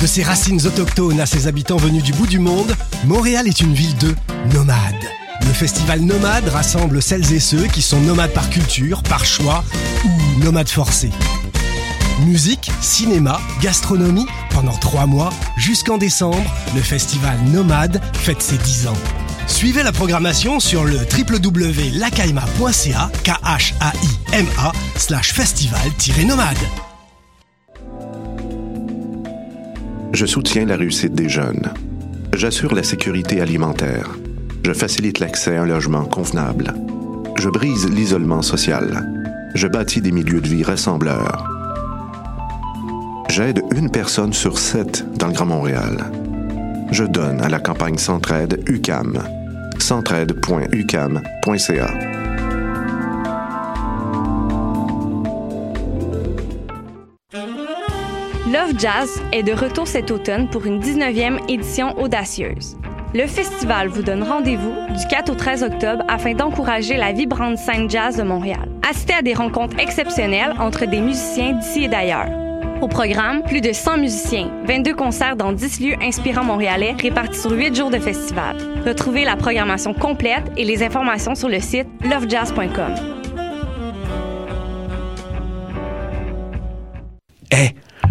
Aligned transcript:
De 0.00 0.06
ses 0.06 0.22
racines 0.22 0.64
autochtones 0.66 1.20
à 1.20 1.26
ses 1.26 1.48
habitants 1.48 1.76
venus 1.76 2.02
du 2.02 2.12
bout 2.12 2.26
du 2.26 2.38
monde, 2.38 2.74
Montréal 3.04 3.48
est 3.48 3.60
une 3.60 3.74
ville 3.74 3.96
de 3.98 4.14
nomades. 4.54 4.94
Le 5.40 5.52
festival 5.52 6.00
Nomade 6.00 6.48
rassemble 6.48 7.02
celles 7.02 7.32
et 7.32 7.40
ceux 7.40 7.66
qui 7.66 7.82
sont 7.82 8.00
nomades 8.00 8.32
par 8.32 8.48
culture, 8.48 9.02
par 9.02 9.24
choix 9.24 9.64
ou 10.04 10.44
nomades 10.44 10.68
forcés. 10.68 11.10
Musique, 12.26 12.70
cinéma, 12.80 13.40
gastronomie, 13.60 14.26
pendant 14.50 14.76
trois 14.76 15.06
mois, 15.06 15.30
jusqu'en 15.56 15.98
décembre, 15.98 16.50
le 16.74 16.82
festival 16.82 17.38
Nomade 17.52 18.00
fête 18.14 18.42
ses 18.42 18.58
10 18.58 18.88
ans. 18.88 19.17
Suivez 19.48 19.82
la 19.82 19.92
programmation 19.92 20.60
sur 20.60 20.84
le 20.84 20.98
www.lacaima.ca, 20.98 23.10
k 23.24 23.28
h 23.28 23.74
a 23.80 23.92
i 24.04 24.18
m 24.34 24.46
a 24.58 24.72
slash 24.96 25.32
festival-nomade. 25.32 26.58
Je 30.12 30.26
soutiens 30.26 30.66
la 30.66 30.76
réussite 30.76 31.14
des 31.14 31.28
jeunes. 31.28 31.72
J'assure 32.34 32.74
la 32.74 32.82
sécurité 32.82 33.40
alimentaire. 33.40 34.10
Je 34.64 34.72
facilite 34.72 35.18
l'accès 35.18 35.56
à 35.56 35.62
un 35.62 35.66
logement 35.66 36.04
convenable. 36.04 36.74
Je 37.36 37.48
brise 37.48 37.88
l'isolement 37.88 38.42
social. 38.42 39.08
Je 39.54 39.66
bâtis 39.66 40.02
des 40.02 40.12
milieux 40.12 40.40
de 40.40 40.48
vie 40.48 40.62
rassembleurs. 40.62 41.48
J'aide 43.28 43.62
une 43.74 43.90
personne 43.90 44.32
sur 44.32 44.58
sept 44.58 45.04
dans 45.16 45.28
le 45.28 45.32
Grand 45.32 45.46
Montréal. 45.46 46.10
Je 46.90 47.04
donne 47.04 47.40
à 47.40 47.48
la 47.48 47.60
campagne 47.60 47.98
Centraide 47.98 48.62
UCAM. 48.66 49.37
centraide.ucam.ca. 49.80 51.88
Love 58.52 58.78
Jazz 58.78 59.22
est 59.32 59.42
de 59.42 59.52
retour 59.52 59.86
cet 59.86 60.10
automne 60.10 60.48
pour 60.48 60.64
une 60.64 60.80
19e 60.80 61.50
édition 61.50 61.98
audacieuse. 61.98 62.76
Le 63.14 63.26
festival 63.26 63.88
vous 63.88 64.02
donne 64.02 64.22
rendez-vous 64.22 64.72
du 64.96 65.06
4 65.06 65.30
au 65.30 65.34
13 65.34 65.62
octobre 65.64 66.04
afin 66.08 66.34
d'encourager 66.34 66.96
la 66.96 67.12
vibrante 67.12 67.58
scène 67.58 67.90
jazz 67.90 68.16
de 68.16 68.22
Montréal. 68.22 68.68
Assistez 68.88 69.14
à 69.14 69.22
des 69.22 69.34
rencontres 69.34 69.78
exceptionnelles 69.78 70.54
entre 70.58 70.86
des 70.86 71.00
musiciens 71.00 71.52
d'ici 71.52 71.84
et 71.84 71.88
d'ailleurs. 71.88 72.47
Au 72.80 72.86
programme, 72.86 73.42
plus 73.42 73.60
de 73.60 73.72
100 73.72 73.98
musiciens, 73.98 74.50
22 74.64 74.94
concerts 74.94 75.34
dans 75.34 75.52
10 75.52 75.80
lieux 75.80 75.96
inspirants 76.00 76.44
montréalais 76.44 76.92
répartis 76.92 77.40
sur 77.40 77.50
8 77.50 77.74
jours 77.74 77.90
de 77.90 77.98
festival. 77.98 78.56
Retrouvez 78.86 79.24
la 79.24 79.34
programmation 79.34 79.92
complète 79.92 80.44
et 80.56 80.64
les 80.64 80.84
informations 80.84 81.34
sur 81.34 81.48
le 81.48 81.58
site 81.58 81.88
lovejazz.com. 82.04 83.27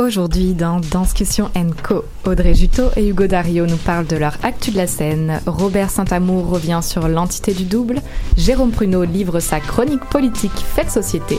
Aujourd'hui, 0.00 0.54
dans 0.54 0.80
Danscussion 0.80 1.50
Co, 1.82 2.06
Audrey 2.24 2.54
Juteau 2.54 2.84
et 2.96 3.06
Hugo 3.06 3.26
Dario 3.26 3.66
nous 3.66 3.76
parlent 3.76 4.06
de 4.06 4.16
leur 4.16 4.38
actu 4.42 4.70
de 4.70 4.78
la 4.78 4.86
scène. 4.86 5.42
Robert 5.46 5.90
Saint-Amour 5.90 6.48
revient 6.48 6.80
sur 6.82 7.06
l'entité 7.06 7.52
du 7.52 7.64
double. 7.64 8.00
Jérôme 8.38 8.70
Pruneau 8.70 9.04
livre 9.04 9.40
sa 9.40 9.60
chronique 9.60 10.04
politique 10.06 10.56
Fête 10.56 10.90
Société. 10.90 11.36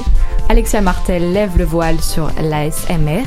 Alexia 0.48 0.80
Martel 0.80 1.34
lève 1.34 1.58
le 1.58 1.66
voile 1.66 2.00
sur 2.02 2.30
l'ASMR. 2.40 3.26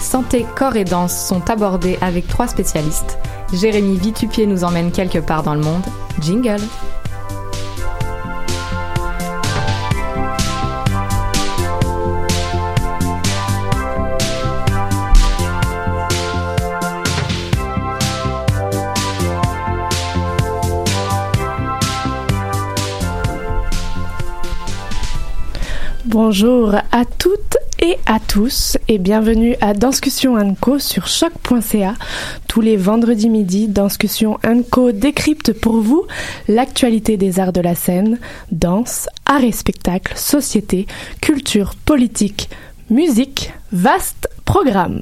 Santé, 0.00 0.46
corps 0.56 0.76
et 0.76 0.84
danse 0.84 1.26
sont 1.26 1.50
abordés 1.50 1.98
avec 2.00 2.26
trois 2.26 2.48
spécialistes. 2.48 3.18
Jérémy 3.52 3.98
Vitupier 3.98 4.46
nous 4.46 4.64
emmène 4.64 4.92
quelque 4.92 5.18
part 5.18 5.42
dans 5.42 5.54
le 5.54 5.60
monde. 5.60 5.84
Jingle. 6.22 6.62
Bonjour 26.10 26.74
à 26.74 27.04
toutes 27.04 27.56
et 27.80 27.96
à 28.04 28.18
tous 28.18 28.76
et 28.88 28.98
bienvenue 28.98 29.54
à 29.60 29.74
Danscussion 29.74 30.56
Co 30.56 30.80
sur 30.80 31.06
choc.ca. 31.06 31.94
Tous 32.48 32.60
les 32.60 32.76
vendredis 32.76 33.28
midi, 33.28 33.68
Danscussion 33.68 34.36
Co 34.72 34.90
décrypte 34.90 35.52
pour 35.52 35.76
vous 35.76 36.04
l'actualité 36.48 37.16
des 37.16 37.38
arts 37.38 37.52
de 37.52 37.60
la 37.60 37.76
scène, 37.76 38.18
danse, 38.50 39.08
arts 39.24 39.44
et 39.44 39.52
spectacles, 39.52 40.16
société, 40.16 40.88
culture, 41.20 41.76
politique, 41.76 42.50
musique, 42.90 43.52
vaste 43.72 44.28
programme. 44.44 45.00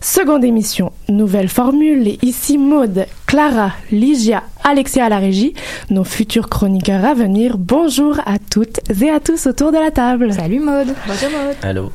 Seconde 0.00 0.44
émission, 0.44 0.92
nouvelle 1.08 1.48
formule, 1.48 2.08
et 2.08 2.18
ici 2.22 2.58
Maude, 2.58 3.06
Clara, 3.26 3.72
Ligia, 3.90 4.44
Alexia 4.62 5.06
à 5.06 5.08
la 5.08 5.18
régie, 5.18 5.54
nos 5.90 6.04
futurs 6.04 6.48
chroniqueurs 6.48 7.04
à 7.04 7.14
venir. 7.14 7.58
Bonjour 7.58 8.20
à 8.24 8.38
toutes 8.38 8.80
et 9.02 9.10
à 9.10 9.20
tous 9.20 9.46
autour 9.46 9.72
de 9.72 9.78
la 9.78 9.90
table. 9.90 10.32
Salut 10.32 10.60
Maude. 10.60 10.94
Bonjour 11.06 11.30
Maude. 11.30 11.56
Allô 11.62 11.92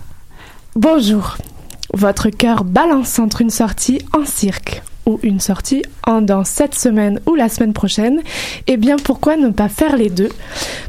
Bonjour. 0.76 1.38
Votre 1.94 2.30
cœur 2.30 2.64
balance 2.64 3.18
entre 3.20 3.42
une 3.42 3.50
sortie 3.50 4.00
en 4.14 4.26
cirque 4.26 4.84
ou 5.08 5.20
une 5.24 5.40
sortie 5.40 5.82
en 6.06 6.22
danse 6.22 6.50
cette 6.50 6.76
semaine 6.76 7.20
ou 7.26 7.34
la 7.34 7.50
semaine 7.50 7.74
prochaine, 7.74 8.22
eh 8.68 8.78
bien 8.78 8.98
pourquoi 8.98 9.38
ne 9.38 9.50
pas 9.50 9.70
faire 9.70 9.96
les 9.96 10.12
deux? 10.12 10.30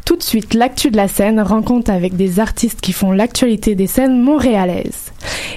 Tout 0.05 0.17
de 0.17 0.23
suite, 0.23 0.53
l'actu 0.53 0.91
de 0.91 0.97
la 0.97 1.09
scène 1.09 1.41
rencontre 1.41 1.91
avec 1.91 2.17
des 2.17 2.39
artistes 2.39 2.83
qui 2.83 2.93
font 2.93 3.13
l'actualité 3.13 3.75
des 3.75 3.87
scènes 3.87 4.21
montréalaises. 4.21 5.13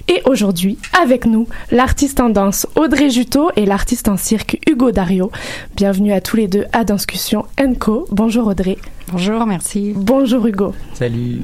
Et 0.08 0.22
aujourd'hui, 0.26 0.78
avec 1.02 1.26
nous, 1.26 1.48
l'artiste 1.72 2.22
en 2.22 2.30
danse 2.30 2.66
Audrey 2.76 3.10
Juteau 3.10 3.50
et 3.58 3.66
l'artiste 3.66 4.08
en 4.08 4.18
cirque 4.18 4.60
Hugo 4.68 4.92
Dario. 4.92 5.30
Bienvenue 5.76 6.14
à 6.14 6.22
tous 6.22 6.38
les 6.38 6.48
deux 6.48 6.66
à 6.72 6.86
Danscussion 6.86 7.46
Co. 7.80 8.08
Bonjour 8.12 8.48
Audrey. 8.48 8.78
Bonjour, 9.12 9.46
merci. 9.46 9.94
Bonjour 9.96 10.48
Hugo. 10.48 10.74
Salut 10.94 11.42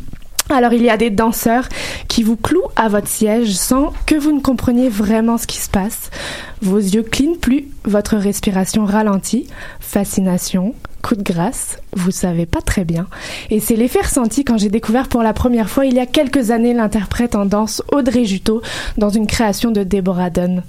Alors 0.49 0.73
il 0.73 0.81
y 0.81 0.89
a 0.89 0.97
des 0.97 1.11
danseurs 1.11 1.69
qui 2.07 2.23
vous 2.23 2.35
clouent 2.35 2.71
à 2.75 2.89
votre 2.89 3.07
siège 3.07 3.53
sans 3.53 3.93
que 4.05 4.15
vous 4.15 4.31
ne 4.31 4.41
compreniez 4.41 4.89
vraiment 4.89 5.37
ce 5.37 5.45
qui 5.45 5.57
se 5.57 5.69
passe. 5.69 6.09
Vos 6.61 6.79
yeux 6.79 7.03
clignent 7.03 7.37
plus, 7.37 7.67
votre 7.85 8.17
respiration 8.17 8.83
ralentit, 8.83 9.47
fascination, 9.79 10.73
coup 11.03 11.15
de 11.15 11.23
grâce, 11.23 11.77
vous 11.95 12.11
savez 12.11 12.45
pas 12.45 12.61
très 12.61 12.83
bien. 12.83 13.07
Et 13.51 13.59
c'est 13.59 13.75
l'effet 13.75 14.01
ressenti 14.01 14.43
quand 14.43 14.57
j'ai 14.57 14.69
découvert 14.69 15.07
pour 15.07 15.21
la 15.21 15.33
première 15.33 15.69
fois 15.69 15.85
il 15.85 15.93
y 15.93 15.99
a 15.99 16.05
quelques 16.05 16.51
années 16.51 16.73
l'interprète 16.73 17.35
en 17.35 17.45
danse 17.45 17.83
Audrey 17.91 18.25
Juteau 18.25 18.61
dans 18.97 19.09
une 19.09 19.27
création 19.27 19.71
de 19.71 19.83
Deborah 19.83 20.31
Dunn. 20.31 20.63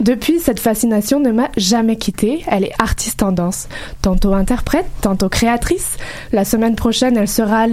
Depuis, 0.00 0.40
cette 0.40 0.60
fascination 0.60 1.20
ne 1.20 1.32
m'a 1.32 1.48
jamais 1.56 1.96
quittée. 1.96 2.44
Elle 2.48 2.64
est 2.64 2.74
artiste 2.78 3.22
en 3.22 3.32
danse, 3.32 3.68
tantôt 4.02 4.34
interprète, 4.34 4.86
tantôt 5.00 5.28
créatrice. 5.28 5.96
La 6.32 6.44
semaine 6.44 6.76
prochaine, 6.76 7.16
elle 7.16 7.28
sera 7.28 7.66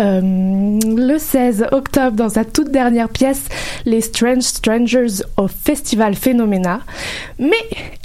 euh, 0.00 0.20
le 0.22 1.18
16 1.18 1.66
octobre 1.72 2.16
dans 2.16 2.28
sa 2.28 2.44
toute 2.44 2.70
dernière 2.70 3.08
pièce 3.08 3.48
Les 3.84 4.00
Strange 4.00 4.42
Strangers 4.42 5.22
au 5.36 5.48
Festival 5.48 6.14
Phénoména. 6.14 6.80
Mais 7.38 7.56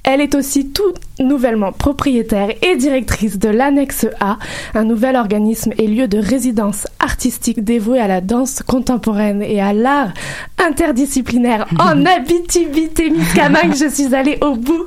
elle 0.03 0.21
est 0.21 0.35
aussi 0.35 0.69
tout 0.69 0.93
nouvellement 1.19 1.71
propriétaire 1.71 2.49
et 2.61 2.75
directrice 2.75 3.37
de 3.37 3.49
l'Annexe 3.49 4.07
A, 4.19 4.37
un 4.73 4.83
nouvel 4.83 5.15
organisme 5.15 5.73
et 5.77 5.87
lieu 5.87 6.07
de 6.07 6.17
résidence 6.17 6.87
artistique 7.11 7.21
artistique 7.21 7.63
dévoué 7.63 7.99
à 7.99 8.07
la 8.07 8.19
danse 8.19 8.63
contemporaine 8.65 9.43
et 9.43 9.61
à 9.61 9.73
l'art 9.73 10.11
interdisciplinaire 10.57 11.67
en 11.79 12.05
Abitibi, 12.05 12.89
Miscamingue. 13.11 13.75
Je 13.75 13.89
suis 13.89 14.15
allée 14.15 14.37
au 14.41 14.55
bout. 14.55 14.85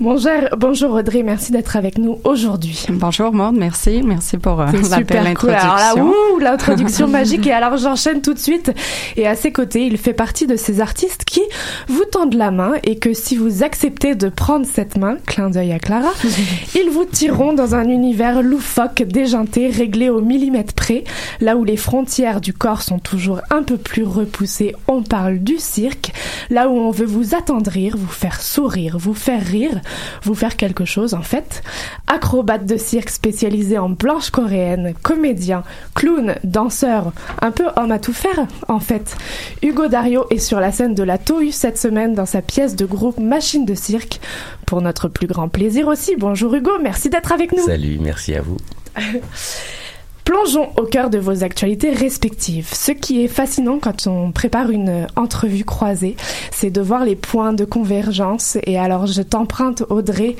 Bonjour, 0.00 0.32
bonjour 0.56 0.92
Audrey, 0.94 1.22
merci 1.22 1.52
d'être 1.52 1.76
avec 1.76 1.98
nous 1.98 2.18
aujourd'hui. 2.24 2.86
Bonjour 2.88 3.32
Maud, 3.32 3.54
merci, 3.56 4.02
merci 4.04 4.38
pour 4.38 4.60
euh, 4.60 4.66
C'est 4.70 4.90
la 4.90 4.96
belle 5.02 5.26
super 5.26 5.34
cool. 5.34 5.50
Alors 5.50 5.76
là, 5.76 5.90
introduction. 5.92 6.14
ouh, 6.34 6.38
l'introduction 6.38 7.08
magique. 7.08 7.46
Et 7.46 7.52
alors, 7.52 7.76
j'enchaîne 7.76 8.22
tout 8.22 8.34
de 8.34 8.38
suite. 8.38 8.72
Et 9.16 9.26
à 9.26 9.36
ses 9.36 9.52
côtés, 9.52 9.86
il 9.86 9.98
fait 9.98 10.14
partie 10.14 10.46
de 10.46 10.56
ces 10.56 10.80
artistes 10.80 11.24
qui 11.24 11.42
vous 11.86 12.04
tendent 12.04 12.34
la 12.34 12.50
main 12.50 12.72
et 12.82 12.98
que 12.98 13.12
si 13.12 13.36
vous 13.36 13.62
acceptez 13.62 14.14
de 14.14 14.28
prendre 14.28 14.66
cette 14.66 14.96
main, 14.96 15.16
clin 15.26 15.50
d'œil 15.50 15.72
à 15.72 15.78
Clara, 15.78 16.12
ils 16.74 16.90
vous 16.90 17.04
tireront 17.04 17.52
dans 17.52 17.74
un 17.74 17.88
univers 17.88 18.42
loufoque, 18.42 19.02
déjanté, 19.02 19.68
réglé 19.68 20.08
au 20.10 20.20
millimètre 20.20 20.74
près, 20.74 21.04
là 21.40 21.56
où 21.56 21.57
les 21.64 21.76
frontières 21.76 22.40
du 22.40 22.52
corps 22.52 22.82
sont 22.82 22.98
toujours 22.98 23.40
un 23.50 23.62
peu 23.62 23.76
plus 23.76 24.04
repoussées. 24.04 24.74
On 24.86 25.02
parle 25.02 25.38
du 25.38 25.58
cirque, 25.58 26.12
là 26.50 26.68
où 26.68 26.72
on 26.72 26.90
veut 26.90 27.06
vous 27.06 27.34
attendrir, 27.34 27.96
vous 27.96 28.06
faire 28.06 28.40
sourire, 28.40 28.98
vous 28.98 29.14
faire 29.14 29.42
rire, 29.42 29.80
vous 30.22 30.34
faire 30.34 30.56
quelque 30.56 30.84
chose 30.84 31.14
en 31.14 31.22
fait. 31.22 31.62
Acrobate 32.06 32.66
de 32.66 32.76
cirque 32.76 33.10
spécialisé 33.10 33.78
en 33.78 33.88
blanche 33.88 34.30
coréenne, 34.30 34.94
comédien, 35.02 35.62
clown, 35.94 36.34
danseur, 36.44 37.12
un 37.40 37.50
peu 37.50 37.66
homme 37.76 37.92
à 37.92 37.98
tout 37.98 38.12
faire 38.12 38.46
en 38.68 38.80
fait. 38.80 39.16
Hugo 39.62 39.88
Dario 39.88 40.26
est 40.30 40.38
sur 40.38 40.60
la 40.60 40.72
scène 40.72 40.94
de 40.94 41.02
la 41.02 41.18
Tohu 41.18 41.52
cette 41.52 41.78
semaine 41.78 42.14
dans 42.14 42.26
sa 42.26 42.42
pièce 42.42 42.76
de 42.76 42.84
groupe 42.84 43.18
Machine 43.18 43.64
de 43.64 43.74
cirque. 43.74 44.20
Pour 44.66 44.82
notre 44.82 45.08
plus 45.08 45.26
grand 45.26 45.48
plaisir 45.48 45.88
aussi. 45.88 46.14
Bonjour 46.16 46.54
Hugo, 46.54 46.72
merci 46.82 47.08
d'être 47.08 47.32
avec 47.32 47.52
nous. 47.52 47.64
Salut, 47.64 47.98
merci 48.00 48.34
à 48.34 48.42
vous. 48.42 48.58
Plongeons 50.28 50.68
au 50.76 50.82
cœur 50.82 51.08
de 51.08 51.16
vos 51.16 51.42
actualités 51.42 51.90
respectives. 51.90 52.68
Ce 52.74 52.92
qui 52.92 53.24
est 53.24 53.28
fascinant 53.28 53.78
quand 53.78 54.06
on 54.06 54.30
prépare 54.30 54.68
une 54.68 55.06
entrevue 55.16 55.64
croisée, 55.64 56.16
c'est 56.50 56.68
de 56.68 56.82
voir 56.82 57.06
les 57.06 57.16
points 57.16 57.54
de 57.54 57.64
convergence. 57.64 58.58
Et 58.64 58.78
alors, 58.78 59.06
je 59.06 59.22
t'emprunte, 59.22 59.84
Audrey, 59.88 60.36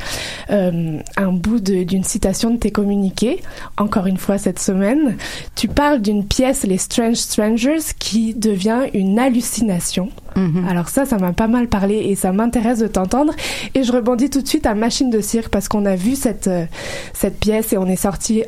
euh, 0.51 0.99
un 1.17 1.33
bout 1.33 1.61
d'une 1.61 2.05
citation 2.05 2.51
de 2.51 2.59
tes 2.59 2.71
communiqués. 2.71 3.41
Encore 3.79 4.07
une 4.07 4.19
fois 4.19 4.37
cette 4.37 4.59
semaine, 4.59 5.17
tu 5.57 5.69
parles 5.69 6.03
d'une 6.03 6.27
pièce, 6.27 6.65
Les 6.65 6.77
Strange 6.77 7.17
Strangers, 7.17 7.95
qui 7.99 8.35
devient 8.35 8.91
une 8.93 9.19
hallucination. 9.19 10.11
Mhm. 10.37 10.67
Alors 10.69 10.89
ça, 10.89 11.05
ça 11.05 11.19
m'a 11.19 11.33
pas 11.33 11.49
mal 11.49 11.69
parlé 11.69 11.97
et 11.97 12.15
ça 12.15 12.33
m'intéresse 12.33 12.79
de 12.79 12.87
t'entendre. 12.87 13.33
Et 13.75 13.83
je 13.83 13.93
rebondis 13.93 14.31
tout 14.31 14.43
de 14.43 14.49
suite 14.49 14.67
à 14.67 14.75
Machine 14.75 15.11
de 15.11 15.21
cirque 15.21 15.49
parce 15.49 15.69
qu'on 15.69 15.87
a 15.87 15.97
vu 15.97 16.15
cette 16.15 16.49
euh, 16.49 16.67
cette 17.13 17.39
pièce 17.39 17.73
et 17.73 17.79
on 17.79 17.87
est 17.87 17.97
sorti, 17.97 18.45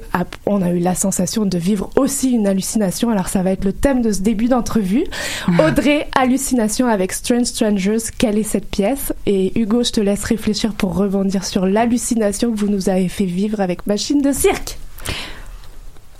on 0.46 0.62
a 0.62 0.70
eu 0.70 0.78
la 0.78 0.94
sensation 0.94 1.46
de 1.46 1.58
vivre 1.58 1.90
aussi 1.96 2.32
une 2.32 2.46
hallucination. 2.46 3.10
Alors 3.10 3.28
ça 3.28 3.42
va 3.42 3.50
être 3.52 3.64
le 3.64 3.72
thème 3.72 4.02
de 4.02 4.12
ce 4.12 4.20
début 4.20 4.48
d'entrevue. 4.48 5.04
Audrey, 5.66 6.08
hallucination 6.14 6.86
avec 6.86 7.12
Strange 7.12 7.46
Strangers. 7.46 7.98
Quelle 8.18 8.38
est 8.38 8.42
cette 8.44 8.68
pièce? 8.68 9.12
Et 9.26 9.58
Hugo, 9.58 9.82
je 9.82 9.92
te 9.92 10.00
laisse 10.00 10.24
réfléchir 10.24 10.72
pour 10.72 10.96
rebondir 10.96 11.44
sur 11.44 11.66
l'hallucination 11.66 12.52
que 12.52 12.56
vous 12.56 12.68
nous 12.68 12.88
avez 12.88 13.08
fait 13.08 13.24
vivre 13.24 13.60
avec 13.60 13.86
Machine 13.86 14.22
de 14.22 14.32
cirque. 14.32 14.78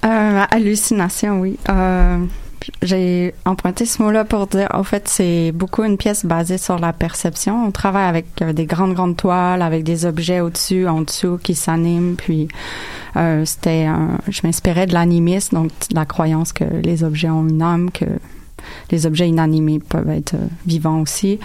Euh, 0.04 0.42
hallucination, 0.50 1.40
oui. 1.40 1.58
Euh, 1.68 2.18
j'ai 2.82 3.34
emprunté 3.44 3.86
ce 3.86 4.02
mot-là 4.02 4.24
pour 4.24 4.46
dire, 4.46 4.68
en 4.72 4.82
fait, 4.82 5.08
c'est 5.08 5.52
beaucoup 5.52 5.82
une 5.82 5.96
pièce 5.96 6.24
basée 6.24 6.58
sur 6.58 6.78
la 6.78 6.92
perception. 6.92 7.66
On 7.66 7.70
travaille 7.70 8.06
avec 8.06 8.26
euh, 8.42 8.52
des 8.52 8.66
grandes, 8.66 8.94
grandes 8.94 9.16
toiles, 9.16 9.62
avec 9.62 9.84
des 9.84 10.04
objets 10.04 10.40
au-dessus, 10.40 10.86
en 10.86 11.02
dessous, 11.02 11.38
qui 11.42 11.54
s'animent. 11.54 12.16
Puis, 12.16 12.48
euh, 13.16 13.44
c'était, 13.44 13.86
je 14.28 14.40
m'inspirais 14.44 14.86
de 14.86 14.94
l'animisme, 14.94 15.56
donc 15.56 15.70
de 15.90 15.94
la 15.94 16.04
croyance 16.04 16.52
que 16.52 16.64
les 16.64 17.04
objets 17.04 17.30
ont 17.30 17.46
une 17.48 17.62
âme, 17.62 17.90
que 17.90 18.06
les 18.90 19.06
objets 19.06 19.28
inanimés 19.28 19.78
peuvent 19.78 20.10
être 20.10 20.34
euh, 20.34 20.48
vivants 20.66 21.00
aussi. 21.00 21.38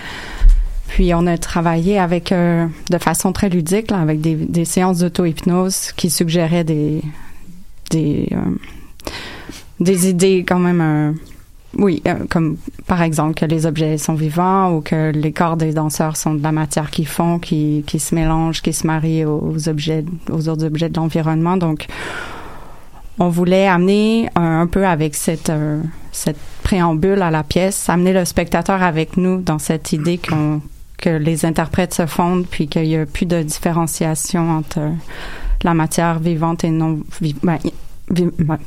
Puis 0.88 1.13
on 1.13 1.25
a 1.25 1.38
travaillé 1.38 1.97
avec 1.97 2.31
de 2.31 2.97
façon 3.00 3.33
très 3.33 3.50
ludique, 3.50 3.91
avec 3.91 4.21
des, 4.21 4.65
séances 4.65 5.00
d'auto-hypnose 5.00 5.91
qui 5.94 6.12
suggéraient 6.12 6.63
des 6.63 7.01
des 7.89 8.29
des 9.80 10.10
idées 10.10 10.45
quand 10.48 10.60
même 10.60 10.81
euh, 10.81 11.12
oui 11.77 12.01
euh, 12.07 12.16
comme 12.30 12.57
par 12.88 13.01
exemple 13.01 13.33
que 13.33 13.45
les 13.45 13.66
objets 13.66 13.98
sont 13.98 14.13
vivants 14.13 14.74
ou 14.74 14.81
que 14.81 15.12
les 15.12 15.31
corps 15.33 15.57
des 15.57 15.74
danseurs 15.74 16.16
sont 16.16 16.33
de 16.33 16.44
la 16.44 16.51
matière 16.51 16.89
qu'ils 16.92 17.07
font 17.07 17.39
qui 17.39 17.83
qui 17.86 18.00
se 18.00 18.16
mélangent 18.16 18.62
qui 18.62 18.72
se 18.74 18.88
marient 18.88 19.25
aux 19.25 19.68
objets 19.69 20.06
aux 20.31 20.48
autres 20.50 20.66
objets 20.66 20.89
de 20.89 20.95
l'environnement. 20.98 21.57
Donc 21.57 21.88
on 23.19 23.30
voulait 23.30 23.68
amener 23.68 24.30
un, 24.36 24.62
un 24.62 24.68
peu 24.68 24.86
avec 24.86 25.16
cette 25.16 25.50
euh, 25.50 25.81
cette 26.12 26.39
préambule 26.63 27.22
à 27.22 27.30
la 27.31 27.44
pièce 27.44 27.89
amener 27.89 28.13
le 28.13 28.24
spectateur 28.25 28.81
avec 28.81 29.18
nous 29.18 29.42
dans 29.42 29.60
cette 29.60 29.92
idée 29.92 30.18
que 30.18 31.10
les 31.10 31.45
interprètes 31.45 31.94
se 31.94 32.06
fondent 32.06 32.48
puis 32.48 32.68
qu'il 32.68 32.86
y 32.86 32.95
a 32.95 33.06
plus 33.06 33.25
de 33.25 33.44
différenciation 33.44 34.50
entre 34.50 34.80
euh, 34.80 34.89
la 35.63 35.74
matière 35.74 36.19
vivante 36.19 36.63
et 36.63 36.69
non 36.72 37.00
vi- 37.22 37.36
ben, 37.44 37.57
i- 37.66 37.68
vi- 37.68 37.74
ben, 37.74 37.85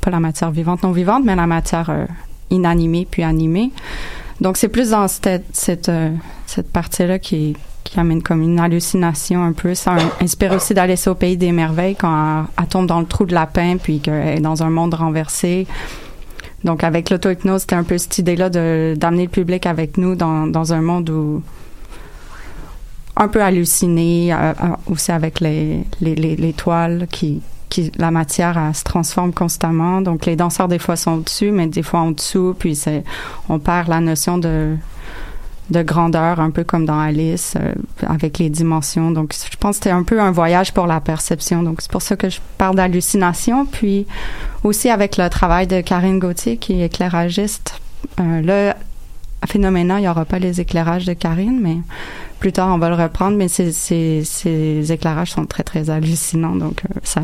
pas 0.01 0.11
la 0.11 0.21
matière 0.21 0.51
vivante 0.51 0.83
non 0.83 0.93
vivante 0.93 1.25
mais 1.25 1.37
la 1.37 1.47
matière 1.47 1.91
euh, 1.91 2.07
inanimée 2.51 3.07
puis 3.11 3.23
animée. 3.23 3.71
Donc 4.41 4.57
c'est 4.57 4.69
plus 4.69 4.91
dans 4.91 5.09
cette 5.09 5.47
cette, 5.53 5.89
euh, 5.89 6.11
cette 6.47 6.71
partie 6.73 7.07
là 7.07 7.19
qui 7.19 7.57
qui 7.85 7.99
amène 7.99 8.23
comme 8.23 8.43
une 8.43 8.61
hallucination 8.61 9.43
un 9.43 9.53
peu. 9.53 9.75
Ça 9.75 9.97
inspire 10.21 10.53
aussi 10.53 10.75
d'Alice 10.75 11.07
au 11.07 11.15
pays 11.15 11.37
des 11.37 11.53
merveilles 11.53 11.97
quand 11.97 12.47
elle, 12.59 12.67
tombe 12.67 12.87
dans 12.87 13.01
le 13.01 13.07
trou 13.07 13.25
de 13.25 13.35
lapin 13.35 13.77
puis 13.83 14.01
qu'elle 14.01 14.39
est 14.39 14.41
dans 14.41 14.63
un 14.63 14.71
monde 14.71 14.95
renversé. 14.95 15.67
Donc 16.65 16.83
avec 16.85 17.09
l'auto-hypnose 17.09 17.63
c'était 17.63 17.77
un 17.77 17.85
peu 17.85 17.97
cette 17.99 18.19
idée 18.19 18.37
là 18.37 18.51
de 18.51 18.95
d'amener 18.97 19.25
le 19.25 19.31
public 19.31 19.65
avec 19.67 19.97
nous 19.97 20.17
dans 20.17 20.47
dans 20.47 20.73
un 20.73 20.83
monde 20.83 21.09
où 21.11 21.43
un 23.19 23.29
peu 23.29 23.43
halluciné, 23.43 24.33
euh, 24.33 24.37
euh, 24.37 24.69
aussi 24.87 25.11
avec 25.11 25.41
les, 25.41 25.85
les, 26.01 26.15
les, 26.15 26.37
les 26.37 26.53
toiles 26.53 27.07
qui, 27.11 27.43
la 27.97 28.11
matière 28.11 28.71
se 28.75 28.85
transforme 28.85 29.33
constamment. 29.33 30.01
Donc 30.01 30.27
les 30.27 30.37
danseurs 30.37 30.69
des 30.69 30.79
fois 30.79 30.97
sont 30.97 31.13
au-dessus, 31.13 31.51
mais 31.51 31.67
des 31.67 31.83
fois 31.83 32.01
en 32.01 32.11
dessous, 32.11 32.55
puis 32.59 32.79
on 33.49 33.59
perd 33.59 33.89
la 33.89 34.01
notion 34.01 34.39
de 34.39 34.77
de 35.71 35.83
grandeur, 35.83 36.41
un 36.41 36.51
peu 36.51 36.65
comme 36.65 36.87
dans 36.87 36.99
Alice, 36.99 37.55
euh, 37.61 37.73
avec 38.07 38.39
les 38.39 38.49
dimensions. 38.49 39.11
Donc, 39.11 39.35
je 39.35 39.57
pense 39.57 39.79
que 39.79 39.85
c'était 39.85 39.95
un 39.95 40.03
peu 40.03 40.21
un 40.21 40.31
voyage 40.31 40.73
pour 40.73 40.87
la 40.87 41.01
perception. 41.01 41.63
Donc, 41.63 41.83
c'est 41.83 41.91
pour 41.91 42.03
ça 42.03 42.17
que 42.17 42.31
je 42.31 42.41
parle 42.57 42.77
d'hallucination. 42.77 43.67
Puis, 43.67 44.07
aussi 44.65 44.89
avec 44.89 45.17
le 45.17 45.29
travail 45.29 45.67
de 45.67 45.81
Karine 45.81 46.19
Gauthier, 46.19 46.57
qui 46.57 46.81
est 46.81 46.87
éclairagiste. 46.87 47.81
Euh, 48.21 48.73
Phénoména, 49.47 49.99
il 49.99 50.03
n'y 50.03 50.09
aura 50.09 50.25
pas 50.25 50.39
les 50.39 50.61
éclairages 50.61 51.05
de 51.05 51.13
Karine, 51.13 51.61
mais 51.61 51.77
plus 52.41 52.53
tard, 52.53 52.75
on 52.75 52.79
va 52.79 52.89
le 52.89 52.97
reprendre. 52.97 53.37
Mais 53.37 53.49
ces 53.49 54.93
éclairages 54.93 55.33
sont 55.33 55.45
très, 55.45 55.63
très 55.63 55.91
hallucinants. 55.91 56.57
Donc, 56.57 56.83
euh, 56.85 57.01
ça... 57.03 57.21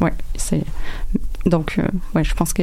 Ouais, 0.00 0.12
c'est... 0.36 0.62
Donc, 1.46 1.76
euh, 1.78 1.82
ouais, 2.14 2.24
je 2.24 2.34
pense 2.34 2.52
que 2.52 2.62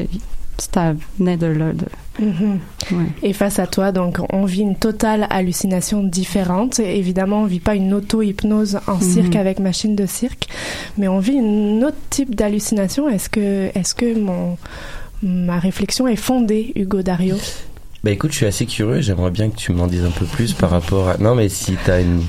ça 0.57 0.94
venait 1.18 1.38
de 1.38 1.48
là. 1.48 1.72
De, 1.74 1.86
Mhm. 2.19 2.60
ouais. 2.92 3.06
Et 3.24 3.33
face 3.33 3.57
à 3.57 3.66
toi, 3.68 3.92
donc, 3.92 4.18
on 4.31 4.45
vit 4.45 4.62
une 4.62 4.75
totale 4.75 5.25
hallucination 5.30 6.04
différente. 6.04 6.80
Évidemment, 6.80 7.44
on 7.44 7.45
vit 7.45 7.60
pas 7.62 7.75
une 7.75 7.94
auto-hypnose 7.94 8.80
en 8.88 8.95
Mhm. 8.95 9.01
cirque 9.01 9.36
avec 9.38 9.60
machine 9.60 9.95
de 9.95 10.06
cirque, 10.06 10.48
mais 10.98 11.07
on 11.07 11.19
vit 11.19 11.33
une 11.33 11.83
autre 11.83 11.98
type 12.10 12.35
d'hallucination. 12.35 13.07
Est-ce 13.09 13.30
que, 13.30 13.69
est-ce 13.76 13.95
que 13.95 14.19
mon, 14.19 14.57
ma 15.23 15.57
réflexion 15.59 16.07
est 16.07 16.16
fondée, 16.18 16.73
Hugo 16.76 17.02
Dario? 17.02 17.38
Bah 18.04 18.11
écoute, 18.11 18.31
je 18.31 18.38
suis 18.38 18.45
assez 18.47 18.66
curieux, 18.66 19.00
j'aimerais 19.02 19.30
bien 19.31 19.50
que 19.50 19.56
tu 19.56 19.71
m'en 19.71 19.88
dises 19.88 20.04
un 20.04 20.09
peu 20.11 20.26
plus 20.26 20.54
par 20.54 20.71
rapport 20.71 21.09
à... 21.09 21.18
Non 21.18 21.35
mais 21.35 21.50
si 21.50 21.76
t'as 21.85 22.02
une, 22.02 22.23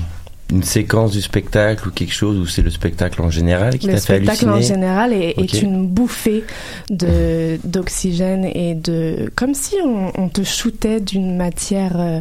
une 0.53 0.63
séquence 0.63 1.11
du 1.11 1.21
spectacle 1.21 1.87
ou 1.87 1.91
quelque 1.91 2.13
chose, 2.13 2.37
ou 2.37 2.45
c'est 2.45 2.61
le 2.61 2.69
spectacle 2.69 3.21
en 3.21 3.29
général 3.29 3.77
qui 3.77 3.87
Le 3.87 3.93
t'a 3.93 3.99
fait 3.99 4.17
spectacle 4.17 4.47
en 4.47 4.53
halluciner 4.53 4.75
général 4.75 5.13
est, 5.13 5.61
une 5.61 5.87
bouffée 5.87 6.43
de 6.89 7.59
d'oxygène 7.63 8.45
et 8.45 8.75
de 8.75 9.31
comme 9.35 9.53
si 9.53 9.75
on, 9.83 10.11
on 10.15 10.29
te 10.29 10.43
shootait 10.43 10.99
d'une 10.99 11.35
matière 11.35 11.99
euh, 11.99 12.19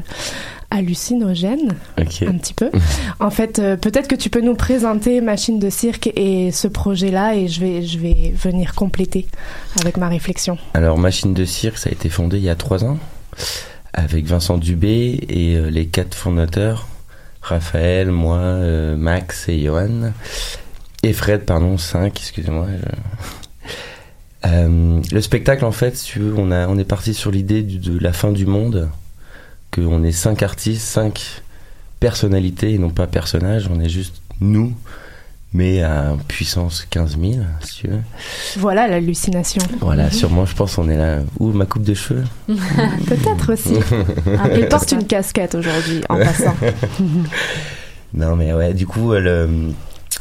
hallucinogène 0.70 1.74
Ok. 2.00 2.22
un 2.22 2.38
petit 2.38 2.54
peu. 2.54 2.70
En 3.20 3.30
fait, 3.30 3.58
euh, 3.58 3.76
peut-être 3.76 4.08
que 4.08 4.14
tu 4.14 4.30
peux 4.30 4.40
nous 4.40 4.54
présenter 4.54 5.20
Machine 5.20 5.58
de 5.58 5.70
cirque 5.70 6.10
et 6.16 6.50
ce 6.50 6.66
projet-là 6.66 7.36
et 7.36 7.46
je 7.48 7.60
vais 7.60 7.82
je 7.82 7.98
vais 7.98 8.32
venir 8.34 8.74
compléter 8.74 9.26
avec 9.80 9.96
ma 9.96 10.08
réflexion. 10.08 10.56
Alors 10.74 10.98
Machine 10.98 11.34
de 11.34 11.44
cirque, 11.44 11.78
ça 11.78 11.90
a 11.90 11.92
été 11.92 12.08
fondé 12.08 12.38
il 12.38 12.44
y 12.44 12.48
a 12.48 12.56
trois 12.56 12.84
ans 12.84 12.98
avec 13.92 14.24
Vincent 14.24 14.58
Dubé 14.58 15.20
et 15.28 15.56
euh, 15.56 15.68
les 15.68 15.86
quatre 15.86 16.14
fondateurs, 16.14 16.88
Raphaël, 17.42 18.10
moi, 18.10 18.38
euh, 18.38 18.96
Max 18.96 19.48
et 19.48 19.60
Johan. 19.62 20.12
Et 21.02 21.12
Fred, 21.12 21.44
pardon, 21.44 21.76
cinq, 21.78 22.16
excusez-moi. 22.18 22.66
je- 22.78 23.68
Euh, 24.44 25.00
le 25.12 25.20
spectacle, 25.20 25.64
en 25.64 25.70
fait, 25.70 25.96
si 25.96 26.18
veux, 26.18 26.34
on, 26.36 26.50
a, 26.50 26.66
on 26.66 26.76
est 26.76 26.84
parti 26.84 27.14
sur 27.14 27.30
l'idée 27.30 27.62
de 27.62 27.96
la 28.00 28.12
fin 28.12 28.32
du 28.32 28.44
monde, 28.44 28.88
qu'on 29.70 30.02
est 30.02 30.10
cinq 30.10 30.42
artistes, 30.42 30.82
cinq 30.82 31.42
personnalités 32.00 32.72
et 32.74 32.78
non 32.78 32.90
pas 32.90 33.06
personnages, 33.06 33.68
on 33.72 33.78
est 33.78 33.88
juste 33.88 34.20
nous, 34.40 34.74
mais 35.54 35.82
à 35.82 36.16
puissance 36.28 36.86
15 36.88 37.18
000, 37.20 37.32
si 37.60 37.74
tu 37.74 37.88
veux. 37.88 38.00
Voilà 38.58 38.88
l'hallucination. 38.88 39.62
Voilà, 39.80 40.10
sûrement, 40.10 40.46
je 40.46 40.54
pense, 40.54 40.78
on 40.78 40.88
est 40.88 40.96
là. 40.96 41.18
Ouh, 41.40 41.52
ma 41.52 41.66
coupe 41.66 41.82
de 41.82 41.94
cheveux. 41.94 42.24
Peut-être 42.46 43.52
aussi. 43.52 43.74
Il 44.56 44.68
porte 44.68 44.92
une 44.92 45.06
casquette 45.06 45.54
aujourd'hui, 45.54 46.02
en 46.08 46.16
passant. 46.16 46.54
Non, 48.14 48.36
mais 48.36 48.52
ouais, 48.52 48.74
du 48.74 48.86
coup, 48.86 49.12
le, 49.12 49.48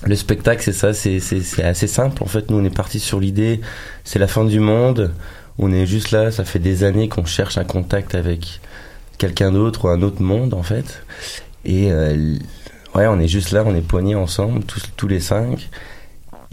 le 0.06 0.16
spectacle, 0.16 0.62
c'est 0.64 0.72
ça, 0.72 0.94
c'est 0.94 1.64
assez 1.64 1.88
simple. 1.88 2.24
En 2.24 2.26
fait, 2.26 2.50
nous, 2.50 2.58
on 2.58 2.64
est 2.64 2.74
parti 2.74 3.00
sur 3.00 3.20
l'idée, 3.20 3.60
c'est 4.06 4.18
la 4.18 4.28
fin 4.28 4.46
du 4.46 4.60
monde. 4.62 5.14
On 5.60 5.72
est 5.74 5.86
juste 5.86 6.12
là, 6.12 6.32
ça 6.32 6.46
fait 6.46 6.60
des 6.60 6.86
années 6.86 7.10
qu'on 7.10 7.26
cherche 7.26 7.58
un 7.58 7.66
contact 7.66 8.16
avec 8.16 8.62
quelqu'un 9.18 9.52
d'autre 9.52 9.86
ou 9.86 9.88
un 9.90 10.02
autre 10.02 10.22
monde, 10.22 10.54
en 10.54 10.64
fait. 10.64 11.04
Et 11.66 11.92
euh, 11.92 12.38
ouais, 12.96 13.08
on 13.08 13.20
est 13.20 13.28
juste 13.28 13.52
là, 13.52 13.64
on 13.66 13.76
est 13.76 13.82
poignés 13.82 14.16
ensemble, 14.16 14.64
tous, 14.64 14.84
tous 14.98 15.08
les 15.08 15.20
cinq. 15.20 15.70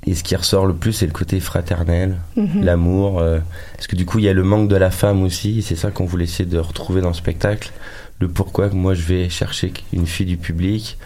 Et 0.07 0.15
ce 0.15 0.23
qui 0.23 0.37
ressort 0.37 0.65
le 0.67 0.75
plus, 0.75 0.93
c'est 0.93 1.07
le 1.07 1.13
côté 1.13 1.41
fraternel, 1.41 2.17
Mhm. 2.37 2.65
l'amour. 2.65 3.19
euh, 3.21 3.41
parce 3.75 3.87
que 3.89 3.97
du 3.97 4.07
coup, 4.07 4.19
il 4.21 4.25
y 4.25 4.29
a 4.29 4.33
le 4.33 4.45
manque 4.45 4.69
de 4.69 4.77
la 4.77 4.91
femme 4.91 5.23
aussi. 5.23 5.61
C'est 5.63 5.77
ça 5.77 5.91
qu'on 5.91 6.07
voulait 6.07 6.25
essayer 6.25 6.49
de 6.49 6.59
retrouver 6.59 7.01
dans 7.01 7.09
le 7.09 7.15
spectacle. 7.15 7.73
Le 8.21 8.29
pourquoi 8.29 8.69
que 8.69 8.75
moi, 8.75 8.95
je 8.95 9.03
vais 9.03 9.29
chercher 9.29 9.73
une 9.93 10.07
fille 10.07 10.27
du 10.27 10.37
public 10.37 10.99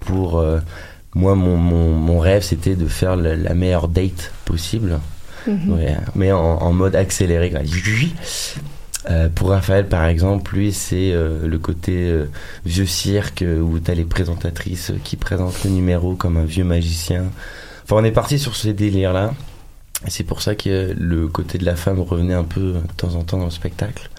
pour... 0.00 0.38
euh, 0.38 0.60
moi, 1.16 1.34
mon, 1.36 1.56
mon, 1.56 1.92
mon 1.92 2.18
rêve, 2.18 2.42
c'était 2.42 2.74
de 2.74 2.86
faire 2.88 3.14
la, 3.16 3.36
la 3.36 3.54
meilleure 3.54 3.86
date 3.88 4.32
possible. 4.44 4.98
Mhm. 5.46 5.72
Ouais, 5.72 5.96
mais 6.14 6.32
en, 6.32 6.38
en 6.40 6.72
mode 6.72 6.96
accéléré. 6.96 7.52
Euh, 9.10 9.28
pour 9.28 9.50
Raphaël, 9.50 9.86
par 9.86 10.04
exemple, 10.06 10.54
lui, 10.54 10.72
c'est 10.72 11.12
euh, 11.12 11.46
le 11.46 11.58
côté 11.58 12.08
euh, 12.10 12.26
vieux 12.64 12.86
cirque 12.86 13.42
euh, 13.42 13.60
où 13.60 13.78
tu 13.78 13.90
as 13.90 13.94
les 13.94 14.04
présentatrices 14.04 14.92
qui 15.04 15.16
présentent 15.16 15.62
le 15.64 15.70
numéro 15.70 16.14
comme 16.14 16.36
un 16.36 16.44
vieux 16.44 16.64
magicien. 16.64 17.24
Enfin, 17.84 17.96
on 17.96 18.04
est 18.04 18.12
parti 18.12 18.38
sur 18.38 18.56
ces 18.56 18.72
délires-là. 18.72 19.34
C'est 20.08 20.24
pour 20.24 20.42
ça 20.42 20.54
que 20.54 20.94
le 20.98 21.28
côté 21.28 21.56
de 21.58 21.64
la 21.64 21.76
femme 21.76 22.00
revenait 22.00 22.34
un 22.34 22.44
peu 22.44 22.60
euh, 22.60 22.80
de 22.80 22.92
temps 22.96 23.14
en 23.14 23.22
temps 23.22 23.38
dans 23.38 23.44
le 23.44 23.50
spectacle. 23.50 24.10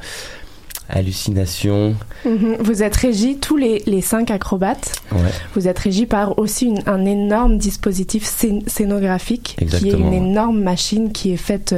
Hallucination. 0.89 1.95
Mhm. 2.25 2.57
Vous 2.59 2.83
êtes 2.83 2.95
régis, 2.95 3.37
tous 3.41 3.57
les, 3.57 3.81
les 3.85 4.01
cinq 4.01 4.31
acrobates, 4.31 4.93
Ouais. 5.11 5.19
vous 5.55 5.67
êtes 5.67 5.79
régis 5.79 6.07
par 6.07 6.37
aussi 6.39 6.65
une- 6.67 6.83
un 6.85 7.03
énorme 7.05 7.57
dispositif 7.57 8.25
scén- 8.25 8.67
scénographique, 8.67 9.55
qui 9.59 9.89
est 9.89 9.93
une 9.93 10.13
énorme 10.13 10.61
machine 10.61 11.11
qui 11.11 11.31
est 11.31 11.37
faite 11.37 11.75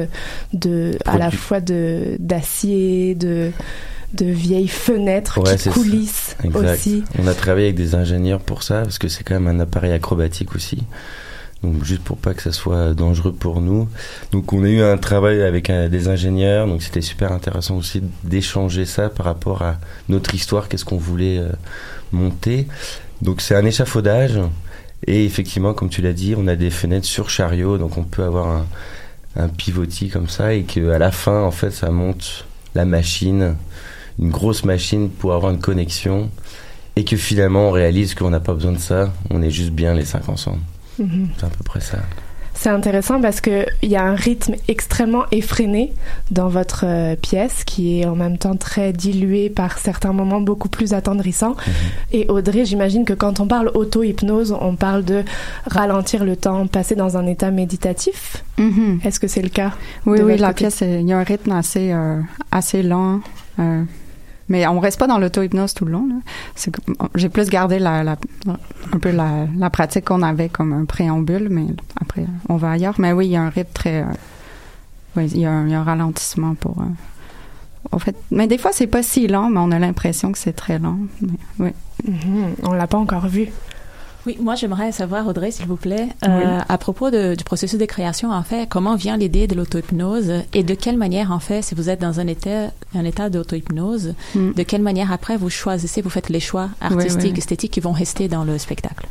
de, 0.54 0.92
à 1.06 1.18
la 1.18 1.32
fois 1.32 1.60
d'acier, 2.20 3.16
de, 3.16 3.52
de 4.14 4.26
vieilles 4.26 4.68
fenêtres 4.68 5.40
Ouais, 5.42 5.56
qui 5.58 5.70
coulissent 5.70 6.36
aussi. 6.54 7.04
On 7.22 7.28
a 7.28 7.34
travaillé 7.34 7.68
avec 7.68 7.78
des 7.78 7.96
ingénieurs 7.96 8.40
pour 8.40 8.64
ça, 8.64 8.82
parce 8.84 8.98
que 9.00 9.08
c'est 9.08 9.24
quand 9.24 9.40
même 9.40 9.48
un 9.48 9.60
appareil 9.60 9.92
acrobatique 9.92 10.56
aussi. 10.56 10.80
Donc 11.64 11.84
juste 11.84 12.04
pour 12.04 12.18
pas 12.18 12.34
que 12.34 12.44
ça 12.44 12.52
soit 12.52 12.94
dangereux 12.94 13.34
pour 13.34 13.62
nous. 13.62 13.90
Donc 14.32 14.54
on 14.54 14.64
a 14.64 14.70
eu 14.70 14.82
un 14.82 14.98
travail 14.98 15.42
avec 15.42 15.70
euh, 15.70 15.90
des 15.90 16.08
ingénieurs, 16.08 16.68
donc 16.68 16.84
c'était 16.84 17.02
super 17.02 17.32
intéressant 17.32 17.78
aussi 17.78 18.02
d'échanger 18.24 18.86
ça 18.86 19.10
par 19.10 19.26
rapport 19.26 19.64
à 19.64 19.78
notre 20.08 20.36
histoire, 20.36 20.70
qu'est-ce 20.70 20.86
qu'on 20.86 20.98
voulait 20.98 21.40
euh, 21.40 21.52
monter. 22.12 22.68
Donc 23.22 23.42
c'est 23.42 23.56
un 23.56 23.66
échafaudage, 23.66 24.40
et 25.08 25.26
effectivement, 25.26 25.74
comme 25.74 25.90
tu 25.90 26.02
l'as 26.02 26.14
dit, 26.14 26.36
on 26.38 26.48
a 26.48 26.56
des 26.56 26.70
fenêtres 26.70 27.08
sur 27.08 27.30
chariot, 27.30 27.78
donc 27.78 27.98
on 27.98 28.04
peut 28.04 28.24
avoir 28.24 28.48
un, 28.48 28.66
un 29.36 29.48
pivotis 29.48 30.10
comme 30.10 30.30
ça, 30.30 30.54
et 30.54 30.64
qu'à 30.64 31.00
la 31.00 31.12
fin, 31.12 31.42
en 31.42 31.52
fait, 31.52 31.72
ça 31.72 31.90
monte 31.90 32.46
la 32.76 32.86
machine, 32.86 33.56
une 34.20 34.30
grosse 34.30 34.64
machine 34.64 35.10
pour 35.10 35.34
avoir 35.34 35.52
une 35.52 35.60
connexion 35.60 36.30
et 36.96 37.04
que 37.04 37.16
finalement 37.16 37.70
on 37.70 37.72
réalise 37.72 38.16
qu'on 38.16 38.30
n'a 38.30 38.40
pas 38.40 38.54
besoin 38.54 38.72
de 38.72 38.80
ça, 38.80 39.14
on 39.30 39.42
est 39.42 39.52
juste 39.52 39.72
bien 39.72 39.94
les 39.94 40.06
cinq 40.06 40.30
ensemble. 40.30 40.62
C'est 40.98 41.46
à 41.46 41.50
peu 41.50 41.64
près 41.64 41.80
ça. 41.82 42.00
C'est 42.60 42.70
intéressant 42.70 43.22
parce 43.22 43.40
que 43.40 43.68
il 43.84 43.90
y 43.90 43.96
a 43.96 44.04
un 44.04 44.16
rythme 44.16 44.56
extrêmement 44.68 45.26
effréné 45.32 45.94
dans 46.32 46.48
votre 46.48 46.86
euh, 46.88 47.16
pièce 47.16 47.64
qui 47.64 48.00
est 48.02 48.06
en 48.06 48.16
même 48.16 48.40
temps 48.40 48.56
très 48.56 48.94
dilué 48.94 49.52
par 49.52 49.78
certains 49.78 50.12
moments 50.12 50.42
beaucoup 50.42 50.68
plus 50.68 50.94
attendrissants. 50.94 51.56
Et 52.12 52.26
Audrey, 52.30 52.66
j'imagine 52.66 53.06
que 53.06 53.14
quand 53.14 53.40
on 53.40 53.48
parle 53.48 53.70
auto-hypnose, 53.76 54.58
on 54.60 54.76
parle 54.76 55.06
de 55.06 55.24
ralentir 55.68 56.26
le 56.26 56.36
temps, 56.36 56.66
passer 56.66 56.96
dans 56.96 57.16
un 57.16 57.28
état 57.28 57.52
méditatif. 57.52 58.44
Mhm. 58.58 59.02
Est-ce 59.04 59.20
que 59.20 59.28
c'est 59.28 59.44
le 59.44 59.50
cas 59.50 59.74
Oui, 60.08 60.20
oui, 60.24 60.36
la 60.38 60.52
pièce, 60.52 60.82
il 60.82 61.08
y 61.08 61.14
a 61.14 61.20
un 61.20 61.24
rythme 61.24 61.52
assez, 61.52 61.92
euh, 61.94 62.20
assez 62.52 62.82
lent. 62.82 63.20
euh, 63.60 63.84
mais 64.50 64.66
on 64.68 64.80
reste 64.80 65.00
pas 65.00 65.08
dans 65.08 65.18
l'auto-hypnose 65.20 65.74
tout 65.74 65.86
le 65.86 65.92
long. 65.92 66.08
J'ai 67.16 67.30
plus 67.30 67.50
gardé 67.50 67.80
la, 67.80 68.04
la- 68.04 68.18
un 68.94 69.00
peu 69.00 69.12
la, 69.12 69.46
la 69.58 69.70
pratique 69.70 70.06
qu'on 70.06 70.22
avait 70.22 70.50
comme 70.50 70.74
un 70.74 70.86
préambule, 70.86 71.48
mais 71.50 71.66
après, 72.02 72.26
on 72.50 72.56
va 72.58 72.72
ailleurs. 72.72 72.96
Mais 73.00 73.12
oui, 73.14 73.28
il 73.28 73.32
y 73.32 73.36
a 73.36 73.42
un 73.44 73.50
rythme 73.50 73.72
très... 73.74 74.02
euh, 74.02 74.06
oui, 75.16 75.30
il 75.34 75.42
y, 75.42 75.46
a 75.46 75.52
un- 75.52 75.66
il 75.66 75.72
y 75.72 75.76
a 75.76 75.80
un 75.80 75.84
ralentissement 75.84 76.56
pour... 76.56 76.80
euh, 76.80 76.86
en 77.92 78.00
fait, 78.00 78.16
mais 78.32 78.48
des 78.48 78.58
fois, 78.58 78.72
c'est 78.74 78.88
pas 78.88 79.02
si 79.04 79.28
lent, 79.28 79.50
mais 79.50 79.60
on 79.60 79.72
a 79.72 79.80
l'impression 79.80 80.32
que 80.32 80.38
c'est 80.38 80.54
très 80.54 80.78
lent. 80.80 80.98
Mais, 81.22 81.30
oui. 81.60 81.70
Mhm. 82.06 82.56
On 82.64 82.74
l'a 82.74 82.88
pas 82.88 82.98
encore 82.98 83.28
vu. 83.28 83.48
Oui, 84.28 84.38
moi 84.42 84.56
j'aimerais 84.56 84.92
savoir, 84.92 85.26
Audrey, 85.26 85.52
s'il 85.52 85.68
vous 85.68 85.78
plaît, 85.78 86.10
euh, 86.28 86.60
à 86.68 86.78
propos 86.78 87.10
de- 87.10 87.34
du 87.36 87.46
processus 87.46 87.80
de 87.80 87.86
création, 87.86 88.30
en 88.32 88.44
fait, 88.44 88.68
comment 88.68 88.96
vient 88.98 89.16
l'idée 89.16 89.48
de 89.48 89.56
l'auto-hypnose 89.56 90.44
et 90.54 90.64
de 90.64 90.74
quelle 90.74 90.98
manière, 90.98 91.32
en 91.32 91.40
fait, 91.40 91.62
si 91.62 91.76
vous 91.76 91.90
êtes 91.90 92.02
dans 92.02 92.20
un 92.20 92.28
état, 92.28 92.72
un 92.94 93.06
état 93.06 93.30
d'auto-hypnose, 93.30 94.16
Mm. 94.36 94.52
de 94.52 94.64
quelle 94.64 94.82
manière 94.82 95.14
après 95.14 95.38
vous 95.38 95.50
choisissez, 95.50 96.02
vous 96.02 96.10
faites 96.10 96.28
les 96.28 96.42
choix 96.42 96.68
artistiques, 96.82 97.32
oui. 97.32 97.38
esthétiques 97.40 97.72
qui 97.72 97.80
vont 97.80 97.94
rester 97.94 98.28
dans 98.28 98.44
le 98.44 98.58
spectacle? 98.58 99.08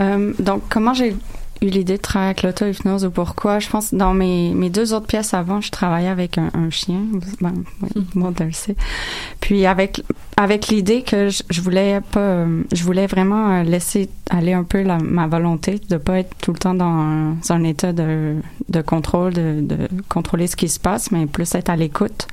Euh, 0.00 0.32
donc, 0.38 0.62
comment 0.68 0.94
j'ai 0.94 1.16
eu 1.62 1.66
l'idée 1.66 1.96
de 1.96 2.02
travailler 2.02 2.30
avec 2.30 2.42
l'auto-hypnose 2.42 3.04
ou 3.04 3.10
pourquoi? 3.10 3.58
Je 3.58 3.68
pense 3.68 3.94
dans 3.94 4.14
mes, 4.14 4.52
mes 4.52 4.70
deux 4.70 4.92
autres 4.92 5.06
pièces 5.06 5.34
avant, 5.34 5.60
je 5.60 5.70
travaillais 5.70 6.08
avec 6.08 6.38
un, 6.38 6.50
un 6.54 6.70
chien. 6.70 7.00
Ben, 7.40 7.54
oui, 7.82 8.06
bon, 8.14 8.34
on 8.38 8.44
le 8.44 8.52
sait. 8.52 8.76
Puis 9.40 9.66
avec, 9.66 10.02
avec 10.36 10.68
l'idée 10.68 11.02
que 11.02 11.28
je, 11.28 11.42
je 11.48 11.60
voulais 11.60 12.00
pas, 12.00 12.44
je 12.72 12.84
voulais 12.84 13.06
vraiment 13.06 13.50
euh, 13.50 13.62
laisser 13.62 14.08
aller 14.30 14.52
un 14.52 14.64
peu 14.64 14.82
la, 14.82 14.98
ma 14.98 15.26
volonté 15.26 15.80
de 15.88 15.96
pas 15.96 16.18
être 16.18 16.34
tout 16.42 16.52
le 16.52 16.58
temps 16.58 16.74
dans 16.74 16.84
un, 16.86 17.36
un 17.48 17.64
état 17.64 17.92
de, 17.92 18.36
de 18.68 18.80
contrôle, 18.82 19.32
de, 19.32 19.60
de 19.60 19.88
contrôler 20.08 20.46
ce 20.46 20.56
qui 20.56 20.68
se 20.68 20.80
passe, 20.80 21.10
mais 21.10 21.26
plus 21.26 21.54
être 21.54 21.70
à 21.70 21.76
l'écoute. 21.76 22.28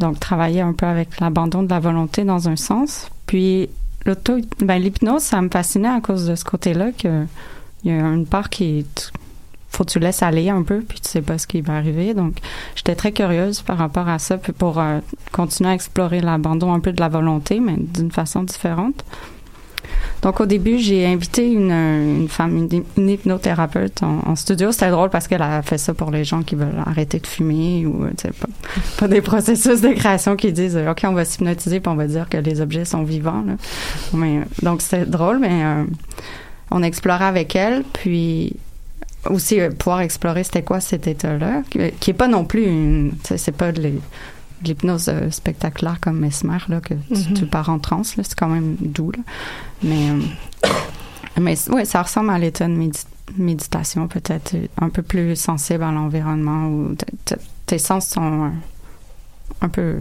Donc, 0.00 0.18
travailler 0.18 0.60
un 0.60 0.72
peu 0.72 0.86
avec 0.86 1.20
l'abandon 1.20 1.62
de 1.62 1.70
la 1.70 1.78
volonté 1.78 2.24
dans 2.24 2.48
un 2.48 2.56
sens. 2.56 3.08
Puis, 3.26 3.68
l'auto, 4.04 4.38
ben, 4.58 4.78
l'hypnose, 4.78 5.22
ça 5.22 5.40
me 5.40 5.48
fascinait 5.48 5.88
à 5.88 6.00
cause 6.00 6.26
de 6.26 6.34
ce 6.34 6.44
côté-là 6.44 6.90
que 6.90 7.24
il 7.84 7.92
y 7.92 7.94
a 7.94 8.00
une 8.00 8.26
part 8.26 8.50
qui 8.50 8.86
faut 9.68 9.84
que 9.84 9.90
tu 9.90 9.98
laisses 9.98 10.22
aller 10.22 10.50
un 10.50 10.62
peu, 10.62 10.80
puis 10.80 11.00
tu 11.00 11.08
sais 11.08 11.22
pas 11.22 11.36
ce 11.36 11.46
qui 11.46 11.60
va 11.60 11.74
arriver. 11.74 12.14
Donc, 12.14 12.36
j'étais 12.76 12.94
très 12.94 13.12
curieuse 13.12 13.60
par 13.62 13.76
rapport 13.76 14.08
à 14.08 14.18
ça, 14.18 14.38
puis 14.38 14.52
pour 14.52 14.78
euh, 14.78 15.00
continuer 15.32 15.70
à 15.70 15.74
explorer 15.74 16.20
l'abandon 16.20 16.72
un 16.72 16.80
peu 16.80 16.92
de 16.92 17.00
la 17.00 17.08
volonté, 17.08 17.58
mais 17.60 17.76
d'une 17.76 18.12
façon 18.12 18.44
différente. 18.44 19.04
Donc, 20.22 20.40
au 20.40 20.46
début, 20.46 20.78
j'ai 20.78 21.04
invité 21.04 21.52
une, 21.52 21.70
une 21.70 22.28
femme, 22.28 22.68
une, 22.96 23.08
hypnothérapeute 23.10 24.02
en, 24.02 24.34
studio. 24.36 24.72
C'était 24.72 24.90
drôle 24.90 25.10
parce 25.10 25.28
qu'elle 25.28 25.42
a 25.42 25.60
fait 25.60 25.76
ça 25.76 25.92
pour 25.92 26.10
les 26.10 26.24
gens 26.24 26.42
qui 26.42 26.54
veulent 26.54 26.82
arrêter 26.86 27.18
de 27.18 27.26
fumer 27.26 27.84
ou, 27.84 28.04
euh, 28.04 28.10
tu 28.16 28.28
sais, 28.28 28.34
pas, 28.98 29.08
des 29.08 29.20
processus 29.20 29.82
de 29.82 29.92
création 29.92 30.34
qui 30.36 30.50
disent, 30.52 30.76
euh, 30.76 30.90
OK, 30.90 31.02
on 31.04 31.12
va 31.12 31.26
s'hypnotiser 31.26 31.80
puis 31.80 31.92
on 31.92 31.96
va 31.96 32.06
dire 32.06 32.28
que 32.30 32.38
les 32.38 32.62
objets 32.62 32.86
sont 32.86 33.02
vivants. 33.02 33.44
Là. 33.46 33.56
Donc, 34.62 34.80
c'était 34.80 35.04
drôle, 35.04 35.40
mais 35.40 35.62
euh, 35.62 35.84
on 36.76 36.82
a 36.82 36.86
exploré 36.86 37.24
avec 37.24 37.54
elle, 37.56 37.84
puis 37.84 38.54
aussi 39.30 39.60
euh, 39.60 39.70
pouvoir 39.70 40.00
explorer 40.00 40.42
c'était 40.44 40.62
quoi 40.62 40.80
cet 40.80 41.06
état-là, 41.06 41.62
qui, 41.70 41.78
qui 42.00 42.10
est 42.10 42.14
pas 42.14 42.28
non 42.28 42.44
plus 42.44 42.64
une, 42.64 43.12
c'est 43.22 43.56
pas 43.56 43.70
de 43.72 43.80
l'hy- 43.80 44.00
de 44.62 44.68
l'hypnose 44.68 45.08
euh, 45.08 45.30
spectaculaire 45.30 45.98
comme 46.00 46.18
Mesmer, 46.18 46.58
là, 46.68 46.80
que 46.80 46.94
tu, 46.94 47.14
Mhm. 47.30 47.34
tu 47.34 47.46
pars 47.46 47.68
en 47.68 47.78
transe, 47.78 48.16
là, 48.16 48.24
c'est 48.26 48.34
quand 48.38 48.48
même 48.48 48.76
doux, 48.80 49.12
là. 49.12 49.22
Mais, 49.82 50.10
euh, 50.10 50.68
mais 51.40 51.56
ouais, 51.70 51.84
ça 51.84 52.02
ressemble 52.02 52.30
à 52.30 52.38
l'état 52.38 52.66
de 52.66 52.74
médi- 52.74 53.06
méditation, 53.38 54.08
peut-être 54.08 54.54
euh, 54.54 54.66
un 54.80 54.88
peu 54.90 55.02
plus 55.02 55.36
sensible 55.36 55.84
à 55.84 55.92
l'environnement, 55.92 56.66
où 56.68 56.94
tes 57.66 57.78
sens 57.78 58.08
sont 58.08 58.44
euh, 58.46 58.48
un 59.62 59.68
peu... 59.68 59.96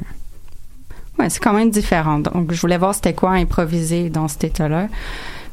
Ouais, 1.20 1.30
c'est 1.30 1.40
quand 1.40 1.54
même 1.54 1.70
différent. 1.70 2.18
Donc, 2.20 2.52
je 2.52 2.60
voulais 2.60 2.78
voir 2.78 2.96
c'était 2.96 3.14
quoi 3.14 3.32
improviser 3.34 4.10
dans 4.10 4.28
cet 4.28 4.46
état-là. 4.46 4.88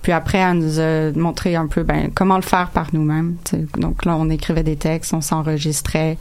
Puis 0.02 0.12
après, 0.12 0.38
elle 0.38 0.58
nous 0.58 0.80
a 0.80 1.12
montré 1.12 1.56
un 1.56 1.66
peu 1.66 1.82
ben, 1.82 2.10
comment 2.14 2.36
le 2.36 2.42
faire 2.42 2.70
par 2.70 2.88
nous-mêmes. 2.92 3.36
Donc 3.76 4.04
là, 4.04 4.16
on 4.16 4.30
écrivait 4.30 4.62
des 4.62 4.76
textes, 4.76 5.12
on 5.12 5.20
s'enregistrait, 5.20 6.16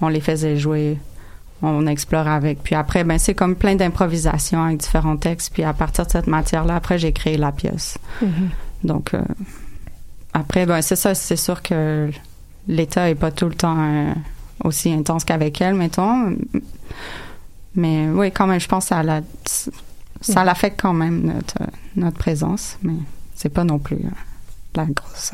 on 0.00 0.08
les 0.08 0.20
faisait 0.20 0.56
jouer, 0.56 0.98
on 1.62 1.86
explorait 1.86 2.30
avec. 2.30 2.62
Puis 2.62 2.74
après, 2.74 3.02
ben, 3.04 3.18
c'est 3.18 3.34
comme 3.34 3.56
plein 3.56 3.74
d'improvisation 3.74 4.62
avec 4.62 4.78
différents 4.78 5.16
textes. 5.16 5.52
Puis 5.52 5.64
à 5.64 5.72
partir 5.72 6.06
de 6.06 6.10
cette 6.10 6.28
matière-là, 6.28 6.76
après, 6.76 6.98
j'ai 6.98 7.12
créé 7.12 7.36
la 7.36 7.52
pièce. 7.52 7.98
Mhm. 8.22 8.50
Donc 8.84 9.14
euh, 9.14 9.22
après, 10.32 10.64
ben, 10.66 10.80
c'est 10.80 10.96
ça, 10.96 11.14
c'est 11.14 11.36
sûr 11.36 11.62
que 11.62 12.10
l'état 12.68 13.10
est 13.10 13.16
pas 13.16 13.32
tout 13.32 13.48
le 13.48 13.54
temps 13.54 13.76
euh, 13.78 14.12
aussi 14.62 14.92
intense 14.92 15.24
qu'avec 15.24 15.60
elle, 15.60 15.74
mettons. 15.74 16.36
Mais 17.74 18.08
oui, 18.08 18.30
quand 18.30 18.46
même, 18.46 18.60
je 18.60 18.68
pense 18.68 18.86
ça, 18.86 19.02
la, 19.02 19.20
ça 20.20 20.44
l'affecte 20.44 20.80
quand 20.80 20.92
même 20.92 21.22
notre, 21.22 21.58
notre 21.96 22.18
présence, 22.18 22.78
mais 22.82 22.94
c'est 23.34 23.48
pas 23.48 23.64
non 23.64 23.78
plus 23.78 23.96
euh, 23.96 24.10
la 24.74 24.86
grosse. 24.86 25.32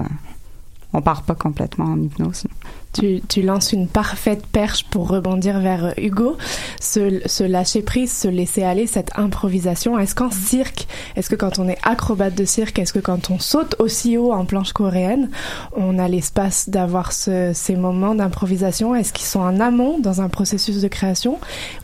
On 0.92 1.02
part 1.02 1.22
pas 1.22 1.34
complètement 1.34 1.86
en 1.86 2.00
hypnose. 2.00 2.44
Tu, 2.92 3.20
tu, 3.28 3.42
lances 3.42 3.72
une 3.72 3.88
parfaite 3.88 4.46
perche 4.46 4.84
pour 4.84 5.08
rebondir 5.08 5.60
vers 5.60 5.92
Hugo. 5.98 6.38
Se, 6.80 7.20
se 7.26 7.44
lâcher 7.44 7.82
prise, 7.82 8.10
se 8.10 8.28
laisser 8.28 8.62
aller, 8.62 8.86
cette 8.86 9.10
improvisation. 9.18 9.98
Est-ce 9.98 10.14
qu'en 10.14 10.30
cirque, 10.30 10.86
est-ce 11.14 11.28
que 11.28 11.34
quand 11.34 11.58
on 11.58 11.68
est 11.68 11.76
acrobate 11.82 12.34
de 12.34 12.46
cirque, 12.46 12.78
est-ce 12.78 12.94
que 12.94 12.98
quand 12.98 13.28
on 13.28 13.38
saute 13.38 13.76
aussi 13.80 14.16
haut 14.16 14.32
en 14.32 14.46
planche 14.46 14.72
coréenne, 14.72 15.28
on 15.76 15.98
a 15.98 16.08
l'espace 16.08 16.70
d'avoir 16.70 17.12
ce, 17.12 17.50
ces 17.52 17.76
moments 17.76 18.14
d'improvisation? 18.14 18.94
Est-ce 18.94 19.12
qu'ils 19.12 19.26
sont 19.26 19.40
en 19.40 19.60
amont 19.60 19.98
dans 19.98 20.22
un 20.22 20.30
processus 20.30 20.80
de 20.80 20.88
création? 20.88 21.38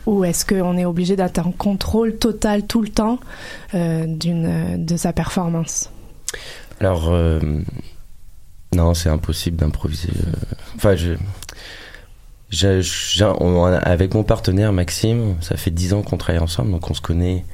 Ou 0.07 0.23
est-ce 0.23 0.45
qu'on 0.45 0.77
est 0.77 0.85
obligé 0.85 1.15
d'être 1.15 1.45
en 1.45 1.51
contrôle 1.51 2.15
total 2.17 2.65
tout 2.65 2.81
le 2.81 2.89
temps 2.89 3.19
euh, 3.75 4.07
d'une 4.07 4.83
de 4.83 4.97
sa 4.97 5.13
performance? 5.13 5.91
Alors. 6.79 7.09
Euh 7.09 7.39
non, 8.73 8.93
c'est 8.93 9.09
impossible 9.09 9.57
d'improviser. 9.57 10.09
euh. 10.09 10.55
Enfin, 10.75 10.95
je, 10.95 11.13
je- 12.49 13.23
avec 13.85 14.13
mon 14.13 14.23
partenaire 14.23 14.73
Maxime, 14.73 15.35
ça 15.41 15.57
fait 15.57 15.71
10 15.71 15.93
ans 15.93 16.01
qu'on 16.01 16.17
travaille 16.17 16.41
ensemble, 16.41 16.71
donc 16.71 16.89
on 16.89 16.93
se 16.93 17.01
connaît 17.01 17.45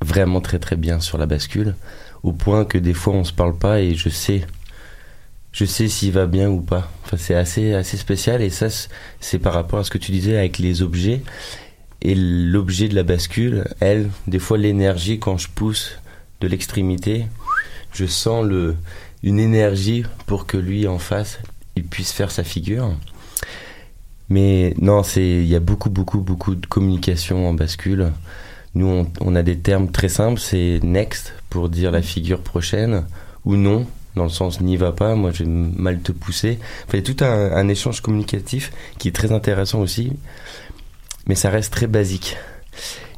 vraiment 0.00 0.40
très 0.40 0.58
très 0.58 0.76
bien 0.76 1.00
sur 1.00 1.18
la 1.18 1.26
bascule, 1.26 1.74
au 2.22 2.32
point 2.32 2.64
que 2.64 2.78
des 2.78 2.94
fois 2.94 3.14
on 3.14 3.24
se 3.24 3.32
parle 3.32 3.56
pas 3.56 3.80
et 3.80 3.94
je 3.94 4.08
sais, 4.08 4.44
je 5.52 5.64
sais 5.64 5.88
s'il 5.88 6.12
va 6.12 6.26
bien 6.26 6.48
ou 6.48 6.60
pas. 6.60 6.90
Enfin, 7.04 7.16
c'est 7.16 7.34
assez 7.34 7.74
assez 7.74 7.96
spécial 7.96 8.42
et 8.42 8.50
ça 8.50 8.66
c'est 9.20 9.38
par 9.38 9.52
rapport 9.54 9.78
à 9.80 9.84
ce 9.84 9.90
que 9.90 9.98
tu 9.98 10.12
disais 10.12 10.36
avec 10.36 10.58
les 10.58 10.82
objets 10.82 11.22
et 12.02 12.14
l'objet 12.16 12.88
de 12.88 12.94
la 12.94 13.02
bascule. 13.04 13.64
Elle, 13.80 14.10
des 14.26 14.38
fois 14.40 14.58
l'énergie 14.58 15.18
quand 15.18 15.38
je 15.38 15.48
pousse 15.48 15.98
de 16.40 16.48
l'extrémité, 16.48 17.26
je 17.92 18.06
sens 18.06 18.44
le 18.44 18.76
une 19.22 19.38
énergie 19.38 20.04
pour 20.26 20.46
que 20.46 20.56
lui 20.56 20.86
en 20.86 20.98
face 20.98 21.38
il 21.76 21.84
puisse 21.84 22.12
faire 22.12 22.30
sa 22.30 22.44
figure. 22.44 22.92
Mais 24.28 24.74
non, 24.78 25.02
c'est 25.02 25.26
il 25.26 25.46
y 25.46 25.54
a 25.54 25.60
beaucoup 25.60 25.90
beaucoup 25.90 26.20
beaucoup 26.20 26.54
de 26.54 26.66
communication 26.66 27.48
en 27.48 27.54
bascule. 27.54 28.12
Nous 28.74 29.06
on, 29.20 29.34
a 29.34 29.42
des 29.42 29.58
termes 29.58 29.90
très 29.90 30.08
simples, 30.08 30.40
c'est 30.40 30.80
next 30.82 31.34
pour 31.50 31.68
dire 31.68 31.90
la 31.90 32.00
figure 32.00 32.40
prochaine 32.40 33.04
ou 33.44 33.56
non 33.56 33.86
dans 34.16 34.24
le 34.24 34.30
sens 34.30 34.60
n'y 34.60 34.76
va 34.76 34.92
pas, 34.92 35.14
moi 35.14 35.30
j'ai 35.32 35.44
mal 35.46 36.00
te 36.00 36.12
pousser. 36.12 36.58
Enfin, 36.86 36.98
il 36.98 37.06
y 37.06 37.10
a 37.10 37.14
tout 37.14 37.24
un 37.24 37.68
échange 37.68 38.00
communicatif 38.00 38.72
qui 38.98 39.08
est 39.08 39.12
très 39.12 39.32
intéressant 39.32 39.80
aussi, 39.80 40.12
mais 41.26 41.34
ça 41.34 41.50
reste 41.50 41.72
très 41.72 41.86
basique. 41.86 42.36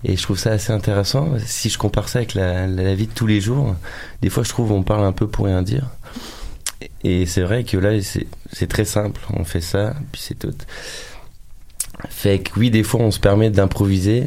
Et 0.05 0.17
je 0.17 0.23
trouve 0.23 0.39
ça 0.39 0.51
assez 0.51 0.73
intéressant. 0.73 1.31
Si 1.45 1.71
je 1.71 1.79
compare 1.79 2.09
ça 2.09 2.19
avec 2.19 2.35
la, 2.35 2.95
vie 2.95 3.07
de 3.07 3.13
tous 3.13 3.27
les 3.27 3.41
jours, 3.41 3.75
des 4.21 4.29
fois 4.29 4.43
je 4.45 4.51
trouve 4.51 4.71
on 4.71 4.83
parle 4.83 5.05
un 5.05 5.13
peu 5.13 5.27
pour 5.27 5.47
rien 5.47 5.63
dire. 5.63 5.89
Et 7.03 7.25
c'est 7.27 7.43
vrai 7.43 7.65
que 7.65 7.79
là, 7.79 7.99
c'est 8.53 8.67
très 8.67 8.85
simple. 8.85 9.21
On 9.33 9.45
fait 9.45 9.63
ça, 9.63 9.95
puis 10.13 10.21
c'est 10.23 10.39
tout. 10.39 10.55
Fait 12.11 12.41
que 12.41 12.59
oui, 12.59 12.71
des 12.71 12.83
fois 12.83 13.01
on 13.01 13.11
se 13.11 13.21
permet 13.21 13.51
d'improviser, 13.51 14.27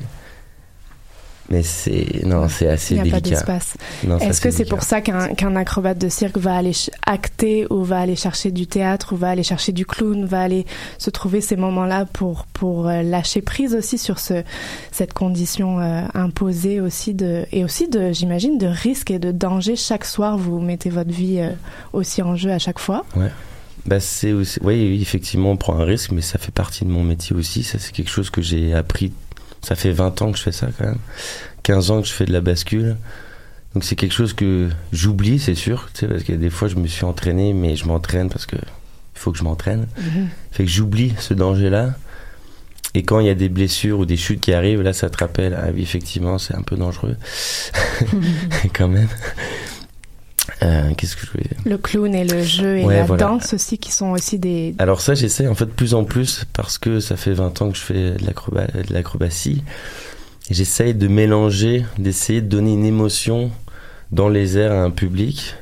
mais 1.49 1.63
c'est 1.63 2.23
non, 2.25 2.49
c'est 2.49 2.67
assez 2.67 2.95
Il 2.95 3.03
n'y 3.03 3.09
a 3.09 3.11
pas 3.13 3.21
délicat. 3.21 3.41
d'espace. 3.41 3.73
Non, 4.05 4.19
ça, 4.19 4.25
Est-ce 4.25 4.41
que 4.41 4.51
c'est 4.51 4.65
pour 4.65 4.83
ça 4.83 5.01
qu'un 5.01 5.33
qu'un 5.33 5.55
acrobate 5.55 5.97
de 5.97 6.09
cirque 6.09 6.37
va 6.37 6.55
aller 6.55 6.73
acter 7.05 7.65
ou 7.69 7.83
va 7.83 7.99
aller 7.99 8.15
chercher 8.15 8.51
du 8.51 8.67
théâtre 8.67 9.13
ou 9.13 9.15
va 9.17 9.29
aller 9.29 9.43
chercher 9.43 9.71
du 9.71 9.85
clown, 9.85 10.25
va 10.25 10.41
aller 10.41 10.65
se 10.97 11.09
trouver 11.09 11.41
ces 11.41 11.55
moments-là 11.55 12.05
pour 12.05 12.45
pour 12.47 12.87
euh, 12.87 13.01
lâcher 13.01 13.41
prise 13.41 13.75
aussi 13.75 13.97
sur 13.97 14.19
ce 14.19 14.43
cette 14.91 15.13
condition 15.13 15.79
euh, 15.79 16.01
imposée 16.13 16.81
aussi 16.81 17.13
de 17.13 17.45
et 17.51 17.63
aussi 17.63 17.87
de 17.87 18.11
j'imagine 18.11 18.57
de 18.57 18.67
risque 18.67 19.11
et 19.11 19.19
de 19.19 19.31
danger 19.31 19.75
chaque 19.75 20.05
soir 20.05 20.37
vous 20.37 20.59
mettez 20.59 20.89
votre 20.89 21.11
vie 21.11 21.39
euh, 21.39 21.51
aussi 21.93 22.21
en 22.21 22.35
jeu 22.35 22.51
à 22.51 22.59
chaque 22.59 22.79
fois? 22.79 23.05
Ouais. 23.15 23.31
Bah 23.85 24.01
c'est 24.01 24.33
oui, 24.33 24.99
effectivement, 25.01 25.51
on 25.51 25.55
prend 25.57 25.79
un 25.79 25.85
risque, 25.85 26.11
mais 26.11 26.21
ça 26.21 26.37
fait 26.37 26.51
partie 26.51 26.83
de 26.83 26.89
mon 26.89 27.03
métier 27.03 27.33
aussi. 27.33 27.63
Ça, 27.63 27.79
c'est 27.79 27.93
quelque 27.93 28.09
chose 28.09 28.29
que 28.29 28.41
j'ai 28.41 28.73
appris. 28.73 29.13
Ça 29.67 29.75
fait 29.75 29.91
20 29.91 30.21
ans 30.21 30.31
que 30.31 30.37
je 30.37 30.43
fais 30.43 30.53
ça 30.53 30.67
quand 30.77 30.85
même. 30.85 30.99
15 31.63 31.91
ans 31.91 32.01
que 32.01 32.07
je 32.07 32.13
fais 32.13 32.23
de 32.23 32.31
la 32.31 32.39
bascule. 32.39 32.95
Donc 33.73 33.83
c'est 33.83 33.97
quelque 33.97 34.13
chose 34.13 34.31
que 34.31 34.69
j'oublie, 34.93 35.39
c'est 35.39 35.55
sûr. 35.55 35.89
Tu 35.93 35.99
sais, 35.99 36.07
parce 36.07 36.23
que 36.23 36.31
des 36.31 36.49
fois, 36.49 36.69
je 36.69 36.77
me 36.77 36.87
suis 36.87 37.03
entraîné, 37.03 37.51
mais 37.51 37.75
je 37.75 37.85
m'entraîne 37.85 38.29
parce 38.29 38.45
que 38.45 38.55
il 38.55 39.19
faut 39.19 39.33
que 39.33 39.37
je 39.37 39.43
m'entraîne. 39.43 39.87
Fait 40.51 40.63
que 40.63 40.69
j'oublie 40.69 41.13
ce 41.19 41.33
danger-là. 41.33 41.95
Et 42.93 43.03
quand 43.03 43.19
il 43.19 43.27
y 43.27 43.29
a 43.29 43.35
des 43.35 43.49
blessures 43.49 43.99
ou 43.99 44.05
des 44.05 44.15
chutes 44.15 44.39
qui 44.39 44.53
arrivent, 44.53 44.83
là, 44.83 44.93
ça 44.93 45.09
te 45.09 45.17
rappelle, 45.17 45.53
ah 45.61 45.67
oui, 45.73 45.81
effectivement, 45.81 46.37
c'est 46.37 46.55
un 46.55 46.61
peu 46.61 46.77
dangereux. 46.77 47.17
quand 48.73 48.87
même. 48.87 49.09
Euh, 50.63 50.93
Qu'est-ce 50.97 51.15
que 51.15 51.25
je 51.25 51.31
voulais 51.31 51.43
dire 51.43 51.57
Le 51.65 51.77
clown 51.77 52.15
et 52.15 52.25
le 52.25 52.41
jeu 52.43 52.77
et 52.79 52.83
Ouais, 52.85 52.95
la 52.97 53.03
voilà. 53.05 53.25
danse 53.25 53.53
aussi 53.53 53.77
qui 53.77 53.91
sont 53.91 54.09
aussi 54.11 54.39
des 54.39 54.73
Alors 54.79 55.01
ça, 55.01 55.13
j'essaie 55.13 55.47
en 55.47 55.53
fait 55.55 55.65
de 55.65 55.71
plus 55.71 55.93
en 55.93 56.03
plus 56.03 56.45
parce 56.53 56.77
que 56.77 56.99
ça 56.99 57.15
fait 57.15 57.33
20 57.33 57.61
ans 57.61 57.69
que 57.69 57.77
je 57.77 57.83
fais 57.83 58.11
de 58.11 58.25
l'acroba- 58.25 58.67
de 58.67 58.93
l'acrobatie. 58.93 59.63
Et 60.49 60.53
J'essaye 60.53 60.93
de 60.95 61.07
mélanger, 61.07 61.85
d'essayer 61.99 62.41
de 62.41 62.47
donner 62.47 62.73
une 62.73 62.85
émotion 62.85 63.51
dans 64.11 64.29
les 64.29 64.57
airs 64.57 64.71
à 64.71 64.81
un 64.83 64.89
public. 64.91 65.53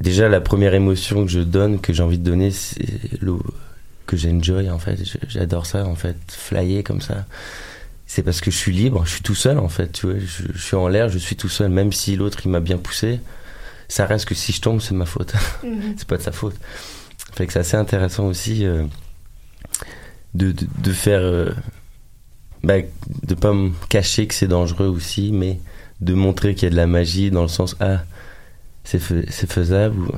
Déjà, 0.00 0.28
la 0.28 0.40
première 0.40 0.74
émotion 0.74 1.24
que 1.24 1.30
je 1.30 1.40
donne, 1.40 1.80
que 1.80 1.92
j'ai 1.92 2.02
envie 2.02 2.18
de 2.18 2.24
donner, 2.24 2.50
c'est 2.50 2.84
le 3.20 3.34
que 4.06 4.16
j'enjoy 4.18 4.68
en 4.68 4.78
fait. 4.78 4.98
J'adore 5.28 5.64
ça 5.64 5.86
en 5.86 5.94
fait, 5.94 6.16
flyer 6.28 6.82
comme 6.84 7.00
ça. 7.00 7.24
C'est 8.06 8.22
parce 8.22 8.42
que 8.42 8.50
je 8.50 8.56
suis 8.56 8.72
libre, 8.72 9.04
je 9.06 9.12
suis 9.12 9.22
tout 9.22 9.34
seul 9.34 9.58
en 9.58 9.68
fait. 9.70 9.92
Tu 9.92 10.06
vois, 10.06 10.16
je, 10.18 10.42
je 10.52 10.62
suis 10.62 10.76
en 10.76 10.88
l'air, 10.88 11.08
je 11.08 11.16
suis 11.18 11.36
tout 11.36 11.48
seul. 11.48 11.70
Même 11.70 11.92
si 11.92 12.16
l'autre 12.16 12.40
il 12.44 12.50
m'a 12.50 12.60
bien 12.60 12.76
poussé, 12.76 13.20
ça 13.88 14.06
reste 14.06 14.26
que 14.26 14.34
si 14.34 14.52
je 14.52 14.60
tombe, 14.60 14.80
c'est 14.80 14.94
ma 14.94 15.06
faute. 15.06 15.32
c'est 15.96 16.06
pas 16.06 16.16
de 16.16 16.22
sa 16.22 16.32
faute. 16.32 16.54
Fait 17.32 17.46
que 17.46 17.52
c'est 17.52 17.58
assez 17.60 17.76
intéressant 17.76 18.26
aussi 18.26 18.64
euh, 18.64 18.84
de, 20.34 20.52
de, 20.52 20.66
de 20.78 20.92
faire. 20.92 21.20
euh, 21.20 21.50
bah, 22.62 22.74
de 23.26 23.34
pas 23.34 23.52
me 23.52 23.70
cacher 23.88 24.26
que 24.26 24.34
c'est 24.34 24.48
dangereux 24.48 24.86
aussi, 24.88 25.30
mais 25.32 25.60
de 26.00 26.14
montrer 26.14 26.54
qu'il 26.54 26.64
y 26.64 26.66
a 26.66 26.70
de 26.70 26.76
la 26.76 26.86
magie 26.86 27.30
dans 27.30 27.42
le 27.42 27.48
sens 27.48 27.76
Ah, 27.80 28.02
c'est 28.84 28.98
fais- 28.98 29.26
c'est 29.30 29.50
faisable. 29.50 29.98
ou- 30.00 30.12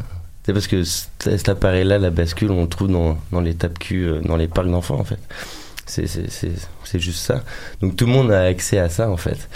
C'est 0.45 0.53
parce 0.53 0.69
que 0.69 0.85
cet 0.85 1.49
appareil-là, 1.49 1.99
la 1.99 2.11
bascule, 2.11 2.53
on 2.53 2.63
le 2.63 2.69
trouve 2.69 2.89
dans, 2.89 3.19
dans 3.33 3.41
les 3.41 3.55
tapes-cul, 3.55 4.05
euh, 4.07 4.21
dans 4.21 4.37
les 4.37 4.47
parcs 4.47 4.71
d'enfants 4.71 5.01
en 5.01 5.05
fait. 5.05 5.19
C'est- 5.87 6.07
juste 7.01 7.19
ça. 7.25 7.43
Donc 7.81 7.97
tout 7.97 8.07
le 8.07 8.13
monde 8.13 8.31
a 8.31 8.43
accès 8.43 8.79
à 8.79 8.89
ça 8.89 9.11
en 9.11 9.17
fait. 9.17 9.49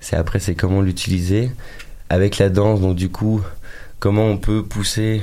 C'est 0.00 0.16
après, 0.16 0.38
c'est 0.38 0.54
comment 0.54 0.80
l'utiliser 0.80 1.50
avec 2.08 2.38
la 2.38 2.48
danse. 2.48 2.80
Donc 2.80 2.96
du 2.96 3.08
coup, 3.08 3.42
comment 3.98 4.26
on 4.26 4.36
peut 4.36 4.62
pousser 4.62 5.22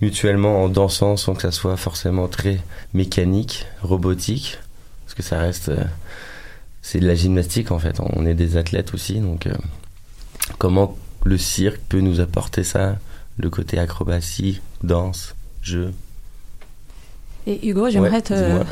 mutuellement 0.00 0.62
en 0.62 0.68
dansant 0.68 1.16
sans 1.16 1.34
que 1.34 1.42
ça 1.42 1.50
soit 1.50 1.76
forcément 1.76 2.28
très 2.28 2.60
mécanique, 2.94 3.66
robotique, 3.82 4.58
parce 5.04 5.14
que 5.14 5.22
ça 5.22 5.38
reste, 5.38 5.68
euh, 5.68 5.84
c'est 6.82 7.00
de 7.00 7.06
la 7.06 7.14
gymnastique 7.14 7.70
en 7.70 7.78
fait. 7.78 8.00
On 8.00 8.24
est 8.26 8.34
des 8.34 8.56
athlètes 8.56 8.94
aussi, 8.94 9.20
donc 9.20 9.46
euh, 9.46 9.54
comment 10.58 10.96
le 11.24 11.36
cirque 11.36 11.80
peut 11.88 12.00
nous 12.00 12.20
apporter 12.20 12.64
ça, 12.64 12.96
le 13.36 13.50
côté 13.50 13.78
acrobatie, 13.78 14.60
danse, 14.82 15.34
jeu. 15.62 15.92
Et 17.46 17.68
Hugo, 17.68 17.90
j'aimerais 17.90 18.10
Ouais, 18.10 18.22
te. 18.22 18.64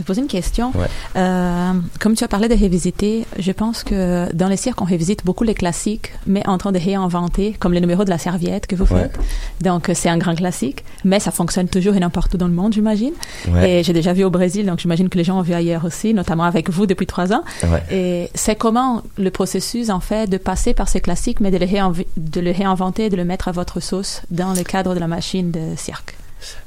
Te 0.00 0.06
poser 0.06 0.20
une 0.22 0.26
question. 0.28 0.72
Ouais. 0.74 0.86
Euh, 1.16 1.72
comme 2.00 2.14
tu 2.14 2.24
as 2.24 2.28
parlé 2.28 2.48
de 2.48 2.54
revisiter, 2.54 3.26
je 3.38 3.52
pense 3.52 3.84
que 3.84 4.32
dans 4.34 4.48
les 4.48 4.56
cirques, 4.56 4.80
on 4.80 4.84
revisite 4.84 5.24
beaucoup 5.24 5.44
les 5.44 5.54
classiques, 5.54 6.12
mais 6.26 6.46
en 6.48 6.58
train 6.58 6.72
de 6.72 6.78
réinventer, 6.78 7.54
comme 7.58 7.72
le 7.72 7.80
numéro 7.80 8.04
de 8.04 8.10
la 8.10 8.18
serviette 8.18 8.66
que 8.66 8.76
vous 8.76 8.84
Ouais. 8.94 9.02
faites. 9.02 9.18
Donc, 9.62 9.88
euh, 9.88 9.92
c'est 9.94 10.08
un 10.08 10.18
grand 10.18 10.34
classique, 10.34 10.84
mais 11.04 11.20
ça 11.20 11.30
fonctionne 11.30 11.68
toujours 11.68 11.94
et 11.94 12.00
n'importe 12.00 12.34
où 12.34 12.36
dans 12.38 12.48
le 12.48 12.54
monde, 12.54 12.72
j'imagine. 12.72 13.12
Ouais. 13.48 13.70
Et 13.80 13.82
j'ai 13.82 13.92
déjà 13.92 14.12
vu 14.12 14.24
au 14.24 14.30
Brésil, 14.30 14.66
donc 14.66 14.78
j'imagine 14.80 15.08
que 15.08 15.18
les 15.18 15.24
gens 15.24 15.38
ont 15.38 15.42
vu 15.42 15.52
ailleurs 15.54 15.84
aussi, 15.84 16.14
notamment 16.14 16.44
avec 16.44 16.70
vous 16.70 16.86
depuis 16.86 17.06
trois 17.06 17.32
ans. 17.32 17.42
Et 17.90 18.30
c'est 18.34 18.56
comment 18.56 19.02
le 19.18 19.30
processus, 19.30 19.90
en 19.90 20.00
fait, 20.00 20.28
de 20.28 20.36
passer 20.38 20.74
par 20.74 20.88
ces 20.88 21.00
classiques, 21.00 21.40
mais 21.40 21.50
de 21.50 21.58
le, 21.58 21.66
réinv- 21.66 22.06
de 22.16 22.40
le 22.40 22.50
réinventer, 22.50 23.10
de 23.10 23.16
le 23.16 23.24
mettre 23.24 23.48
à 23.48 23.52
votre 23.52 23.80
sauce 23.80 24.22
dans 24.30 24.52
le 24.54 24.62
cadre 24.62 24.94
de 24.94 25.00
la 25.00 25.06
machine 25.08 25.50
de 25.50 25.76
cirque? 25.76 26.16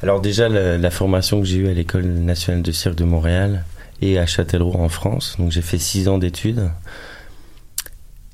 Alors 0.01 0.21
déjà, 0.21 0.49
la, 0.49 0.91
formation 0.91 1.39
que 1.39 1.45
j'ai 1.47 1.57
eue 1.57 1.69
à 1.69 1.73
l'École 1.73 2.05
nationale 2.05 2.61
de 2.61 2.71
cirque 2.71 2.95
de 2.95 3.03
Montréal 3.03 3.63
et 4.01 4.19
à 4.19 4.25
Châtellerault 4.25 4.79
en 4.79 4.89
France, 4.89 5.35
donc 5.39 5.51
j'ai 5.51 5.61
fait 5.61 5.77
6 5.77 6.07
ans 6.07 6.17
d'études. 6.17 6.69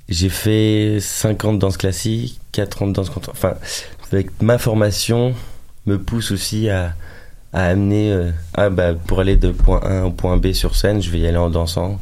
J'ai 0.10 0.30
fait 0.30 0.97
5 0.99 1.45
ans 1.45 1.54
de 1.54 1.60
danse 1.60 1.78
classique, 1.78 2.39
4 2.52 2.84
ans 2.84 2.88
de 2.88 2.93
danse. 2.93 3.12
Enfin, 3.30 3.56
avec 4.12 4.41
ma 4.41 4.58
formation, 4.58 5.36
me 5.86 5.99
pousse 5.99 6.32
aussi 6.32 6.69
à, 6.69 6.95
à 7.54 7.65
amener... 7.67 8.12
euh, 8.12 8.32
ah 8.56 8.69
bah, 8.69 8.93
pour 8.95 9.19
aller 9.19 9.36
de 9.38 9.52
point 9.52 9.80
A 9.84 10.06
au 10.06 10.12
point 10.12 10.38
B 10.38 10.52
sur 10.54 10.75
scène, 10.75 11.02
je 11.02 11.12
vais 11.12 11.19
y 11.19 11.28
aller 11.28 11.38
en 11.38 11.49
dansant. 11.52 12.02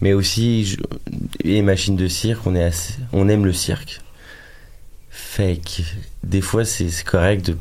Mais 0.00 0.12
aussi, 0.12 0.66
je, 0.66 0.76
et 1.44 1.62
machine 1.62 1.96
de 1.96 2.08
cirque, 2.08 2.44
on, 2.46 2.54
est 2.54 2.64
assez- 2.64 2.94
on 3.12 3.28
aime 3.28 3.44
le 3.44 3.52
cirque. 3.52 4.00
Fait 5.10 5.58
que 5.64 5.82
des 6.24 6.40
fois, 6.40 6.64
c'est 6.64 6.90
correct 7.04 7.46
de 7.46 7.56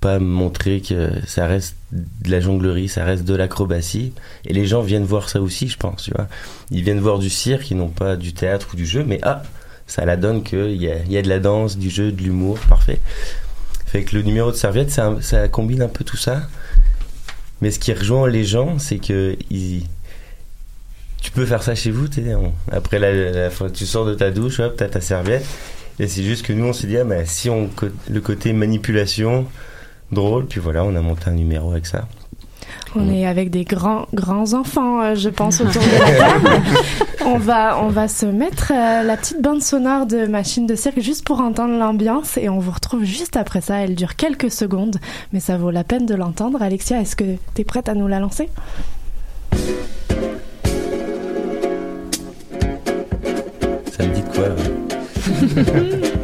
pas 0.00 0.18
montrer 0.18 0.80
que 0.80 1.10
ça 1.26 1.46
reste 1.46 1.76
de 1.92 2.30
la 2.30 2.40
jonglerie, 2.40 2.88
ça 2.88 3.04
reste 3.04 3.24
de 3.24 3.34
l'acrobatie. 3.34 4.12
Et 4.46 4.52
les 4.54 4.66
gens 4.66 4.80
viennent 4.80 5.04
voir 5.04 5.28
ça 5.28 5.40
aussi, 5.40 5.68
je 5.68 5.76
pense, 5.76 6.04
tu 6.04 6.10
vois. 6.12 6.26
Ils 6.70 6.82
viennent 6.82 7.00
voir 7.00 7.18
du 7.18 7.28
cirque, 7.30 7.70
ils 7.70 7.76
n'ont 7.76 7.88
pas 7.88 8.16
du 8.16 8.32
théâtre 8.32 8.68
ou 8.72 8.76
du 8.76 8.86
jeu, 8.86 9.04
mais 9.06 9.18
ah, 9.22 9.42
ça 9.86 10.04
la 10.06 10.16
donne 10.16 10.42
qu'il 10.42 10.76
y 10.80 10.90
a, 10.90 10.96
y 11.04 11.16
a 11.18 11.22
de 11.22 11.28
la 11.28 11.38
danse, 11.38 11.76
du 11.76 11.90
jeu, 11.90 12.12
de 12.12 12.22
l'humour, 12.22 12.58
parfait. 12.68 12.98
Fait 13.86 14.04
que 14.04 14.16
le 14.16 14.22
numéro 14.22 14.50
de 14.50 14.56
serviette, 14.56 14.90
ça, 14.90 15.16
ça 15.20 15.48
combine 15.48 15.82
un 15.82 15.88
peu 15.88 16.04
tout 16.04 16.16
ça. 16.16 16.42
Mais 17.60 17.70
ce 17.70 17.78
qui 17.78 17.92
rejoint 17.92 18.28
les 18.28 18.44
gens, 18.44 18.78
c'est 18.78 18.98
que 18.98 19.36
tu 19.50 21.30
peux 21.34 21.44
faire 21.44 21.62
ça 21.62 21.74
chez 21.74 21.90
vous. 21.90 22.06
on- 22.34 22.52
après 22.72 22.98
la, 22.98 23.12
la 23.12 23.50
tu 23.72 23.84
sors 23.84 24.06
de 24.06 24.14
ta 24.14 24.30
douche, 24.30 24.60
hop, 24.60 24.76
t'as 24.76 24.88
ta 24.88 25.00
serviette. 25.00 25.44
Et 25.98 26.08
c'est 26.08 26.22
juste 26.22 26.46
que 26.46 26.54
nous, 26.54 26.64
on 26.66 26.72
s'est 26.72 26.86
dit, 26.86 26.96
ah, 26.96 27.04
bah, 27.04 27.26
si 27.26 27.50
on 27.50 27.68
le 28.08 28.20
côté 28.22 28.54
manipulation, 28.54 29.46
drôle, 30.12 30.46
puis 30.46 30.60
voilà, 30.60 30.84
on 30.84 30.94
a 30.94 31.00
monté 31.00 31.28
un 31.28 31.32
numéro 31.32 31.70
avec 31.72 31.86
ça. 31.86 32.06
On 32.96 33.08
est 33.08 33.24
avec 33.26 33.50
des 33.50 33.64
grands 33.64 34.06
grands 34.14 34.52
enfants, 34.54 35.00
euh, 35.00 35.14
je 35.14 35.28
pense, 35.28 35.60
autour 35.60 35.82
de 35.82 35.98
la 35.98 36.10
table. 36.18 36.48
on 37.24 37.38
va 37.38 37.78
on 37.80 37.88
va 37.88 38.08
se 38.08 38.26
mettre 38.26 38.72
euh, 38.74 39.02
la 39.04 39.16
petite 39.16 39.40
bande 39.40 39.62
sonore 39.62 40.06
de 40.06 40.26
Machine 40.26 40.66
de 40.66 40.74
cirque 40.74 41.00
juste 41.00 41.24
pour 41.24 41.40
entendre 41.40 41.78
l'ambiance 41.78 42.36
et 42.36 42.48
on 42.48 42.58
vous 42.58 42.72
retrouve 42.72 43.04
juste 43.04 43.36
après 43.36 43.60
ça. 43.60 43.76
Elle 43.76 43.94
dure 43.94 44.16
quelques 44.16 44.50
secondes, 44.50 44.96
mais 45.32 45.40
ça 45.40 45.56
vaut 45.56 45.70
la 45.70 45.84
peine 45.84 46.06
de 46.06 46.14
l'entendre. 46.14 46.62
Alexia, 46.62 47.00
est-ce 47.00 47.14
que 47.14 47.36
tu 47.54 47.60
es 47.60 47.64
prête 47.64 47.88
à 47.88 47.94
nous 47.94 48.08
la 48.08 48.18
lancer? 48.18 48.48
Ça 53.92 54.04
me 54.04 54.14
dit 54.14 54.24
quoi. 54.32 54.48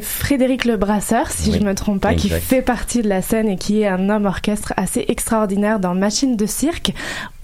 C'est 0.00 0.06
Frédéric 0.06 0.64
Le 0.64 0.78
Brasseur, 0.78 1.30
si 1.30 1.50
Oui, 1.50 1.58
je 1.60 1.64
me 1.64 1.74
trompe 1.74 2.00
pas, 2.00 2.14
qui 2.14 2.30
fait 2.30 2.62
partie 2.62 3.02
de 3.02 3.08
la 3.08 3.20
scène 3.20 3.48
et 3.50 3.56
qui 3.56 3.82
est 3.82 3.86
un 3.86 4.08
homme 4.08 4.24
orchestre 4.24 4.72
assez 4.78 5.04
extraordinaire 5.08 5.78
dans 5.78 5.94
Machine 5.94 6.36
de 6.36 6.46
cirque. 6.46 6.94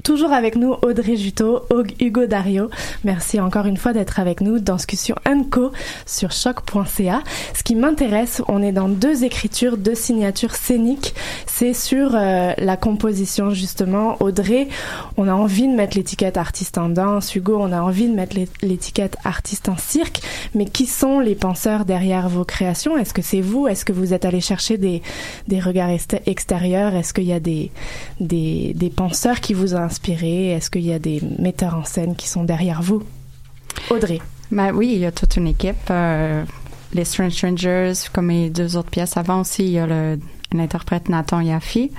Toujours 0.04 0.32
avec 0.32 0.54
nous, 0.54 0.74
Audrey 0.82 1.16
Juteau, 1.16 1.62
Hug- 1.70 1.94
Hugo 2.00 2.26
Dario. 2.26 2.70
Merci 3.02 3.40
encore 3.40 3.66
une 3.66 3.76
fois 3.76 3.92
d'être 3.92 4.20
avec 4.20 4.40
nous 4.40 4.61
dans 4.61 4.76
Discussion 4.76 5.16
Co 5.50 5.72
sur 6.06 6.30
choc.ca. 6.30 7.22
Ce 7.54 7.62
qui 7.64 7.74
m'intéresse, 7.74 8.40
on 8.46 8.62
est 8.62 8.70
dans 8.70 8.88
deux 8.88 9.24
écritures, 9.24 9.76
deux 9.76 9.96
signatures 9.96 10.54
scéniques. 10.54 11.12
C'est 11.46 11.72
sur 11.74 12.14
euh, 12.14 12.52
la 12.56 12.76
composition, 12.76 13.50
justement. 13.50 14.16
Audrey, 14.20 14.68
on 15.16 15.26
a 15.26 15.32
envie 15.35 15.66
de 15.66 15.74
mettre 15.74 15.96
l'étiquette 15.96 16.37
artiste 16.37 16.78
en 16.78 16.88
danse. 16.88 17.35
Hugo, 17.35 17.56
on 17.59 17.72
a 17.72 17.80
envie 17.80 18.06
de 18.09 18.14
mettre 18.14 18.37
l'é- 18.37 18.48
l'étiquette 18.62 19.16
artiste 19.24 19.68
en 19.68 19.76
cirque. 19.76 20.20
Mais 20.54 20.66
qui 20.66 20.87
sont 20.87 21.18
les 21.18 21.35
penseurs 21.35 21.85
derrière 21.85 22.28
vos 22.28 22.44
créations? 22.44 22.96
Est-ce 22.96 23.12
que 23.14 23.22
c'est 23.22 23.40
vous? 23.40 23.66
Est-ce 23.66 23.85
que 23.85 23.92
vous 23.92 24.12
êtes 24.14 24.24
allé 24.24 24.40
chercher 24.40 24.78
des, 24.78 25.02
des 25.48 25.59
regards 25.59 25.90
ext- 25.90 26.20
extérieurs? 26.26 26.94
Est-ce 26.94 27.12
qu'il 27.12 27.24
y 27.24 27.32
a 27.32 27.40
des, 27.40 27.72
des, 28.20 28.72
des 28.76 28.90
penseurs 28.90 29.40
qui 29.40 29.52
vous 29.52 29.74
ont 29.74 29.86
inspiré? 29.87 30.51
Est-ce 30.51 30.70
qu'il 30.70 30.85
y 30.85 30.92
a 30.92 30.99
des 30.99 31.22
metteurs 31.38 31.75
en 31.75 31.85
scène 31.85 32.14
qui 32.14 32.29
sont 32.29 32.44
derrière 32.44 32.83
vous? 32.83 33.03
Audrey. 33.90 34.20
Ben 34.51 34.72
oui, 34.72 34.92
il 34.94 34.99
y 34.99 35.07
a 35.07 35.12
toute 35.12 35.37
une 35.37 35.49
équipe. 35.49 35.90
euh, 35.90 36.44
les 36.92 37.05
Strange 37.05 37.33
Strangers, 37.33 37.92
comme 38.12 38.31
les 38.31 38.51
deux 38.51 38.77
autres 38.77 38.90
pièces 38.90 39.16
avant 39.16 39.40
aussi, 39.40 39.64
il 39.64 39.70
y 39.72 39.79
a 39.79 39.87
l'interprète 40.53 41.09
Nathan 41.09 41.40
Yaffi, 41.40 41.90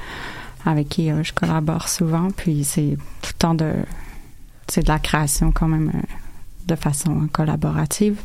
avec 0.66 0.90
qui 0.90 1.12
euh, 1.12 1.24
je 1.24 1.34
collabore 1.34 1.90
souvent. 1.90 2.30
Puis 2.32 2.64
c'est 2.64 2.98
tout 3.22 3.32
le 3.34 3.38
temps 3.38 3.54
de, 3.54 3.74
c'est 4.68 4.84
de 4.84 4.88
la 4.88 5.00
création 5.00 5.52
quand 5.52 5.68
même 5.68 5.92
euh, 5.94 6.02
de 6.68 6.76
façon 6.76 7.28
collaborative. 7.32 8.18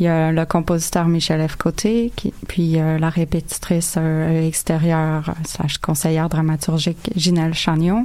Il 0.00 0.06
y 0.06 0.08
a 0.08 0.32
le 0.32 0.44
compositeur 0.44 1.06
Michel 1.06 1.48
F. 1.48 1.54
Côté, 1.54 2.12
puis 2.48 2.72
la 2.72 3.08
répétitrice 3.10 3.96
extérieure 3.96 5.32
slash 5.46 5.78
conseillère 5.78 6.28
dramaturgique 6.28 7.12
Ginelle 7.14 7.54
Chagnon. 7.54 8.04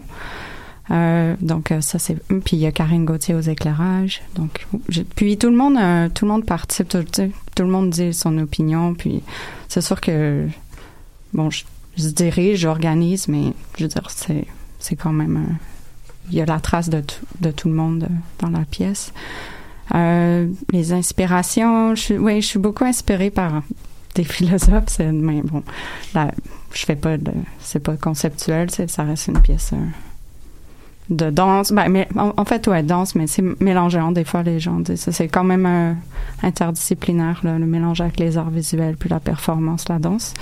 Euh, 0.91 1.35
donc 1.39 1.71
euh, 1.71 1.81
ça 1.81 1.99
c'est 1.99 2.15
puis 2.27 2.57
il 2.57 2.59
y 2.59 2.65
a 2.65 2.71
Karine 2.71 3.05
Gauthier 3.05 3.35
aux 3.35 3.41
éclairages. 3.41 4.21
Donc 4.35 4.65
puis 5.15 5.37
tout 5.37 5.49
le 5.49 5.55
monde 5.55 5.77
euh, 5.77 6.09
tout 6.09 6.25
le 6.25 6.31
monde 6.31 6.45
participe 6.45 6.89
tout, 6.89 7.03
le 7.59 7.69
monde 7.69 7.91
dit 7.91 8.13
son 8.13 8.37
opinion 8.39 8.95
puis 8.95 9.21
c'est 9.67 9.81
sûr 9.81 10.01
que 10.01 10.47
bon 11.33 11.49
je, 11.51 11.63
dirige 11.95 12.59
j'organise 12.59 13.27
mais 13.27 13.53
je 13.77 13.83
veux 13.83 13.89
dire 13.89 14.09
c'est 14.09 14.45
c'est 14.79 14.95
quand 14.95 15.11
même 15.11 15.57
il 16.31 16.37
y 16.37 16.41
a 16.41 16.45
la 16.45 16.59
trace 16.59 16.89
de 16.89 17.01
tout, 17.01 17.25
de 17.41 17.51
tout 17.51 17.69
le 17.69 17.75
monde 17.75 18.07
dans 18.39 18.49
la 18.49 18.65
pièce. 18.65 19.13
Les 19.93 20.93
inspirations 20.93 21.93
je 21.93 22.15
oui 22.15 22.41
je 22.41 22.47
suis 22.47 22.59
beaucoup 22.59 22.85
inspirée 22.85 23.29
par 23.29 23.61
des 24.15 24.23
philosophes 24.33 24.99
mais 24.99 25.43
bon 25.43 25.61
là 26.15 26.31
je 26.73 26.83
fais 26.85 26.95
pas 26.95 27.17
de 27.17 27.31
c'est 27.59 27.79
pas 27.79 27.95
conceptuel 27.95 28.71
ça 28.71 29.03
reste 29.03 29.27
une 29.27 29.41
pièce 29.41 29.73
de 31.09 31.29
danse. 31.29 31.71
Ben, 31.71 31.89
mais 31.89 32.07
en, 32.15 32.45
fait, 32.45 32.67
ouais, 32.67 32.83
danse, 32.83 33.15
mais 33.15 33.27
c'est 33.27 33.43
mélangeant. 33.59 34.11
Des 34.11 34.23
fois, 34.23 34.43
les 34.43 34.59
gens 34.59 34.79
disent 34.79 35.01
ça. 35.01 35.11
C'est 35.11 35.27
quand 35.27 35.43
même 35.43 35.97
interdisciplinaire, 36.43 37.41
le 37.43 37.57
mélange 37.59 38.01
avec 38.01 38.19
les 38.19 38.37
arts 38.37 38.49
visuels, 38.49 38.95
puis 38.97 39.09
la 39.09 39.19
performance, 39.19 39.89
la 39.89 39.99
danse. 39.99 40.33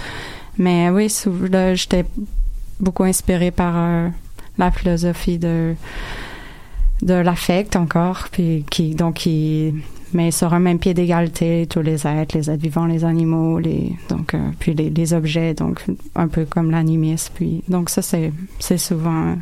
Mais 0.57 0.89
oui, 0.89 1.13
là, 1.49 1.75
j'étais 1.75 2.05
beaucoup 2.79 3.03
inspirée 3.03 3.51
par 3.51 3.73
euh, 3.75 4.09
la 4.57 4.71
philosophie 4.71 5.37
de 5.37 5.75
de 7.03 7.13
l'affect 7.13 7.75
encore, 7.75 8.27
puis 8.31 8.65
qui 8.71 8.95
donc 8.95 9.15
qui 9.15 9.71
met 10.13 10.31
sur 10.31 10.53
un 10.55 10.59
même 10.59 10.79
pied 10.79 10.95
d'égalité 10.95 11.67
tous 11.69 11.83
les 11.83 12.07
êtres, 12.07 12.35
les 12.35 12.49
êtres 12.49 12.61
vivants, 12.61 12.87
les 12.87 13.05
animaux, 13.05 13.59
les 13.59 13.93
donc 14.09 14.33
euh, 14.33 14.39
puis 14.57 14.73
les, 14.73 14.89
les 14.89 15.13
objets, 15.13 15.53
donc 15.53 15.85
un 16.15 16.27
peu 16.27 16.45
comme 16.45 16.71
l'animisme. 16.71 17.33
Puis 17.35 17.63
donc 17.67 17.91
ça 17.91 18.01
c'est 18.01 18.31
c'est 18.57 18.79
souvent 18.79 19.35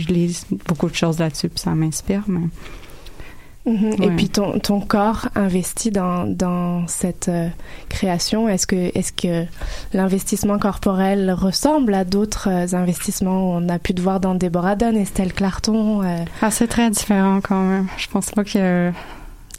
je 0.00 0.08
lis 0.08 0.46
beaucoup 0.66 0.88
de 0.88 0.94
choses 0.94 1.18
là-dessus, 1.18 1.48
puis 1.48 1.58
ça 1.60 1.70
m'inspire. 1.74 2.22
Mais 2.28 2.46
Mhm. 3.64 3.92
Et 4.02 4.06
Ouais. 4.08 4.16
puis 4.16 4.28
ton, 4.28 4.58
ton 4.58 4.80
corps 4.80 5.28
investi 5.36 5.92
dans, 5.92 6.24
dans 6.26 6.84
cette 6.88 7.28
euh, 7.28 7.46
création, 7.88 8.48
est-ce 8.48 8.66
que, 8.66 8.74
est 8.98 9.14
que 9.14 9.44
l'investissement 9.92 10.58
corporel 10.58 11.30
ressemble 11.30 11.94
à 11.94 12.04
d'autres 12.04 12.48
euh, 12.50 12.76
investissements 12.76 13.52
On 13.52 13.68
a 13.68 13.78
pu 13.78 13.94
te 13.94 14.02
voir 14.02 14.18
dans 14.18 14.34
Déborah 14.34 14.74
Dunn, 14.74 14.96
Estelle 14.96 15.32
Clarton. 15.32 16.02
euh, 16.02 16.24
ah, 16.40 16.50
c'est 16.50 16.66
très 16.66 16.90
différent 16.90 17.38
quand 17.40 17.62
même. 17.62 17.86
Je 17.98 18.08
pense 18.08 18.32
pas 18.32 18.42
que 18.42 18.90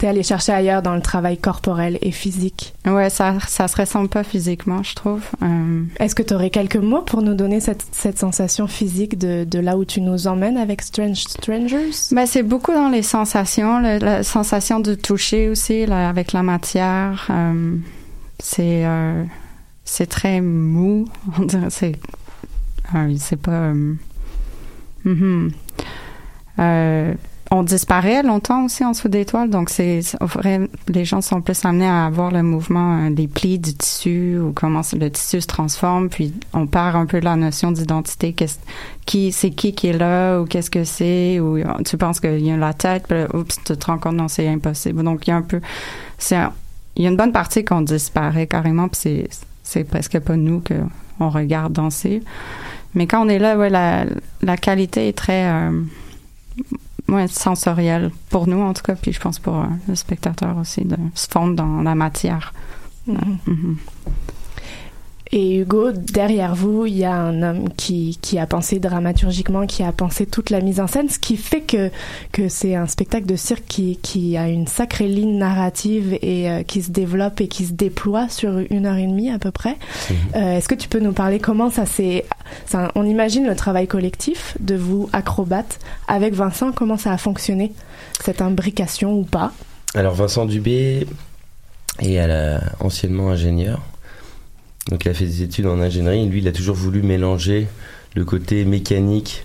Allé 0.06 0.22
chercher 0.22 0.52
ailleurs 0.52 0.82
dans 0.82 0.94
le 0.94 1.00
travail 1.00 1.38
corporel 1.38 1.98
et 2.02 2.10
physique? 2.10 2.74
ouais 2.86 3.08
ça 3.10 3.36
ça 3.48 3.68
se 3.68 3.76
ressemble 3.76 4.08
pas 4.08 4.22
physiquement, 4.24 4.82
je 4.82 4.94
trouve. 4.94 5.22
Euh, 5.42 5.82
Est-ce 5.98 6.14
que 6.14 6.22
tu 6.22 6.34
aurais 6.34 6.50
quelques 6.50 6.76
mots 6.76 7.02
pour 7.02 7.22
nous 7.22 7.34
donner 7.34 7.60
cette, 7.60 7.84
cette 7.92 8.18
sensation 8.18 8.66
physique 8.66 9.18
de, 9.18 9.44
de 9.44 9.58
là 9.58 9.76
où 9.76 9.84
tu 9.84 10.00
nous 10.00 10.26
emmènes 10.26 10.56
avec 10.58 10.82
Strange 10.82 11.18
Strangers? 11.24 11.90
Ben, 12.12 12.26
c'est 12.26 12.42
beaucoup 12.42 12.72
dans 12.72 12.88
les 12.88 13.02
sensations, 13.02 13.80
le- 13.80 13.98
la 13.98 14.22
sensation 14.22 14.80
de 14.80 14.94
toucher 14.94 15.48
aussi 15.48 15.86
là, 15.86 16.08
avec 16.08 16.32
la 16.32 16.42
matière. 16.42 17.26
euh, 17.30 17.76
c'est 18.40 18.84
euh, 18.84 19.24
c'est 19.84 20.06
très 20.06 20.40
mou. 20.40 21.06
C'est 21.70 21.96
c'est 23.18 23.36
pas. 23.40 23.50
euh, 23.72 23.94
mhm. 25.04 25.50
On 27.50 27.62
disparaît 27.62 28.22
longtemps 28.22 28.64
aussi 28.64 28.84
en 28.84 28.92
dessous 28.92 29.08
des 29.08 29.26
toiles, 29.26 29.50
donc 29.50 29.68
c'est 29.68 30.00
les 30.88 31.04
gens 31.04 31.20
sont 31.20 31.42
plus 31.42 31.62
amenés 31.64 31.86
à 31.86 32.08
voir 32.10 32.30
le 32.30 32.42
mouvement, 32.42 33.04
euh, 33.04 33.10
les 33.10 33.28
plis 33.28 33.58
du 33.58 33.74
tissu 33.74 34.38
ou 34.38 34.52
comment 34.52 34.80
le 34.98 35.10
tissu 35.10 35.42
se 35.42 35.46
transforme, 35.46 36.08
puis 36.08 36.32
on 36.54 36.66
perd 36.66 36.96
un 36.96 37.04
peu 37.04 37.20
la 37.20 37.36
notion 37.36 37.70
d'identité. 37.70 38.32
Qu'est-ce 38.32 38.58
qui 39.04 39.30
c'est 39.30 39.50
qui 39.50 39.74
qui 39.74 39.88
est 39.88 39.98
là 39.98 40.40
ou 40.40 40.46
qu'est-ce 40.46 40.70
que 40.70 40.84
c'est 40.84 41.38
ou 41.38 41.58
tu 41.84 41.98
penses 41.98 42.18
qu'il 42.18 42.44
y 42.44 42.50
a 42.50 42.56
la 42.56 42.72
tête, 42.72 43.06
puis 43.06 43.24
oups, 43.38 43.56
tu 43.62 43.76
te 43.76 43.86
rends 43.86 43.98
compte 43.98 44.16
non 44.16 44.28
c'est 44.28 44.48
impossible. 44.48 45.02
Donc 45.02 45.26
il 45.26 45.30
y 45.30 45.32
a 45.34 45.36
un 45.36 45.42
peu, 45.42 45.60
c'est 46.18 46.38
il 46.96 47.04
y 47.04 47.06
a 47.06 47.10
une 47.10 47.16
bonne 47.16 47.32
partie 47.32 47.64
qu'on 47.64 47.82
disparaît 47.82 48.46
carrément, 48.46 48.88
puis 48.88 49.00
c'est 49.00 49.28
c'est 49.62 49.84
presque 49.84 50.18
pas 50.18 50.36
nous 50.36 50.60
que 50.60 50.74
on 51.20 51.28
regarde 51.28 51.74
danser. 51.74 52.22
Mais 52.94 53.06
quand 53.06 53.24
on 53.24 53.28
est 53.28 53.38
là, 53.38 53.54
la 54.42 54.56
qualité 54.56 55.08
est 55.08 55.16
très 55.16 55.46
euh, 55.46 55.82
ouais, 57.08 57.28
sensorielle 57.28 58.10
pour 58.30 58.46
nous 58.46 58.60
en 58.60 58.72
tout 58.72 58.82
cas, 58.82 58.94
puis 58.94 59.12
je 59.12 59.20
pense 59.20 59.38
pour 59.38 59.56
euh, 59.56 59.66
le 59.88 59.94
spectateur 59.94 60.56
aussi 60.58 60.84
de 60.84 60.96
se 61.14 61.28
fondre 61.28 61.54
dans 61.54 61.82
la 61.82 61.94
matière. 61.94 62.52
Mhm. 63.06 63.38
Mhm. 63.46 63.76
Et 65.36 65.56
Hugo, 65.56 65.90
derrière 65.90 66.54
vous, 66.54 66.86
il 66.86 66.96
y 66.96 67.04
a 67.04 67.12
un 67.12 67.42
homme 67.42 67.68
qui, 67.76 68.20
qui 68.22 68.38
a 68.38 68.46
pensé 68.46 68.78
dramaturgiquement, 68.78 69.66
qui 69.66 69.82
a 69.82 69.90
pensé 69.90 70.26
toute 70.26 70.50
la 70.50 70.60
mise 70.60 70.78
en 70.78 70.86
scène, 70.86 71.08
ce 71.08 71.18
qui 71.18 71.36
fait 71.36 71.62
que, 71.62 71.90
que 72.30 72.48
c'est 72.48 72.76
un 72.76 72.86
spectacle 72.86 73.26
de 73.26 73.34
cirque 73.34 73.64
qui, 73.66 73.96
qui 74.00 74.36
a 74.36 74.48
une 74.48 74.68
sacrée 74.68 75.08
ligne 75.08 75.36
narrative 75.36 76.16
et 76.22 76.48
euh, 76.48 76.62
qui 76.62 76.82
se 76.82 76.92
développe 76.92 77.40
et 77.40 77.48
qui 77.48 77.64
se 77.64 77.72
déploie 77.72 78.28
sur 78.28 78.58
une 78.70 78.86
heure 78.86 78.94
et 78.94 79.08
demie 79.08 79.28
à 79.32 79.40
peu 79.40 79.50
près. 79.50 79.76
Euh, 80.36 80.56
Est-ce 80.58 80.68
que 80.68 80.76
tu 80.76 80.86
peux 80.88 81.00
nous 81.00 81.12
parler 81.12 81.40
comment 81.40 81.68
ça 81.68 81.84
s'est... 81.84 82.24
On 82.94 83.04
imagine 83.04 83.44
le 83.44 83.56
travail 83.56 83.88
collectif 83.88 84.56
de 84.60 84.76
vous, 84.76 85.10
acrobates, 85.12 85.80
avec 86.06 86.34
Vincent, 86.34 86.70
comment 86.70 86.96
ça 86.96 87.10
a 87.12 87.18
fonctionné, 87.18 87.72
cette 88.24 88.40
imbrication 88.40 89.14
ou 89.14 89.24
pas? 89.24 89.50
Alors 89.96 90.14
Vincent 90.14 90.46
Dubé 90.46 91.08
est 91.98 92.18
à 92.18 92.28
la- 92.28 92.60
anciennement 92.78 93.30
ingénieur. 93.30 93.80
Donc 94.90 95.04
il 95.04 95.08
a 95.08 95.14
fait 95.14 95.24
des 95.24 95.42
études 95.42 95.66
en 95.66 95.80
ingénierie. 95.80 96.28
Lui, 96.28 96.40
il 96.40 96.48
a 96.48 96.52
toujours 96.52 96.76
voulu 96.76 97.02
mélanger 97.02 97.66
le 98.14 98.24
côté 98.24 98.64
mécanique, 98.64 99.44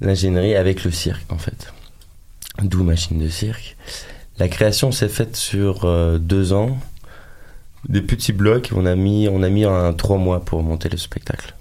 l'ingénierie 0.00 0.56
avec 0.56 0.84
le 0.84 0.90
cirque 0.90 1.30
en 1.32 1.38
fait. 1.38 1.72
D'où 2.62 2.82
machine 2.82 3.18
de 3.18 3.28
cirque. 3.28 3.76
La 4.38 4.48
création 4.48 4.92
s'est 4.92 5.08
faite 5.08 5.36
sur 5.36 5.84
euh, 5.84 6.18
deux 6.18 6.52
ans. 6.52 6.78
Des 7.88 8.02
petits 8.02 8.32
blocs. 8.32 8.70
On 8.74 8.86
a 8.86 8.96
mis, 8.96 9.28
on 9.28 9.42
a 9.42 9.48
mis 9.48 9.64
un 9.64 9.92
trois 9.92 10.18
mois 10.18 10.44
pour 10.44 10.62
monter 10.62 10.88
le 10.88 10.96
spectacle. 10.96 11.54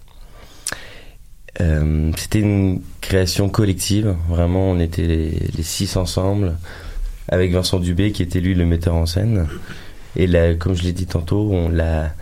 Euh, 1.61 2.11
C'était 2.17 2.39
une 2.39 2.81
création 3.01 3.49
collective. 3.49 4.15
Vraiment, 4.27 4.71
on 4.71 4.79
était 4.79 5.05
les, 5.05 5.29
les 5.55 5.63
six 5.63 5.95
ensemble 5.95 6.57
avec 7.27 7.51
Vincent 7.51 7.79
Dubé 7.79 8.11
qui 8.11 8.23
était 8.23 8.39
lui 8.39 8.55
le 8.55 8.65
metteur 8.65 8.95
en 8.95 9.05
scène. 9.05 9.47
Et 10.15 10.27
là, 10.27 10.55
comme 10.55 10.75
je 10.75 10.83
l'ai 10.83 10.93
dit 10.93 11.05
tantôt, 11.07 11.49
on 11.51 11.69
l'a 11.69 12.13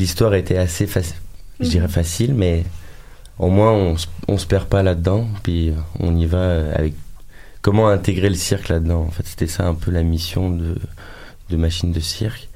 l'histoire 0.00 0.34
était 0.34 0.56
assez 0.56 0.86
facile, 0.86 1.16
je 1.60 1.68
dirais 1.68 1.88
facile, 1.88 2.34
mais 2.34 2.64
au 3.38 3.48
moins 3.48 3.72
on, 3.72 3.96
on 4.28 4.38
se 4.38 4.46
perd 4.46 4.66
pas 4.66 4.82
là-dedans, 4.82 5.28
puis 5.42 5.72
on 5.98 6.16
y 6.16 6.24
va 6.24 6.38
euh, 6.38 6.74
avec 6.74 6.94
comment 7.60 7.88
intégrer 7.88 8.30
le 8.30 8.34
cirque 8.34 8.68
là-dedans. 8.68 9.02
En 9.02 9.10
fait, 9.10 9.26
c'était 9.26 9.46
ça 9.46 9.66
un 9.66 9.74
peu 9.74 9.90
la 9.90 10.02
mission 10.02 10.50
de, 10.50 10.76
de 11.50 11.56
machine 11.56 11.92
de 11.92 12.00
cirque. 12.00 12.48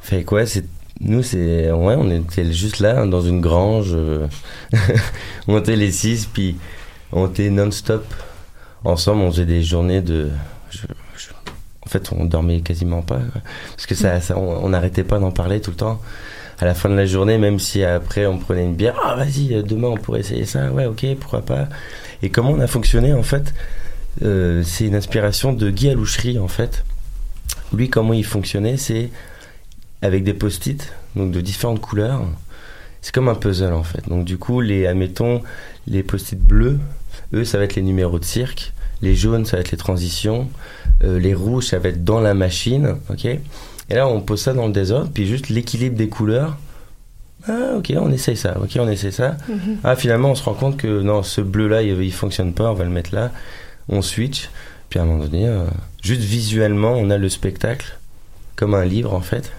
Fait 0.00 0.22
quoi, 0.22 0.46
c'est 0.46 0.64
nous 1.00 1.24
c'est 1.24 1.72
ouais, 1.72 1.96
on 1.98 2.08
était 2.08 2.52
juste 2.52 2.78
là 2.78 3.04
dans 3.04 3.22
une 3.22 3.40
grange, 3.40 3.90
euh, 3.94 4.28
on 5.48 5.58
était 5.58 5.74
les 5.74 5.90
six, 5.90 6.26
puis 6.26 6.56
on 7.10 7.26
était 7.26 7.50
non-stop 7.50 8.04
ensemble. 8.84 9.22
On 9.22 9.32
faisait 9.32 9.46
des 9.46 9.64
journées 9.64 10.02
de 10.02 10.30
fait, 11.98 12.12
on 12.12 12.24
dormait 12.24 12.60
quasiment 12.60 13.02
pas. 13.02 13.18
quoi. 13.18 13.40
Parce 13.76 13.86
que 13.86 13.94
ça, 13.94 14.20
ça- 14.20 14.36
on 14.38 14.68
n'arrêtait 14.68 15.04
pas 15.04 15.18
d'en 15.18 15.30
parler 15.30 15.60
tout 15.60 15.70
le 15.70 15.76
temps. 15.76 16.00
À 16.60 16.64
la 16.66 16.74
fin 16.74 16.88
de 16.88 16.94
la 16.94 17.04
journée, 17.06 17.36
même 17.38 17.58
si 17.58 17.82
après 17.82 18.26
on 18.26 18.38
prenait 18.38 18.62
une 18.64 18.76
bière, 18.76 18.94
ah 19.04 19.16
vas-y, 19.16 19.54
euh, 19.54 19.62
demain 19.62 19.88
on 19.88 19.96
pourrait 19.96 20.20
essayer 20.20 20.44
ça, 20.44 20.70
ouais, 20.70 20.86
ok, 20.86 21.04
pourquoi 21.20 21.42
pas. 21.42 21.68
Et 22.22 22.30
comment 22.30 22.50
on 22.50 22.60
a 22.60 22.68
fonctionné 22.68 23.12
en 23.12 23.24
fait 23.24 23.52
euh, 24.22 24.62
C'est 24.64 24.86
une 24.86 24.94
inspiration 24.94 25.52
de 25.52 25.68
Guy 25.70 25.90
Alouchery 25.90 26.38
en 26.38 26.46
fait. 26.48 26.84
Lui, 27.74 27.90
comment 27.90 28.12
il 28.12 28.24
fonctionnait, 28.24 28.76
c'est 28.76 29.10
avec 30.00 30.22
des 30.22 30.32
post-it, 30.34 30.92
donc 31.16 31.32
de 31.32 31.40
différentes 31.40 31.80
couleurs. 31.80 32.22
C'est 33.02 33.12
comme 33.12 33.28
un 33.28 33.34
puzzle 33.34 33.72
en 33.74 33.82
fait. 33.82 34.08
Donc 34.08 34.24
du 34.24 34.38
coup, 34.38 34.60
les, 34.60 34.86
admettons, 34.86 35.42
les 35.88 36.04
post-it 36.04 36.38
bleus, 36.40 36.78
eux, 37.34 37.44
ça 37.44 37.58
va 37.58 37.64
être 37.64 37.74
les 37.74 37.82
numéros 37.82 38.20
de 38.20 38.24
cirque. 38.24 38.72
Les 39.02 39.16
jaunes, 39.16 39.44
ça 39.44 39.56
va 39.56 39.60
être 39.60 39.72
les 39.72 39.76
transitions. 39.76 40.48
Euh, 41.02 41.18
les 41.18 41.34
rouges, 41.34 41.66
ça 41.66 41.78
va 41.78 41.88
être 41.88 42.04
dans 42.04 42.20
la 42.20 42.34
machine, 42.34 42.96
ok 43.10 43.24
Et 43.24 43.40
là, 43.90 44.06
on 44.06 44.20
pose 44.20 44.40
ça 44.40 44.52
dans 44.52 44.66
le 44.66 44.72
désordre, 44.72 45.10
puis 45.12 45.26
juste 45.26 45.48
l'équilibre 45.48 45.96
des 45.96 46.08
couleurs. 46.08 46.56
Ah, 47.48 47.74
ok, 47.76 47.92
on 47.96 48.10
essaye 48.10 48.36
ça, 48.36 48.56
ok, 48.60 48.70
on 48.78 48.88
essaye 48.88 49.12
ça. 49.12 49.36
Ah, 49.82 49.96
finalement, 49.96 50.30
on 50.30 50.34
se 50.34 50.42
rend 50.42 50.54
compte 50.54 50.76
que 50.76 51.02
non, 51.02 51.22
ce 51.22 51.40
bleu-là, 51.40 51.82
il, 51.82 52.00
il 52.02 52.12
fonctionne 52.12 52.54
pas, 52.54 52.70
on 52.70 52.74
va 52.74 52.84
le 52.84 52.90
mettre 52.90 53.14
là. 53.14 53.32
On 53.88 54.00
switch, 54.00 54.48
puis 54.88 54.98
à 54.98 55.02
un 55.02 55.06
moment 55.06 55.24
donné, 55.24 55.46
euh, 55.46 55.66
juste 56.02 56.22
visuellement, 56.22 56.92
on 56.92 57.10
a 57.10 57.18
le 57.18 57.28
spectacle, 57.28 57.98
comme 58.56 58.74
un 58.74 58.84
livre 58.84 59.12
en 59.12 59.20
fait. 59.20 59.52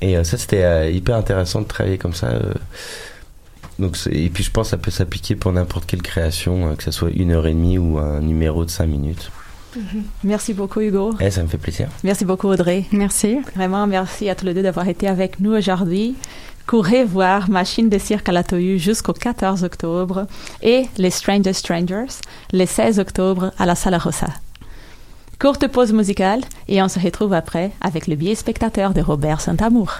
Et 0.00 0.16
euh, 0.16 0.24
ça, 0.24 0.38
c'était 0.38 0.94
hyper 0.94 1.16
intéressant 1.16 1.60
de 1.60 1.66
travailler 1.66 1.98
comme 1.98 2.14
ça. 2.14 2.38
Donc, 3.78 3.96
et 4.10 4.30
puis 4.30 4.42
je 4.42 4.50
pense 4.50 4.68
que 4.68 4.70
ça 4.70 4.76
peut 4.76 4.90
s'appliquer 4.90 5.36
pour 5.36 5.52
n'importe 5.52 5.84
quelle 5.86 6.02
création, 6.02 6.74
que 6.74 6.82
ce 6.82 6.90
soit 6.90 7.10
une 7.10 7.32
heure 7.32 7.46
et 7.46 7.52
demie 7.52 7.78
ou 7.78 7.98
un 7.98 8.20
numéro 8.20 8.64
de 8.64 8.70
cinq 8.70 8.86
minutes. 8.86 9.30
Merci 10.24 10.54
beaucoup, 10.54 10.80
Hugo. 10.80 11.14
Eh, 11.20 11.30
ça 11.30 11.42
me 11.42 11.48
fait 11.48 11.58
plaisir. 11.58 11.88
Merci 12.04 12.24
beaucoup, 12.24 12.48
Audrey. 12.48 12.84
Merci. 12.92 13.38
Vraiment, 13.54 13.86
merci 13.86 14.28
à 14.28 14.34
tous 14.34 14.46
les 14.46 14.54
deux 14.54 14.62
d'avoir 14.62 14.88
été 14.88 15.08
avec 15.08 15.40
nous 15.40 15.52
aujourd'hui. 15.52 16.16
Courez 16.66 17.04
voir 17.04 17.48
Machine 17.48 17.88
de 17.88 17.96
cirque 17.96 18.28
à 18.28 18.32
la 18.32 18.44
Tohu 18.44 18.78
jusqu'au 18.78 19.14
14 19.14 19.64
octobre 19.64 20.26
et 20.62 20.84
les 20.98 21.10
Stranger 21.10 21.54
Strangers 21.54 22.20
le 22.52 22.66
16 22.66 22.98
octobre 22.98 23.52
à 23.58 23.64
la 23.64 23.74
Sala 23.74 23.96
Rosa. 23.96 24.26
Courte 25.38 25.66
pause 25.68 25.92
musicale 25.92 26.40
et 26.68 26.82
on 26.82 26.88
se 26.88 26.98
retrouve 26.98 27.32
après 27.32 27.70
avec 27.80 28.06
le 28.06 28.16
billet 28.16 28.34
spectateur 28.34 28.92
de 28.92 29.00
Robert 29.00 29.40
Saint-Amour. 29.40 29.94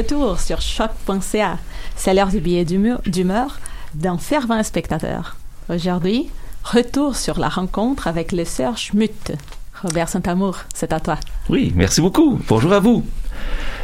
Retour 0.00 0.40
sur 0.40 0.62
choc.ca, 0.62 1.58
c'est 1.94 2.14
l'heure 2.14 2.28
du 2.28 2.40
billet 2.40 2.64
d'humeur 2.64 3.60
d'un 3.92 4.16
fervent 4.16 4.62
spectateur. 4.62 5.36
Aujourd'hui, 5.68 6.30
retour 6.64 7.16
sur 7.16 7.38
la 7.38 7.50
rencontre 7.50 8.06
avec 8.06 8.32
les 8.32 8.46
sœurs 8.46 8.78
Schmutt. 8.78 9.32
Robert 9.82 10.08
Saint-Amour, 10.08 10.56
c'est 10.72 10.94
à 10.94 11.00
toi. 11.00 11.18
Oui, 11.50 11.74
merci 11.76 12.00
beaucoup. 12.00 12.40
Bonjour 12.48 12.72
à 12.72 12.80
vous. 12.80 13.04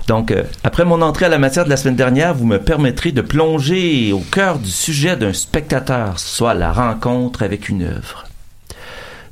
Donc, 0.06 0.30
euh, 0.30 0.44
après 0.64 0.86
mon 0.86 1.02
entrée 1.02 1.26
à 1.26 1.28
la 1.28 1.38
matière 1.38 1.66
de 1.66 1.70
la 1.70 1.76
semaine 1.76 1.96
dernière, 1.96 2.32
vous 2.32 2.46
me 2.46 2.62
permettrez 2.62 3.12
de 3.12 3.20
plonger 3.20 4.14
au 4.14 4.20
cœur 4.20 4.58
du 4.58 4.70
sujet 4.70 5.18
d'un 5.18 5.34
spectateur, 5.34 6.18
soit 6.18 6.54
la 6.54 6.72
rencontre 6.72 7.42
avec 7.42 7.68
une 7.68 7.82
œuvre. 7.82 8.24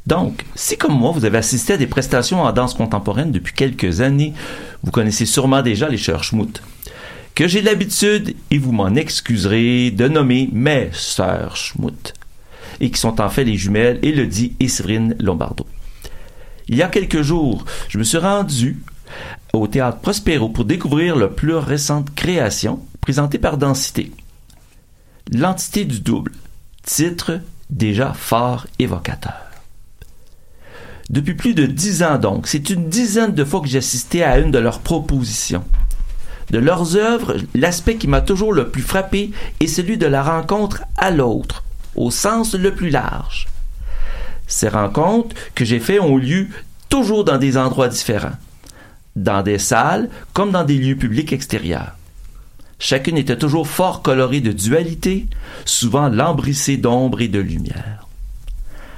Donc, 0.06 0.44
si 0.54 0.76
comme 0.76 0.98
moi, 0.98 1.12
vous 1.12 1.24
avez 1.24 1.38
assisté 1.38 1.72
à 1.72 1.76
des 1.78 1.86
prestations 1.86 2.42
en 2.42 2.52
danse 2.52 2.74
contemporaine 2.74 3.32
depuis 3.32 3.54
quelques 3.54 4.02
années, 4.02 4.34
vous 4.82 4.90
connaissez 4.90 5.24
sûrement 5.24 5.62
déjà 5.62 5.88
les 5.88 5.96
sœurs 5.96 6.24
Schmutt, 6.24 6.60
que 7.34 7.48
j'ai 7.48 7.62
l'habitude, 7.62 8.36
et 8.50 8.58
vous 8.58 8.72
m'en 8.72 8.94
excuserez, 8.94 9.90
de 9.90 10.06
nommer 10.06 10.48
mes 10.52 10.90
sœurs 10.92 11.56
Schmutt, 11.56 12.14
et 12.80 12.90
qui 12.90 13.00
sont 13.00 13.20
en 13.20 13.28
fait 13.28 13.44
les 13.44 13.56
jumelles 13.56 13.98
Elodie 14.02 14.54
et 14.60 14.68
Séverine 14.68 15.16
Lombardo. 15.18 15.66
Il 16.68 16.76
y 16.76 16.82
a 16.82 16.88
quelques 16.88 17.22
jours, 17.22 17.64
je 17.88 17.98
me 17.98 18.04
suis 18.04 18.18
rendu 18.18 18.78
au 19.52 19.66
théâtre 19.66 19.98
Prospero 19.98 20.48
pour 20.48 20.64
découvrir 20.64 21.16
leur 21.16 21.34
plus 21.34 21.54
récente 21.54 22.14
création 22.14 22.80
présentée 23.00 23.38
par 23.38 23.58
Densité. 23.58 24.12
L'entité 25.32 25.84
du 25.84 26.00
double, 26.00 26.32
titre 26.82 27.40
déjà 27.68 28.12
fort 28.12 28.66
évocateur. 28.78 29.40
Depuis 31.10 31.34
plus 31.34 31.54
de 31.54 31.66
dix 31.66 32.02
ans 32.02 32.18
donc, 32.18 32.46
c'est 32.46 32.70
une 32.70 32.88
dizaine 32.88 33.34
de 33.34 33.44
fois 33.44 33.60
que 33.60 33.68
j'ai 33.68 33.78
assisté 33.78 34.22
à 34.22 34.38
une 34.38 34.50
de 34.50 34.58
leurs 34.58 34.80
propositions. 34.80 35.64
De 36.50 36.59
leurs 36.59 36.96
œuvres, 36.96 37.37
l'aspect 37.54 37.96
qui 37.96 38.09
m'a 38.09 38.20
toujours 38.20 38.52
le 38.52 38.68
plus 38.68 38.83
frappé 38.83 39.30
est 39.61 39.66
celui 39.66 39.96
de 39.96 40.07
la 40.07 40.22
rencontre 40.22 40.83
à 40.96 41.11
l'autre, 41.11 41.64
au 41.96 42.11
sens 42.11 42.54
le 42.54 42.74
plus 42.74 42.90
large. 42.90 43.48
Ces 44.46 44.68
rencontres 44.68 45.35
que 45.54 45.64
j'ai 45.64 45.80
faites 45.80 46.00
ont 46.00 46.16
lieu 46.16 46.48
toujours 46.88 47.24
dans 47.24 47.38
des 47.38 47.57
endroits 47.57 47.88
différents, 47.88 48.37
dans 49.16 49.42
des 49.42 49.59
salles 49.59 50.11
comme 50.33 50.50
dans 50.52 50.64
des 50.64 50.76
lieux 50.76 50.96
publics 50.96 51.33
extérieurs. 51.33 51.96
Chacune 52.78 53.16
était 53.16 53.38
toujours 53.38 53.66
fort 53.66 54.02
colorée 54.02 54.40
de 54.40 54.52
dualité, 54.52 55.26
souvent 55.64 56.09
lambrissée 56.09 56.76
d'ombre 56.76 57.22
et 57.22 57.28
de 57.28 57.40
lumière. 57.40 58.03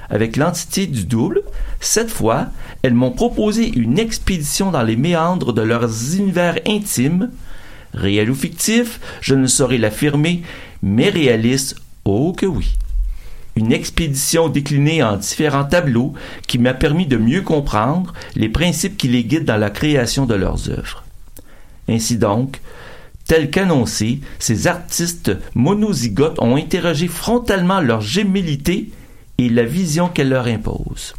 Avec 0.09 0.37
l'entité 0.37 0.87
du 0.87 1.05
double, 1.05 1.41
cette 1.79 2.09
fois, 2.09 2.47
elles 2.81 2.93
m'ont 2.93 3.11
proposé 3.11 3.67
une 3.67 3.99
expédition 3.99 4.71
dans 4.71 4.83
les 4.83 4.95
méandres 4.95 5.53
de 5.53 5.61
leurs 5.61 6.15
univers 6.15 6.59
intimes, 6.65 7.31
réels 7.93 8.29
ou 8.29 8.35
fictifs, 8.35 8.99
je 9.21 9.35
ne 9.35 9.47
saurais 9.47 9.77
l'affirmer, 9.77 10.43
mais 10.81 11.09
réalistes, 11.09 11.75
oh 12.05 12.33
que 12.33 12.45
oui. 12.45 12.73
Une 13.55 13.73
expédition 13.73 14.49
déclinée 14.49 15.01
en 15.01 15.17
différents 15.17 15.65
tableaux 15.65 16.13
qui 16.45 16.59
m'a 16.59 16.75
permis 16.75 17.07
de 17.07 17.17
mieux 17.17 17.41
comprendre 17.41 18.13
les 18.35 18.49
principes 18.49 18.97
qui 18.97 19.07
les 19.07 19.23
guident 19.23 19.45
dans 19.45 19.57
la 19.57 19.71
création 19.71 20.25
de 20.25 20.35
leurs 20.35 20.69
œuvres. 20.69 21.03
Ainsi 21.89 22.17
donc, 22.17 22.61
tel 23.27 23.49
qu'annoncé, 23.49 24.19
ces 24.39 24.67
artistes 24.67 25.31
monozygotes 25.55 26.39
ont 26.39 26.55
interrogé 26.55 27.07
frontalement 27.07 27.81
leur 27.81 28.01
gémilité 28.01 28.91
et 29.37 29.49
la 29.49 29.63
vision 29.63 30.09
qu'elle 30.09 30.29
leur 30.29 30.47
impose. 30.47 31.15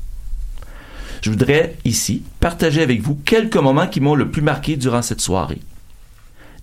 Je 1.23 1.31
voudrais 1.31 1.77
ici 1.85 2.23
partager 2.41 2.83
avec 2.83 3.01
vous 3.01 3.17
quelques 3.25 3.57
moments 3.57 3.87
qui 3.87 4.01
m'ont 4.01 4.15
le 4.15 4.31
plus 4.31 4.43
marqué 4.43 4.77
durant 4.77 5.03
cette 5.03 5.21
soirée. 5.21 5.61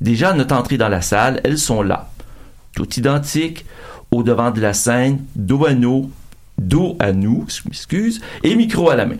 Déjà 0.02 0.32
à 0.32 0.34
notre 0.34 0.56
entrée 0.56 0.78
dans 0.78 0.90
la 0.90 1.02
salle, 1.02 1.42
elles 1.44 1.58
sont 1.58 1.82
là, 1.82 2.10
toutes 2.74 2.98
identiques, 2.98 3.66
au 4.12 4.24
devant 4.24 4.52
de 4.52 4.62
la 4.62 4.74
scène, 4.74 5.24
dos 5.36 5.66
à 5.66 5.74
nous, 5.74 6.12
dos 6.58 6.96
à 7.00 7.12
nous, 7.12 7.46
je 7.48 7.62
m'excuse, 7.66 8.22
et 8.44 8.56
micro 8.56 8.90
à 8.90 8.96
la 8.96 9.06
main. 9.06 9.18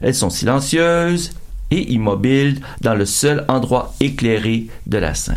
Elles 0.00 0.14
sont 0.14 0.30
silencieuses 0.30 1.32
et 1.70 1.92
immobiles 1.92 2.60
dans 2.80 2.94
le 2.94 3.06
seul 3.06 3.44
endroit 3.48 3.94
éclairé 4.00 4.68
de 4.86 4.98
la 4.98 5.14
scène. 5.14 5.36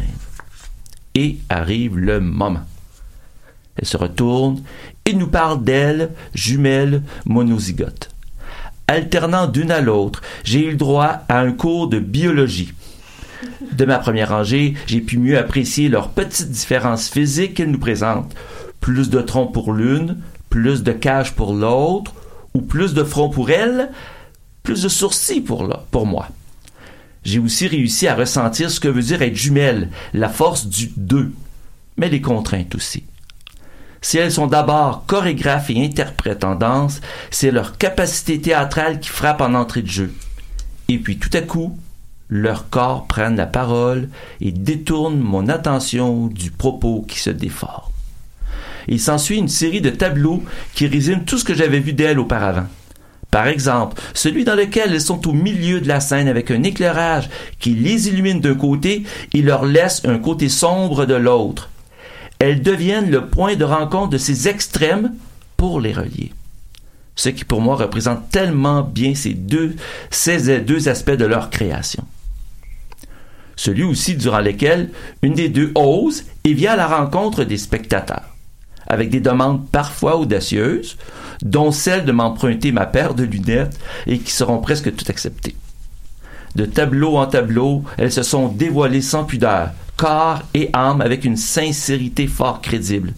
Et 1.15 1.37
arrive 1.49 1.97
le 1.97 2.19
moment. 2.19 2.61
Elles 3.75 3.87
se 3.87 3.97
retournent 3.97 4.61
et 5.09 5.13
nous 5.13 5.27
parlent 5.27 5.63
d'elles, 5.63 6.11
jumelles 6.33 7.03
monozygotes 7.25 8.09
alternant 8.89 9.47
d'une 9.47 9.71
à 9.71 9.81
l'autre, 9.81 10.21
j'ai 10.43 10.65
eu 10.65 10.71
le 10.71 10.77
droit 10.77 11.21
à 11.29 11.39
un 11.39 11.51
cours 11.51 11.87
de 11.87 11.99
biologie. 11.99 12.73
De 13.71 13.85
ma 13.85 13.99
première 13.99 14.29
rangée, 14.29 14.73
j'ai 14.87 14.99
pu 14.99 15.19
mieux 15.19 15.37
apprécier 15.37 15.89
leurs 15.89 16.09
petites 16.09 16.49
différences 16.49 17.07
physiques 17.07 17.53
qu'elles 17.53 17.71
nous 17.71 17.79
présentent. 17.79 18.33
Plus 18.81 19.09
de 19.09 19.21
tronc 19.21 19.47
pour 19.47 19.73
l'une, 19.73 20.17
plus 20.49 20.83
de 20.83 20.91
cage 20.91 21.35
pour 21.35 21.53
l'autre, 21.53 22.13
ou 22.55 22.61
plus 22.61 22.95
de 22.95 23.03
front 23.03 23.29
pour 23.29 23.51
elle, 23.51 23.91
plus 24.63 24.81
de 24.81 24.89
sourcils 24.89 25.41
pour, 25.41 25.67
pour 25.91 26.07
moi. 26.07 26.27
J'ai 27.23 27.39
aussi 27.39 27.67
réussi 27.67 28.07
à 28.07 28.15
ressentir 28.15 28.71
ce 28.71 28.79
que 28.79 28.87
veut 28.87 29.03
dire 29.03 29.21
être 29.21 29.35
jumelle, 29.35 29.89
la 30.13 30.29
force 30.29 30.65
du 30.65 30.89
deux, 30.97 31.31
mais 31.95 32.09
les 32.09 32.21
contraintes 32.21 32.73
aussi. 32.73 33.03
Si 34.01 34.17
elles 34.17 34.31
sont 34.31 34.47
d'abord 34.47 35.05
chorégraphes 35.05 35.69
et 35.69 35.83
interprètes 35.83 36.43
en 36.43 36.55
danse, 36.55 37.01
c'est 37.31 37.51
leur 37.51 37.77
capacité 37.77 38.39
théâtrale 38.39 38.99
qui 38.99 39.09
frappe 39.09 39.41
en 39.41 39.53
entrée 39.53 39.81
de 39.81 39.89
jeu. 39.89 40.13
Et 40.87 40.97
puis 40.97 41.17
tout 41.17 41.29
à 41.33 41.41
coup, 41.41 41.77
leurs 42.29 42.69
corps 42.69 43.07
prennent 43.07 43.35
la 43.35 43.45
parole 43.45 44.09
et 44.39 44.51
détournent 44.51 45.19
mon 45.19 45.49
attention 45.49 46.27
du 46.27 46.51
propos 46.51 47.05
qui 47.07 47.19
se 47.19 47.29
défore. 47.29 47.91
Il 48.87 48.99
s'ensuit 48.99 49.37
une 49.37 49.49
série 49.49 49.81
de 49.81 49.89
tableaux 49.89 50.43
qui 50.73 50.87
résument 50.87 51.23
tout 51.25 51.37
ce 51.37 51.45
que 51.45 51.53
j'avais 51.53 51.79
vu 51.79 51.93
d'elles 51.93 52.19
auparavant. 52.19 52.67
Par 53.29 53.47
exemple, 53.47 54.01
celui 54.15 54.43
dans 54.43 54.55
lequel 54.55 54.93
elles 54.93 55.01
sont 55.01 55.27
au 55.27 55.33
milieu 55.33 55.81
de 55.81 55.87
la 55.87 55.99
scène 55.99 56.27
avec 56.27 56.49
un 56.49 56.63
éclairage 56.63 57.29
qui 57.59 57.75
les 57.75 58.07
illumine 58.07 58.41
d'un 58.41 58.55
côté 58.55 59.03
et 59.33 59.41
leur 59.41 59.65
laisse 59.65 60.01
un 60.05 60.17
côté 60.17 60.49
sombre 60.49 61.05
de 61.05 61.13
l'autre 61.13 61.69
elles 62.39 62.61
deviennent 62.61 63.11
le 63.11 63.27
point 63.27 63.55
de 63.55 63.65
rencontre 63.65 64.11
de 64.11 64.17
ces 64.17 64.47
extrêmes 64.47 65.13
pour 65.57 65.81
les 65.81 65.93
relier. 65.93 66.31
Ce 67.15 67.27
qui 67.27 67.43
pour 67.43 67.59
moi 67.59 67.75
représente 67.75 68.29
tellement 68.29 68.81
bien 68.81 69.13
ces 69.13 69.33
deux, 69.33 69.75
ces 70.09 70.61
deux 70.61 70.87
aspects 70.87 71.11
de 71.11 71.25
leur 71.25 71.49
création. 71.49 72.05
Celui 73.57 73.83
aussi 73.83 74.15
durant 74.15 74.39
lequel 74.39 74.89
une 75.21 75.33
des 75.33 75.49
deux 75.49 75.73
ose 75.75 76.23
et 76.45 76.53
vient 76.53 76.71
à 76.73 76.77
la 76.77 76.87
rencontre 76.87 77.43
des 77.43 77.57
spectateurs, 77.57 78.33
avec 78.87 79.09
des 79.09 79.19
demandes 79.19 79.67
parfois 79.69 80.15
audacieuses, 80.15 80.97
dont 81.41 81.73
celle 81.73 82.05
de 82.05 82.13
m'emprunter 82.13 82.71
ma 82.71 82.85
paire 82.85 83.15
de 83.15 83.23
lunettes 83.23 83.77
et 84.07 84.17
qui 84.19 84.31
seront 84.31 84.59
presque 84.59 84.95
toutes 84.95 85.09
acceptées. 85.09 85.57
De 86.55 86.63
tableau 86.65 87.17
en 87.17 87.27
tableau, 87.27 87.83
elles 87.97 88.13
se 88.13 88.23
sont 88.23 88.47
dévoilées 88.47 89.01
sans 89.01 89.25
pudeur, 89.25 89.71
corps 89.99 90.43
et 90.53 90.69
âme 90.71 91.01
avec 91.01 91.25
une 91.25 91.35
sincérité 91.35 92.25
fort 92.25 92.61
crédible. 92.61 93.13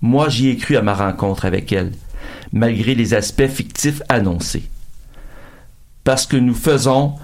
Moi, 0.00 0.30
j'y 0.30 0.48
ai 0.48 0.56
cru 0.56 0.78
à 0.78 0.82
ma 0.82 0.94
rencontre 0.94 1.44
avec 1.44 1.72
elle, 1.72 1.92
malgré 2.52 2.94
les 2.94 3.12
aspects 3.12 3.46
fictifs 3.46 4.00
annoncés. 4.08 4.64
Parce 6.02 6.26
que 6.26 6.38
nous 6.38 6.54
faisons 6.54 7.16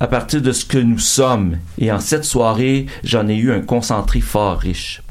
à 0.00 0.06
partir 0.06 0.40
de 0.40 0.52
ce 0.52 0.64
que 0.64 0.78
nous 0.78 0.98
sommes, 0.98 1.58
et 1.76 1.92
en 1.92 2.00
cette 2.00 2.24
soirée, 2.24 2.86
j'en 3.04 3.28
ai 3.28 3.36
eu 3.36 3.52
un 3.52 3.60
concentré 3.60 4.20
fort 4.20 4.58
riche. 4.58 5.02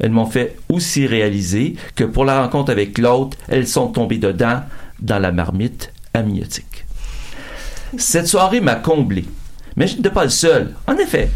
Elles 0.00 0.10
m'ont 0.10 0.26
fait 0.26 0.56
aussi 0.68 1.06
réaliser 1.06 1.76
que 1.94 2.02
pour 2.02 2.24
la 2.24 2.42
rencontre 2.42 2.72
avec 2.72 2.98
l'autre, 2.98 3.36
elles 3.46 3.68
sont 3.68 3.86
tombées 3.86 4.18
dedans 4.18 4.62
dans 5.00 5.20
la 5.20 5.30
marmite 5.30 5.92
amniotique. 6.12 6.86
Cette 7.98 8.26
soirée 8.26 8.60
m'a 8.60 8.74
comblé, 8.74 9.26
mais 9.76 9.86
je 9.86 9.96
n'étais 9.96 10.10
pas 10.10 10.24
le 10.24 10.30
seul. 10.30 10.74
En 10.88 10.96
effet, 10.96 11.30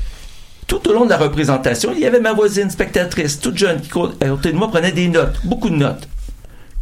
tout 0.69 0.87
au 0.89 0.93
long 0.93 1.07
de 1.07 1.11
la 1.11 1.17
représentation, 1.17 1.93
il 1.95 2.01
y 2.01 2.07
avait 2.07 2.21
ma 2.21 2.35
voisine 2.35 2.71
spectatrice, 2.71 3.41
toute 3.41 3.57
jeune, 3.57 3.81
qui 3.81 3.91
à 3.91 4.29
côté 4.29 4.53
de 4.53 4.57
moi 4.57 4.69
prenait 4.69 4.93
des 4.93 5.09
notes, 5.09 5.41
beaucoup 5.45 5.71
de 5.71 5.75
notes. 5.75 6.07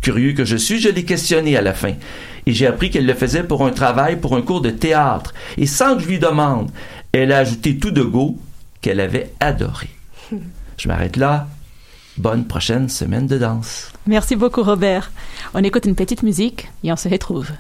Curieux 0.03 0.33
que 0.33 0.45
je 0.45 0.57
suis, 0.57 0.81
je 0.81 0.89
l'ai 0.89 1.05
questionnée 1.05 1.57
à 1.57 1.63
la 1.63 1.73
fin. 1.73 1.95
Et 2.47 2.53
j'ai 2.53 2.67
appris 2.67 2.91
qu'elle 2.91 3.07
le 3.07 3.15
faisait 3.15 3.45
pour 3.45 3.65
un 3.65 3.71
travail, 3.71 4.17
pour 4.17 4.37
un 4.37 4.43
cours 4.43 4.61
de 4.61 4.71
théâtre. 4.71 5.33
Et 5.57 5.67
sans 5.67 5.97
que 5.97 6.03
je 6.03 6.09
lui 6.09 6.19
demande, 6.19 6.71
elle 7.13 7.33
a 7.33 7.39
ajouté 7.39 7.79
tout 7.79 7.93
de 7.93 8.03
go 8.03 8.37
qu'elle 8.81 9.01
avait 9.01 9.33
adoré. 9.41 9.89
Je 10.77 10.89
m'arrête 10.89 11.17
là. 11.17 11.47
Bonne 12.19 12.45
prochaine 12.45 12.89
semaine 12.89 13.27
de 13.27 13.39
danse. 13.39 13.93
Merci 14.07 14.37
beaucoup, 14.37 14.63
Robert. 14.63 15.11
On 15.55 15.65
écoute 15.65 15.87
une 15.87 15.95
petite 15.95 16.23
musique 16.23 16.69
et 16.85 16.93
on 16.93 16.97
se 16.97 17.09
retrouve. 17.09 17.51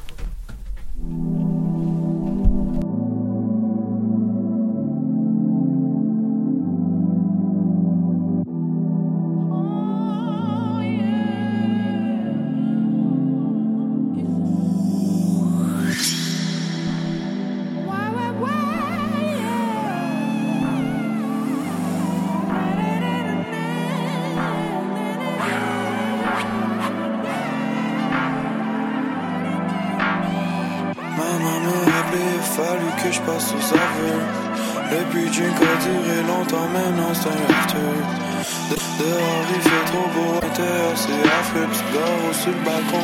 Balcon, 42.67 42.99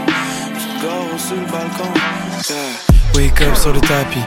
balcon. 1.52 1.90
Wake 3.14 3.40
up 3.42 3.56
sur 3.56 3.72
le 3.72 3.80
tapis, 3.80 4.18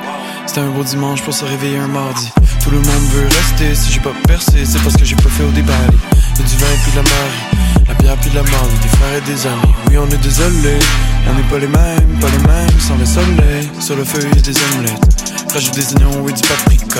c'était 0.45 0.61
un 0.61 0.69
beau 0.69 0.83
dimanche 0.83 1.21
pour 1.23 1.33
se 1.33 1.43
réveiller 1.43 1.77
un 1.77 1.87
mardi. 1.87 2.31
Tout 2.63 2.71
le 2.71 2.77
monde 2.77 3.05
veut 3.13 3.27
rester, 3.27 3.75
si 3.75 3.91
j'ai 3.91 3.99
pas 3.99 4.13
percé, 4.27 4.65
c'est 4.65 4.79
parce 4.79 4.95
que 4.95 5.03
j'ai 5.03 5.15
pas 5.15 5.29
fait 5.29 5.43
au 5.43 5.51
débali. 5.51 5.97
Y'a 6.37 6.43
du 6.43 6.55
vin 6.55 6.67
puis 6.83 6.91
de 6.91 6.95
la 6.95 7.03
marie, 7.03 7.87
la 7.87 7.93
bière 7.95 8.17
puis 8.17 8.29
de 8.29 8.35
la 8.35 8.43
marde, 8.43 8.71
des 8.81 8.87
frères 8.87 9.17
et 9.17 9.21
des 9.21 9.47
amis. 9.47 9.73
Oui, 9.89 9.97
on 9.97 10.09
est 10.09 10.23
désolé, 10.23 10.79
on 11.27 11.33
n'est 11.33 11.49
pas 11.49 11.59
les 11.59 11.67
mêmes, 11.67 12.19
pas 12.21 12.29
les 12.29 12.47
mêmes, 12.47 12.79
sans 12.79 12.97
le 12.97 13.05
soleil. 13.05 13.69
Sur 13.79 13.97
le 13.97 14.05
feu, 14.05 14.19
des 14.19 14.55
omelettes. 14.73 15.44
Des 15.55 15.61
du 15.61 16.41
paprika. 16.41 16.99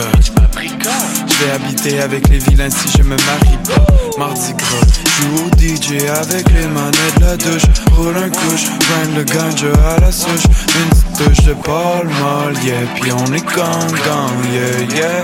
Je 1.27 1.43
vais 1.43 1.51
habiter 1.51 1.99
avec 1.99 2.29
les 2.29 2.37
vilains 2.37 2.69
si 2.69 2.87
je 2.97 3.03
me 3.03 3.17
marie 3.17 3.57
pas. 3.67 3.85
Mardi 4.17 4.53
gras, 4.53 5.01
joue 5.19 5.43
au 5.43 5.49
DJ 5.59 6.01
avec 6.07 6.49
les 6.51 6.65
manettes 6.67 7.19
de 7.19 7.25
la 7.25 7.35
douche. 7.35 7.63
Roule 7.97 8.15
un 8.15 8.29
couche, 8.29 8.67
grind 8.79 9.17
le 9.17 9.23
ganja 9.25 9.73
à 9.89 9.99
la 9.99 10.09
souche. 10.09 10.45
Une 10.79 11.17
touche 11.17 11.43
de 11.43 11.53
Paul 11.53 12.07
Mall, 12.07 12.53
yeah. 12.63 12.79
Puis 13.01 13.11
on 13.11 13.25
est 13.33 13.45
gang 13.45 13.91
gang, 13.91 14.53
yeah, 14.53 14.95
yeah. 14.95 15.23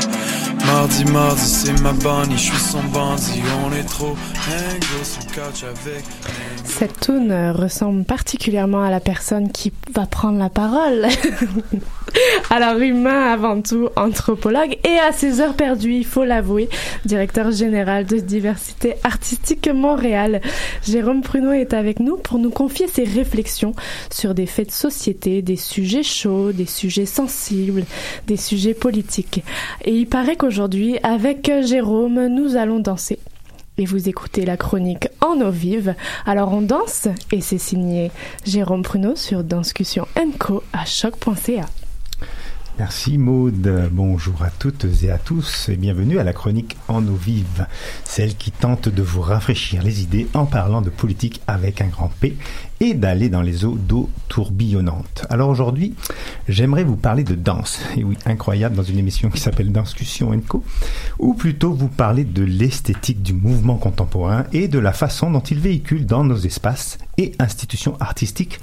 Mardi, 0.66 1.06
mardi, 1.06 1.42
c'est 1.42 1.82
ma 1.82 1.94
bonnie, 1.94 2.38
je 2.38 2.52
suis 2.52 2.58
son 2.58 2.84
bandit. 2.84 3.42
On 3.66 3.74
est 3.74 3.88
trop 3.88 4.18
couch 5.34 5.64
avec. 5.64 6.04
Cette 6.66 7.00
tune 7.00 7.32
euh, 7.32 7.54
ressemble 7.54 8.04
particulièrement 8.04 8.84
à 8.84 8.90
la 8.90 9.00
personne 9.00 9.54
qui 9.54 9.72
va 9.96 10.06
prendre 10.06 10.38
la 10.38 10.50
parole. 10.50 11.08
Alors 12.50 12.80
humain 12.80 13.32
avant 13.32 13.62
tout, 13.62 13.90
anthropologue 13.96 14.78
et 14.84 14.98
à 15.00 15.12
ses 15.12 15.42
heures 15.42 15.56
perdues, 15.56 15.96
il 15.96 16.06
faut 16.06 16.24
l'avouer, 16.24 16.70
directeur 17.06 17.52
général 17.52 18.06
de 18.06 18.18
diversité 18.18 18.96
artistique 19.04 19.70
Montréal. 19.70 20.42
Jérôme 20.84 21.22
Pruneau 21.22 21.52
est 21.52 21.74
avec 21.74 22.00
nous 22.00 22.18
pour 22.18 22.40
nous 22.40 22.50
confier 22.50 22.88
ses 22.88 23.04
réflexions 23.04 23.74
sur 24.12 24.34
des 24.34 24.46
faits 24.46 24.68
de 24.68 24.74
société, 24.74 25.42
des 25.42 25.56
sujets 25.56 26.04
chauds, 26.04 26.52
des 26.52 26.66
sujets 26.66 27.06
sensibles, 27.06 27.86
des 28.28 28.38
sujets 28.38 28.74
politiques. 28.74 29.44
Et 29.86 29.94
il 29.94 30.08
paraît 30.08 30.36
qu'aujourd'hui, 30.36 30.98
avec 31.04 31.52
Jérôme, 31.64 32.28
nous 32.28 32.56
allons 32.56 32.80
danser 32.80 33.20
et 33.78 33.86
vous 33.86 34.10
écoutez 34.10 34.46
la 34.46 34.58
chronique 34.58 35.08
en 35.22 35.42
eau 35.42 35.50
vive. 35.50 35.96
Alors 36.26 36.54
on 36.54 36.62
danse 36.62 37.08
et 37.32 37.42
c'est 37.42 37.58
signé 37.58 38.12
Jérôme 38.46 38.84
Pruneau 38.84 39.16
sur 39.16 39.44
Danscussion 39.44 40.08
Co 40.40 40.64
à 40.74 40.86
choc.ca. 40.86 41.81
Merci 42.82 43.20
Maude. 43.20 43.92
Bonjour 43.92 44.42
à 44.42 44.50
toutes 44.50 44.88
et 45.04 45.12
à 45.12 45.20
tous 45.20 45.70
et 45.70 45.76
bienvenue 45.76 46.18
à 46.18 46.24
la 46.24 46.34
chronique 46.34 46.78
En 46.88 47.06
eau 47.06 47.14
vive, 47.14 47.68
celle 48.04 48.36
qui 48.36 48.50
tente 48.50 48.90
de 48.90 49.04
vous 49.04 49.22
rafraîchir 49.22 49.84
les 49.84 50.02
idées 50.02 50.28
en 50.34 50.48
parlant 50.48 50.82
de 50.82 50.90
politique 50.90 51.44
avec 51.46 51.80
un 51.82 51.90
grand 51.90 52.12
P 52.20 52.36
et 52.80 52.96
d'aller 52.96 53.30
dans 53.30 53.44
les 53.44 53.66
eaux 53.66 53.78
d'eau 53.78 54.10
tourbillonnantes. 54.30 55.28
Alors 55.30 55.50
aujourd'hui, 55.50 55.94
j'aimerais 56.50 56.84
vous 56.84 56.96
parler 56.96 57.24
de 57.24 57.36
danse. 57.36 57.80
Et 57.96 58.04
oui, 58.04 58.18
incroyable 58.26 58.76
dans 58.76 58.82
une 58.82 58.98
émission 58.98 59.30
qui 59.30 59.40
s'appelle 59.40 59.72
Danscussion 59.72 60.32
Co. 60.48 60.64
Ou 61.20 61.36
plutôt 61.36 61.74
vous 61.74 61.88
parler 61.88 62.24
de 62.24 62.42
l'esthétique 62.42 63.22
du 63.22 63.34
mouvement 63.34 63.78
contemporain 63.78 64.46
et 64.54 64.68
de 64.68 64.80
la 64.80 64.92
façon 64.92 65.30
dont 65.30 65.42
il 65.42 65.60
véhicule 65.60 66.08
dans 66.08 66.24
nos 66.24 66.38
espaces 66.38 66.98
et 67.20 67.34
institutions 67.38 67.96
artistiques 68.00 68.60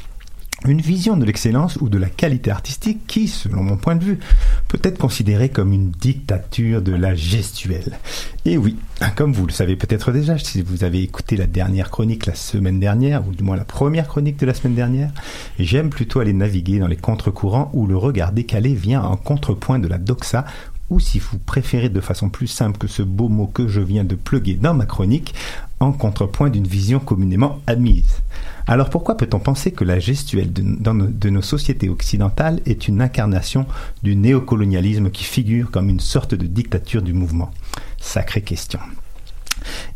une 0.66 0.80
vision 0.80 1.16
de 1.16 1.24
l'excellence 1.24 1.76
ou 1.80 1.88
de 1.88 1.98
la 1.98 2.08
qualité 2.08 2.50
artistique 2.50 3.06
qui, 3.06 3.28
selon 3.28 3.62
mon 3.62 3.76
point 3.76 3.94
de 3.94 4.04
vue, 4.04 4.18
peut 4.66 4.80
être 4.82 4.98
considérée 4.98 5.50
comme 5.50 5.72
une 5.72 5.90
dictature 5.90 6.82
de 6.82 6.92
la 6.92 7.14
gestuelle. 7.14 7.98
Et 8.44 8.56
oui, 8.56 8.76
comme 9.14 9.32
vous 9.32 9.46
le 9.46 9.52
savez 9.52 9.76
peut-être 9.76 10.10
déjà, 10.10 10.36
si 10.36 10.62
vous 10.62 10.82
avez 10.82 11.02
écouté 11.02 11.36
la 11.36 11.46
dernière 11.46 11.90
chronique 11.90 12.26
la 12.26 12.34
semaine 12.34 12.80
dernière, 12.80 13.26
ou 13.26 13.32
du 13.32 13.44
moins 13.44 13.56
la 13.56 13.64
première 13.64 14.08
chronique 14.08 14.38
de 14.38 14.46
la 14.46 14.54
semaine 14.54 14.74
dernière, 14.74 15.12
j'aime 15.58 15.90
plutôt 15.90 16.20
aller 16.20 16.32
naviguer 16.32 16.80
dans 16.80 16.88
les 16.88 16.96
contre-courants 16.96 17.70
où 17.72 17.86
le 17.86 17.96
regard 17.96 18.32
décalé 18.32 18.74
vient 18.74 19.02
en 19.02 19.16
contrepoint 19.16 19.78
de 19.78 19.88
la 19.88 19.98
doxa 19.98 20.44
ou 20.90 21.00
si 21.00 21.18
vous 21.18 21.38
préférez 21.38 21.90
de 21.90 22.00
façon 22.00 22.30
plus 22.30 22.46
simple 22.46 22.78
que 22.78 22.86
ce 22.86 23.02
beau 23.02 23.28
mot 23.28 23.46
que 23.46 23.68
je 23.68 23.80
viens 23.80 24.04
de 24.04 24.14
pluguer 24.14 24.54
dans 24.54 24.74
ma 24.74 24.86
chronique, 24.86 25.34
en 25.80 25.92
contrepoint 25.92 26.50
d'une 26.50 26.66
vision 26.66 26.98
communément 26.98 27.60
admise. 27.66 28.22
Alors 28.66 28.90
pourquoi 28.90 29.16
peut-on 29.16 29.38
penser 29.38 29.70
que 29.70 29.84
la 29.84 29.98
gestuelle 29.98 30.52
de, 30.52 30.62
nos, 30.62 31.30
nos 31.30 31.42
sociétés 31.42 31.88
occidentales 31.88 32.60
est 32.66 32.88
une 32.88 33.00
incarnation 33.00 33.66
du 34.02 34.16
néocolonialisme 34.16 35.10
qui 35.10 35.24
figure 35.24 35.70
comme 35.70 35.88
une 35.88 36.00
sorte 36.00 36.34
de 36.34 36.46
dictature 36.46 37.02
du 37.02 37.12
mouvement? 37.12 37.50
Sacrée 37.98 38.42
question. 38.42 38.80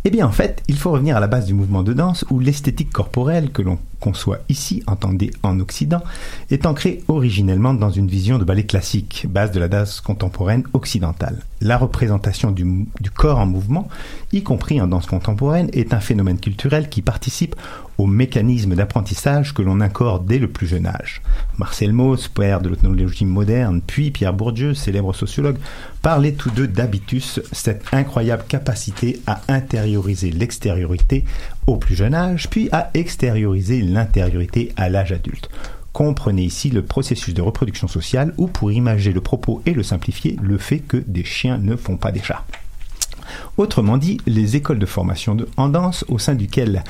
Eh 0.05 0.11
bien, 0.11 0.27
en 0.27 0.33
fait, 0.33 0.63
il 0.69 0.77
faut 0.77 0.91
revenir 0.91 1.17
à 1.17 1.21
la 1.21 1.29
base 1.29 1.47
du 1.47 1.55
mouvement 1.55 1.83
de 1.83 1.93
danse 1.93 2.25
où 2.31 2.41
l'esthétique 2.41 2.91
corporelle 2.91 3.51
que 3.51 3.63
l'on 3.63 3.79
conçoit 4.03 4.41
ici, 4.49 4.83
entendez 4.89 5.31
en 5.45 5.61
Occident, 5.61 6.03
est 6.51 6.67
ancrée 6.67 7.05
originellement 7.07 7.73
dans 7.73 7.91
une 7.91 8.09
vision 8.09 8.37
de 8.37 8.45
ballet 8.45 8.65
classique, 8.65 9.27
base 9.29 9.53
de 9.53 9.61
la 9.61 9.69
danse 9.69 10.01
contemporaine 10.01 10.65
occidentale. 10.73 11.39
La 11.61 11.79
représentation 11.79 12.51
du, 12.51 12.65
du 13.01 13.11
corps 13.13 13.39
en 13.39 13.47
mouvement, 13.47 13.89
y 14.33 14.43
compris 14.43 14.81
en 14.81 14.89
danse 14.89 15.07
contemporaine, 15.07 15.71
est 15.73 15.95
un 15.95 16.01
phénomène 16.01 16.41
culturel 16.41 16.89
qui 16.89 17.01
participe 17.01 17.55
au 17.99 18.07
mécanisme 18.07 18.75
d'apprentissage 18.75 19.55
que 19.55 19.63
l'on 19.63 19.81
accorde 19.81 20.27
dès 20.27 20.39
le 20.39 20.49
plus 20.49 20.67
jeune 20.67 20.87
âge. 20.87 21.23
Marcel 21.59 21.93
Mauss, 21.93 22.27
père 22.27 22.61
de 22.61 22.69
l'ethnologie 22.69 23.25
moderne, 23.25 23.81
puis 23.87 24.11
Pierre 24.11 24.35
Bourdieu, 24.35 24.75
célèbre 24.75 25.15
sociologue, 25.15 25.59
parlaient 26.01 26.33
tous 26.33 26.51
deux 26.51 26.67
d'habitus, 26.67 27.41
cette 27.53 27.85
incroyable 27.93 28.45
capacité 28.49 29.21
à 29.29 29.43
intérioriser 29.47 30.31
l'extériorité 30.31 31.25
au 31.67 31.77
plus 31.77 31.95
jeune 31.95 32.15
âge, 32.15 32.49
puis 32.51 32.69
à 32.73 32.91
extérioriser 32.95 33.83
l'intériorité 33.83 34.73
à 34.77 34.89
l'âge 34.89 35.13
adulte. 35.13 35.49
Comprenez 35.93 36.45
ici 36.45 36.71
le 36.71 36.83
processus 36.83 37.35
de 37.35 37.43
reproduction 37.43 37.87
sociale 37.87 38.33
ou, 38.39 38.47
pour 38.47 38.73
imager 38.73 39.13
le 39.13 39.21
propos 39.21 39.63
et 39.67 39.75
le 39.75 39.83
simplifier, 39.83 40.37
le 40.43 40.57
fait 40.57 40.79
que 40.79 40.97
des 40.97 41.25
chiens 41.25 41.59
ne 41.59 41.77
font 41.77 41.99
pas 41.99 42.13
des 42.13 42.23
chats. 42.23 42.45
Autrement 43.57 43.99
dit, 43.99 44.19
les 44.27 44.57
écoles 44.57 44.79
de 44.79 44.87
formation 44.87 45.35
de, 45.35 45.49
en 45.57 45.69
danse, 45.69 46.05
au 46.09 46.19
sein 46.19 46.35
desquelles 46.35 46.83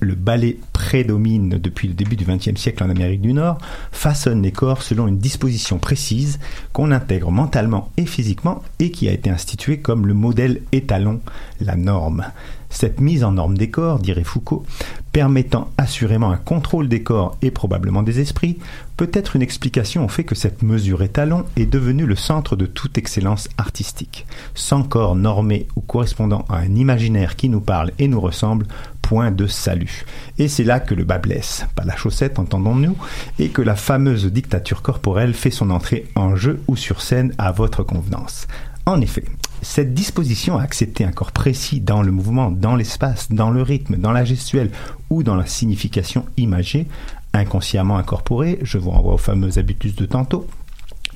le 0.00 0.14
ballet 0.14 0.58
prédomine 0.72 1.50
depuis 1.50 1.88
le 1.88 1.94
début 1.94 2.16
du 2.16 2.24
XXe 2.24 2.60
siècle 2.60 2.82
en 2.82 2.90
Amérique 2.90 3.20
du 3.20 3.32
Nord, 3.32 3.58
façonnent 3.92 4.42
les 4.42 4.52
corps 4.52 4.82
selon 4.82 5.06
une 5.06 5.18
disposition 5.18 5.78
précise 5.78 6.38
qu'on 6.72 6.90
intègre 6.90 7.30
mentalement 7.30 7.90
et 7.96 8.06
physiquement 8.06 8.62
et 8.78 8.90
qui 8.90 9.08
a 9.08 9.12
été 9.12 9.30
instituée 9.30 9.78
comme 9.78 10.06
le 10.06 10.14
modèle 10.14 10.62
étalon, 10.72 11.20
la 11.60 11.76
norme. 11.76 12.26
Cette 12.74 13.00
mise 13.00 13.22
en 13.22 13.32
norme 13.32 13.56
des 13.56 13.70
corps, 13.70 14.00
dirait 14.00 14.24
Foucault, 14.24 14.66
permettant 15.12 15.70
assurément 15.78 16.32
un 16.32 16.36
contrôle 16.36 16.88
des 16.88 17.04
corps 17.04 17.38
et 17.40 17.52
probablement 17.52 18.02
des 18.02 18.18
esprits, 18.18 18.58
peut 18.96 19.10
être 19.12 19.36
une 19.36 19.42
explication 19.42 20.04
au 20.04 20.08
fait 20.08 20.24
que 20.24 20.34
cette 20.34 20.62
mesure 20.62 21.04
étalon 21.04 21.44
est 21.54 21.66
devenue 21.66 22.04
le 22.04 22.16
centre 22.16 22.56
de 22.56 22.66
toute 22.66 22.98
excellence 22.98 23.48
artistique. 23.58 24.26
Sans 24.54 24.82
corps 24.82 25.14
normé 25.14 25.68
ou 25.76 25.82
correspondant 25.82 26.44
à 26.48 26.56
un 26.56 26.74
imaginaire 26.74 27.36
qui 27.36 27.48
nous 27.48 27.60
parle 27.60 27.92
et 28.00 28.08
nous 28.08 28.20
ressemble, 28.20 28.66
point 29.02 29.30
de 29.30 29.46
salut. 29.46 30.04
Et 30.38 30.48
c'est 30.48 30.64
là 30.64 30.80
que 30.80 30.94
le 30.94 31.04
bas 31.04 31.18
blesse, 31.18 31.64
pas 31.76 31.84
la 31.84 31.94
chaussette, 31.94 32.40
entendons-nous, 32.40 32.96
et 33.38 33.50
que 33.50 33.62
la 33.62 33.76
fameuse 33.76 34.26
dictature 34.26 34.82
corporelle 34.82 35.34
fait 35.34 35.52
son 35.52 35.70
entrée 35.70 36.08
en 36.16 36.34
jeu 36.34 36.60
ou 36.66 36.74
sur 36.74 37.02
scène 37.02 37.34
à 37.38 37.52
votre 37.52 37.84
convenance. 37.84 38.48
En 38.84 39.00
effet, 39.00 39.24
cette 39.64 39.94
disposition 39.94 40.58
à 40.58 40.62
accepter 40.62 41.04
un 41.04 41.10
corps 41.10 41.32
précis 41.32 41.80
dans 41.80 42.02
le 42.02 42.12
mouvement, 42.12 42.50
dans 42.50 42.76
l'espace, 42.76 43.32
dans 43.32 43.50
le 43.50 43.62
rythme, 43.62 43.96
dans 43.96 44.12
la 44.12 44.24
gestuelle 44.24 44.70
ou 45.10 45.22
dans 45.22 45.34
la 45.34 45.46
signification 45.46 46.26
imagée, 46.36 46.86
inconsciemment 47.32 47.96
incorporée, 47.96 48.58
je 48.62 48.78
vous 48.78 48.90
renvoie 48.90 49.14
au 49.14 49.18
fameux 49.18 49.58
habitus 49.58 49.96
de 49.96 50.06
tantôt, 50.06 50.46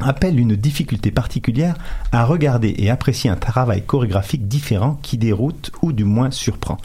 appelle 0.00 0.40
une 0.40 0.56
difficulté 0.56 1.10
particulière 1.10 1.76
à 2.12 2.24
regarder 2.24 2.74
et 2.78 2.90
apprécier 2.90 3.30
un 3.30 3.36
travail 3.36 3.82
chorégraphique 3.82 4.48
différent 4.48 4.98
qui 5.02 5.18
déroute 5.18 5.70
ou 5.82 5.92
du 5.92 6.04
moins 6.04 6.30
surprend. 6.30 6.78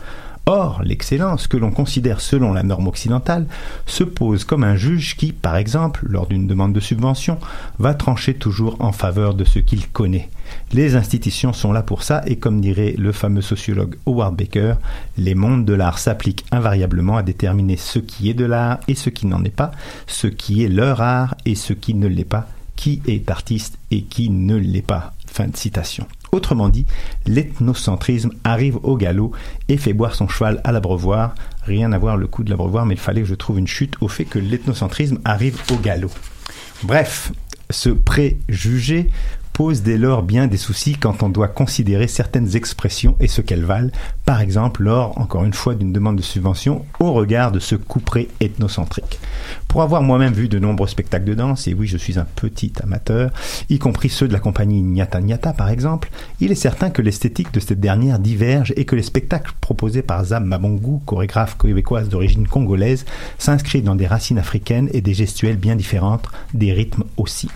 Or, 0.46 0.82
l'excellence 0.84 1.48
que 1.48 1.56
l'on 1.56 1.72
considère 1.72 2.20
selon 2.20 2.52
la 2.52 2.64
norme 2.64 2.88
occidentale 2.90 3.48
se 3.86 4.04
pose 4.04 4.44
comme 4.44 4.66
un 4.66 4.76
juge 4.76 5.16
qui, 5.16 5.32
par 5.32 5.56
exemple, 5.56 6.06
lors 6.10 6.28
d'une 6.28 6.48
demande 6.48 6.74
de 6.74 6.82
subvention, 6.82 7.38
va 7.80 7.94
trancher 7.94 8.34
toujours 8.34 8.76
en 8.80 8.92
faveur 8.92 9.36
de 9.36 9.46
ce 9.46 9.60
qu'il 9.60 9.88
connaît. 9.88 10.30
Les 10.74 10.98
institutions 10.98 11.54
sont 11.54 11.72
là 11.72 11.82
pour 11.82 12.04
ça 12.04 12.24
et 12.26 12.36
comme 12.36 12.60
dirait 12.60 12.94
le 12.98 13.14
fameux 13.14 13.42
sociologue 13.42 13.96
Howard 14.06 14.36
Baker, 14.36 14.74
les 15.18 15.34
mondes 15.34 15.64
de 15.64 15.74
l'art 15.74 15.98
s'appliquent 15.98 16.46
invariablement 16.52 17.16
à 17.16 17.24
déterminer 17.24 17.78
ce 17.78 18.00
qui 18.00 18.30
est 18.30 18.34
de 18.34 18.46
l'art 18.46 18.80
et 18.90 18.96
ce 18.96 19.10
qui 19.10 19.28
n'en 19.28 19.46
est 19.46 19.50
pas, 19.50 19.72
ce 20.08 20.28
qui 20.28 20.66
est 20.66 20.70
leur 20.70 21.00
art 21.00 21.36
et 21.46 21.56
ce 21.56 21.72
qui 21.72 21.94
ne 21.94 22.08
l'est 22.08 22.26
pas, 22.26 22.50
qui 22.76 23.02
est 23.08 23.32
artiste 23.32 23.78
et 23.92 24.02
qui 24.02 24.30
ne 24.30 24.58
l'est 24.58 24.82
pas. 24.82 25.14
Fin 25.34 25.48
de 25.48 25.58
citation. 25.58 26.06
Autrement 26.32 26.70
dit, 26.70 26.86
l'ethnocentrisme 27.26 28.30
arrive 28.44 28.78
au 28.84 28.98
galop 28.98 29.32
et 29.68 29.78
fait 29.78 29.94
boire 29.94 30.14
son 30.14 30.28
cheval 30.28 30.62
à 30.64 30.72
l'abreuvoir. 30.72 31.34
Rien 31.64 31.92
à 31.92 31.98
voir 31.98 32.18
le 32.18 32.28
coup 32.28 32.44
de 32.44 32.52
l'abreuvoir, 32.52 32.86
mais 32.86 32.94
il 32.94 33.00
fallait 33.00 33.22
que 33.22 33.28
je 33.28 33.34
trouve 33.34 33.58
une 33.58 33.66
chute 33.66 33.96
au 34.00 34.08
fait 34.08 34.26
que 34.26 34.38
l'ethnocentrisme 34.38 35.18
arrive 35.26 35.60
au 35.72 35.78
galop. 35.78 36.12
Bref, 36.84 37.32
Ce 37.72 37.90
préjugé 37.90 39.10
pose 39.54 39.84
dès 39.84 40.00
lors 40.00 40.24
bien 40.24 40.48
des 40.48 40.58
soucis 40.58 40.96
quand 40.96 41.22
on 41.22 41.30
doit 41.30 41.48
considérer 41.48 42.08
certaines 42.08 42.56
expressions 42.56 43.16
et 43.20 43.28
ce 43.28 43.42
qu'elles 43.42 43.64
valent, 43.64 43.92
par 44.26 44.42
exemple 44.42 44.82
lors, 44.82 45.18
encore 45.20 45.44
une 45.44 45.54
fois, 45.54 45.76
d'une 45.76 45.94
demande 45.94 46.18
de 46.18 46.24
subvention 46.24 46.86
au 47.00 47.14
regard 47.14 47.52
de 47.52 47.60
ce 47.60 47.76
couperet 47.76 48.30
ethnocentrique. 48.42 49.20
Pour 49.68 49.84
avoir 49.84 50.02
moi-même 50.02 50.34
vu 50.34 50.50
de 50.50 50.58
nombreux 50.58 50.88
spectacles 50.88 51.26
de 51.26 51.36
danse, 51.36 51.68
et 51.68 51.76
oui, 51.76 51.86
je 51.86 51.98
suis 51.98 52.18
un 52.18 52.26
petit 52.36 52.74
amateur, 52.82 53.32
y 53.70 53.78
compris 53.78 54.10
ceux 54.10 54.28
de 54.28 54.34
la 54.34 54.40
compagnie 54.40 54.82
Nyata 54.82 55.22
Nyata 55.22 55.54
par 55.54 55.70
exemple, 55.70 56.10
il 56.40 56.52
est 56.52 56.56
certain 56.56 56.90
que 56.90 57.04
l'esthétique 57.04 57.54
de 57.54 57.60
cette 57.60 57.80
dernière 57.80 58.18
diverge 58.18 58.74
et 58.76 58.86
que 58.86 58.96
les 58.96 59.04
spectacles 59.04 59.54
proposés 59.62 60.02
par 60.02 60.26
Zam 60.26 60.46
Mabongu, 60.46 61.00
chorégraphe 61.06 61.58
québécoise 61.58 62.10
d'origine 62.10 62.48
congolaise, 62.48 63.06
s'inscrivent 63.38 63.84
dans 63.84 63.96
des 63.96 64.08
racines 64.08 64.40
africaines 64.40 64.90
et 64.94 65.02
des 65.02 65.14
gestuelles 65.14 65.58
bien 65.58 65.76
différentes, 65.76 66.28
des 66.54 66.74
rythmes 66.74 67.04
aussi. 67.18 67.50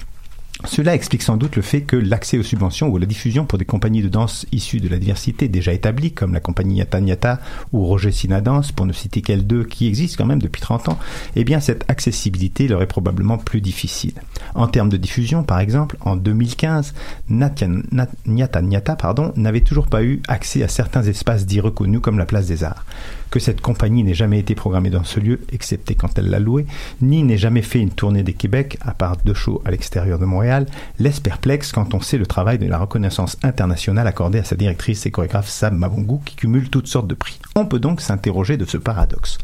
Cela 0.66 0.96
explique 0.96 1.22
sans 1.22 1.38
doute 1.38 1.56
le 1.56 1.62
fait 1.62 1.82
que 1.82 1.96
l'accès 1.96 2.38
aux 2.40 2.44
subventions 2.44 2.88
ou 2.88 2.98
à 2.98 3.00
la 3.00 3.06
diffusion 3.06 3.46
pour 3.46 3.60
des 3.60 3.66
compagnies 3.66 4.02
de 4.02 4.10
danse 4.10 4.48
issues 4.52 4.80
de 4.80 4.90
la 4.90 4.98
diversité 4.98 5.48
déjà 5.48 5.72
établies, 5.72 6.12
comme 6.12 6.34
la 6.34 6.40
compagnie 6.40 6.78
Yata 6.78 7.00
Nyata 7.00 7.40
ou 7.74 7.86
Roger 7.86 8.12
Sina 8.12 8.42
Danse, 8.42 8.72
pour 8.72 8.88
ne 8.88 8.94
citer 8.94 9.22
qu'elles 9.22 9.46
deux, 9.46 9.64
qui 9.64 9.88
existent 9.88 10.16
quand 10.18 10.28
même 10.28 10.42
depuis 10.42 10.62
30 10.62 10.90
ans, 10.90 11.00
eh 11.36 11.44
bien 11.44 11.60
cette 11.60 11.90
accessibilité 11.90 12.68
leur 12.68 12.82
est 12.82 12.88
probablement 12.88 13.38
plus 13.38 13.62
difficile. 13.62 14.14
En 14.56 14.68
termes 14.68 14.90
de 14.90 14.98
diffusion, 14.98 15.44
par 15.44 15.60
exemple, 15.60 15.96
en 16.02 16.16
2015, 16.16 16.96
Natya, 17.30 17.68
Nat, 17.92 18.10
Nyata 18.26 18.62
Nyata 18.64 18.96
pardon, 18.96 19.34
n'avait 19.36 19.62
toujours 19.62 19.88
pas 19.88 20.04
eu 20.04 20.22
accès 20.28 20.64
à 20.64 20.68
certains 20.68 21.04
espaces 21.04 21.46
dits 21.46 21.62
reconnus 21.62 22.02
comme 22.02 22.18
la 22.18 22.26
Place 22.26 22.48
des 22.48 22.64
Arts 22.64 22.84
que 23.30 23.40
cette 23.40 23.62
compagnie 23.62 24.04
n'ait 24.04 24.14
jamais 24.14 24.40
été 24.40 24.56
programmée 24.56 24.90
dans 24.90 25.04
ce 25.04 25.20
lieu, 25.20 25.42
excepté 25.52 25.96
quand 25.96 26.18
elle 26.18 26.30
l'a 26.30 26.40
loué, 26.40 26.66
ni 27.02 27.24
n'ait 27.24 27.38
jamais 27.38 27.62
fait 27.62 27.80
une 27.80 27.92
tournée 27.92 28.24
des 28.24 28.34
Québec, 28.34 28.78
à 28.82 28.94
part 28.94 29.18
deux 29.26 29.34
shows 29.34 29.62
à 29.66 29.72
l'extérieur 29.72 30.20
de 30.20 30.26
Montréal, 30.26 30.66
laisse 31.00 31.20
perplexe 31.20 31.72
quand 31.72 31.94
on 31.94 32.02
sait 32.02 32.18
le 32.18 32.26
travail 32.26 32.58
de 32.60 32.68
la 32.68 32.78
reconnaissance 32.78 33.38
internationale 33.44 34.08
accordée 34.08 34.40
à 34.40 34.44
sa 34.44 34.56
directrice 34.56 35.06
et 35.06 35.12
chorégraphe 35.12 35.50
Sam 35.50 35.78
Mabongu 35.78 36.20
qui 36.26 36.36
cumule 36.36 36.70
toutes 36.70 36.88
sortes 36.88 37.08
de 37.08 37.16
prix. 37.16 37.40
On 37.56 37.66
peut 37.66 37.80
donc 37.80 38.02
s'interroger 38.02 38.58
de 38.58 38.66
ce 38.66 38.78
paradoxe. 38.78 39.38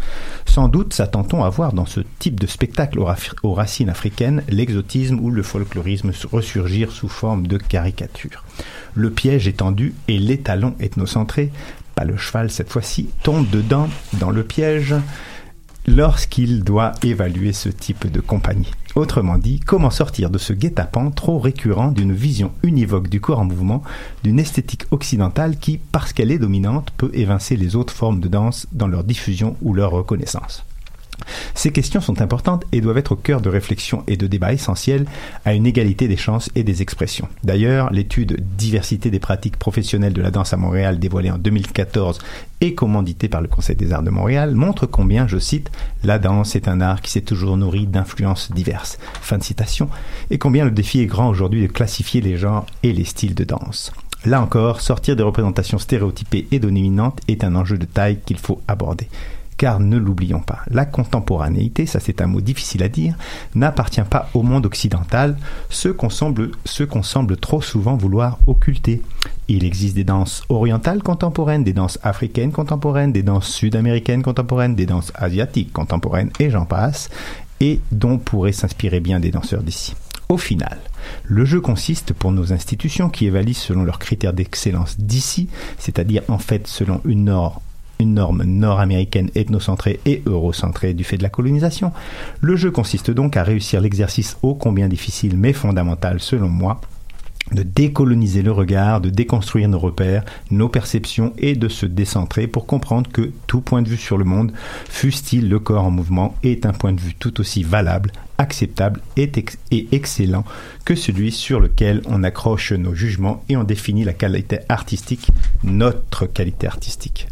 Sans 0.46 0.68
doute 0.68 0.94
s'attend-on 0.94 1.44
à 1.44 1.50
voir 1.50 1.74
dans 1.74 1.86
ce 1.86 2.02
type 2.20 2.40
de 2.40 2.48
spectacle 2.48 3.00
aux, 3.00 3.54
racines 3.54 3.90
africaines 3.90 4.44
l'exotisme 4.48 5.20
ou 5.20 5.32
le 5.32 5.44
folklorisme 5.44 6.12
ressurgir 6.32 6.92
sous 6.92 7.10
forme 7.10 7.48
de 7.48 7.58
caricature. 7.58 8.44
Le 8.96 9.10
piège 9.10 9.48
étendu 9.48 9.96
et 10.08 10.20
l'étalon 10.20 10.76
ethnocentré 10.80 11.52
pas 11.96 12.06
le 12.06 12.18
cheval 12.18 12.52
cette 12.52 12.70
fois-ci, 12.70 13.10
tombe 13.24 13.50
dedans 13.50 13.88
dans 14.14 14.32
le 14.32 14.44
piège 14.44 14.96
lorsqu'il 15.88 16.64
doit 16.64 16.94
évaluer 17.04 17.54
ce 17.54 17.70
type 17.70 18.12
de 18.12 18.22
compagnie. 18.22 18.72
Autrement 18.96 19.38
dit, 19.38 19.60
comment 19.60 19.90
sortir 19.90 20.30
de 20.30 20.38
ce 20.38 20.54
guet-apens 20.54 21.12
trop 21.12 21.40
récurrent 21.40 21.92
d'une 21.92 22.14
vision 22.14 22.52
univoque 22.62 23.10
du 23.10 23.20
corps 23.20 23.40
en 23.40 23.46
mouvement, 23.46 23.84
d'une 24.24 24.40
esthétique 24.40 24.86
occidentale 24.92 25.58
qui, 25.58 25.80
parce 25.92 26.14
qu'elle 26.14 26.32
est 26.32 26.38
dominante, 26.38 26.92
peut 26.98 27.12
évincer 27.14 27.56
les 27.56 27.76
autres 27.76 27.94
formes 27.94 28.20
de 28.20 28.28
danse 28.28 28.68
dans 28.72 28.88
leur 28.88 29.04
diffusion 29.04 29.58
ou 29.62 29.74
leur 29.74 29.92
reconnaissance. 29.92 30.64
Ces 31.56 31.72
questions 31.72 32.02
sont 32.02 32.22
importantes 32.22 32.66
et 32.72 32.82
doivent 32.82 32.98
être 32.98 33.14
au 33.14 33.16
cœur 33.16 33.42
de 33.42 33.50
réflexions 33.50 34.04
et 34.08 34.18
de 34.18 34.28
débats 34.28 34.54
essentiels 34.54 35.06
à 35.46 35.54
une 35.54 35.66
égalité 35.66 36.08
des 36.08 36.18
chances 36.18 36.50
et 36.56 36.64
des 36.64 36.82
expressions. 36.82 37.28
D'ailleurs, 37.44 37.92
l'étude 37.92 38.44
Diversité 38.58 39.10
des 39.10 39.20
pratiques 39.20 39.58
professionnelles 39.58 40.14
de 40.14 40.22
la 40.22 40.32
danse 40.32 40.54
à 40.54 40.58
Montréal 40.58 41.00
dévoilée 41.00 41.32
en 41.32 41.38
2014 41.38 42.20
et 42.62 42.76
commanditée 42.76 43.28
par 43.28 43.42
le 43.42 43.48
Conseil 43.48 43.76
des 43.76 43.92
arts 43.92 44.04
de 44.04 44.10
Montréal 44.10 44.56
montre 44.56 44.86
combien, 44.86 45.28
je 45.28 45.38
cite, 45.38 45.72
la 46.04 46.20
danse 46.20 46.56
est 46.56 46.68
un 46.68 46.82
art 46.82 47.02
qui 47.02 47.12
s'est 47.12 47.22
toujours 47.22 47.58
nourri 47.58 47.88
d'influences 47.88 48.52
diverses. 48.52 48.98
Fin 49.22 49.38
de 49.38 49.44
citation. 49.44 49.90
Et 50.30 50.38
combien 50.38 50.66
le 50.66 50.72
défi 50.72 51.02
est 51.02 51.06
grand 51.06 51.30
aujourd'hui 51.30 51.62
de 51.62 51.72
classifier 51.72 52.22
les 52.22 52.38
genres 52.38 52.66
et 52.84 52.94
les 52.94 53.06
styles 53.06 53.36
de 53.36 53.44
danse. 53.44 53.92
Là 54.26 54.42
encore, 54.42 54.80
sortir 54.80 55.18
des 55.18 55.24
représentations 55.24 55.78
stéréotypées 55.78 56.48
et 56.52 56.60
dominantes 56.60 57.20
est 57.28 57.44
un 57.44 57.56
enjeu 57.56 57.78
de 57.78 57.86
taille 57.86 58.20
qu'il 58.26 58.38
faut 58.38 58.62
aborder 58.68 59.10
car 59.58 59.80
ne 59.80 59.98
l'oublions 59.98 60.40
pas, 60.40 60.60
la 60.70 60.86
contemporanéité, 60.86 61.86
ça 61.86 62.00
c'est 62.00 62.22
un 62.22 62.28
mot 62.28 62.42
difficile 62.42 62.84
à 62.84 62.90
dire, 62.90 63.16
n'appartient 63.56 64.02
pas 64.02 64.30
au 64.34 64.42
monde 64.42 64.66
occidental, 64.66 65.38
ce 65.70 65.90
qu'on 65.90 66.10
semble, 66.10 67.38
trop 67.38 67.62
souvent 67.62 67.96
vouloir 67.96 68.40
occulter. 68.48 69.02
Il 69.48 69.64
existe 69.64 69.96
des 69.96 70.04
danses 70.04 70.44
orientales 70.50 71.04
contemporaines, 71.04 71.64
des 71.64 71.74
danses 71.74 72.00
africaines 72.04 72.52
contemporaines, 72.52 73.12
des 73.12 73.24
danses 73.24 73.50
sud-américaines 73.50 74.24
contemporaines, 74.24 74.76
des 74.76 74.86
danses 74.86 75.12
asiatiques 75.16 75.74
contemporaines, 75.74 76.32
et 76.40 76.50
j'en 76.50 76.66
passe, 76.66 77.10
et 77.60 77.80
dont 77.92 78.18
pourraient 78.18 78.52
s'inspirer 78.52 79.00
bien 79.00 79.20
des 79.20 79.32
danseurs 79.32 79.64
d'ici. 79.64 79.96
Au 80.30 80.38
final, 80.38 80.80
le 81.26 81.46
jeu 81.46 81.62
consiste 81.62 82.14
pour 82.14 82.32
nos 82.32 82.54
institutions 82.54 83.10
qui 83.10 83.28
évaluent 83.28 83.54
selon 83.54 83.84
leurs 83.84 84.00
critères 84.00 84.34
d'excellence 84.34 85.00
d'ici, 85.00 85.50
c'est-à-dire 85.78 86.24
en 86.28 86.40
fait 86.40 86.66
selon 86.68 87.02
une 87.06 87.26
norme 87.26 87.60
une 88.04 88.14
norme 88.14 88.44
nord-américaine 88.44 89.30
ethnocentrée 89.36 90.00
et 90.06 90.22
eurocentrée 90.26 90.94
du 90.94 91.04
fait 91.04 91.18
de 91.18 91.24
la 91.24 91.30
colonisation. 91.30 91.92
Le 92.42 92.56
jeu 92.56 92.72
consiste 92.72 93.12
donc 93.12 93.38
à 93.38 93.44
réussir 93.44 93.82
l'exercice 93.82 94.38
ô 94.42 94.54
combien 94.56 94.88
difficile 94.88 95.38
mais 95.38 95.54
fondamental 95.54 96.20
selon 96.20 96.50
moi 96.50 96.82
de 97.52 97.64
décoloniser 97.64 98.42
le 98.42 98.52
regard, 98.52 99.02
de 99.02 99.10
déconstruire 99.10 99.68
nos 99.68 99.80
repères, 99.80 100.24
nos 100.50 100.70
perceptions 100.70 101.34
et 101.38 101.56
de 101.56 101.68
se 101.68 101.86
décentrer 101.86 102.48
pour 102.48 102.66
comprendre 102.66 103.12
que 103.12 103.32
tout 103.48 103.62
point 103.62 103.82
de 103.82 103.90
vue 103.90 103.98
sur 103.98 104.18
le 104.18 104.24
monde, 104.24 104.54
fût-il 104.90 105.50
le 105.50 105.60
corps 105.60 105.84
en 105.84 105.92
mouvement, 105.92 106.36
est 106.44 106.66
un 106.66 106.72
point 106.72 106.94
de 106.94 107.02
vue 107.02 107.16
tout 107.16 107.42
aussi 107.42 107.64
valable, 107.64 108.12
acceptable 108.38 109.02
et, 109.18 109.30
et, 109.72 109.88
excellent 109.92 110.46
que 110.86 110.96
celui 110.96 111.32
sur 111.32 111.60
lequel 111.60 112.02
on 112.06 112.24
accroche 112.24 112.72
nos 112.72 112.96
jugements 112.96 113.44
et 113.50 113.58
on 113.58 113.64
définit 113.64 114.06
la 114.06 114.14
qualité 114.14 114.60
artistique, 114.70 115.28
notre 115.64 116.26
qualité 116.26 116.68
artistique 116.68 117.28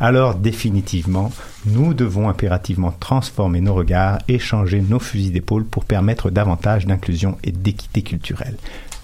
alors 0.00 0.34
définitivement, 0.34 1.32
nous 1.64 1.94
devons 1.94 2.28
impérativement 2.28 2.92
transformer 2.98 3.60
nos 3.60 3.74
regards 3.74 4.18
et 4.28 4.38
changer 4.38 4.80
nos 4.80 4.98
fusils 4.98 5.32
d'épaule 5.32 5.64
pour 5.64 5.84
permettre 5.84 6.30
davantage 6.30 6.86
d'inclusion 6.86 7.38
et 7.42 7.52
d'équité 7.52 8.02
culturelle. 8.02 8.56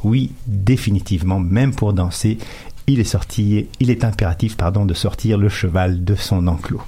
Oui, 0.05 0.33
définitivement, 0.47 1.41
même 1.41 1.75
pour 1.75 1.93
danser, 1.93 2.39
il 2.87 3.01
est 3.01 3.05
sorti, 3.05 3.69
il 3.81 3.91
est 3.91 4.05
impératif, 4.05 4.57
pardon, 4.57 4.85
de 4.85 4.95
sortir 4.95 5.39
le 5.39 5.49
cheval 5.49 6.05
de 6.05 6.15
son 6.15 6.47
enclos. 6.47 6.83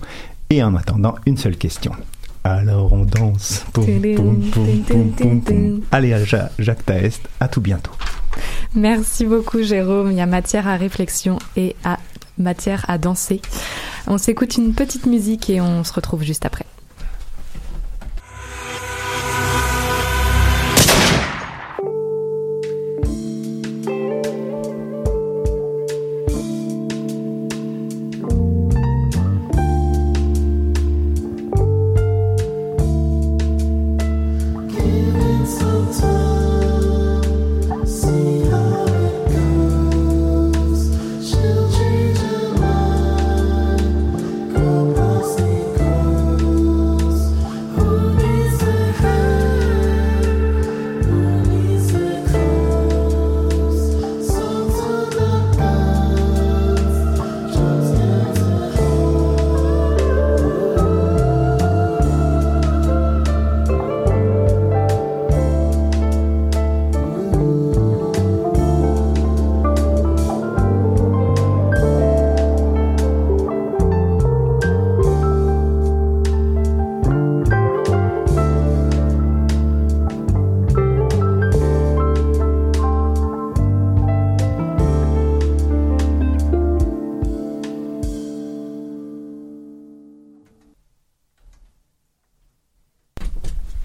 Et 0.51 0.63
en 0.63 0.75
attendant, 0.75 1.15
une 1.25 1.37
seule 1.37 1.57
question. 1.57 1.93
Alors 2.43 2.93
on 2.93 3.05
danse. 3.05 3.65
Allez, 5.91 6.25
Jacques 6.59 6.85
Taest, 6.85 7.23
à 7.41 7.49
tout 7.49 7.63
bientôt. 7.63 7.93
Merci 8.75 9.25
beaucoup, 9.25 9.63
Jérôme. 9.63 10.11
Il 10.11 10.19
y 10.19 10.21
a 10.21 10.27
matière 10.27 10.69
à 10.69 10.77
réflexion 10.77 11.39
et 11.57 11.75
à 11.85 11.99
matière 12.39 12.85
à 12.89 12.99
danser. 12.99 13.41
On 14.07 14.18
s'écoute 14.18 14.57
une 14.57 14.74
petite 14.74 15.07
musique 15.07 15.51
et 15.51 15.61
on 15.61 15.85
se 15.85 15.93
retrouve 15.93 16.22
juste 16.22 16.45
après. 16.45 16.66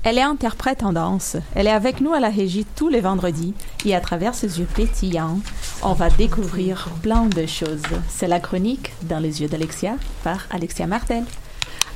Elle 0.03 0.17
est 0.17 0.21
interprète 0.21 0.83
en 0.83 0.93
danse. 0.93 1.35
Elle 1.55 1.67
est 1.67 1.71
avec 1.71 1.99
nous 1.99 2.13
à 2.13 2.21
la 2.21 2.29
régie 2.29 2.65
tous 2.75 2.87
les 2.87 3.01
vendredis 3.01 3.53
et 3.85 3.93
à 3.95 3.99
travers 3.99 4.33
ses 4.33 4.59
yeux 4.59 4.67
pétillants, 4.73 5.39
on 5.83 5.93
va 5.93 6.09
découvrir 6.09 6.87
plein 7.01 7.25
de 7.25 7.45
choses. 7.45 7.81
C'est 8.07 8.27
la 8.27 8.39
chronique 8.39 8.93
Dans 9.03 9.19
les 9.19 9.41
yeux 9.41 9.49
d'Alexia 9.49 9.95
par 10.23 10.45
Alexia 10.51 10.87
Martel. 10.87 11.25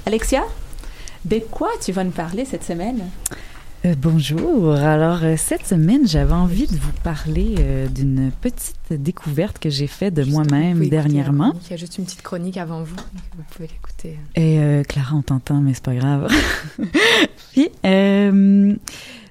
Alexia, 0.06 0.43
de 1.24 1.39
quoi 1.39 1.70
tu 1.82 1.93
vas 1.93 2.04
nous 2.04 2.12
parler 2.12 2.43
cette 2.43 2.66
semaine? 2.66 3.10
Euh, 3.86 3.96
bonjour. 3.98 4.74
Alors, 4.74 5.24
euh, 5.24 5.36
cette 5.38 5.68
semaine, 5.68 6.08
j'avais 6.08 6.34
envie 6.34 6.68
de 6.68 6.76
vous 6.76 6.92
parler 7.04 7.56
euh, 7.60 7.88
d'une 7.88 8.32
petite 8.40 8.94
découverte 8.94 9.60
que 9.60 9.70
j'ai 9.70 9.88
faite 9.88 10.14
de 10.14 10.24
moi-même 10.24 10.88
dernièrement. 10.88 11.54
Il 11.66 11.72
y 11.72 11.74
a 11.74 11.78
juste 11.78 11.98
une 11.98 12.06
petite 12.06 12.22
chronique 12.22 12.56
avant 12.56 12.84
vous. 12.84 12.96
Vous 13.36 13.44
pouvez 13.52 13.68
l'écouter. 13.68 14.18
Et 14.36 14.84
Clara, 14.88 15.16
on 15.16 15.22
t'entend, 15.22 15.60
mais 15.60 15.74
c'est 15.74 15.84
pas 15.84 15.96
grave. 15.96 16.32
Puis, 17.52 17.70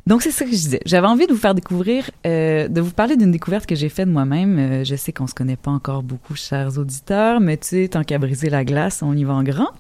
donc 0.07 0.21
c'est 0.21 0.31
ça 0.31 0.45
que 0.45 0.51
je 0.51 0.57
disais. 0.57 0.81
J'avais 0.85 1.07
envie 1.07 1.27
de 1.27 1.33
vous 1.33 1.39
faire 1.39 1.55
découvrir, 1.55 2.11
de 2.25 2.81
vous 2.81 2.93
parler 2.93 3.17
d'une 3.17 3.33
découverte 3.33 3.65
que 3.65 3.75
j'ai 3.75 3.89
faite 3.89 4.09
de 4.09 4.13
moi-même. 4.13 4.85
je 4.85 4.97
sais 4.97 5.13
qu'on 5.13 5.27
se 5.27 5.35
connaît 5.35 5.57
pas 5.57 5.71
encore 5.71 6.03
beaucoup, 6.03 6.35
chers 6.35 6.77
auditeurs, 6.77 7.41
mais 7.41 7.57
tu 7.57 7.69
sais, 7.69 7.89
tant 7.89 8.05
qu'à 8.05 8.19
briser 8.19 8.51
la 8.51 8.65
glace, 8.65 9.03
on 9.03 9.17
y 9.17 9.25
va 9.25 9.33
en 9.33 9.43
grand. 9.43 9.71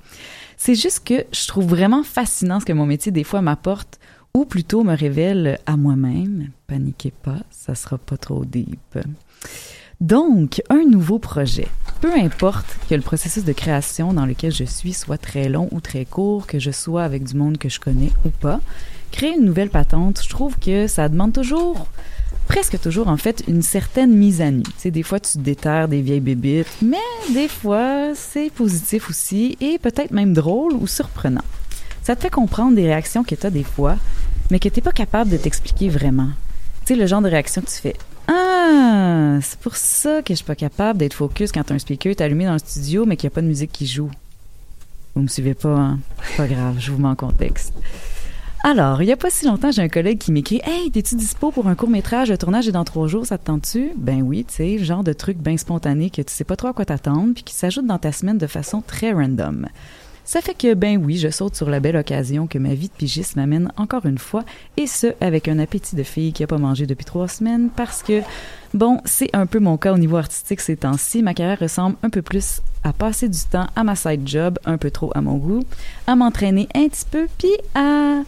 C'est 0.56 0.76
juste 0.76 1.04
que 1.04 1.24
je 1.32 1.46
trouve 1.48 1.66
vraiment 1.66 2.04
fascinant 2.04 2.60
ce 2.60 2.64
que 2.64 2.72
mon 2.72 2.86
métier 2.86 3.10
des 3.10 3.24
fois 3.24 3.42
m'apporte 3.42 3.98
ou 4.34 4.44
plutôt 4.44 4.82
me 4.82 4.96
révèle 4.96 5.58
à 5.66 5.76
moi-même, 5.76 6.50
paniquez 6.66 7.10
pas, 7.10 7.40
ça 7.50 7.74
sera 7.74 7.98
pas 7.98 8.16
trop 8.16 8.44
deep. 8.44 8.98
Donc, 10.00 10.62
un 10.70 10.84
nouveau 10.84 11.18
projet. 11.18 11.68
Peu 12.00 12.12
importe 12.14 12.66
que 12.88 12.94
le 12.94 13.02
processus 13.02 13.44
de 13.44 13.52
création 13.52 14.12
dans 14.12 14.26
lequel 14.26 14.50
je 14.50 14.64
suis 14.64 14.94
soit 14.94 15.18
très 15.18 15.48
long 15.48 15.68
ou 15.70 15.80
très 15.80 16.04
court, 16.04 16.46
que 16.46 16.58
je 16.58 16.70
sois 16.70 17.04
avec 17.04 17.24
du 17.24 17.36
monde 17.36 17.58
que 17.58 17.68
je 17.68 17.78
connais 17.78 18.10
ou 18.24 18.30
pas, 18.30 18.60
créer 19.12 19.34
une 19.36 19.44
nouvelle 19.44 19.70
patente, 19.70 20.20
je 20.24 20.28
trouve 20.28 20.58
que 20.58 20.86
ça 20.86 21.08
demande 21.08 21.34
toujours, 21.34 21.86
presque 22.48 22.80
toujours 22.80 23.08
en 23.08 23.18
fait, 23.18 23.44
une 23.46 23.62
certaine 23.62 24.12
mise 24.12 24.40
à 24.40 24.50
nu. 24.50 24.62
Tu 24.62 24.72
sais, 24.78 24.90
des 24.90 25.04
fois 25.04 25.20
tu 25.20 25.38
déterres 25.38 25.88
des 25.88 26.00
vieilles 26.00 26.20
bébites, 26.20 26.78
mais 26.80 26.96
des 27.32 27.48
fois 27.48 28.14
c'est 28.14 28.50
positif 28.50 29.10
aussi 29.10 29.56
et 29.60 29.78
peut-être 29.78 30.10
même 30.10 30.32
drôle 30.32 30.72
ou 30.72 30.86
surprenant. 30.86 31.44
Ça 32.02 32.16
te 32.16 32.22
fait 32.22 32.30
comprendre 32.30 32.74
des 32.74 32.86
réactions 32.86 33.22
que 33.22 33.36
tu 33.36 33.46
as 33.46 33.50
des 33.50 33.62
fois, 33.62 33.96
mais 34.52 34.58
que 34.58 34.68
tu 34.68 34.78
n'es 34.78 34.82
pas 34.82 34.92
capable 34.92 35.30
de 35.30 35.38
t'expliquer 35.38 35.88
vraiment. 35.88 36.28
Tu 36.84 36.92
sais, 36.92 37.00
le 37.00 37.06
genre 37.06 37.22
de 37.22 37.28
réaction 37.28 37.62
que 37.62 37.70
tu 37.70 37.76
fais. 37.76 37.96
Ah, 38.28 39.38
c'est 39.40 39.58
pour 39.58 39.76
ça 39.76 40.20
que 40.20 40.34
je 40.34 40.36
suis 40.36 40.44
pas 40.44 40.54
capable 40.54 40.98
d'être 40.98 41.14
focus 41.14 41.50
quand 41.52 41.72
un 41.72 41.78
speaker 41.78 42.10
est 42.10 42.20
allumé 42.20 42.44
dans 42.44 42.52
le 42.52 42.58
studio, 42.58 43.06
mais 43.06 43.16
qu'il 43.16 43.28
n'y 43.28 43.32
a 43.32 43.34
pas 43.34 43.40
de 43.40 43.46
musique 43.46 43.72
qui 43.72 43.86
joue. 43.86 44.10
Vous 45.14 45.22
me 45.22 45.26
suivez 45.26 45.54
pas, 45.54 45.74
hein? 45.74 46.00
Pas 46.36 46.46
grave, 46.46 46.76
je 46.78 46.92
vous 46.92 47.00
mets 47.00 47.08
en 47.08 47.14
contexte. 47.14 47.72
Alors, 48.62 49.00
il 49.00 49.08
y 49.08 49.12
a 49.12 49.16
pas 49.16 49.30
si 49.30 49.46
longtemps, 49.46 49.70
j'ai 49.70 49.82
un 49.82 49.88
collègue 49.88 50.18
qui 50.18 50.32
m'écrit 50.32 50.60
Hey, 50.64 50.90
t'es-tu 50.90 51.16
dispo 51.16 51.50
pour 51.50 51.66
un 51.66 51.74
court-métrage? 51.74 52.28
Le 52.28 52.36
tournage 52.36 52.68
est 52.68 52.72
dans 52.72 52.84
trois 52.84 53.08
jours, 53.08 53.24
ça 53.24 53.38
te 53.38 53.46
tente-tu? 53.46 53.92
Ben 53.96 54.20
oui, 54.20 54.44
tu 54.46 54.56
sais, 54.56 54.76
le 54.76 54.84
genre 54.84 55.02
de 55.02 55.14
truc 55.14 55.38
bien 55.38 55.56
spontané 55.56 56.10
que 56.10 56.20
tu 56.20 56.32
sais 56.32 56.44
pas 56.44 56.56
trop 56.56 56.68
à 56.68 56.72
quoi 56.74 56.84
t'attendre, 56.84 57.32
puis 57.32 57.42
qui 57.42 57.54
s'ajoute 57.54 57.86
dans 57.86 57.98
ta 57.98 58.12
semaine 58.12 58.36
de 58.36 58.46
façon 58.46 58.82
très 58.82 59.12
random. 59.12 59.66
Ça 60.24 60.40
fait 60.40 60.54
que, 60.54 60.74
ben 60.74 61.02
oui, 61.04 61.16
je 61.16 61.28
saute 61.28 61.56
sur 61.56 61.68
la 61.68 61.80
belle 61.80 61.96
occasion 61.96 62.46
que 62.46 62.58
ma 62.58 62.74
vie 62.74 62.88
de 62.88 62.92
pigiste 62.92 63.36
m'amène 63.36 63.72
encore 63.76 64.06
une 64.06 64.18
fois, 64.18 64.44
et 64.76 64.86
ce, 64.86 65.08
avec 65.20 65.48
un 65.48 65.58
appétit 65.58 65.96
de 65.96 66.02
fille 66.02 66.32
qui 66.32 66.44
a 66.44 66.46
pas 66.46 66.58
mangé 66.58 66.86
depuis 66.86 67.04
trois 67.04 67.28
semaines, 67.28 67.70
parce 67.74 68.02
que, 68.02 68.22
bon, 68.72 69.00
c'est 69.04 69.30
un 69.32 69.46
peu 69.46 69.58
mon 69.58 69.76
cas 69.76 69.92
au 69.92 69.98
niveau 69.98 70.16
artistique 70.16 70.60
ces 70.60 70.76
temps-ci. 70.76 71.22
Ma 71.22 71.34
carrière 71.34 71.58
ressemble 71.58 71.96
un 72.02 72.10
peu 72.10 72.22
plus 72.22 72.62
à 72.84 72.92
passer 72.92 73.28
du 73.28 73.40
temps 73.50 73.66
à 73.74 73.84
ma 73.84 73.96
side 73.96 74.26
job, 74.26 74.58
un 74.64 74.78
peu 74.78 74.90
trop 74.90 75.10
à 75.14 75.20
mon 75.20 75.36
goût, 75.36 75.64
à 76.06 76.14
m'entraîner 76.14 76.68
un 76.74 76.88
petit 76.88 77.06
peu, 77.10 77.26
puis 77.38 77.52
à 77.74 78.20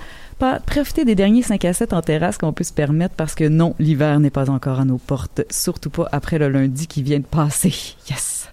profiter 0.66 1.04
des 1.04 1.14
derniers 1.14 1.42
5 1.42 1.64
à 1.64 1.72
7 1.72 1.92
en 1.92 2.02
terrasse 2.02 2.38
qu'on 2.38 2.52
peut 2.52 2.64
se 2.64 2.72
permettre 2.72 3.14
parce 3.14 3.34
que 3.34 3.48
non, 3.48 3.74
l'hiver 3.78 4.20
n'est 4.20 4.30
pas 4.30 4.50
encore 4.50 4.80
à 4.80 4.84
nos 4.84 4.98
portes, 4.98 5.42
surtout 5.50 5.90
pas 5.90 6.08
après 6.12 6.38
le 6.38 6.48
lundi 6.48 6.86
qui 6.86 7.02
vient 7.02 7.20
de 7.20 7.24
passer. 7.24 7.74
Yes! 8.10 8.43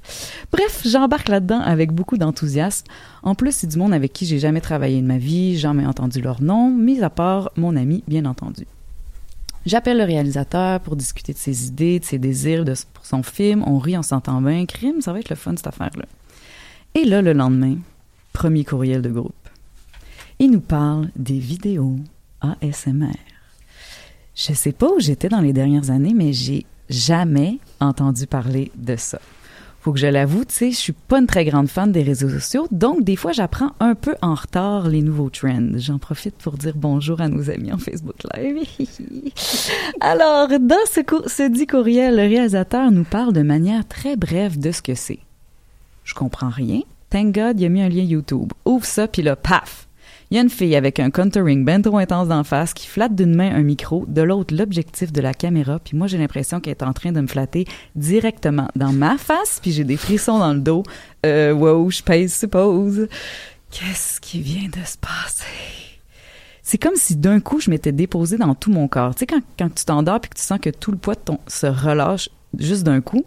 Bref, 0.51 0.81
j'embarque 0.85 1.29
là-dedans 1.29 1.61
avec 1.61 1.91
beaucoup 1.91 2.17
d'enthousiasme. 2.17 2.85
En 3.23 3.35
plus, 3.35 3.55
c'est 3.55 3.67
du 3.67 3.77
monde 3.77 3.93
avec 3.93 4.13
qui 4.13 4.25
j'ai 4.25 4.39
jamais 4.39 4.61
travaillé 4.61 5.01
de 5.01 5.07
ma 5.07 5.17
vie, 5.17 5.57
jamais 5.57 5.85
entendu 5.85 6.21
leur 6.21 6.41
nom, 6.41 6.69
mis 6.71 7.01
à 7.01 7.09
part 7.09 7.51
mon 7.55 7.75
ami, 7.75 8.03
bien 8.07 8.25
entendu. 8.25 8.65
J'appelle 9.65 9.97
le 9.97 10.03
réalisateur 10.03 10.79
pour 10.79 10.95
discuter 10.95 11.33
de 11.33 11.37
ses 11.37 11.67
idées, 11.67 11.99
de 11.99 12.05
ses 12.05 12.17
désirs 12.17 12.65
de, 12.65 12.73
son 13.03 13.21
film. 13.21 13.63
On 13.67 13.77
rit, 13.77 13.97
on 13.97 14.01
s'entend 14.01 14.41
bien. 14.41 14.65
Crime, 14.65 15.01
ça 15.01 15.13
va 15.13 15.19
être 15.19 15.29
le 15.29 15.35
fun, 15.35 15.55
cette 15.55 15.67
affaire-là. 15.67 16.05
Et 16.95 17.05
là, 17.05 17.21
le 17.21 17.33
lendemain, 17.33 17.77
premier 18.33 18.65
courriel 18.65 19.01
de 19.01 19.09
groupe. 19.09 19.35
Il 20.39 20.49
nous 20.49 20.61
parle 20.61 21.09
des 21.15 21.37
vidéos 21.37 21.97
ASMR. 22.41 23.11
Je 24.33 24.53
sais 24.53 24.71
pas 24.71 24.87
où 24.87 24.99
j'étais 24.99 25.29
dans 25.29 25.41
les 25.41 25.53
dernières 25.53 25.91
années, 25.91 26.15
mais 26.15 26.33
j'ai 26.33 26.65
jamais 26.89 27.59
entendu 27.79 28.25
parler 28.25 28.71
de 28.75 28.95
ça 28.95 29.19
faut 29.81 29.93
que 29.93 29.99
je 29.99 30.05
l'avoue, 30.05 30.45
tu 30.45 30.53
sais, 30.53 30.71
je 30.71 30.77
suis 30.77 30.93
pas 30.93 31.17
une 31.17 31.25
très 31.25 31.43
grande 31.43 31.67
fan 31.67 31.91
des 31.91 32.03
réseaux 32.03 32.29
sociaux, 32.29 32.67
donc 32.69 33.03
des 33.03 33.15
fois 33.15 33.31
j'apprends 33.31 33.71
un 33.79 33.95
peu 33.95 34.15
en 34.21 34.35
retard 34.35 34.87
les 34.87 35.01
nouveaux 35.01 35.31
trends. 35.31 35.71
J'en 35.75 35.97
profite 35.97 36.35
pour 36.35 36.53
dire 36.53 36.73
bonjour 36.75 37.19
à 37.19 37.27
nos 37.27 37.49
amis 37.49 37.73
en 37.73 37.79
Facebook 37.79 38.17
Live. 38.35 38.63
Alors, 39.99 40.49
dans 40.49 40.85
ce, 40.85 41.49
dit 41.49 41.65
courriel, 41.65 42.15
le 42.15 42.21
réalisateur 42.21 42.91
nous 42.91 43.03
parle 43.03 43.33
de 43.33 43.41
manière 43.41 43.87
très 43.87 44.15
brève 44.15 44.59
de 44.59 44.71
ce 44.71 44.83
que 44.83 44.93
c'est. 44.93 45.19
Je 46.03 46.13
comprends 46.13 46.49
rien. 46.49 46.81
Thank 47.09 47.33
God, 47.33 47.59
il 47.59 47.65
a 47.65 47.69
mis 47.69 47.81
un 47.81 47.89
lien 47.89 48.03
YouTube. 48.03 48.53
Ouvre 48.65 48.85
ça, 48.85 49.07
puis 49.07 49.23
là, 49.23 49.35
paf! 49.35 49.87
Il 50.31 50.35
y 50.35 50.37
a 50.37 50.43
une 50.43 50.49
fille 50.49 50.77
avec 50.77 51.01
un 51.01 51.11
contouring 51.11 51.65
ben 51.65 51.81
trop 51.81 51.97
intense 51.97 52.29
d'en 52.29 52.45
face 52.45 52.73
qui 52.73 52.87
flatte 52.87 53.15
d'une 53.15 53.35
main 53.35 53.53
un 53.53 53.63
micro, 53.63 54.05
de 54.07 54.21
l'autre 54.21 54.55
l'objectif 54.55 55.11
de 55.11 55.19
la 55.19 55.33
caméra, 55.33 55.77
puis 55.79 55.97
moi 55.97 56.07
j'ai 56.07 56.17
l'impression 56.17 56.61
qu'elle 56.61 56.71
est 56.71 56.83
en 56.83 56.93
train 56.93 57.11
de 57.11 57.19
me 57.19 57.27
flatter 57.27 57.65
directement 57.97 58.69
dans 58.77 58.93
ma 58.93 59.17
face, 59.17 59.59
puis 59.61 59.73
j'ai 59.73 59.83
des 59.83 59.97
frissons 59.97 60.39
dans 60.39 60.53
le 60.53 60.61
dos. 60.61 60.83
Euh, 61.25 61.51
wow, 61.51 61.89
je 61.89 62.01
pèse 62.01 62.33
suppose. 62.33 63.09
Qu'est-ce 63.71 64.21
qui 64.21 64.39
vient 64.39 64.69
de 64.69 64.85
se 64.85 64.97
passer? 64.97 65.43
C'est 66.63 66.77
comme 66.77 66.95
si 66.95 67.17
d'un 67.17 67.41
coup 67.41 67.59
je 67.59 67.69
m'étais 67.69 67.91
déposé 67.91 68.37
dans 68.37 68.55
tout 68.55 68.71
mon 68.71 68.87
corps. 68.87 69.13
Tu 69.13 69.19
sais, 69.19 69.27
quand, 69.27 69.41
quand 69.59 69.75
tu 69.75 69.83
t'endors 69.83 70.21
puis 70.21 70.29
que 70.29 70.37
tu 70.37 70.43
sens 70.43 70.59
que 70.61 70.69
tout 70.69 70.91
le 70.91 70.97
poids 70.97 71.15
de 71.15 71.19
ton, 71.19 71.39
se 71.47 71.67
relâche 71.67 72.29
juste 72.57 72.83
d'un 72.83 73.01
coup, 73.01 73.25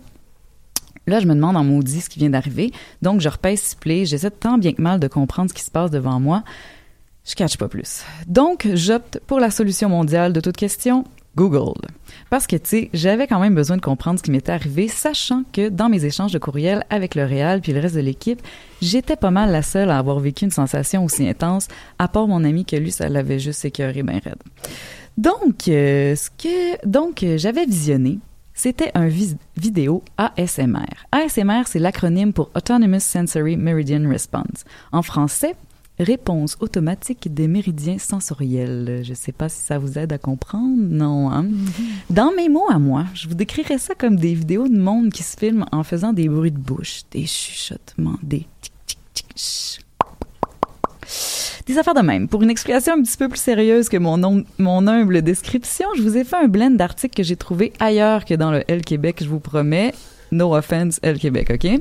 Là, 1.07 1.21
je 1.21 1.27
me 1.27 1.35
demande 1.35 1.57
en 1.57 1.65
maudit 1.65 2.01
ce 2.01 2.09
qui 2.09 2.19
vient 2.19 2.31
d'arriver. 2.31 2.73
Donc, 3.03 3.21
je 3.21 3.29
repèse 3.29 3.61
siffler. 3.61 4.07
J'essaie 4.07 4.31
tant 4.31 4.57
bien 4.57 4.73
que 4.73 4.81
mal 4.81 5.01
de 5.01 5.07
comprendre 5.07 5.51
ce 5.51 5.55
qui 5.55 5.63
se 5.63 5.71
passe 5.71 5.91
devant 5.91 6.19
moi. 6.19 6.45
Je 7.25 7.35
catch 7.35 7.57
pas 7.57 7.69
plus. 7.69 8.05
Donc, 8.27 8.69
j'opte 8.75 9.19
pour 9.27 9.41
la 9.41 9.51
solution 9.51 9.89
mondiale 9.89 10.33
de 10.33 10.41
toute 10.41 10.57
question, 10.57 11.05
Google. 11.37 11.81
Parce 12.31 12.47
que, 12.47 12.57
tu 12.57 12.69
sais, 12.69 12.91
j'avais 12.93 13.27
quand 13.27 13.41
même 13.41 13.55
besoin 13.55 13.77
de 13.77 13.83
comprendre 13.83 14.19
ce 14.19 14.23
qui 14.23 14.31
m'était 14.31 14.53
arrivé, 14.53 14.89
sachant 14.89 15.43
que 15.53 15.69
dans 15.69 15.89
mes 15.89 16.05
échanges 16.05 16.33
de 16.33 16.39
courriel 16.39 16.85
avec 16.91 17.15
le 17.15 17.25
Réal 17.25 17.61
puis 17.61 17.73
le 17.73 17.81
reste 17.81 17.95
de 17.95 18.01
l'équipe, 18.01 18.43
j'étais 18.83 19.17
pas 19.17 19.31
mal 19.31 19.51
la 19.51 19.63
seule 19.63 19.91
à 19.91 19.99
avoir 19.99 20.21
vécu 20.21 20.45
une 20.45 20.51
sensation 20.51 21.05
aussi 21.05 21.27
intense, 21.27 21.69
à 21.99 22.09
part 22.09 22.29
mon 22.29 22.45
ami 22.45 22.65
que 22.65 22.77
lui, 22.77 22.93
ça 22.93 23.09
l'avait 23.09 23.39
juste 23.39 23.65
écœuré 23.65 24.03
bien 24.03 24.21
raide. 24.23 24.43
Donc, 25.17 25.69
euh, 25.69 26.15
ce 26.17 26.29
que, 26.31 26.87
donc, 26.87 27.23
euh, 27.23 27.39
j'avais 27.39 27.65
visionné, 27.65 28.19
c'était 28.53 28.91
un 28.95 29.09
vidéo 29.57 30.03
ASMR. 30.17 31.07
ASMR, 31.11 31.63
c'est 31.67 31.79
l'acronyme 31.79 32.33
pour 32.33 32.51
Autonomous 32.55 33.01
Sensory 33.01 33.57
Meridian 33.57 34.09
Response. 34.09 34.65
En 34.93 35.03
français, 35.03 35.57
Réponse 35.99 36.57
automatique 36.61 37.33
des 37.33 37.47
méridiens 37.47 37.99
sensoriels. 37.99 39.03
Je 39.05 39.11
ne 39.11 39.15
sais 39.15 39.33
pas 39.33 39.49
si 39.49 39.61
ça 39.61 39.79
vous 39.79 39.97
aide 39.99 40.13
à 40.13 40.19
comprendre, 40.19 40.77
non. 40.77 41.31
Hein? 41.31 41.45
Mm-hmm. 41.45 42.15
Dans 42.15 42.33
mes 42.33 42.49
mots 42.49 42.69
à 42.69 42.79
moi, 42.79 43.05
je 43.15 43.29
vous 43.29 43.35
décrirais 43.35 43.79
ça 43.79 43.95
comme 43.95 44.17
des 44.17 44.35
vidéos 44.35 44.69
de 44.69 44.77
monde 44.77 45.11
qui 45.11 45.23
se 45.23 45.37
filment 45.37 45.67
en 45.71 45.85
faisant 45.85 46.13
des 46.13 46.29
bruits 46.29 46.51
de 46.51 46.59
bouche, 46.59 47.03
des 47.13 47.27
chuchotements, 47.27 48.19
des 48.23 48.47
tic 48.61 48.73
tic 48.87 48.99
tic 49.15 49.81
des 51.67 51.79
affaires 51.79 51.95
de 51.95 52.01
même. 52.01 52.29
Pour 52.29 52.43
une 52.43 52.51
explication 52.51 52.95
un 52.95 53.03
petit 53.03 53.17
peu 53.17 53.29
plus 53.29 53.41
sérieuse 53.41 53.89
que 53.89 53.97
mon, 53.97 54.45
mon 54.59 54.87
humble 54.87 55.23
description, 55.23 55.87
je 55.97 56.03
vous 56.03 56.17
ai 56.17 56.25
fait 56.25 56.37
un 56.37 56.49
blend 56.49 56.71
d'articles 56.71 57.15
que 57.15 57.23
j'ai 57.23 57.37
trouvé 57.37 57.73
ailleurs 57.81 58.25
que 58.25 58.35
dans 58.35 58.51
le 58.51 58.63
L 58.69 58.83
Québec, 58.83 59.19
je 59.23 59.29
vous 59.29 59.41
promets. 59.41 59.95
No 60.35 60.55
offense, 60.55 60.99
El 61.03 61.19
Québec, 61.19 61.53
OK? 61.55 61.81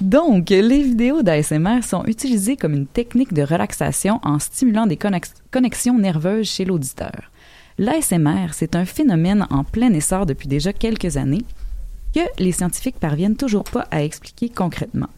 Donc, 0.00 0.50
les 0.50 0.82
vidéos 0.82 1.22
d'ASMR 1.22 1.82
sont 1.82 2.04
utilisées 2.06 2.56
comme 2.56 2.74
une 2.74 2.86
technique 2.86 3.32
de 3.32 3.42
relaxation 3.42 4.20
en 4.22 4.38
stimulant 4.38 4.86
des 4.86 4.98
connexions 5.50 5.98
nerveuses 5.98 6.48
chez 6.48 6.64
l'auditeur. 6.64 7.30
L'ASMR, 7.78 8.48
c'est 8.52 8.74
un 8.74 8.84
phénomène 8.84 9.46
en 9.50 9.64
plein 9.64 9.92
essor 9.92 10.26
depuis 10.26 10.48
déjà 10.48 10.72
quelques 10.72 11.16
années 11.16 11.44
que 12.14 12.20
les 12.38 12.52
scientifiques 12.52 12.98
parviennent 12.98 13.36
toujours 13.36 13.64
pas 13.64 13.86
à 13.90 14.02
expliquer 14.02 14.48
concrètement. 14.48 15.08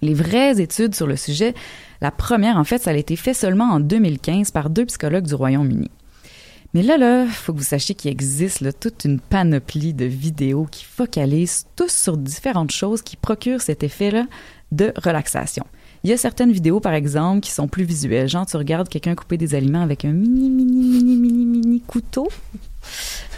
Les 0.00 0.14
vraies 0.14 0.60
études 0.60 0.94
sur 0.94 1.06
le 1.06 1.16
sujet, 1.16 1.54
la 2.00 2.10
première, 2.10 2.56
en 2.56 2.64
fait, 2.64 2.78
ça 2.78 2.90
a 2.90 2.94
été 2.94 3.14
fait 3.16 3.34
seulement 3.34 3.70
en 3.70 3.80
2015 3.80 4.50
par 4.50 4.68
deux 4.68 4.86
psychologues 4.86 5.26
du 5.26 5.34
Royaume-Uni. 5.34 5.90
Mais 6.74 6.82
là, 6.82 6.96
là, 6.96 7.26
faut 7.26 7.52
que 7.52 7.58
vous 7.58 7.64
sachiez 7.64 7.94
qu'il 7.94 8.10
existe 8.10 8.78
toute 8.80 9.04
une 9.04 9.20
panoplie 9.20 9.92
de 9.92 10.06
vidéos 10.06 10.66
qui 10.70 10.84
focalisent 10.84 11.66
tous 11.76 11.92
sur 11.92 12.16
différentes 12.16 12.70
choses 12.70 13.02
qui 13.02 13.16
procurent 13.16 13.60
cet 13.60 13.82
effet-là 13.82 14.26
de 14.70 14.92
relaxation. 14.96 15.66
Il 16.04 16.10
y 16.10 16.14
a 16.14 16.16
certaines 16.16 16.50
vidéos, 16.50 16.80
par 16.80 16.94
exemple, 16.94 17.40
qui 17.40 17.50
sont 17.50 17.68
plus 17.68 17.84
visuelles. 17.84 18.28
Genre, 18.28 18.46
tu 18.46 18.56
regardes 18.56 18.88
quelqu'un 18.88 19.14
couper 19.14 19.36
des 19.36 19.54
aliments 19.54 19.82
avec 19.82 20.04
un 20.04 20.12
mini, 20.12 20.48
mini, 20.48 20.74
mini, 20.74 21.16
mini, 21.16 21.44
mini 21.44 21.80
couteau. 21.80 22.28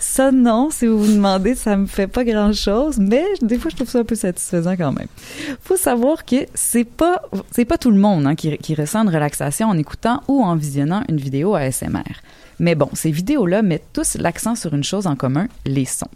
Ça, 0.00 0.30
non, 0.30 0.70
si 0.70 0.86
vous 0.86 0.98
vous 1.02 1.12
demandez, 1.12 1.56
ça 1.56 1.76
me 1.76 1.86
fait 1.86 2.06
pas 2.06 2.24
grand 2.24 2.52
chose, 2.52 2.98
mais 2.98 3.24
des 3.42 3.58
fois, 3.58 3.70
je 3.70 3.76
trouve 3.76 3.90
ça 3.90 3.98
un 3.98 4.04
peu 4.04 4.14
satisfaisant 4.14 4.76
quand 4.76 4.92
même. 4.92 5.08
Faut 5.60 5.76
savoir 5.76 6.24
que 6.24 6.46
c'est 6.54 6.84
pas, 6.84 7.20
pas 7.68 7.78
tout 7.78 7.90
le 7.90 7.98
monde 7.98 8.26
hein, 8.26 8.36
qui, 8.36 8.56
qui 8.58 8.76
ressent 8.76 9.02
une 9.02 9.12
relaxation 9.12 9.68
en 9.68 9.76
écoutant 9.76 10.22
ou 10.28 10.42
en 10.42 10.54
visionnant 10.54 11.02
une 11.08 11.16
vidéo 11.16 11.56
ASMR. 11.56 12.22
Mais 12.58 12.74
bon, 12.74 12.88
ces 12.92 13.10
vidéos-là 13.10 13.62
mettent 13.62 13.92
tous 13.92 14.16
l'accent 14.16 14.54
sur 14.54 14.74
une 14.74 14.84
chose 14.84 15.06
en 15.06 15.16
commun, 15.16 15.48
les 15.66 15.84
sons. 15.84 16.10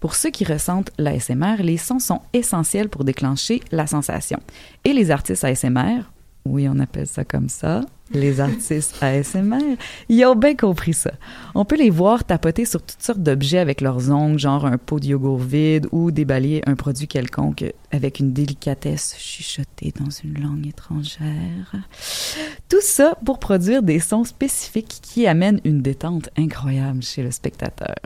Pour 0.00 0.14
ceux 0.14 0.30
qui 0.30 0.44
ressentent 0.44 0.90
l'ASMR, 0.98 1.56
les 1.60 1.78
sons 1.78 1.98
sont 1.98 2.20
essentiels 2.32 2.88
pour 2.88 3.04
déclencher 3.04 3.62
la 3.72 3.86
sensation. 3.86 4.38
Et 4.84 4.92
les 4.92 5.10
artistes 5.10 5.44
ASMR, 5.44 6.02
oui, 6.44 6.68
on 6.68 6.78
appelle 6.78 7.06
ça 7.06 7.24
comme 7.24 7.48
ça, 7.48 7.80
les 8.12 8.40
artistes 8.40 8.96
ASMR, 9.00 9.76
ils 10.08 10.24
ont 10.24 10.36
bien 10.36 10.54
compris 10.54 10.94
ça. 10.94 11.12
On 11.54 11.64
peut 11.64 11.76
les 11.76 11.90
voir 11.90 12.24
tapoter 12.24 12.64
sur 12.64 12.82
toutes 12.82 13.02
sortes 13.02 13.20
d'objets 13.20 13.58
avec 13.58 13.80
leurs 13.80 14.10
ongles, 14.10 14.38
genre 14.38 14.66
un 14.66 14.78
pot 14.78 15.00
de 15.00 15.06
yogourt 15.06 15.38
vide 15.38 15.88
ou 15.92 16.10
déballer 16.10 16.62
un 16.66 16.74
produit 16.74 17.08
quelconque 17.08 17.64
avec 17.90 18.20
une 18.20 18.32
délicatesse 18.32 19.16
chuchotée 19.18 19.92
dans 19.98 20.10
une 20.10 20.40
langue 20.40 20.66
étrangère. 20.66 21.74
Tout 22.68 22.80
ça 22.80 23.16
pour 23.24 23.38
produire 23.38 23.82
des 23.82 24.00
sons 24.00 24.24
spécifiques 24.24 25.00
qui 25.02 25.26
amènent 25.26 25.60
une 25.64 25.82
détente 25.82 26.28
incroyable 26.36 27.02
chez 27.02 27.22
le 27.22 27.30
spectateur. 27.30 27.96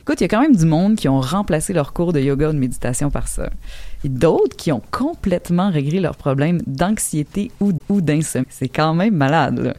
Écoute, 0.00 0.20
il 0.20 0.24
y 0.24 0.26
a 0.26 0.28
quand 0.28 0.40
même 0.40 0.56
du 0.56 0.66
monde 0.66 0.96
qui 0.96 1.08
ont 1.08 1.20
remplacé 1.20 1.72
leur 1.72 1.92
cours 1.92 2.12
de 2.12 2.20
yoga 2.20 2.50
ou 2.50 2.52
de 2.52 2.58
méditation 2.58 3.10
par 3.10 3.28
ça. 3.28 3.50
Et 4.04 4.08
d'autres 4.08 4.56
qui 4.56 4.72
ont 4.72 4.82
complètement 4.90 5.70
réglé 5.70 6.00
leurs 6.00 6.16
problèmes 6.16 6.60
d'anxiété 6.66 7.50
ou, 7.60 7.72
ou 7.88 8.00
d'insomnie. 8.00 8.46
C'est 8.50 8.68
quand 8.68 8.94
même 8.94 9.14
malade, 9.14 9.58
là. 9.58 9.74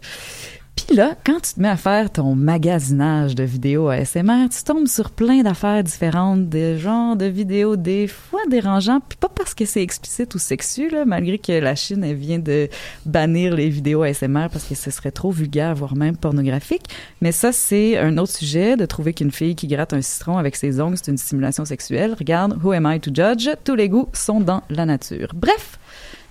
Puis 0.77 0.95
là, 0.95 1.15
quand 1.25 1.41
tu 1.41 1.55
te 1.55 1.59
mets 1.59 1.67
à 1.67 1.75
faire 1.75 2.09
ton 2.09 2.35
magasinage 2.35 3.35
de 3.35 3.43
vidéos 3.43 3.89
ASMR, 3.89 4.47
tu 4.49 4.63
tombes 4.63 4.87
sur 4.87 5.09
plein 5.09 5.41
d'affaires 5.41 5.83
différentes, 5.83 6.47
des 6.47 6.77
genres 6.77 7.15
de 7.15 7.25
vidéos 7.25 7.75
des 7.75 8.07
fois 8.07 8.39
dérangeants, 8.49 9.01
puis 9.01 9.17
pas 9.17 9.27
parce 9.27 9.53
que 9.53 9.65
c'est 9.65 9.81
explicite 9.81 10.33
ou 10.35 10.39
sexu, 10.39 10.89
là, 10.89 11.03
malgré 11.03 11.39
que 11.39 11.51
la 11.51 11.75
Chine 11.75 12.03
elle 12.03 12.15
vient 12.15 12.39
de 12.39 12.69
bannir 13.05 13.55
les 13.55 13.69
vidéos 13.69 14.03
ASMR 14.03 14.47
parce 14.51 14.63
que 14.63 14.75
ce 14.75 14.91
serait 14.91 15.11
trop 15.11 15.31
vulgaire, 15.31 15.75
voire 15.75 15.95
même 15.95 16.15
pornographique. 16.15 16.85
Mais 17.21 17.31
ça, 17.31 17.51
c'est 17.51 17.97
un 17.97 18.17
autre 18.17 18.33
sujet, 18.33 18.77
de 18.77 18.85
trouver 18.85 19.13
qu'une 19.13 19.31
fille 19.31 19.55
qui 19.55 19.67
gratte 19.67 19.93
un 19.93 20.01
citron 20.01 20.37
avec 20.37 20.55
ses 20.55 20.79
ongles, 20.79 20.97
c'est 20.97 21.11
une 21.11 21.17
stimulation 21.17 21.65
sexuelle. 21.65 22.15
Regarde, 22.17 22.57
Who 22.63 22.71
am 22.71 22.89
I 22.89 22.99
to 22.99 23.11
judge? 23.13 23.49
Tous 23.63 23.75
les 23.75 23.89
goûts 23.89 24.09
sont 24.13 24.39
dans 24.39 24.61
la 24.69 24.85
nature. 24.85 25.29
Bref, 25.35 25.79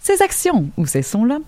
ces 0.00 0.22
actions 0.22 0.70
ou 0.76 0.86
ces 0.86 1.02
sons-là 1.02 1.38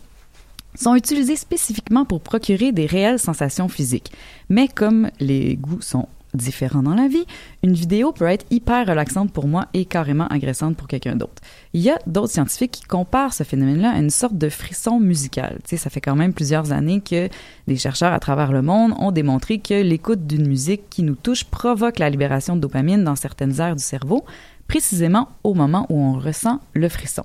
sont 0.78 0.94
utilisés 0.94 1.36
spécifiquement 1.36 2.04
pour 2.04 2.20
procurer 2.20 2.72
des 2.72 2.86
réelles 2.86 3.18
sensations 3.18 3.68
physiques. 3.68 4.12
Mais 4.48 4.68
comme 4.68 5.10
les 5.20 5.56
goûts 5.56 5.82
sont 5.82 6.08
différents 6.34 6.82
dans 6.82 6.94
la 6.94 7.08
vie, 7.08 7.24
une 7.62 7.72
vidéo 7.72 8.12
peut 8.12 8.26
être 8.26 8.46
hyper 8.50 8.86
relaxante 8.86 9.32
pour 9.32 9.48
moi 9.48 9.66
et 9.74 9.84
carrément 9.84 10.26
agressante 10.28 10.76
pour 10.76 10.86
quelqu'un 10.86 11.16
d'autre. 11.16 11.42
Il 11.72 11.80
y 11.80 11.90
a 11.90 11.98
d'autres 12.06 12.32
scientifiques 12.32 12.72
qui 12.72 12.82
comparent 12.82 13.32
ce 13.32 13.44
phénomène-là 13.44 13.92
à 13.92 13.98
une 13.98 14.10
sorte 14.10 14.36
de 14.36 14.48
frisson 14.48 15.00
musical. 15.00 15.58
Tu 15.64 15.70
sais, 15.70 15.76
ça 15.76 15.90
fait 15.90 16.00
quand 16.00 16.16
même 16.16 16.34
plusieurs 16.34 16.72
années 16.72 17.00
que 17.00 17.28
des 17.66 17.76
chercheurs 17.76 18.12
à 18.12 18.20
travers 18.20 18.52
le 18.52 18.62
monde 18.62 18.92
ont 18.98 19.10
démontré 19.10 19.58
que 19.58 19.82
l'écoute 19.82 20.26
d'une 20.26 20.46
musique 20.46 20.88
qui 20.90 21.02
nous 21.02 21.16
touche 21.16 21.44
provoque 21.44 21.98
la 21.98 22.10
libération 22.10 22.56
de 22.56 22.60
dopamine 22.60 23.04
dans 23.04 23.16
certaines 23.16 23.58
aires 23.60 23.76
du 23.76 23.82
cerveau, 23.82 24.24
précisément 24.66 25.28
au 25.44 25.54
moment 25.54 25.86
où 25.88 25.98
on 25.98 26.18
ressent 26.18 26.60
le 26.74 26.88
frisson 26.88 27.24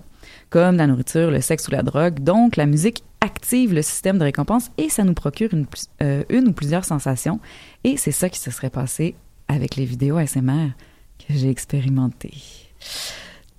comme 0.54 0.78
la 0.78 0.86
nourriture, 0.86 1.32
le 1.32 1.42
sexe 1.42 1.68
ou 1.68 1.72
la 1.72 1.82
drogue. 1.82 2.20
Donc, 2.20 2.58
la 2.58 2.68
musique 2.68 3.04
active 3.22 3.74
le 3.74 3.82
système 3.82 4.20
de 4.20 4.24
récompense 4.24 4.70
et 4.78 4.88
ça 4.88 5.04
nous 5.04 5.16
procure 5.16 5.52
une, 5.52 5.66
euh, 6.04 6.24
une 6.30 6.50
ou 6.50 6.54
plusieurs 6.54 6.86
sensations. 6.86 7.40
Et 7.84 7.98
c'est 7.98 8.12
ça 8.12 8.30
qui 8.30 8.38
se 8.38 8.52
serait 8.52 8.70
passé 8.70 9.16
avec 9.48 9.78
les 9.78 9.86
vidéos 9.86 10.18
ASMR 10.18 10.70
que 11.18 11.34
j'ai 11.34 11.50
expérimentées. 11.50 12.36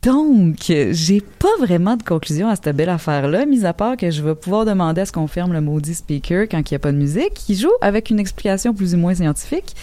Donc, 0.03 0.57
j'ai 0.69 1.21
pas 1.21 1.57
vraiment 1.59 1.97
de 1.97 2.05
conclusion 2.05 2.49
à 2.49 2.55
cette 2.55 2.77
belle 2.77 2.91
affaire-là, 2.91 3.45
mis 3.45 3.67
à 3.67 3.73
part 3.73 3.97
que 3.97 4.13
je 4.13 4.23
vais 4.23 4.37
pouvoir 4.37 4.65
demander 4.65 5.01
à 5.01 5.07
ce 5.07 5.11
qu'on 5.11 5.27
ferme 5.27 5.53
le 5.53 5.61
maudit 5.61 5.97
speaker 5.97 6.43
quand 6.49 6.59
il 6.59 6.75
n'y 6.75 6.77
a 6.77 6.79
pas 6.79 6.93
de 6.93 6.97
musique, 6.97 7.35
qui 7.35 7.57
joue 7.57 7.73
avec 7.81 8.11
une 8.11 8.21
explication 8.21 8.73
plus 8.73 8.95
ou 8.95 8.99
moins 8.99 9.17
scientifique. 9.17 9.75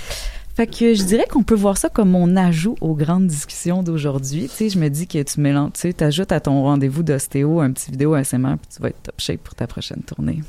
Fait 0.55 0.67
que 0.67 0.93
je 0.93 1.03
dirais 1.03 1.25
qu'on 1.29 1.43
peut 1.43 1.55
voir 1.55 1.77
ça 1.77 1.89
comme 1.89 2.11
mon 2.11 2.35
ajout 2.35 2.75
aux 2.81 2.93
grandes 2.93 3.27
discussions 3.27 3.83
d'aujourd'hui. 3.83 4.49
Tu 4.49 4.55
sais, 4.55 4.69
je 4.69 4.79
me 4.79 4.89
dis 4.89 5.07
que 5.07 5.21
tu 5.23 5.39
mélanges, 5.39 5.73
tu 5.73 5.81
sais, 5.81 5.93
t'ajoutes 5.93 6.31
à 6.31 6.39
ton 6.39 6.63
rendez-vous 6.63 7.03
d'ostéo 7.03 7.61
un 7.61 7.71
petit 7.71 7.91
vidéo 7.91 8.13
ASMR 8.13 8.57
puis 8.57 8.75
tu 8.75 8.81
vas 8.81 8.89
être 8.89 9.01
top 9.01 9.15
shape 9.17 9.41
pour 9.41 9.55
ta 9.55 9.67
prochaine 9.67 10.01
tournée. 10.01 10.41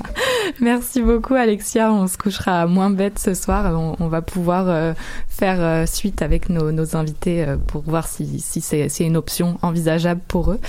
Merci 0.60 1.02
beaucoup, 1.02 1.34
Alexia. 1.34 1.92
On 1.92 2.06
se 2.06 2.16
couchera 2.18 2.66
moins 2.66 2.90
bête 2.90 3.18
ce 3.18 3.34
soir. 3.34 3.96
On, 3.98 4.08
va 4.08 4.22
pouvoir 4.22 4.68
euh, 4.68 4.94
faire 5.28 5.60
euh, 5.60 5.86
suite 5.86 6.22
avec 6.22 6.48
nos, 6.48 6.96
invités 6.96 7.44
euh, 7.44 7.56
pour 7.56 7.82
voir 7.82 8.08
si 8.08 8.40
c'est 8.40 8.88
une 9.00 9.16
option 9.16 9.58
envisageable 9.62 10.20
pour 10.26 10.52
eux. 10.52 10.60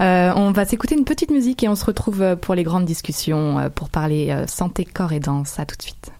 on 0.00 0.52
va 0.52 0.64
s'écouter 0.64 0.96
une 0.96 1.04
petite 1.04 1.30
musique 1.30 1.62
et 1.64 1.68
on 1.68 1.74
se 1.74 1.84
retrouve 1.84 2.36
pour 2.36 2.54
les 2.54 2.62
grandes 2.62 2.84
discussions 2.84 3.70
pour 3.74 3.90
parler 3.90 4.44
santé, 4.46 4.84
corps 4.84 5.12
et 5.12 5.20
danse. 5.20 5.58
À 5.58 5.66
tout 5.66 5.76
de 5.76 5.82
suite. 5.82 6.15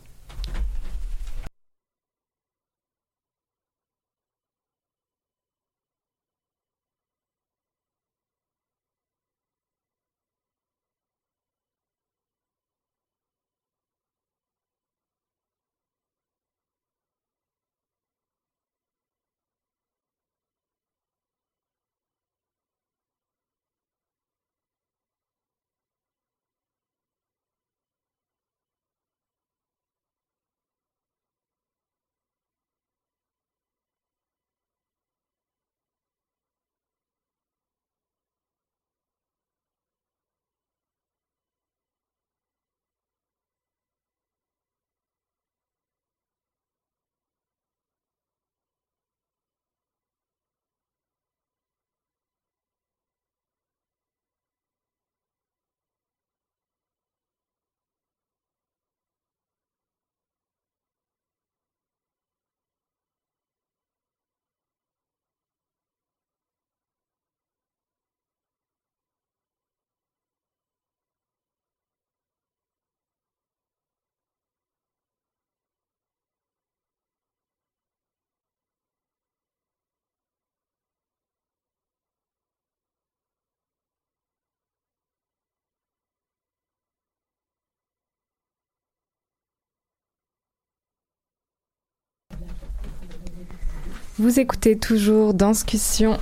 Vous 94.19 94.41
écoutez 94.41 94.79
toujours 94.79 95.35
Danscussion 95.35 96.17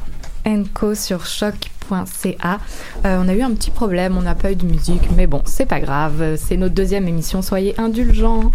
Co 0.74 0.97
sur 0.97 1.26
choc.ca. 1.26 2.59
Euh, 3.05 3.22
on 3.22 3.28
a 3.28 3.34
eu 3.34 3.42
un 3.42 3.53
petit 3.53 3.70
problème, 3.70 4.16
on 4.16 4.22
n'a 4.22 4.34
pas 4.34 4.51
eu 4.51 4.57
de 4.57 4.66
musique, 4.66 5.03
mais 5.16 5.28
bon, 5.28 5.42
c'est 5.45 5.64
pas 5.64 5.78
grave. 5.78 6.36
C'est 6.36 6.57
notre 6.57 6.74
deuxième 6.74 7.07
émission, 7.07 7.40
soyez 7.40 7.78
indulgents. 7.78 8.51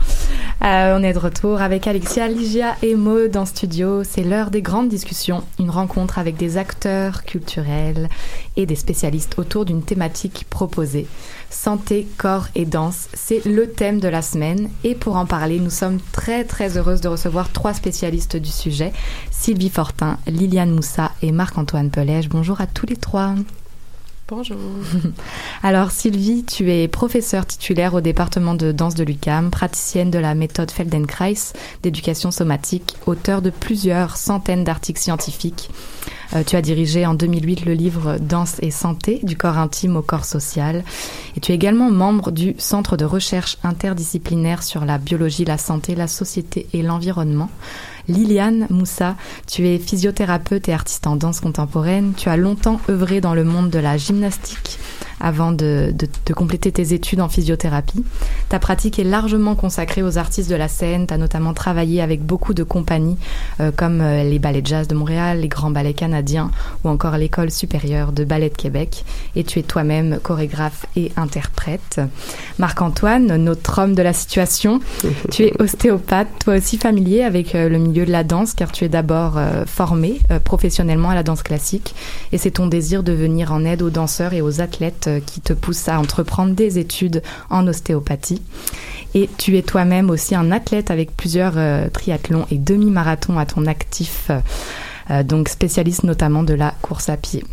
Euh, 0.61 0.97
on 0.99 1.03
est 1.03 1.13
de 1.13 1.19
retour 1.19 1.61
avec 1.61 1.87
Alexia, 1.87 2.27
Ligia 2.27 2.75
et 2.81 2.95
Maud 2.95 3.37
en 3.37 3.45
studio. 3.45 4.03
C'est 4.03 4.23
l'heure 4.23 4.51
des 4.51 4.61
grandes 4.61 4.89
discussions, 4.89 5.43
une 5.57 5.69
rencontre 5.69 6.19
avec 6.19 6.35
des 6.35 6.57
acteurs 6.57 7.23
culturels 7.23 8.09
et 8.57 8.65
des 8.65 8.75
spécialistes 8.75 9.39
autour 9.39 9.63
d'une 9.63 9.83
thématique 9.83 10.45
proposée. 10.49 11.07
Santé, 11.49 12.07
corps 12.17 12.47
et 12.55 12.65
danse, 12.65 13.07
c'est 13.13 13.45
le 13.45 13.69
thème 13.71 14.01
de 14.01 14.09
la 14.09 14.21
semaine. 14.21 14.69
Et 14.83 14.95
pour 14.95 15.15
en 15.15 15.25
parler, 15.25 15.61
nous 15.61 15.69
sommes 15.69 15.99
très 16.11 16.43
très 16.43 16.77
heureuses 16.77 17.01
de 17.01 17.07
recevoir 17.07 17.51
trois 17.53 17.73
spécialistes 17.73 18.35
du 18.35 18.49
sujet, 18.49 18.91
Sylvie 19.31 19.69
Fortin, 19.69 20.17
Liliane 20.27 20.71
Moussa 20.71 21.11
et 21.21 21.31
Marc-Antoine 21.31 21.89
Pelège. 21.89 22.27
Bonjour 22.27 22.59
à 22.59 22.67
tous 22.67 22.85
les 22.85 22.97
trois. 22.97 23.33
Bonjour. 24.29 24.57
Alors 25.63 25.89
Sylvie, 25.89 26.45
tu 26.45 26.71
es 26.71 26.87
professeure 26.87 27.47
titulaire 27.47 27.95
au 27.95 28.01
département 28.01 28.53
de 28.53 28.71
danse 28.71 28.93
de 28.93 29.03
l'UCAM, 29.03 29.49
praticienne 29.49 30.11
de 30.11 30.19
la 30.19 30.35
méthode 30.35 30.69
Feldenkrais 30.69 31.33
d'éducation 31.81 32.29
somatique, 32.29 32.95
auteur 33.07 33.41
de 33.41 33.49
plusieurs 33.49 34.17
centaines 34.17 34.63
d'articles 34.63 35.01
scientifiques. 35.01 35.71
Euh, 36.35 36.43
tu 36.43 36.55
as 36.55 36.61
dirigé 36.61 37.07
en 37.07 37.15
2008 37.15 37.65
le 37.65 37.73
livre 37.73 38.17
Danse 38.19 38.57
et 38.61 38.69
santé, 38.69 39.19
du 39.23 39.35
corps 39.35 39.57
intime 39.57 39.97
au 39.97 40.03
corps 40.03 40.25
social. 40.25 40.83
Et 41.35 41.39
tu 41.39 41.51
es 41.51 41.55
également 41.55 41.89
membre 41.89 42.29
du 42.29 42.53
Centre 42.59 42.97
de 42.97 43.05
recherche 43.05 43.57
interdisciplinaire 43.63 44.61
sur 44.61 44.85
la 44.85 44.99
biologie, 44.99 45.43
la 45.43 45.57
santé, 45.57 45.95
la 45.95 46.07
société 46.07 46.67
et 46.73 46.83
l'environnement. 46.83 47.49
Liliane 48.09 48.67
Moussa, 48.69 49.15
tu 49.47 49.67
es 49.67 49.77
physiothérapeute 49.77 50.67
et 50.67 50.73
artiste 50.73 51.07
en 51.07 51.15
danse 51.15 51.39
contemporaine. 51.39 52.13
Tu 52.17 52.27
as 52.27 52.37
longtemps 52.37 52.81
œuvré 52.89 53.21
dans 53.21 53.33
le 53.33 53.43
monde 53.43 53.69
de 53.69 53.79
la 53.79 53.97
gymnastique 53.97 54.79
avant 55.19 55.51
de, 55.51 55.93
de, 55.93 56.33
compléter 56.33 56.71
tes 56.71 56.93
études 56.93 57.21
en 57.21 57.29
physiothérapie. 57.29 58.03
Ta 58.49 58.59
pratique 58.59 58.99
est 58.99 59.03
largement 59.03 59.55
consacrée 59.55 60.03
aux 60.03 60.17
artistes 60.17 60.49
de 60.49 60.55
la 60.55 60.67
scène. 60.67 61.07
Tu 61.07 61.13
as 61.13 61.17
notamment 61.17 61.53
travaillé 61.53 62.01
avec 62.01 62.23
beaucoup 62.23 62.53
de 62.53 62.63
compagnies 62.63 63.17
euh, 63.59 63.71
comme 63.75 64.01
euh, 64.01 64.23
les 64.23 64.39
ballets 64.39 64.61
jazz 64.63 64.87
de 64.87 64.95
Montréal, 64.95 65.41
les 65.41 65.47
grands 65.47 65.71
ballets 65.71 65.93
canadiens 65.93 66.51
ou 66.83 66.89
encore 66.89 67.17
l'école 67.17 67.51
supérieure 67.51 68.11
de 68.11 68.23
ballet 68.23 68.49
de 68.49 68.55
Québec. 68.55 69.03
Et 69.35 69.43
tu 69.43 69.59
es 69.59 69.63
toi-même 69.63 70.19
chorégraphe 70.21 70.85
et 70.95 71.11
interprète. 71.17 71.99
Marc-Antoine, 72.57 73.35
notre 73.37 73.79
homme 73.79 73.95
de 73.95 74.01
la 74.01 74.13
situation, 74.13 74.79
tu 75.31 75.43
es 75.43 75.53
ostéopathe, 75.59 76.27
toi 76.39 76.55
aussi 76.55 76.77
familier 76.77 77.23
avec 77.23 77.55
euh, 77.55 77.67
le 77.67 77.77
milieu 77.77 78.05
de 78.05 78.11
la 78.11 78.23
danse 78.23 78.53
car 78.53 78.71
tu 78.71 78.85
es 78.85 78.89
d'abord 78.89 79.39
formé 79.65 80.19
professionnellement 80.43 81.09
à 81.09 81.15
la 81.15 81.23
danse 81.23 81.43
classique 81.43 81.95
et 82.31 82.37
c'est 82.37 82.51
ton 82.51 82.67
désir 82.67 83.03
de 83.03 83.11
venir 83.11 83.51
en 83.51 83.65
aide 83.65 83.81
aux 83.81 83.89
danseurs 83.89 84.33
et 84.33 84.41
aux 84.41 84.61
athlètes 84.61 85.08
qui 85.25 85.41
te 85.41 85.53
pousse 85.53 85.87
à 85.87 85.99
entreprendre 85.99 86.53
des 86.53 86.77
études 86.77 87.23
en 87.49 87.67
ostéopathie. 87.67 88.41
Et 89.13 89.29
tu 89.37 89.57
es 89.57 89.61
toi-même 89.61 90.09
aussi 90.09 90.35
un 90.35 90.51
athlète 90.51 90.91
avec 90.91 91.15
plusieurs 91.15 91.53
euh, 91.57 91.89
triathlons 91.89 92.45
et 92.51 92.57
demi-marathons 92.57 93.39
à 93.39 93.45
ton 93.45 93.65
actif, 93.65 94.29
euh, 95.09 95.23
donc 95.23 95.49
spécialiste 95.49 96.03
notamment 96.03 96.43
de 96.43 96.53
la 96.53 96.75
course 96.81 97.09
à 97.09 97.17
pied. 97.17 97.43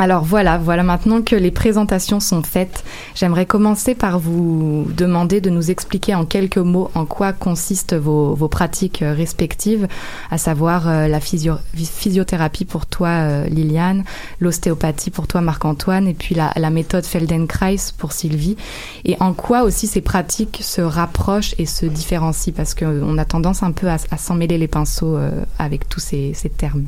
Alors 0.00 0.24
voilà, 0.24 0.56
voilà 0.56 0.82
maintenant 0.82 1.20
que 1.20 1.36
les 1.36 1.50
présentations 1.50 2.20
sont 2.20 2.42
faites, 2.42 2.84
j'aimerais 3.14 3.44
commencer 3.44 3.94
par 3.94 4.18
vous 4.18 4.86
demander 4.96 5.42
de 5.42 5.50
nous 5.50 5.70
expliquer 5.70 6.14
en 6.14 6.24
quelques 6.24 6.56
mots 6.56 6.90
en 6.94 7.04
quoi 7.04 7.34
consistent 7.34 7.92
vos, 7.92 8.34
vos 8.34 8.48
pratiques 8.48 9.02
euh, 9.02 9.12
respectives, 9.12 9.88
à 10.30 10.38
savoir 10.38 10.88
euh, 10.88 11.06
la 11.06 11.20
physiothérapie 11.20 12.64
pour 12.64 12.86
toi 12.86 13.08
euh, 13.08 13.44
Liliane, 13.44 14.04
l'ostéopathie 14.40 15.10
pour 15.10 15.26
toi 15.26 15.42
Marc-Antoine 15.42 16.08
et 16.08 16.14
puis 16.14 16.34
la, 16.34 16.50
la, 16.56 16.70
méthode 16.70 17.04
Feldenkrais 17.04 17.76
pour 17.98 18.12
Sylvie, 18.12 18.56
et 19.04 19.18
en 19.20 19.34
quoi 19.34 19.64
aussi 19.64 19.86
ces 19.86 20.00
pratiques 20.00 20.60
se 20.62 20.80
rapprochent 20.80 21.54
et 21.58 21.66
se 21.66 21.84
différencient? 21.84 22.54
Parce 22.56 22.74
qu'on 22.74 23.18
a 23.18 23.26
tendance 23.26 23.62
un 23.62 23.72
peu 23.72 23.90
à, 23.90 23.98
à 24.10 24.16
s'en 24.16 24.34
mêler 24.34 24.56
les 24.56 24.66
pinceaux 24.66 25.18
avec 25.58 25.90
tous 25.90 26.00
ces, 26.00 26.32
ces 26.32 26.48
termes. 26.48 26.86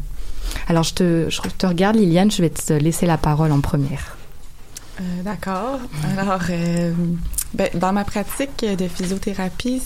Alors, 0.68 0.84
je 0.84 0.94
te, 0.94 1.66
regarde, 1.66 1.96
Liliane, 1.96 2.30
je 2.30 2.42
vais 2.42 2.50
te 2.50 2.72
laisser 2.72 3.07
la 3.07 3.18
parole 3.18 3.53
en 3.53 3.61
première. 3.61 4.16
Euh, 5.00 5.22
D'accord. 5.22 5.78
Alors, 6.16 6.42
euh, 6.50 6.92
ben, 7.55 7.68
dans 7.74 7.92
ma 7.92 8.05
pratique 8.05 8.64
de 8.64 8.88
physiothérapie, 8.88 9.82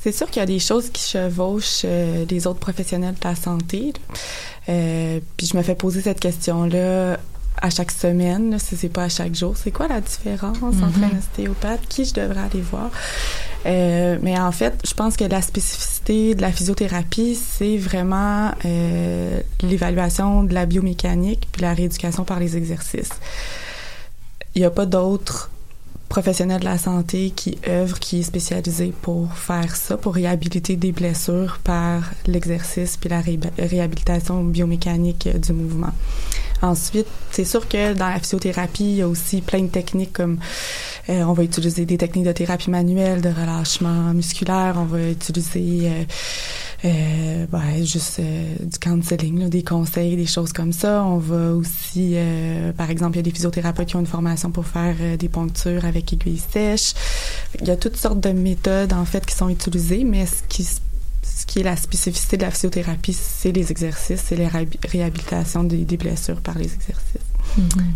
c'est 0.00 0.12
sûr 0.12 0.28
qu'il 0.30 0.40
y 0.40 0.42
a 0.42 0.46
des 0.46 0.58
choses 0.58 0.88
qui 0.90 1.02
chevauchent 1.10 1.82
euh, 1.84 2.24
les 2.30 2.46
autres 2.46 2.58
professionnels 2.58 3.14
de 3.20 3.28
la 3.28 3.34
santé. 3.34 3.92
Euh, 4.68 5.20
puis 5.36 5.46
je 5.46 5.56
me 5.56 5.62
fais 5.62 5.74
poser 5.74 6.00
cette 6.00 6.20
question-là 6.20 7.18
à 7.60 7.70
chaque 7.70 7.90
semaine, 7.90 8.58
si 8.58 8.76
c'est 8.76 8.88
pas 8.88 9.04
à 9.04 9.08
chaque 9.08 9.34
jour. 9.34 9.56
C'est 9.56 9.70
quoi 9.70 9.88
la 9.88 10.00
différence 10.00 10.58
entre 10.58 10.98
mm-hmm. 10.98 11.14
un 11.14 11.18
ostéopathe? 11.18 11.80
Qui 11.88 12.04
je 12.04 12.14
devrais 12.14 12.40
aller 12.40 12.62
voir? 12.62 12.90
Euh, 13.66 14.18
mais 14.22 14.38
en 14.38 14.52
fait, 14.52 14.80
je 14.86 14.94
pense 14.94 15.16
que 15.16 15.24
la 15.24 15.42
spécificité 15.42 16.34
de 16.34 16.40
la 16.40 16.52
physiothérapie, 16.52 17.34
c'est 17.34 17.76
vraiment 17.76 18.52
euh, 18.64 19.40
l'évaluation 19.62 20.44
de 20.44 20.54
la 20.54 20.66
biomécanique 20.66 21.48
puis 21.52 21.62
la 21.62 21.74
rééducation 21.74 22.24
par 22.24 22.40
les 22.40 22.56
exercices. 22.56 23.10
Il 24.54 24.62
n'y 24.62 24.66
a 24.66 24.70
pas 24.70 24.86
d'autres 24.86 25.50
professionnels 26.08 26.60
de 26.60 26.64
la 26.64 26.78
santé 26.78 27.32
qui 27.34 27.56
œuvrent, 27.68 28.00
qui 28.00 28.20
est 28.20 28.24
spécialisé 28.24 28.92
pour 29.00 29.32
faire 29.34 29.76
ça, 29.76 29.96
pour 29.96 30.14
réhabiliter 30.14 30.74
des 30.74 30.90
blessures 30.90 31.60
par 31.62 32.02
l'exercice 32.26 32.96
puis 32.96 33.08
la 33.08 33.22
réhabilitation 33.56 34.42
biomécanique 34.42 35.28
du 35.40 35.52
mouvement. 35.52 35.92
Ensuite, 36.62 37.06
c'est 37.30 37.44
sûr 37.44 37.68
que 37.68 37.94
dans 37.94 38.08
la 38.08 38.18
physiothérapie, 38.18 38.84
il 38.84 38.96
y 38.96 39.02
a 39.02 39.08
aussi 39.08 39.40
plein 39.40 39.62
de 39.62 39.68
techniques 39.68 40.12
comme 40.12 40.38
euh, 41.08 41.22
on 41.22 41.32
va 41.32 41.42
utiliser 41.42 41.86
des 41.86 41.96
techniques 41.96 42.26
de 42.26 42.32
thérapie 42.32 42.70
manuelle, 42.70 43.20
de 43.20 43.30
relâchement 43.30 44.12
musculaire, 44.12 44.74
on 44.76 44.84
va 44.84 45.08
utiliser 45.08 45.88
euh, 45.88 46.04
euh, 46.84 47.46
ben, 47.50 47.84
juste 47.84 48.20
du 48.20 48.78
counseling, 48.78 49.48
des 49.48 49.64
conseils, 49.64 50.16
des 50.16 50.26
choses 50.26 50.52
comme 50.52 50.72
ça. 50.72 51.02
On 51.04 51.18
va 51.18 51.52
aussi, 51.52 52.16
par 52.76 52.90
exemple, 52.90 53.16
il 53.16 53.18
y 53.18 53.20
a 53.20 53.22
des 53.22 53.30
physiothérapeutes 53.30 53.88
qui 53.88 53.96
ont 53.96 54.00
une 54.00 54.06
formation 54.06 54.50
pour 54.50 54.66
faire 54.66 54.94
des 55.18 55.28
ponctures 55.28 55.84
avec 55.84 56.12
aiguilles 56.12 56.42
sèches. 56.52 56.94
Il 57.60 57.66
y 57.66 57.70
a 57.70 57.76
toutes 57.76 57.96
sortes 57.96 58.20
de 58.20 58.30
méthodes, 58.30 58.92
en 58.92 59.04
fait, 59.04 59.26
qui 59.26 59.34
sont 59.34 59.48
utilisées, 59.48 60.04
mais 60.04 60.26
ce 60.26 60.42
qui 60.48 60.64
se 60.64 60.80
qui 61.50 61.58
est 61.58 61.64
la 61.64 61.74
spécificité 61.74 62.36
de 62.36 62.42
la 62.42 62.52
physiothérapie, 62.52 63.12
c'est 63.12 63.50
les 63.50 63.72
exercices, 63.72 64.22
c'est 64.24 64.36
les 64.36 64.46
réhabilitations 64.46 65.64
des, 65.64 65.96
blessures 65.96 66.40
par 66.40 66.56
les 66.56 66.72
exercices. 66.72 67.26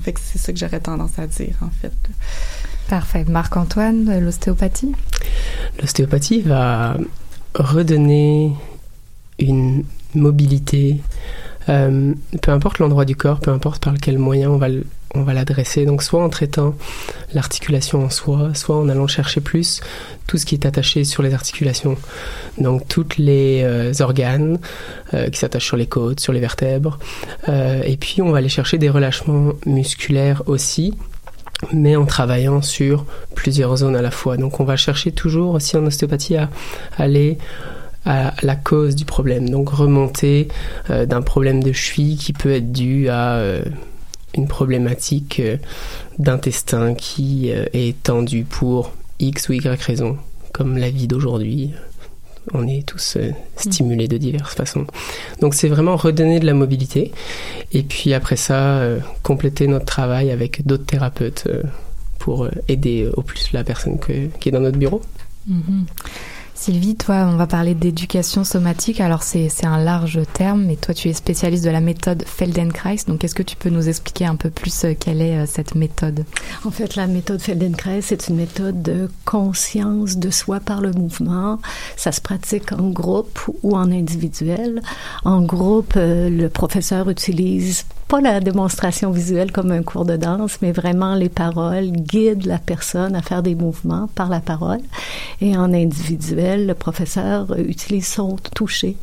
Fait 0.03 0.13
que 0.13 0.19
c'est 0.21 0.39
ça 0.39 0.53
que 0.53 0.59
j'aurais 0.59 0.81
tendance 0.81 1.17
à 1.21 1.29
dire, 1.29 1.55
en 1.61 1.71
fait. 1.71 1.93
Parfait. 2.89 3.25
Marc-Antoine, 3.29 4.19
l'ostéopathie? 4.19 4.91
L'ostéopathie 5.81 6.41
va 6.41 6.97
redonner 7.55 8.51
une 9.39 9.85
mobilité, 10.17 11.01
euh, 11.69 12.13
peu 12.43 12.51
importe 12.51 12.81
l'endroit 12.81 13.05
du 13.05 13.15
corps, 13.15 13.39
peu 13.39 13.53
importe 13.53 13.85
par 13.85 13.95
quel 14.03 14.19
moyen 14.19 14.51
on 14.51 14.57
va 14.57 14.69
le 14.69 14.85
on 15.15 15.23
va 15.23 15.33
l'adresser. 15.33 15.87
Donc 15.87 16.03
soit 16.03 16.23
en 16.23 16.29
traitant 16.29 16.75
l'articulation 17.33 18.05
en 18.05 18.11
soi, 18.11 18.55
soit 18.55 18.77
en 18.77 18.89
allant 18.89 19.07
chercher 19.07 19.41
plus 19.41 19.81
tout 20.27 20.39
ce 20.39 20.47
qui 20.47 20.55
est 20.55 20.67
attaché 20.67 21.05
sur 21.05 21.23
les 21.23 21.35
articulations. 21.35 21.97
Donc 22.59 22.87
toutes 22.89 23.17
les 23.17 23.63
euh, 23.63 23.93
organes 24.01 24.59
euh, 25.13 25.29
qui 25.29 25.39
s'attachent 25.39 25.67
sur 25.67 25.77
les 25.77 25.87
côtes, 25.87 26.21
sur 26.21 26.33
les 26.33 26.41
vertèbres. 26.41 26.99
Euh, 27.49 27.83
et 27.85 27.97
puis 27.97 28.23
on 28.23 28.31
va 28.31 28.39
aller 28.39 28.49
chercher 28.49 28.79
des 28.79 28.91
relâchements 28.91 29.53
musculaires 29.67 30.43
aussi 30.47 30.95
mais 31.73 31.97
en 31.97 32.05
travaillant 32.05 32.61
sur 32.61 33.07
plusieurs 33.35 33.75
zones 33.79 33.97
à 33.97 34.03
la 34.03 34.11
fois. 34.11 34.37
Donc 34.37 34.61
on 34.61 34.65
va 34.65 34.77
chercher 34.77 35.13
toujours 35.13 35.55
aussi 35.55 35.77
en 35.79 35.87
ostéopathie 35.87 36.37
à 36.37 36.51
aller 36.99 37.39
à 38.05 38.35
la 38.43 38.55
cause 38.55 38.95
du 38.95 39.07
problème. 39.07 39.49
Donc 39.49 39.71
remonter 39.71 40.49
d'un 40.91 41.23
problème 41.23 41.63
de 41.63 41.73
cheville 41.73 42.19
qui 42.19 42.35
peut 42.35 42.53
être 42.53 42.71
dû 42.71 43.09
à 43.09 43.41
une 44.35 44.49
problématique 44.49 45.41
euh, 45.41 45.57
d'intestin 46.19 46.95
qui 46.95 47.51
euh, 47.51 47.67
est 47.73 48.01
tendue 48.03 48.45
pour 48.45 48.93
X 49.19 49.49
ou 49.49 49.53
Y 49.55 49.81
raison, 49.81 50.19
comme 50.53 50.77
la 50.77 50.91
vie 50.91 51.07
d'aujourd'hui. 51.07 51.73
On 52.53 52.67
est 52.69 52.87
tous 52.87 53.17
euh, 53.17 53.31
stimulés 53.57 54.09
de 54.09 54.19
diverses 54.19 54.55
façons. 54.55 54.87
Donc 55.41 55.55
c'est 55.55 55.69
vraiment 55.69 55.97
redonner 55.97 56.41
de 56.41 56.47
la 56.47 56.55
mobilité 56.55 57.13
et 57.73 57.83
puis 57.83 58.13
après 58.13 58.37
ça, 58.37 58.83
compléter 59.23 59.67
notre 59.67 59.87
travail 59.87 60.31
avec 60.31 60.67
d'autres 60.67 60.85
thérapeutes 60.85 61.49
pour 62.19 62.49
aider 62.69 63.09
au 63.17 63.23
plus 63.23 63.53
la 63.53 63.65
personne 63.65 63.99
qui 63.99 64.49
est 64.49 64.53
dans 64.53 64.61
notre 64.61 64.79
bureau. 64.79 65.01
Mm-hmm. 65.51 65.85
Sylvie, 66.65 66.97
toi, 66.97 67.29
on 67.31 67.37
va 67.37 67.47
parler 67.47 67.75
d'éducation 67.75 68.43
somatique. 68.43 68.99
Alors, 68.99 69.23
c'est 69.23 69.51
un 69.65 69.77
large 69.77 70.21
terme, 70.33 70.65
mais 70.65 70.77
toi, 70.77 70.95
tu 70.95 71.11
es 71.11 71.13
spécialiste 71.13 71.63
de 71.63 71.69
la 71.69 71.83
méthode 71.83 72.25
Feldenkrais. 72.25 72.97
Donc, 73.07 73.23
est-ce 73.23 73.35
que 73.35 73.43
tu 73.43 73.55
peux 73.55 73.69
nous 73.69 73.87
expliquer 73.87 74.25
un 74.25 74.37
peu 74.37 74.49
plus 74.49 74.87
euh, 74.87 74.95
quelle 74.99 75.21
est 75.21 75.37
euh, 75.37 75.45
cette 75.47 75.75
méthode? 75.75 76.25
En 76.65 76.71
fait, 76.71 76.97
la 76.97 77.07
méthode 77.07 77.43
Feldenkrais, 77.43 78.01
c'est 78.01 78.29
une 78.29 78.37
méthode 78.37 78.81
de 78.81 79.11
conscience 79.27 80.17
de 80.17 80.31
soi 80.31 80.59
par 80.59 80.81
le 80.81 80.93
mouvement. 80.93 81.61
Ça 81.99 82.13
se 82.13 82.23
pratique 82.23 82.73
en 82.73 82.89
groupe 82.89 83.39
ou 83.63 83.77
en 83.77 83.93
individuel. 83.93 84.81
En 85.27 85.43
groupe, 85.43 85.93
euh, 85.99 86.31
le 86.31 86.49
professeur 86.49 87.11
utilise 87.11 87.85
pas 88.09 88.21
la 88.21 88.41
démonstration 88.41 89.11
visuelle 89.11 89.53
comme 89.53 89.71
un 89.71 89.83
cours 89.83 90.05
de 90.05 90.17
danse, 90.17 90.59
mais 90.63 90.73
vraiment 90.73 91.15
les 91.15 91.29
paroles 91.29 91.91
guident 91.91 92.47
la 92.47 92.59
personne 92.59 93.15
à 93.15 93.23
faire 93.23 93.43
des 93.43 93.55
mouvements 93.55 94.09
par 94.15 94.29
la 94.29 94.41
parole. 94.41 94.81
Et 95.41 95.57
en 95.57 95.73
individuel, 95.73 96.54
le 96.57 96.75
professeur 96.75 97.59
utilise 97.59 98.07
son 98.07 98.37
toucher 98.55 98.97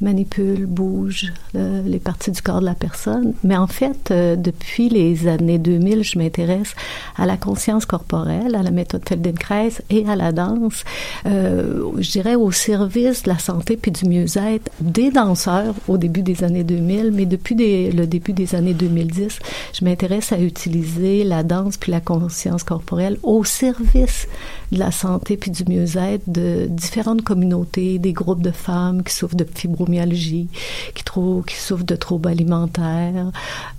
manipule, 0.00 0.66
bouge 0.66 1.32
euh, 1.54 1.82
les 1.84 1.98
parties 1.98 2.30
du 2.30 2.40
corps 2.40 2.60
de 2.60 2.64
la 2.64 2.74
personne. 2.74 3.34
Mais 3.44 3.56
en 3.56 3.66
fait, 3.66 4.10
euh, 4.10 4.36
depuis 4.36 4.88
les 4.88 5.28
années 5.28 5.58
2000, 5.58 6.02
je 6.02 6.18
m'intéresse 6.18 6.74
à 7.16 7.26
la 7.26 7.36
conscience 7.36 7.84
corporelle, 7.84 8.54
à 8.54 8.62
la 8.62 8.70
méthode 8.70 9.06
Feldenkrais 9.06 9.72
et 9.90 10.06
à 10.08 10.16
la 10.16 10.32
danse, 10.32 10.84
euh, 11.26 11.82
je 11.98 12.10
dirais 12.10 12.34
au 12.34 12.50
service 12.50 13.24
de 13.24 13.28
la 13.28 13.38
santé 13.38 13.76
puis 13.76 13.90
du 13.90 14.06
mieux-être 14.06 14.70
des 14.80 15.10
danseurs 15.10 15.74
au 15.88 15.98
début 15.98 16.22
des 16.22 16.44
années 16.44 16.64
2000, 16.64 17.12
mais 17.12 17.26
depuis 17.26 17.54
le 17.54 18.06
début 18.06 18.32
des 18.32 18.54
années 18.54 18.74
2010, 18.74 19.38
je 19.72 19.84
m'intéresse 19.84 20.32
à 20.32 20.38
utiliser 20.38 21.24
la 21.24 21.42
danse 21.42 21.76
puis 21.76 21.92
la 21.92 22.00
conscience 22.00 22.62
corporelle 22.62 23.18
au 23.22 23.44
service 23.44 24.26
de 24.72 24.78
la 24.78 24.90
santé 24.92 25.36
puis 25.36 25.50
du 25.50 25.64
mieux-être 25.68 26.22
de 26.30 26.66
différentes 26.68 27.22
communautés, 27.22 27.98
des 27.98 28.12
groupes 28.12 28.42
de 28.42 28.50
femmes 28.52 29.02
qui 29.02 29.12
souffrent 29.14 29.36
de 29.36 29.46
fibromyalgie, 29.52 30.48
qui, 30.94 31.02
trou- 31.04 31.42
qui 31.46 31.56
souffrent 31.56 31.84
de 31.84 31.96
troubles 31.96 32.28
alimentaires, 32.28 33.30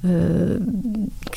euh, 0.06 0.60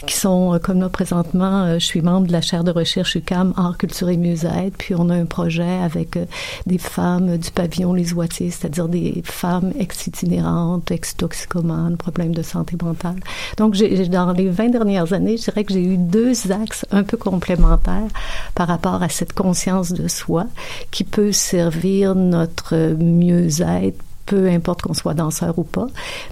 qui 0.07 0.17
sont, 0.17 0.55
euh, 0.55 0.59
comme 0.59 0.81
là 0.81 0.89
présentement, 0.89 1.63
euh, 1.65 1.75
je 1.79 1.85
suis 1.85 2.01
membre 2.03 2.27
de 2.27 2.33
la 2.33 2.41
chaire 2.41 2.65
de 2.65 2.71
recherche 2.71 3.15
UCAM 3.17 3.55
Art, 3.57 3.79
Culture 3.79 4.09
et 4.09 4.17
Mieux-être, 4.17 4.77
puis 4.79 4.95
on 4.97 5.09
a 5.09 5.15
un 5.15 5.25
projet 5.27 5.79
avec 5.83 6.17
euh, 6.17 6.25
des 6.67 6.79
femmes 6.79 7.37
du 7.39 7.51
pavillon 7.51 7.93
Les 7.95 8.13
Oitiers, 8.15 8.51
c'est-à-dire 8.51 8.89
des 8.89 9.23
femmes 9.25 9.73
ex-itinérantes, 9.79 10.91
ex-toxicomanes, 10.91 11.97
problèmes 11.97 12.35
de 12.35 12.43
santé 12.43 12.77
mentale. 12.83 13.21
Donc, 13.57 13.75
j'ai- 13.75 14.09
dans 14.09 14.33
les 14.33 14.49
20 14.49 14.69
dernières 14.71 15.13
années, 15.13 15.37
je 15.37 15.45
dirais 15.45 15.65
que 15.65 15.73
j'ai 15.73 15.85
eu 15.85 15.97
deux 15.97 16.51
axes 16.53 16.85
un 16.91 17.03
peu 17.03 17.17
complémentaires 17.17 18.09
par 18.55 18.69
rapport 18.69 19.03
à 19.03 19.09
cette 19.09 19.33
conscience 19.45 19.93
de 19.93 20.09
soi 20.09 20.47
qui 20.91 21.05
peut 21.05 21.31
servir 21.31 22.15
notre 22.15 22.97
mieux-être 22.99 24.03
peu 24.27 24.49
importe 24.49 24.83
qu'on 24.83 24.95
soit 24.95 25.15
danseur 25.15 25.59
ou 25.59 25.65
pas, 25.65 25.87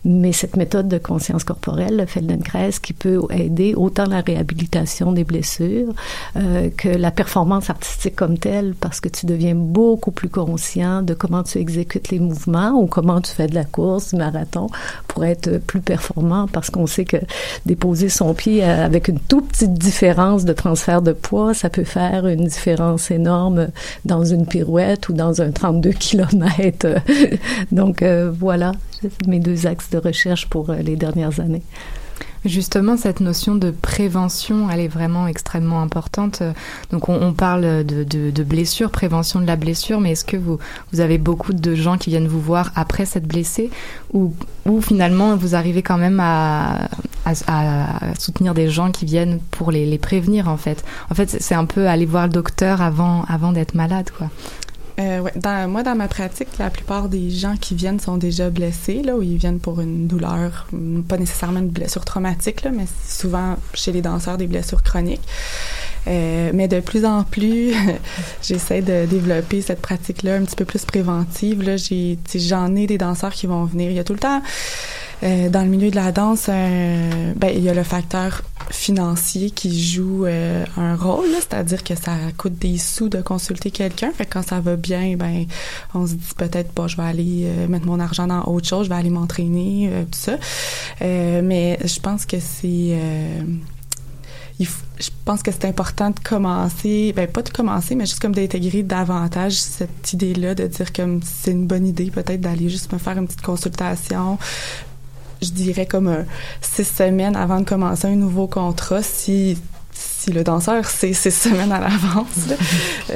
mais 0.04 0.32
cette 0.32 0.56
méthode 0.56 0.88
de 0.88 0.98
conscience 0.98 1.44
corporelle, 1.44 1.96
le 1.96 2.06
Feldenkrais, 2.06 2.70
qui 2.82 2.92
peut 2.92 3.20
aider 3.30 3.74
autant 3.74 4.06
la 4.06 4.20
réhabilitation 4.20 5.12
des 5.12 5.24
blessures 5.24 5.92
euh, 6.36 6.70
que 6.76 6.88
la 6.88 7.10
performance 7.10 7.70
artistique 7.70 8.16
comme 8.16 8.38
telle, 8.38 8.74
parce 8.78 9.00
que 9.00 9.08
tu 9.08 9.26
deviens 9.26 9.54
beaucoup 9.54 10.10
plus 10.10 10.28
conscient 10.28 11.02
de 11.02 11.14
comment 11.14 11.42
tu 11.42 11.58
exécutes 11.58 12.10
les 12.10 12.18
mouvements 12.18 12.72
ou 12.72 12.86
comment 12.86 13.20
tu 13.20 13.32
fais 13.32 13.46
de 13.46 13.54
la 13.54 13.64
course, 13.64 14.10
du 14.10 14.16
marathon, 14.16 14.68
pour 15.08 15.24
être 15.24 15.58
plus 15.58 15.80
performant, 15.80 16.46
parce 16.48 16.70
qu'on 16.70 16.86
sait 16.86 17.04
que 17.04 17.18
déposer 17.66 18.08
son 18.08 18.34
pied 18.34 18.62
avec 18.62 19.08
une 19.08 19.20
toute 19.20 19.48
petite 19.48 19.74
différence 19.74 20.44
de 20.44 20.52
transfert 20.52 21.02
de 21.02 21.12
poids, 21.12 21.54
ça 21.54 21.68
peut 21.68 21.84
faire 21.84 22.26
une 22.26 22.46
différence 22.46 23.10
énorme 23.10 23.68
dans 24.04 24.24
une 24.24 24.46
pirouette 24.46 25.08
ou 25.08 25.12
dans 25.12 25.42
un 25.42 25.50
32 25.50 25.90
km. 25.90 26.88
Donc 27.72 27.81
euh, 28.02 28.30
voilà, 28.30 28.72
mes 29.26 29.40
deux 29.40 29.66
axes 29.66 29.90
de 29.90 29.98
recherche 29.98 30.48
pour 30.48 30.70
euh, 30.70 30.76
les 30.76 30.96
dernières 30.96 31.40
années. 31.40 31.62
Justement, 32.44 32.96
cette 32.96 33.20
notion 33.20 33.54
de 33.54 33.70
prévention, 33.70 34.68
elle 34.68 34.80
est 34.80 34.88
vraiment 34.88 35.28
extrêmement 35.28 35.80
importante. 35.80 36.42
Donc, 36.90 37.08
on, 37.08 37.32
parle 37.32 37.84
de, 37.84 38.42
blessure, 38.42 38.90
prévention 38.90 39.40
de 39.40 39.46
la 39.46 39.54
blessure, 39.54 40.00
mais 40.00 40.10
est-ce 40.10 40.24
que 40.24 40.36
vous, 40.36 40.58
avez 40.98 41.18
beaucoup 41.18 41.52
de 41.52 41.74
gens 41.76 41.98
qui 41.98 42.10
viennent 42.10 42.26
vous 42.26 42.40
voir 42.40 42.72
après 42.74 43.04
cette 43.04 43.28
blessée 43.28 43.70
ou, 44.12 44.34
finalement 44.80 45.36
vous 45.36 45.54
arrivez 45.54 45.82
quand 45.82 45.98
même 45.98 46.18
à, 46.20 46.88
soutenir 48.18 48.54
des 48.54 48.68
gens 48.68 48.90
qui 48.90 49.04
viennent 49.04 49.38
pour 49.52 49.70
les, 49.70 49.86
les 49.86 49.98
prévenir 49.98 50.48
en 50.48 50.56
fait? 50.56 50.84
En 51.10 51.14
fait, 51.14 51.36
c'est 51.38 51.54
un 51.54 51.64
peu 51.64 51.86
aller 51.86 52.06
voir 52.06 52.26
le 52.26 52.32
docteur 52.32 52.82
avant, 52.82 53.22
avant 53.28 53.52
d'être 53.52 53.76
malade, 53.76 54.10
quoi. 54.18 54.30
Euh, 54.98 55.20
ouais, 55.20 55.32
dans, 55.36 55.70
moi, 55.70 55.82
dans 55.82 55.94
ma 55.94 56.08
pratique, 56.08 56.48
la 56.58 56.70
plupart 56.70 57.08
des 57.08 57.30
gens 57.30 57.56
qui 57.56 57.74
viennent 57.74 58.00
sont 58.00 58.16
déjà 58.16 58.50
blessés, 58.50 59.02
là, 59.02 59.16
ou 59.16 59.22
ils 59.22 59.36
viennent 59.36 59.60
pour 59.60 59.80
une 59.80 60.06
douleur, 60.06 60.66
hum, 60.72 61.02
pas 61.06 61.16
nécessairement 61.16 61.60
une 61.60 61.68
blessure 61.68 62.04
traumatique, 62.04 62.62
là, 62.62 62.70
mais 62.70 62.86
souvent 63.06 63.56
chez 63.74 63.92
les 63.92 64.02
danseurs 64.02 64.36
des 64.36 64.46
blessures 64.46 64.82
chroniques. 64.82 65.22
Euh, 66.08 66.50
mais 66.52 66.68
de 66.68 66.80
plus 66.80 67.04
en 67.04 67.22
plus, 67.22 67.72
j'essaie 68.42 68.82
de 68.82 69.06
développer 69.06 69.62
cette 69.62 69.80
pratique-là 69.80 70.34
un 70.34 70.44
petit 70.44 70.56
peu 70.56 70.64
plus 70.64 70.84
préventive. 70.84 71.62
Là, 71.62 71.76
j'ai, 71.76 72.18
j'en 72.34 72.74
ai 72.74 72.86
des 72.86 72.98
danseurs 72.98 73.32
qui 73.32 73.46
vont 73.46 73.64
venir. 73.64 73.90
Il 73.90 73.96
y 73.96 74.00
a 74.00 74.04
tout 74.04 74.14
le 74.14 74.18
temps 74.18 74.42
euh, 75.22 75.48
dans 75.48 75.62
le 75.62 75.68
milieu 75.68 75.90
de 75.90 75.96
la 75.96 76.12
danse, 76.12 76.46
euh, 76.48 77.32
ben, 77.36 77.52
il 77.54 77.62
y 77.62 77.68
a 77.68 77.74
le 77.74 77.82
facteur 77.82 78.42
financier 78.70 79.50
qui 79.50 79.82
joue 79.82 80.24
euh, 80.24 80.64
un 80.76 80.96
rôle, 80.96 81.28
c'est-à-dire 81.34 81.84
que 81.84 81.94
ça 81.94 82.12
coûte 82.36 82.58
des 82.58 82.78
sous 82.78 83.08
de 83.08 83.20
consulter 83.20 83.70
quelqu'un. 83.70 84.10
Fait 84.12 84.24
que 84.26 84.32
quand 84.32 84.46
ça 84.46 84.60
va 84.60 84.76
bien, 84.76 85.16
ben 85.16 85.46
on 85.94 86.06
se 86.06 86.14
dit 86.14 86.34
peut-être 86.36 86.72
pas, 86.72 86.86
je 86.88 86.96
vais 86.96 87.02
aller 87.02 87.48
mettre 87.68 87.86
mon 87.86 88.00
argent 88.00 88.26
dans 88.26 88.44
autre 88.44 88.66
chose, 88.66 88.84
je 88.84 88.90
vais 88.90 88.96
aller 88.96 89.10
m'entraîner, 89.10 89.90
tout 90.10 90.18
ça. 90.18 90.36
Mais 91.00 91.78
je 91.84 92.00
pense 92.00 92.24
que 92.24 92.38
c'est 92.40 92.96
je 94.98 95.10
pense 95.24 95.42
que 95.42 95.50
c'est 95.50 95.64
important 95.64 96.10
de 96.10 96.18
commencer, 96.20 97.12
ben 97.14 97.26
pas 97.26 97.42
de 97.42 97.50
commencer, 97.50 97.94
mais 97.94 98.06
juste 98.06 98.20
comme 98.20 98.34
d'intégrer 98.34 98.82
davantage 98.82 99.54
cette 99.54 100.12
idée-là, 100.12 100.54
de 100.54 100.66
dire 100.66 100.92
comme 100.92 101.20
c'est 101.22 101.50
une 101.50 101.66
bonne 101.66 101.86
idée 101.86 102.10
peut-être 102.10 102.40
d'aller 102.40 102.68
juste 102.68 102.92
me 102.92 102.98
faire 102.98 103.18
une 103.18 103.26
petite 103.26 103.42
consultation, 103.42 104.38
je 105.42 105.50
dirais 105.50 105.86
comme 105.86 106.08
un 106.08 106.24
six 106.60 106.84
semaines 106.84 107.36
avant 107.36 107.60
de 107.60 107.64
commencer 107.64 108.08
un 108.08 108.16
nouveau 108.16 108.46
contrat, 108.46 109.02
si 109.02 109.58
si 109.94 110.32
le 110.32 110.42
danseur 110.42 110.86
c'est 110.86 111.12
six 111.12 111.30
semaines 111.30 111.72
à 111.72 111.80
l'avance. 111.80 112.26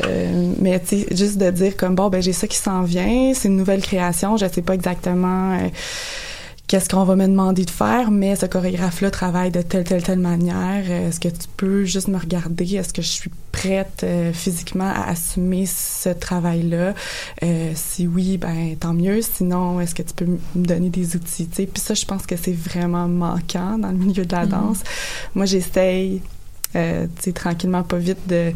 Euh, 0.04 0.52
mais 0.60 0.78
tu 0.80 1.00
sais, 1.00 1.06
juste 1.12 1.38
de 1.38 1.50
dire 1.50 1.76
comme 1.76 1.94
bon 1.94 2.10
ben 2.10 2.20
j'ai 2.20 2.32
ça 2.32 2.46
qui 2.46 2.56
s'en 2.58 2.82
vient, 2.82 3.32
c'est 3.34 3.48
une 3.48 3.56
nouvelle 3.56 3.80
création, 3.80 4.36
je 4.36 4.46
sais 4.46 4.60
pas 4.60 4.74
exactement. 4.74 5.54
euh, 5.58 5.68
qu'est-ce 6.68 6.88
qu'on 6.88 7.04
va 7.04 7.14
me 7.16 7.26
demander 7.26 7.64
de 7.64 7.70
faire, 7.70 8.10
mais 8.10 8.34
ce 8.36 8.46
chorégraphe-là 8.46 9.10
travaille 9.10 9.50
de 9.50 9.62
telle, 9.62 9.84
telle, 9.84 10.02
telle 10.02 10.18
manière. 10.18 10.84
Euh, 10.88 11.08
Est-ce 11.08 11.20
que 11.20 11.28
tu 11.28 11.46
peux 11.56 11.84
juste 11.84 12.08
me 12.08 12.18
regarder? 12.18 12.64
Est-ce 12.76 12.92
que 12.92 13.02
je 13.02 13.08
suis 13.08 13.30
prête 13.52 14.00
euh, 14.02 14.32
physiquement 14.32 14.90
à 14.94 15.08
assumer 15.10 15.66
ce 15.66 16.08
travail-là? 16.10 16.94
Euh, 17.42 17.72
si 17.74 18.06
oui, 18.06 18.36
ben 18.36 18.74
tant 18.78 18.94
mieux. 18.94 19.20
Sinon, 19.22 19.80
est-ce 19.80 19.94
que 19.94 20.02
tu 20.02 20.12
peux 20.14 20.26
me 20.26 20.66
donner 20.66 20.90
des 20.90 21.14
outils? 21.16 21.46
tu 21.46 21.54
sais? 21.56 21.66
Puis 21.66 21.80
ça, 21.82 21.94
je 21.94 22.04
pense 22.04 22.26
que 22.26 22.36
c'est 22.36 22.52
vraiment 22.56 23.06
manquant 23.08 23.78
dans 23.78 23.90
le 23.90 23.96
milieu 23.98 24.24
de 24.26 24.32
la 24.32 24.44
Mhm. 24.44 24.50
danse. 24.50 24.78
Moi, 25.34 25.46
j'essaye 25.46 26.20
euh, 26.76 27.06
tranquillement, 27.34 27.82
pas 27.82 27.96
vite, 27.96 28.18
de, 28.28 28.52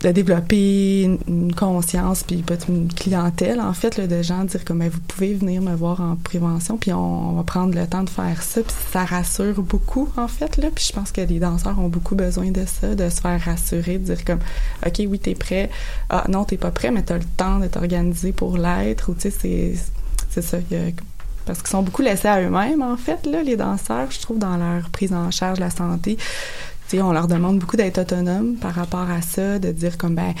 de 0.00 0.10
développer 0.10 1.02
une, 1.26 1.54
conscience, 1.54 2.22
puis 2.22 2.42
pas 2.42 2.54
une 2.68 2.92
clientèle, 2.92 3.60
en 3.60 3.72
fait, 3.72 3.96
là, 3.96 4.06
de 4.06 4.22
gens 4.22 4.44
dire 4.44 4.64
comme, 4.64 4.80
Ben, 4.80 4.88
vous 4.88 5.00
pouvez 5.00 5.34
venir 5.34 5.62
me 5.62 5.74
voir 5.74 6.00
en 6.00 6.16
prévention, 6.16 6.76
puis 6.76 6.92
on, 6.92 7.32
va 7.32 7.42
prendre 7.42 7.74
le 7.74 7.86
temps 7.86 8.02
de 8.02 8.10
faire 8.10 8.42
ça, 8.42 8.62
puis 8.62 8.74
ça 8.92 9.04
rassure 9.04 9.62
beaucoup, 9.62 10.08
en 10.16 10.28
fait, 10.28 10.56
là, 10.58 10.68
puis 10.74 10.84
je 10.88 10.92
pense 10.92 11.12
que 11.12 11.20
les 11.20 11.38
danseurs 11.38 11.78
ont 11.78 11.88
beaucoup 11.88 12.14
besoin 12.14 12.50
de 12.50 12.64
ça, 12.66 12.94
de 12.94 13.08
se 13.08 13.20
faire 13.20 13.40
rassurer, 13.40 13.98
de 13.98 14.14
dire 14.14 14.24
comme, 14.24 14.40
OK, 14.86 15.02
oui, 15.08 15.18
t'es 15.18 15.34
prêt, 15.34 15.70
ah 16.10 16.24
non, 16.28 16.44
t'es 16.44 16.58
pas 16.58 16.70
prêt, 16.70 16.90
mais 16.90 17.02
t'as 17.02 17.18
le 17.18 17.24
temps 17.36 17.58
de 17.58 17.66
t'organiser 17.66 18.32
pour 18.32 18.58
l'être, 18.58 19.10
ou 19.10 19.14
tu 19.14 19.22
sais, 19.22 19.30
c'est, 19.30 19.74
c'est 20.30 20.42
ça, 20.42 20.58
parce 21.46 21.60
qu'ils 21.60 21.70
sont 21.70 21.82
beaucoup 21.82 22.02
laissés 22.02 22.28
à 22.28 22.42
eux-mêmes, 22.42 22.82
en 22.82 22.96
fait, 22.96 23.24
là, 23.24 23.42
les 23.42 23.56
danseurs, 23.56 24.10
je 24.10 24.20
trouve, 24.20 24.38
dans 24.38 24.56
leur 24.56 24.90
prise 24.90 25.12
en 25.12 25.30
charge 25.30 25.58
de 25.58 25.64
la 25.64 25.70
santé. 25.70 26.18
On 26.94 27.12
leur 27.12 27.26
demande 27.26 27.58
beaucoup 27.58 27.76
d'être 27.76 27.98
autonomes 27.98 28.54
par 28.56 28.74
rapport 28.74 29.10
à 29.10 29.20
ça, 29.20 29.58
de 29.58 29.72
dire 29.72 29.98
comme 29.98 30.14
ben 30.14 30.32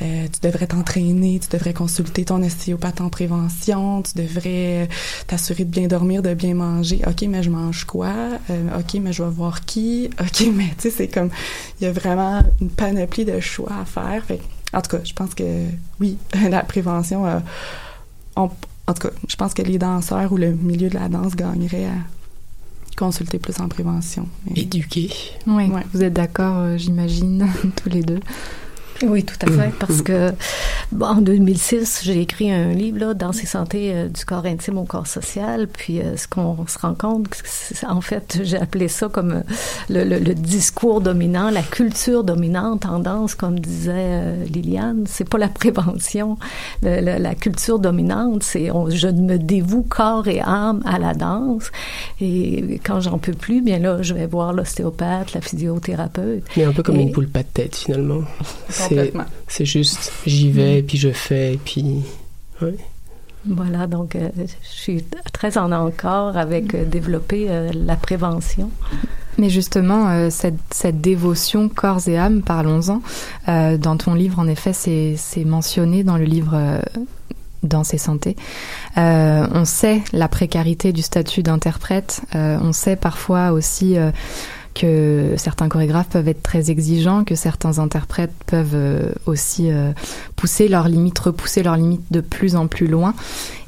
euh, 0.00 0.26
tu 0.32 0.40
devrais 0.46 0.66
t'entraîner, 0.66 1.38
tu 1.40 1.48
devrais 1.48 1.74
consulter 1.74 2.24
ton 2.24 2.42
ostéopathe 2.42 3.00
en 3.00 3.08
prévention, 3.08 4.02
tu 4.02 4.12
devrais 4.22 4.88
t'assurer 5.26 5.64
de 5.64 5.70
bien 5.70 5.88
dormir, 5.88 6.22
de 6.22 6.34
bien 6.34 6.54
manger. 6.54 7.02
Ok, 7.06 7.22
mais 7.28 7.42
je 7.42 7.50
mange 7.50 7.84
quoi? 7.84 8.12
Euh, 8.50 8.78
Ok, 8.78 8.94
mais 9.02 9.12
je 9.12 9.22
vais 9.22 9.30
voir 9.30 9.64
qui? 9.64 10.08
Ok, 10.20 10.46
mais 10.54 10.68
tu 10.78 10.82
sais 10.82 10.90
c'est 10.90 11.08
comme 11.08 11.30
il 11.80 11.84
y 11.84 11.86
a 11.86 11.92
vraiment 11.92 12.42
une 12.60 12.70
panoplie 12.70 13.24
de 13.24 13.40
choix 13.40 13.72
à 13.80 13.84
faire. 13.84 14.24
Fait, 14.24 14.40
en 14.72 14.80
tout 14.80 14.96
cas, 14.96 15.02
je 15.04 15.12
pense 15.12 15.34
que 15.34 15.44
oui, 16.00 16.16
la 16.50 16.62
prévention. 16.62 17.26
euh, 17.26 17.40
on- 18.36 18.50
en 18.88 18.94
tout 18.94 19.08
cas, 19.08 19.14
je 19.28 19.36
pense 19.36 19.54
que 19.54 19.62
les 19.62 19.78
danseurs 19.78 20.32
ou 20.32 20.36
le 20.36 20.52
milieu 20.52 20.88
de 20.88 20.94
la 20.94 21.08
danse 21.08 21.36
gagnerait 21.36 21.84
à 21.86 21.94
consulter 22.96 23.38
plus 23.38 23.60
en 23.60 23.68
prévention. 23.68 24.28
Éduquer. 24.54 25.10
Oui, 25.46 25.70
vous 25.92 26.02
êtes 26.02 26.12
d'accord, 26.12 26.58
euh, 26.58 26.76
j'imagine, 26.76 27.48
tous 27.82 27.88
les 27.88 28.02
deux? 28.02 28.20
Oui, 29.02 29.24
tout 29.24 29.34
à 29.46 29.50
fait, 29.50 29.70
parce 29.78 30.00
que 30.02 30.32
bon, 30.92 31.06
en 31.06 31.20
2006, 31.20 32.00
j'ai 32.04 32.20
écrit 32.20 32.50
un 32.52 32.72
livre, 32.72 32.98
là, 32.98 33.14
Dans 33.14 33.32
et 33.32 33.46
santé 33.46 33.92
euh, 33.94 34.08
du 34.08 34.24
corps 34.24 34.44
intime 34.46 34.78
au 34.78 34.84
corps 34.84 35.06
social, 35.06 35.66
puis 35.66 36.00
euh, 36.00 36.16
ce 36.16 36.28
qu'on 36.28 36.66
se 36.66 36.78
rend 36.78 36.94
compte, 36.94 37.28
en 37.88 38.00
fait, 38.00 38.40
j'ai 38.44 38.56
appelé 38.58 38.88
ça 38.88 39.08
comme 39.08 39.32
euh, 39.32 39.40
le, 39.90 40.04
le- 40.04 40.18
le 40.18 40.34
discours 40.34 41.00
dominant, 41.00 41.50
la 41.50 41.62
culture 41.62 42.24
dominante, 42.24 42.82
tendance, 42.82 43.34
comme 43.34 43.58
disait 43.58 43.92
euh, 43.96 44.44
Liliane, 44.44 45.04
c'est 45.06 45.28
pas 45.28 45.38
la 45.38 45.48
prévention. 45.48 46.36
Le- 46.82 47.18
la 47.18 47.34
culture 47.34 47.78
dominante, 47.78 48.42
c'est 48.42 48.70
je 48.90 49.08
me 49.08 49.36
dévoue 49.38 49.82
corps 49.82 50.28
et 50.28 50.40
âme 50.40 50.82
à 50.84 50.98
la 50.98 51.14
danse, 51.14 51.70
et 52.20 52.80
quand 52.84 53.00
j'en 53.00 53.18
peux 53.18 53.32
plus, 53.32 53.62
bien 53.62 53.78
là, 53.78 54.02
je 54.02 54.14
vais 54.14 54.26
voir 54.26 54.52
l'ostéopathe, 54.52 55.32
la 55.34 55.40
physiothérapeute. 55.40 56.44
Mais 56.56 56.64
un 56.64 56.72
peu 56.72 56.82
comme 56.82 56.96
Et- 56.96 57.02
une 57.02 57.12
poule 57.12 57.28
pas 57.28 57.42
de 57.42 57.48
tête 57.52 57.74
finalement. 57.76 58.22
C'est- 58.94 58.96
Complètement. 58.96 59.24
C'est 59.48 59.64
juste, 59.64 60.12
j'y 60.26 60.50
vais, 60.50 60.82
puis 60.82 60.98
je 60.98 61.10
fais, 61.10 61.58
puis. 61.64 62.02
Voilà, 63.44 63.88
donc 63.88 64.14
euh, 64.14 64.28
je 64.38 64.44
suis 64.68 65.04
très 65.32 65.58
en 65.58 65.72
accord 65.72 66.36
avec 66.36 66.74
euh, 66.74 66.84
développer 66.84 67.46
euh, 67.50 67.72
la 67.74 67.96
prévention. 67.96 68.70
Mais 69.36 69.50
justement, 69.50 70.10
euh, 70.10 70.30
cette, 70.30 70.54
cette 70.70 71.00
dévotion 71.00 71.68
corps 71.68 72.06
et 72.06 72.16
âme, 72.16 72.42
parlons-en. 72.42 73.02
Euh, 73.48 73.78
dans 73.78 73.96
ton 73.96 74.14
livre, 74.14 74.38
en 74.38 74.46
effet, 74.46 74.72
c'est 74.72 75.14
c'est 75.16 75.44
mentionné 75.44 76.04
dans 76.04 76.18
le 76.18 76.24
livre 76.24 76.52
euh, 76.54 76.80
Danse 77.64 77.94
et 77.94 77.98
santé. 77.98 78.36
Euh, 78.96 79.46
on 79.52 79.64
sait 79.64 80.02
la 80.12 80.28
précarité 80.28 80.92
du 80.92 81.02
statut 81.02 81.42
d'interprète. 81.42 82.20
Euh, 82.36 82.58
on 82.60 82.72
sait 82.72 82.94
parfois 82.96 83.50
aussi 83.50 83.96
euh, 83.98 84.10
que 84.74 85.34
certains 85.36 85.68
chorégraphes 85.68 86.08
peuvent 86.08 86.28
être 86.28 86.42
très 86.42 86.70
exigeants, 86.70 87.24
que 87.24 87.34
certains 87.34 87.78
interprètes 87.78 88.32
peuvent 88.46 88.74
euh, 88.74 89.12
aussi 89.26 89.70
euh, 89.70 89.92
pousser 90.36 90.68
leurs 90.68 90.88
limites, 90.88 91.18
repousser 91.18 91.62
leurs 91.62 91.76
limites 91.76 92.10
de 92.10 92.20
plus 92.20 92.56
en 92.56 92.66
plus 92.66 92.86
loin. 92.86 93.14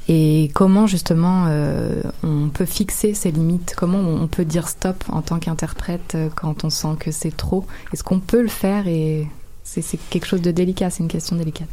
Et 0.09 0.51
comment 0.55 0.87
justement 0.87 1.47
euh, 1.49 2.03
on 2.23 2.49
peut 2.49 2.67
fixer 2.67 3.15
ces 3.15 3.31
limites? 3.31 3.75
Comment 3.77 4.01
on 4.01 4.27
peut 4.27 4.45
dire 4.45 4.69
stop 4.69 5.03
en 5.09 5.23
tant 5.23 5.39
qu'interprète 5.39 6.17
quand 6.35 6.65
on 6.65 6.71
sent 6.71 6.97
que 7.01 7.11
c'est 7.11 7.35
trop? 7.35 7.67
Est-ce 7.93 8.05
qu'on 8.05 8.21
peut 8.21 8.43
le 8.43 8.49
faire? 8.49 8.87
Et 8.87 9.27
c'est 9.63 9.83
quelque 10.11 10.27
chose 10.27 10.43
de 10.43 10.51
délicat, 10.51 10.91
c'est 10.91 11.03
une 11.03 11.09
question 11.09 11.37
délicate. 11.37 11.69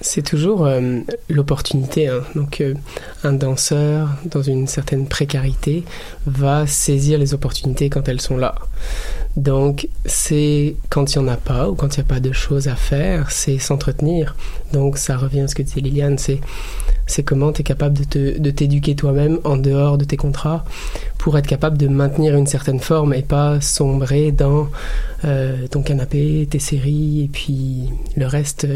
C'est 0.00 0.22
toujours 0.22 0.64
euh, 0.64 1.00
l'opportunité. 1.28 2.06
hein. 2.08 2.22
Donc, 2.36 2.60
euh, 2.60 2.74
un 3.24 3.32
danseur, 3.32 4.08
dans 4.26 4.42
une 4.42 4.66
certaine 4.68 5.08
précarité, 5.08 5.84
va 6.26 6.66
saisir 6.66 7.18
les 7.18 7.34
opportunités 7.34 7.90
quand 7.90 8.08
elles 8.08 8.20
sont 8.20 8.36
là. 8.36 8.54
Donc, 9.36 9.88
c'est 10.04 10.76
quand 10.88 11.14
il 11.14 11.18
n'y 11.18 11.24
en 11.24 11.28
a 11.28 11.36
pas 11.36 11.68
ou 11.68 11.74
quand 11.74 11.96
il 11.96 12.00
n'y 12.00 12.06
a 12.06 12.08
pas 12.08 12.20
de 12.20 12.32
choses 12.32 12.68
à 12.68 12.76
faire, 12.76 13.30
c'est 13.30 13.58
s'entretenir. 13.58 14.36
Donc, 14.72 14.98
ça 14.98 15.16
revient 15.16 15.40
à 15.40 15.48
ce 15.48 15.54
que 15.54 15.62
disait 15.62 15.80
Liliane, 15.80 16.16
c'est 16.18 17.22
comment 17.24 17.52
tu 17.52 17.62
es 17.62 17.64
capable 17.64 17.96
de 17.96 18.50
t'éduquer 18.50 18.94
toi-même 18.94 19.38
en 19.44 19.56
dehors 19.56 19.98
de 19.98 20.04
tes 20.04 20.16
contrats 20.16 20.64
pour 21.18 21.36
être 21.38 21.46
capable 21.46 21.76
de 21.76 21.88
maintenir 21.88 22.36
une 22.36 22.46
certaine 22.46 22.80
forme 22.80 23.14
et 23.14 23.22
pas 23.22 23.60
sombrer 23.60 24.30
dans 24.30 24.68
euh, 25.24 25.66
ton 25.68 25.82
canapé, 25.82 26.46
tes 26.50 26.58
séries 26.58 27.24
et 27.24 27.28
puis 27.28 27.90
le 28.16 28.26
reste, 28.26 28.66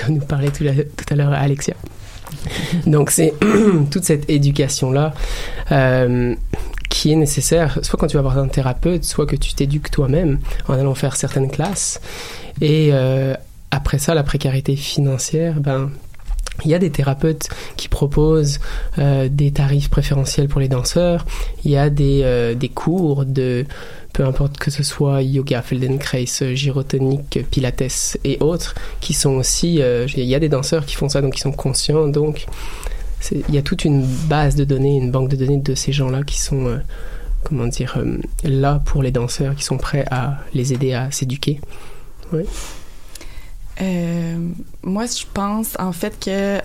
comme 0.00 0.16
nous 0.16 0.24
parlait 0.24 0.50
tout, 0.50 0.64
à 0.64 1.14
l'heure 1.14 1.32
Alexia. 1.32 1.74
Donc 2.86 3.10
c'est 3.10 3.34
toute 3.90 4.04
cette 4.04 4.28
éducation-là 4.30 5.14
euh, 5.72 6.34
qui 6.88 7.12
est 7.12 7.16
nécessaire, 7.16 7.78
soit 7.82 7.98
quand 7.98 8.06
tu 8.06 8.16
vas 8.16 8.22
voir 8.22 8.38
un 8.38 8.48
thérapeute, 8.48 9.04
soit 9.04 9.26
que 9.26 9.36
tu 9.36 9.54
t'éduques 9.54 9.90
toi-même 9.90 10.38
en 10.68 10.74
allant 10.74 10.94
faire 10.94 11.16
certaines 11.16 11.50
classes. 11.50 12.00
Et 12.60 12.90
euh, 12.92 13.34
après 13.70 13.98
ça, 13.98 14.14
la 14.14 14.22
précarité 14.22 14.76
financière, 14.76 15.60
ben, 15.60 15.90
il 16.64 16.70
y 16.70 16.74
a 16.74 16.78
des 16.78 16.90
thérapeutes 16.90 17.48
qui 17.76 17.88
proposent 17.88 18.60
euh, 18.98 19.28
des 19.30 19.50
tarifs 19.50 19.88
préférentiels 19.88 20.48
pour 20.48 20.60
les 20.60 20.68
danseurs. 20.68 21.24
Il 21.64 21.70
y 21.70 21.76
a 21.76 21.90
des, 21.90 22.54
des 22.54 22.68
cours 22.68 23.24
de, 23.24 23.64
peu 24.12 24.24
importe 24.24 24.58
que 24.58 24.70
ce 24.70 24.82
soit 24.82 25.22
yoga, 25.22 25.62
Feldenkrais, 25.62 26.26
gyrotonique, 26.54 27.44
pilates 27.50 28.18
et 28.24 28.38
autres, 28.40 28.74
qui 29.00 29.12
sont 29.12 29.34
aussi... 29.34 29.80
euh, 29.80 30.06
il 30.16 30.24
y 30.24 30.34
a 30.34 30.38
des 30.40 30.48
danseurs 30.48 30.84
qui 30.86 30.96
font 30.96 31.08
ça, 31.08 31.20
donc 31.20 31.34
qui 31.34 31.40
sont 31.40 31.52
conscients. 31.52 32.08
Donc, 32.08 32.46
il 33.30 33.54
y 33.54 33.58
a 33.58 33.62
toute 33.62 33.84
une 33.84 34.02
base 34.28 34.56
de 34.56 34.64
données, 34.64 34.96
une 34.96 35.10
banque 35.10 35.28
de 35.28 35.36
données 35.36 35.58
de 35.58 35.74
ces 35.74 35.92
gens-là 35.92 36.22
qui 36.22 36.40
sont, 36.40 36.66
euh, 36.66 36.78
comment 37.44 37.66
dire, 37.66 37.94
euh, 37.98 38.18
là 38.44 38.80
pour 38.84 39.02
les 39.02 39.10
danseurs, 39.10 39.54
qui 39.54 39.64
sont 39.64 39.78
prêts 39.78 40.04
à 40.10 40.38
les 40.54 40.72
aider 40.72 40.92
à 40.92 41.10
s'éduquer. 41.10 41.60
Euh, 43.80 44.36
moi, 44.82 45.06
je 45.06 45.24
pense 45.32 45.76
en 45.78 45.92
fait 45.92 46.18
que 46.24 46.60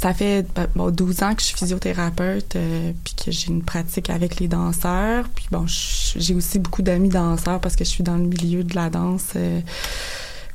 ça 0.00 0.14
fait 0.14 0.46
ben, 0.54 0.66
bon, 0.74 0.90
12 0.90 1.22
ans 1.22 1.34
que 1.34 1.40
je 1.40 1.46
suis 1.46 1.56
physiothérapeute, 1.56 2.56
euh, 2.56 2.92
puis 3.04 3.14
que 3.14 3.30
j'ai 3.30 3.48
une 3.48 3.62
pratique 3.62 4.10
avec 4.10 4.38
les 4.40 4.48
danseurs. 4.48 5.28
Puis 5.34 5.46
bon, 5.50 5.64
j'ai 5.66 6.34
aussi 6.34 6.58
beaucoup 6.58 6.82
d'amis 6.82 7.08
danseurs 7.08 7.60
parce 7.60 7.76
que 7.76 7.84
je 7.84 7.90
suis 7.90 8.04
dans 8.04 8.16
le 8.16 8.24
milieu 8.24 8.64
de 8.64 8.74
la 8.74 8.90
danse 8.90 9.32
euh, 9.36 9.60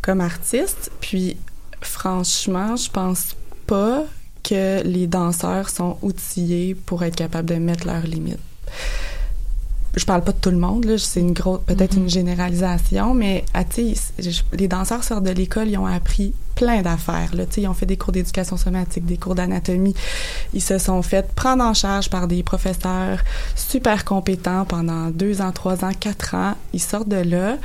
comme 0.02 0.22
artiste. 0.22 0.92
Puis 1.02 1.38
franchement, 1.82 2.76
je 2.76 2.90
pense 2.90 3.36
pas 3.68 4.06
que 4.44 4.84
les 4.84 5.08
danseurs 5.08 5.70
sont 5.70 5.98
outillés 6.02 6.76
pour 6.76 7.04
être 7.04 7.16
capables 7.16 7.48
de 7.48 7.56
mettre 7.56 7.86
leurs 7.86 8.04
limites 8.08 8.40
je 9.96 10.06
parle 10.06 10.24
pas 10.24 10.32
de 10.32 10.38
tout 10.38 10.52
le 10.52 10.58
monde, 10.58 10.86
là, 10.86 10.98
c'est 10.98 11.20
une 11.20 11.34
grosse, 11.34 11.62
peut-être 11.66 11.98
une 11.98 12.10
généralisation, 12.10 13.14
mais 13.14 13.44
ah, 13.54 13.64
tu 13.66 13.94
sais, 13.96 14.14
je- 14.20 14.42
les 14.58 14.68
danseurs 14.68 15.04
sortent 15.04 15.24
de 15.24 15.32
l'école, 15.32 15.68
ils 15.68 15.78
ont 15.78 15.86
appris 15.86 16.34
plein 16.56 16.82
d'affaires, 16.82 17.36
là, 17.36 17.46
tu 17.46 17.56
sais, 17.56 17.62
ils 17.64 17.68
ont 17.68 17.74
fait 17.74 17.86
des 17.86 17.98
cours 17.98 18.12
d'éducation 18.14 18.56
somatique, 18.58 19.06
des 19.06 19.18
cours 19.18 19.36
d'anatomie, 19.36 19.94
ils 20.54 20.62
se 20.62 20.78
sont 20.78 21.02
fait 21.02 21.34
prendre 21.34 21.64
en 21.64 21.74
charge 21.74 22.10
par 22.10 22.28
des 22.28 22.42
professeurs 22.44 23.20
super 23.56 24.06
compétents 24.06 24.66
pendant 24.66 25.10
deux 25.10 25.42
ans, 25.42 25.52
trois 25.52 25.84
ans, 25.84 25.92
quatre 26.00 26.36
ans, 26.36 26.56
ils 26.74 26.80
sortent 26.82 27.10
de 27.10 27.18
là, 27.18 27.58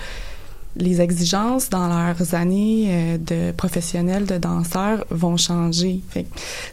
les 0.78 1.00
exigences 1.00 1.70
dans 1.70 1.88
leurs 1.88 2.34
années 2.34 2.88
euh, 2.90 3.18
de 3.18 3.52
professionnels 3.52 4.26
de 4.26 4.36
danseurs 4.36 5.06
vont 5.10 5.38
changer. 5.38 6.00
Fait 6.10 6.24
que, 6.24 6.28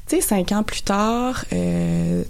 tu 0.08 0.18
sais, 0.18 0.22
cinq 0.22 0.52
ans 0.52 0.64
plus 0.64 0.82
tard, 0.82 1.46
euh, 1.54 2.24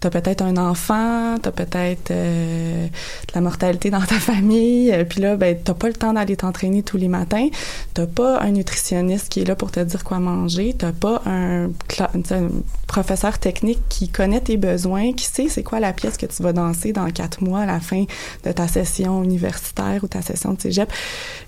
t'as 0.00 0.10
peut-être 0.10 0.42
un 0.42 0.56
enfant, 0.56 1.36
t'as 1.42 1.50
peut-être 1.50 2.10
euh, 2.10 2.86
de 2.86 3.34
la 3.34 3.40
mortalité 3.40 3.90
dans 3.90 4.00
ta 4.00 4.18
famille, 4.20 4.92
euh, 4.92 5.04
puis 5.04 5.20
là, 5.20 5.36
ben, 5.36 5.56
t'as 5.62 5.74
pas 5.74 5.88
le 5.88 5.94
temps 5.94 6.12
d'aller 6.12 6.36
t'entraîner 6.36 6.82
tous 6.82 6.96
les 6.96 7.08
matins, 7.08 7.48
t'as 7.94 8.06
pas 8.06 8.40
un 8.40 8.50
nutritionniste 8.50 9.28
qui 9.28 9.40
est 9.40 9.44
là 9.44 9.56
pour 9.56 9.70
te 9.72 9.80
dire 9.80 10.04
quoi 10.04 10.18
manger, 10.18 10.74
t'as 10.76 10.92
pas 10.92 11.22
un, 11.26 11.66
un 11.66 12.48
professeur 12.86 13.38
technique 13.38 13.80
qui 13.88 14.08
connaît 14.08 14.40
tes 14.40 14.56
besoins, 14.56 15.12
qui 15.12 15.24
sait 15.24 15.48
c'est 15.48 15.62
quoi 15.62 15.80
la 15.80 15.92
pièce 15.92 16.16
que 16.16 16.26
tu 16.26 16.42
vas 16.42 16.52
danser 16.52 16.92
dans 16.92 17.10
quatre 17.10 17.42
mois 17.42 17.60
à 17.60 17.66
la 17.66 17.80
fin 17.80 18.04
de 18.44 18.52
ta 18.52 18.68
session 18.68 19.22
universitaire 19.24 20.04
ou 20.04 20.08
ta 20.08 20.22
session 20.22 20.54
de 20.54 20.60
cégep. 20.60 20.90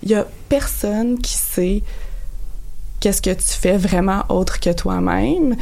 Il 0.02 0.10
y 0.10 0.14
a 0.14 0.26
personne 0.48 1.18
qui 1.18 1.34
sait 1.34 1.82
qu'est-ce 3.00 3.22
que 3.22 3.30
tu 3.30 3.42
fais 3.42 3.76
vraiment 3.76 4.24
autre 4.28 4.60
que 4.60 4.70
toi-même 4.70 5.56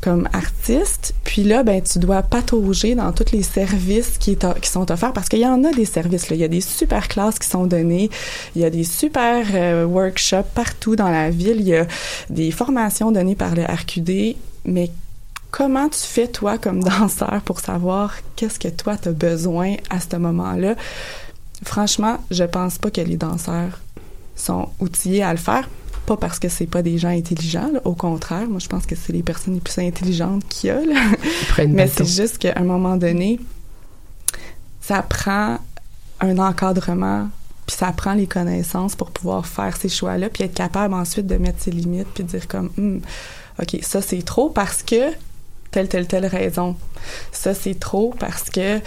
comme 0.00 0.28
artiste. 0.32 1.14
Puis 1.24 1.42
là, 1.42 1.62
ben, 1.62 1.82
tu 1.82 1.98
dois 1.98 2.22
patauger 2.22 2.94
dans 2.94 3.12
tous 3.12 3.32
les 3.32 3.42
services 3.42 4.16
qui, 4.18 4.36
qui 4.36 4.68
sont 4.68 4.90
offerts 4.90 5.12
parce 5.12 5.28
qu'il 5.28 5.40
y 5.40 5.46
en 5.46 5.64
a 5.64 5.72
des 5.72 5.84
services. 5.84 6.26
Il 6.30 6.36
y 6.36 6.44
a 6.44 6.48
des 6.48 6.60
super 6.60 7.08
classes 7.08 7.38
qui 7.38 7.48
sont 7.48 7.66
données. 7.66 8.10
Il 8.54 8.62
y 8.62 8.64
a 8.64 8.70
des 8.70 8.84
super 8.84 9.44
euh, 9.54 9.84
workshops 9.84 10.50
partout 10.54 10.96
dans 10.96 11.10
la 11.10 11.30
ville. 11.30 11.56
Il 11.58 11.68
y 11.68 11.76
a 11.76 11.86
des 12.30 12.50
formations 12.52 13.10
données 13.10 13.34
par 13.34 13.54
le 13.54 13.64
RQD. 13.64 14.36
Mais 14.64 14.90
comment 15.50 15.88
tu 15.88 16.00
fais, 16.00 16.28
toi, 16.28 16.58
comme 16.58 16.82
danseur, 16.82 17.42
pour 17.44 17.60
savoir 17.60 18.14
qu'est-ce 18.36 18.58
que 18.58 18.68
toi, 18.68 18.96
tu 18.96 19.08
as 19.08 19.12
besoin 19.12 19.74
à 19.90 19.98
ce 19.98 20.16
moment-là? 20.16 20.76
Franchement, 21.64 22.18
je 22.30 22.44
pense 22.44 22.78
pas 22.78 22.90
que 22.90 23.00
les 23.00 23.16
danseurs 23.16 23.80
sont 24.36 24.68
outillés 24.80 25.22
à 25.22 25.32
le 25.32 25.38
faire 25.38 25.68
pas 26.04 26.16
parce 26.16 26.38
que 26.38 26.48
c'est 26.48 26.66
pas 26.66 26.82
des 26.82 26.98
gens 26.98 27.08
intelligents, 27.08 27.70
là. 27.72 27.80
au 27.84 27.94
contraire, 27.94 28.48
moi 28.48 28.58
je 28.58 28.68
pense 28.68 28.86
que 28.86 28.94
c'est 28.94 29.12
les 29.12 29.22
personnes 29.22 29.54
les 29.54 29.60
plus 29.60 29.78
intelligentes 29.78 30.46
qu'il 30.48 30.68
y 30.68 30.70
a. 30.70 30.84
là. 30.84 31.00
Mais 31.68 31.86
c'est 31.88 32.04
juste 32.04 32.38
qu'à 32.38 32.54
un 32.56 32.64
moment 32.64 32.96
donné, 32.96 33.40
ça 34.80 35.02
prend 35.02 35.58
un 36.20 36.38
encadrement, 36.38 37.28
puis 37.66 37.76
ça 37.76 37.92
prend 37.92 38.14
les 38.14 38.26
connaissances 38.26 38.94
pour 38.94 39.10
pouvoir 39.10 39.46
faire 39.46 39.76
ces 39.76 39.88
choix-là, 39.88 40.28
puis 40.28 40.44
être 40.44 40.54
capable 40.54 40.94
ensuite 40.94 41.26
de 41.26 41.36
mettre 41.36 41.62
ses 41.62 41.70
limites, 41.70 42.08
puis 42.14 42.24
dire 42.24 42.46
comme, 42.48 42.70
Hum, 42.78 43.00
ok, 43.60 43.78
ça 43.82 44.02
c'est 44.02 44.22
trop 44.22 44.50
parce 44.50 44.82
que 44.82 45.12
telle 45.70 45.88
telle 45.88 46.06
telle 46.06 46.26
raison. 46.26 46.76
Ça 47.32 47.54
c'est 47.54 47.78
trop 47.78 48.14
parce 48.18 48.50
que 48.50 48.80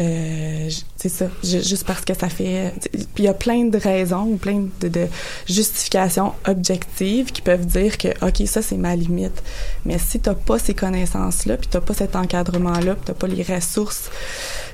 euh, 0.00 0.70
c'est 0.96 1.08
ça, 1.10 1.26
ju- 1.44 1.62
juste 1.62 1.84
parce 1.84 2.04
que 2.04 2.14
ça 2.14 2.28
fait. 2.28 2.72
Puis 2.92 3.06
il 3.18 3.24
y 3.24 3.28
a 3.28 3.34
plein 3.34 3.64
de 3.64 3.76
raisons 3.78 4.24
ou 4.24 4.36
plein 4.36 4.66
de, 4.80 4.88
de 4.88 5.06
justifications 5.46 6.32
objectives 6.46 7.30
qui 7.32 7.42
peuvent 7.42 7.66
dire 7.66 7.98
que, 7.98 8.08
OK, 8.26 8.46
ça, 8.46 8.62
c'est 8.62 8.76
ma 8.76 8.96
limite. 8.96 9.42
Mais 9.84 9.98
si 9.98 10.18
tu 10.20 10.30
pas 10.46 10.58
ces 10.58 10.74
connaissances-là, 10.74 11.56
puis 11.58 11.68
tu 11.70 11.78
pas 11.80 11.94
cet 11.94 12.16
encadrement-là, 12.16 12.94
puis 12.94 13.04
tu 13.06 13.12
pas 13.12 13.26
les 13.26 13.42
ressources 13.42 14.10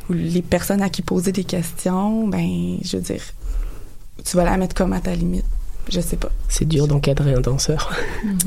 ou 0.09 0.13
les 0.13 0.43
personnes 0.43 0.83
à 0.83 0.89
qui 0.89 1.03
poser 1.03 1.33
des 1.33 1.45
questions, 1.45 2.29
ben, 2.29 2.79
je 2.85 2.97
veux 2.97 3.03
dire, 3.03 3.23
tu 4.25 4.37
vas 4.37 4.45
la 4.45 4.57
mettre 4.57 4.75
comme 4.75 4.93
à 4.93 5.01
ta 5.01 5.15
limite. 5.15 5.45
Je 5.91 6.01
sais 6.01 6.17
pas. 6.17 6.31
C'est 6.49 6.67
dur 6.69 6.87
d'encadrer 6.87 7.35
un 7.35 7.41
danseur. 7.41 7.91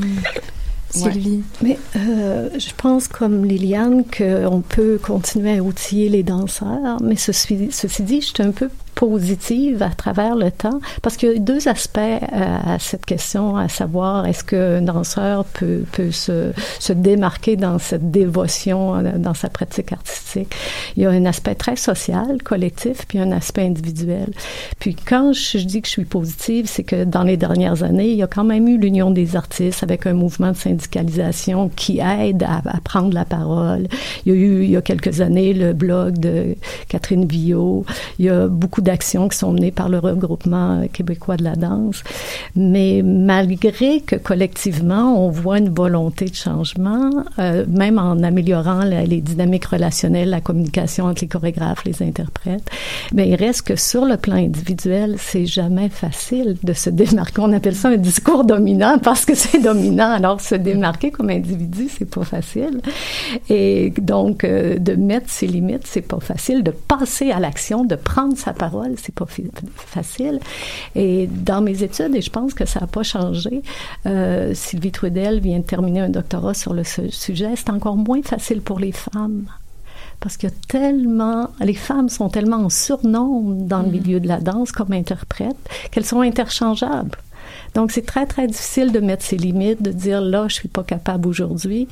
Sylvie. 0.92 1.44
Mais 1.62 1.78
euh, 1.96 2.50
je 2.58 2.70
pense, 2.76 3.08
comme 3.08 3.46
Liliane, 3.46 4.04
qu'on 4.06 4.62
peut 4.62 5.00
continuer 5.02 5.58
à 5.58 5.64
outiller 5.64 6.10
les 6.10 6.24
danseurs, 6.24 7.02
mais 7.02 7.16
ceci, 7.16 7.70
ceci 7.72 8.04
dit, 8.04 8.22
je 8.22 8.28
suis 8.28 8.44
un 8.44 8.52
peu 8.52 8.70
positive 8.96 9.82
à 9.82 9.90
travers 9.90 10.36
le 10.36 10.52
temps, 10.52 10.80
parce 11.02 11.18
qu'il 11.18 11.32
y 11.32 11.36
a 11.36 11.40
deux 11.40 11.68
aspects 11.68 11.98
à, 11.98 12.74
à 12.74 12.80
cette 12.80 13.06
question, 13.06 13.56
à 13.56 13.70
savoir 13.70 14.28
est-ce 14.28 14.44
qu'un 14.44 14.82
danseur 14.82 15.46
peut, 15.46 15.84
peut 15.92 16.12
se, 16.12 16.52
se 16.80 16.94
démarquer 16.94 17.56
dans 17.56 17.80
cette 17.80 18.12
dévotion, 18.12 18.98
euh, 18.98 19.18
dans 19.18 19.34
sa 19.34 19.50
pratique 19.50 19.92
artistique? 19.94 20.54
Il 20.96 21.04
y 21.04 21.06
a 21.06 21.10
un 21.10 21.26
aspect 21.26 21.56
très 21.56 21.78
social, 21.78 22.44
collectif, 22.44 23.06
puis 23.08 23.18
un 23.20 23.32
aspect 23.32 23.64
individuel. 23.64 24.32
Puis 24.80 24.96
quand 24.96 25.34
je, 25.34 25.58
je 25.58 25.66
dis 25.66 25.82
que 25.82 25.88
je 25.88 25.94
suis 25.94 26.06
positive, 26.06 26.68
c'est 26.68 26.84
que 26.84 27.04
dans 27.04 27.24
les 27.24 27.38
dernières 27.38 27.84
années, 27.84 28.10
il 28.10 28.18
y 28.18 28.24
a 28.24 28.28
quand 28.28 28.44
même 28.44 28.68
eu 28.68 28.78
l'Union 28.78 29.10
des 29.10 29.36
artistes 29.36 29.84
avec 29.84 30.06
un 30.06 30.14
mouvement 30.14 30.52
de 30.52 30.58
qui 30.88 32.00
aident 32.00 32.44
à, 32.44 32.62
prendre 32.84 33.14
la 33.14 33.26
parole. 33.26 33.88
Il 34.26 34.34
y 34.34 34.36
a 34.36 34.40
eu, 34.40 34.64
il 34.64 34.70
y 34.72 34.78
a 34.78 34.82
quelques 34.82 35.22
années, 35.22 35.54
le 35.54 35.74
blog 35.74 36.18
de 36.18 36.56
Catherine 36.88 37.26
Villot. 37.26 37.86
Il 38.20 38.26
y 38.26 38.30
a 38.30 38.48
beaucoup 38.48 38.82
d'actions 38.82 39.28
qui 39.30 39.38
sont 39.38 39.54
menées 39.54 39.72
par 39.72 39.90
le 39.90 40.00
regroupement 40.00 40.84
québécois 40.92 41.38
de 41.38 41.44
la 41.44 41.56
danse. 41.56 42.04
Mais 42.56 43.02
malgré 43.04 44.02
que 44.02 44.16
collectivement, 44.16 45.26
on 45.26 45.30
voit 45.30 45.60
une 45.60 45.74
volonté 45.74 46.26
de 46.26 46.36
changement, 46.36 47.10
euh, 47.40 47.66
même 47.68 47.98
en 47.98 48.22
améliorant 48.24 48.84
les 48.84 49.22
dynamiques 49.22 49.66
relationnelles, 49.66 50.30
la 50.30 50.42
communication 50.42 51.06
entre 51.06 51.22
les 51.22 51.28
chorégraphes, 51.28 51.84
les 51.86 52.02
interprètes, 52.02 52.70
mais 53.14 53.30
il 53.30 53.36
reste 53.36 53.64
que 53.64 53.76
sur 53.76 54.06
le 54.06 54.18
plan 54.18 54.36
individuel, 54.36 55.16
c'est 55.18 55.46
jamais 55.46 55.90
facile 55.90 56.58
de 56.64 56.74
se 56.74 56.90
démarquer. 56.90 57.42
On 57.42 57.54
appelle 57.54 57.76
ça 57.76 57.90
un 57.90 57.98
discours 57.98 58.44
dominant 58.44 58.98
parce 59.00 59.26
que 59.26 59.36
c'est 59.36 59.60
dominant. 59.60 60.12
Alors, 60.12 60.42
se 60.42 60.56
comme 61.14 61.30
individu, 61.30 61.90
c'est 61.90 62.10
pas 62.10 62.24
facile. 62.24 62.82
Et 63.50 63.94
donc, 63.98 64.44
euh, 64.44 64.78
de 64.78 64.94
mettre 64.94 65.30
ses 65.30 65.48
limites, 65.48 65.86
c'est 65.86 66.02
pas 66.02 66.20
facile. 66.20 66.64
De 66.64 66.72
passer 66.72 67.32
à 67.32 67.40
l'action, 67.40 67.86
de 67.86 67.96
prendre 67.96 68.38
sa 68.38 68.54
parole, 68.54 68.96
c'est 68.98 69.14
pas 69.14 69.28
facile. 69.76 70.40
Et 70.96 71.28
dans 71.28 71.62
mes 71.62 71.84
études, 71.84 72.16
et 72.16 72.22
je 72.22 72.30
pense 72.30 72.54
que 72.54 72.66
ça 72.66 72.82
n'a 72.82 72.88
pas 72.88 73.04
changé, 73.04 73.62
euh, 74.06 74.54
Sylvie 74.54 74.92
Trudel 74.92 75.40
vient 75.40 75.60
de 75.60 75.66
terminer 75.66 76.02
un 76.02 76.10
doctorat 76.10 76.54
sur 76.54 76.74
le 76.74 76.84
sujet, 76.84 77.50
c'est 77.56 77.70
encore 77.70 77.98
moins 77.98 78.22
facile 78.22 78.62
pour 78.62 78.80
les 78.80 78.92
femmes 78.92 79.46
parce 80.22 80.38
que 80.38 80.48
tellement, 80.68 81.50
les 81.60 81.74
femmes 81.74 82.08
sont 82.08 82.30
tellement 82.30 82.58
en 82.58 82.70
surnombre 82.70 83.56
dans 83.66 83.82
le 83.82 83.88
mm. 83.88 83.92
milieu 83.92 84.20
de 84.20 84.28
la 84.28 84.40
danse 84.40 84.72
comme 84.72 84.94
interprètes 84.94 85.58
qu'elles 85.90 86.06
sont 86.06 86.22
interchangeables. 86.22 87.18
Donc, 87.74 87.92
c'est 87.92 88.06
très, 88.06 88.26
très 88.26 88.48
difficile 88.48 88.92
de 88.92 89.00
mettre 89.00 89.24
ses 89.24 89.38
limites, 89.38 89.82
de 89.82 89.92
dire 89.92 90.22
là, 90.22 90.48
je 90.48 90.56
suis 90.56 90.68
pas 90.68 90.84
capable 90.84 91.28
aujourd'hui, 91.28 91.88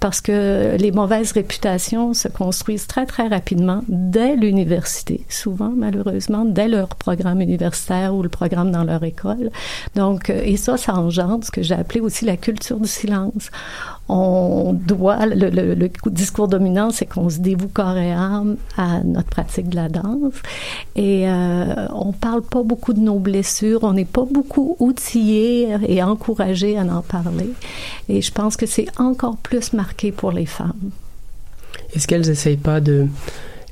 parce 0.00 0.20
que 0.20 0.76
les 0.78 0.92
mauvaises 0.92 1.32
réputations 1.32 2.14
se 2.14 2.28
construisent 2.28 2.86
très, 2.86 3.06
très 3.06 3.28
rapidement 3.28 3.82
dès 3.88 4.36
l'université, 4.36 5.24
souvent, 5.28 5.72
malheureusement, 5.74 6.44
dès 6.44 6.68
leur 6.68 6.88
programme 6.88 7.40
universitaire 7.40 8.14
ou 8.14 8.22
le 8.22 8.28
programme 8.28 8.70
dans 8.70 8.84
leur 8.84 9.02
école. 9.04 9.50
Donc, 9.94 10.30
euh, 10.30 10.42
et 10.44 10.56
ça, 10.56 10.76
ça 10.76 10.94
engendre 10.94 11.44
ce 11.44 11.50
que 11.50 11.62
j'ai 11.62 11.74
appelé 11.74 12.00
aussi 12.00 12.24
la 12.24 12.36
culture 12.36 12.78
du 12.78 12.88
silence 12.88 13.50
on 14.08 14.72
doit, 14.72 15.26
le, 15.26 15.88
discours 16.10 16.48
dominant, 16.48 16.90
c'est 16.90 17.06
qu'on 17.06 17.30
se 17.30 17.38
dévoue 17.38 17.68
corps 17.68 17.96
et 17.96 18.12
âme 18.12 18.56
à 18.76 19.00
notre 19.04 19.28
pratique 19.28 19.68
de 19.68 19.76
la 19.76 19.88
danse. 19.88 20.34
Et 20.96 21.28
euh, 21.28 21.86
on 21.94 22.12
parle 22.12 22.42
pas 22.42 22.62
beaucoup 22.62 22.92
de 22.92 23.00
nos 23.00 23.18
blessures, 23.18 23.84
on 23.84 23.92
n'est 23.92 24.04
pas 24.04 24.24
beaucoup 24.30 24.76
outillés 24.80 25.76
et 25.86 26.02
encouragés 26.02 26.76
à 26.76 26.82
en 26.82 27.02
parler. 27.02 27.50
Et 28.08 28.20
je 28.20 28.32
pense 28.32 28.56
que 28.56 28.66
c'est 28.66 28.88
encore 28.98 29.36
plus 29.36 29.72
marqué 29.72 30.12
pour 30.12 30.32
les 30.32 30.46
femmes. 30.46 30.90
Est-ce 31.94 32.06
qu'elles 32.06 32.26
n'essayent 32.26 32.56
pas 32.56 32.80
de 32.80 33.06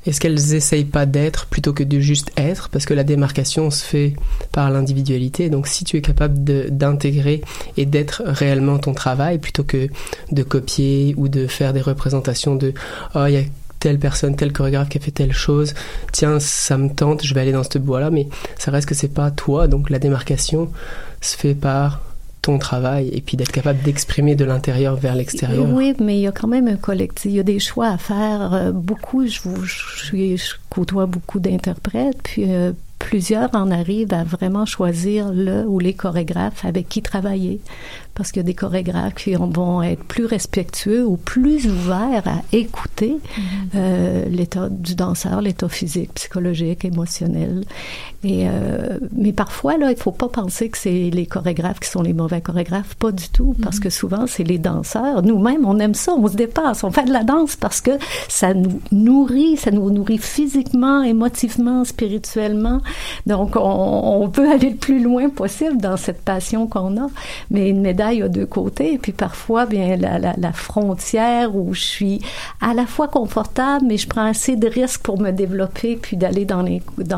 est-ce 0.06 0.20
qu'elles 0.20 0.55
essayent 0.55 0.85
pas 0.85 1.05
d'être 1.05 1.47
plutôt 1.47 1.72
que 1.72 1.82
de 1.82 2.01
juste 2.01 2.32
être? 2.36 2.68
Parce 2.70 2.86
que 2.86 2.94
la 2.94 3.05
démarcation 3.05 3.70
se 3.70 3.85
fait 3.85 4.14
par 4.52 4.70
l'individualité. 4.70 5.51
Donc 5.51 5.66
si 5.66 5.85
tu 5.85 5.97
es 5.98 6.01
capable 6.01 6.43
d'intégrer 6.70 7.43
et 7.77 7.86
d'être 7.86 8.22
réellement 8.24 8.78
ton 8.78 8.94
travail 8.94 9.39
plutôt 9.39 9.64
que 9.64 9.89
de 10.32 10.43
copier 10.43 11.14
ou 11.18 11.28
de 11.28 11.47
faire 11.47 11.72
des 11.72 11.82
représentations 11.82 12.56
de 12.56 12.72
oh 13.14 13.27
il 13.27 13.35
y 13.35 13.36
a 13.36 13.43
telle 13.78 13.98
personne, 13.98 14.36
tel 14.36 14.52
chorégraphe 14.52 14.90
qui 14.90 14.98
a 14.98 15.01
fait 15.01 15.10
telle 15.10 15.32
chose, 15.32 15.74
tiens 16.12 16.39
ça 16.39 16.77
me 16.77 16.90
tente, 16.90 17.24
je 17.24 17.35
vais 17.35 17.40
aller 17.40 17.52
dans 17.52 17.62
cette 17.62 17.78
boîte 17.78 18.02
là, 18.02 18.10
mais 18.10 18.28
ça 18.59 18.70
reste 18.70 18.89
que 18.89 18.94
c'est 18.94 19.09
pas 19.09 19.31
toi. 19.31 19.68
Donc 19.68 19.90
la 19.90 19.98
démarcation 19.98 20.70
se 21.20 21.36
fait 21.36 21.55
par 21.55 22.01
ton 22.42 22.58
travail 22.58 23.10
et 23.12 23.20
puis 23.20 23.36
d'être 23.36 23.52
capable 23.52 23.82
d'exprimer 23.82 24.34
de 24.34 24.44
l'intérieur 24.44 24.96
vers 24.96 25.14
l'extérieur. 25.14 25.66
Oui, 25.68 25.94
mais 26.00 26.16
il 26.16 26.22
y 26.22 26.26
a 26.26 26.32
quand 26.32 26.48
même 26.48 26.68
un 26.68 26.76
collectif, 26.76 27.30
il 27.30 27.36
y 27.36 27.40
a 27.40 27.44
des 27.44 27.58
choix 27.58 27.88
à 27.88 27.98
faire. 27.98 28.54
Euh, 28.54 28.72
beaucoup, 28.72 29.26
je, 29.26 29.40
je 29.64 30.54
côtoie 30.70 31.06
beaucoup 31.06 31.40
d'interprètes, 31.40 32.18
puis 32.22 32.44
euh, 32.48 32.72
plusieurs 32.98 33.54
en 33.54 33.70
arrivent 33.70 34.14
à 34.14 34.24
vraiment 34.24 34.66
choisir 34.66 35.32
le 35.32 35.64
ou 35.66 35.78
les 35.78 35.94
chorégraphes 35.94 36.64
avec 36.64 36.88
qui 36.88 37.02
travailler 37.02 37.60
parce 38.15 38.32
qu'il 38.32 38.41
y 38.41 38.45
a 38.45 38.47
des 38.47 38.55
chorégraphes 38.55 39.15
qui 39.15 39.35
vont 39.35 39.82
être 39.82 40.05
plus 40.05 40.24
respectueux 40.24 41.07
ou 41.07 41.16
plus 41.16 41.66
ouverts 41.66 42.27
à 42.27 42.43
écouter 42.53 43.16
mm-hmm. 43.16 43.43
euh, 43.77 44.24
l'état 44.28 44.69
du 44.69 44.95
danseur, 44.95 45.41
l'état 45.41 45.69
physique, 45.69 46.12
psychologique, 46.15 46.85
émotionnel. 46.85 47.65
Et 48.23 48.49
euh, 48.49 48.99
mais 49.12 49.32
parfois 49.32 49.78
là, 49.78 49.91
il 49.91 49.97
faut 49.97 50.12
pas 50.12 50.28
penser 50.28 50.69
que 50.69 50.77
c'est 50.77 51.11
les 51.11 51.27
chorégraphes 51.27 51.81
qui 51.81 51.89
sont 51.89 52.03
les 52.03 52.12
mauvais 52.12 52.41
chorégraphes, 52.41 52.95
pas 52.97 53.12
du 53.12 53.28
tout, 53.28 53.55
parce 53.62 53.78
mm-hmm. 53.78 53.82
que 53.82 53.91
souvent 53.91 54.27
c'est 54.27 54.45
les 54.45 54.59
danseurs. 54.59 55.23
Nous-mêmes, 55.23 55.65
on 55.65 55.78
aime 55.78 55.95
ça, 55.95 56.12
on 56.12 56.28
se 56.28 56.37
dépasse, 56.37 56.85
on 56.85 56.91
fait 56.91 57.05
de 57.05 57.12
la 57.12 57.24
danse 57.24 57.57
parce 57.57 57.81
que 57.81 57.93
ça 58.28 58.55
nous 58.55 58.81
nourrit, 58.93 59.57
ça 59.57 59.70
nous 59.70 59.91
nourrit 59.91 60.19
physiquement, 60.19 61.03
émotivement, 61.03 61.85
spirituellement. 61.85 62.81
Donc 63.27 63.57
on, 63.57 64.23
on 64.23 64.28
peut 64.28 64.51
aller 64.51 64.70
le 64.70 64.77
plus 64.77 65.03
loin 65.03 65.31
possible 65.31 65.78
dans 65.78 65.97
cette 65.97 66.23
passion 66.23 66.66
qu'on 66.66 66.97
a. 66.99 67.09
Mais 67.51 67.70
une 67.70 67.81
médaille 67.81 67.99
a 68.01 68.28
deux 68.28 68.47
côtés. 68.47 68.94
Et 68.94 68.98
puis 68.98 69.12
parfois, 69.12 69.66
bien 69.66 69.97
la, 69.97 70.18
la, 70.18 70.35
la, 70.36 70.52
frontière 70.52 71.55
où 71.55 71.74
je 71.74 71.81
suis 71.81 72.20
à 72.60 72.74
la 72.74 72.86
fois 72.86 73.09
confortable, 73.09 73.86
mais 73.86 73.97
je 73.97 74.09
prends 74.09 74.24
assez 74.24 74.56
de 74.56 74.68
risques 74.68 75.02
pour 75.02 75.20
me 75.20 75.31
développer 75.31 75.97
puis 75.97 76.16
d'aller 76.16 76.44
dans 76.44 76.62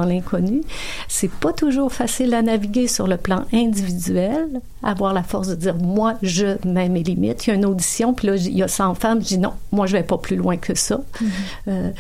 l'inconnu. 0.05 0.63
C'est 1.09 1.31
pas 1.31 1.53
toujours 1.53 1.93
facile 1.93 2.35
à 2.35 2.43
naviguer 2.43 2.89
sur 2.89 3.07
le 3.07 3.17
plan 3.17 3.45
individuel, 3.53 4.61
avoir 4.83 5.13
la 5.13 5.23
force 5.23 5.49
de 5.49 5.55
dire 5.55 5.77
moi 5.77 6.15
je 6.23 6.57
mets 6.67 6.89
mes 6.89 7.03
limites. 7.03 7.47
Il 7.47 7.51
y 7.51 7.53
a 7.53 7.57
une 7.57 7.67
audition 7.67 8.15
puis 8.15 8.29
là 8.29 8.37
il 8.37 8.57
y 8.57 8.63
a 8.63 8.69
100 8.69 8.95
femmes, 8.95 9.21
je 9.21 9.29
dis 9.29 9.39
non, 9.39 9.53
moi 9.71 9.87
je 9.87 9.97
vais 9.97 10.03
pas 10.03 10.19
plus 10.19 10.37
loin 10.37 10.57
que 10.57 10.75
ça. 10.75 10.97
Mm-hmm. 10.97 11.29
euh, 11.69 11.91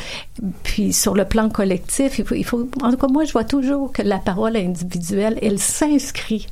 puis 0.62 0.92
sur 0.92 1.14
le 1.14 1.24
plan 1.24 1.48
collectif, 1.48 2.18
il 2.18 2.24
faut, 2.24 2.34
il 2.34 2.44
faut 2.44 2.68
en 2.82 2.90
tout 2.90 2.96
cas 2.96 3.08
moi 3.08 3.24
je 3.24 3.32
vois 3.32 3.44
toujours 3.44 3.92
que 3.92 4.02
la 4.02 4.18
parole 4.18 4.56
individuelle, 4.56 5.38
elle 5.42 5.58
s'inscrit 5.58 6.46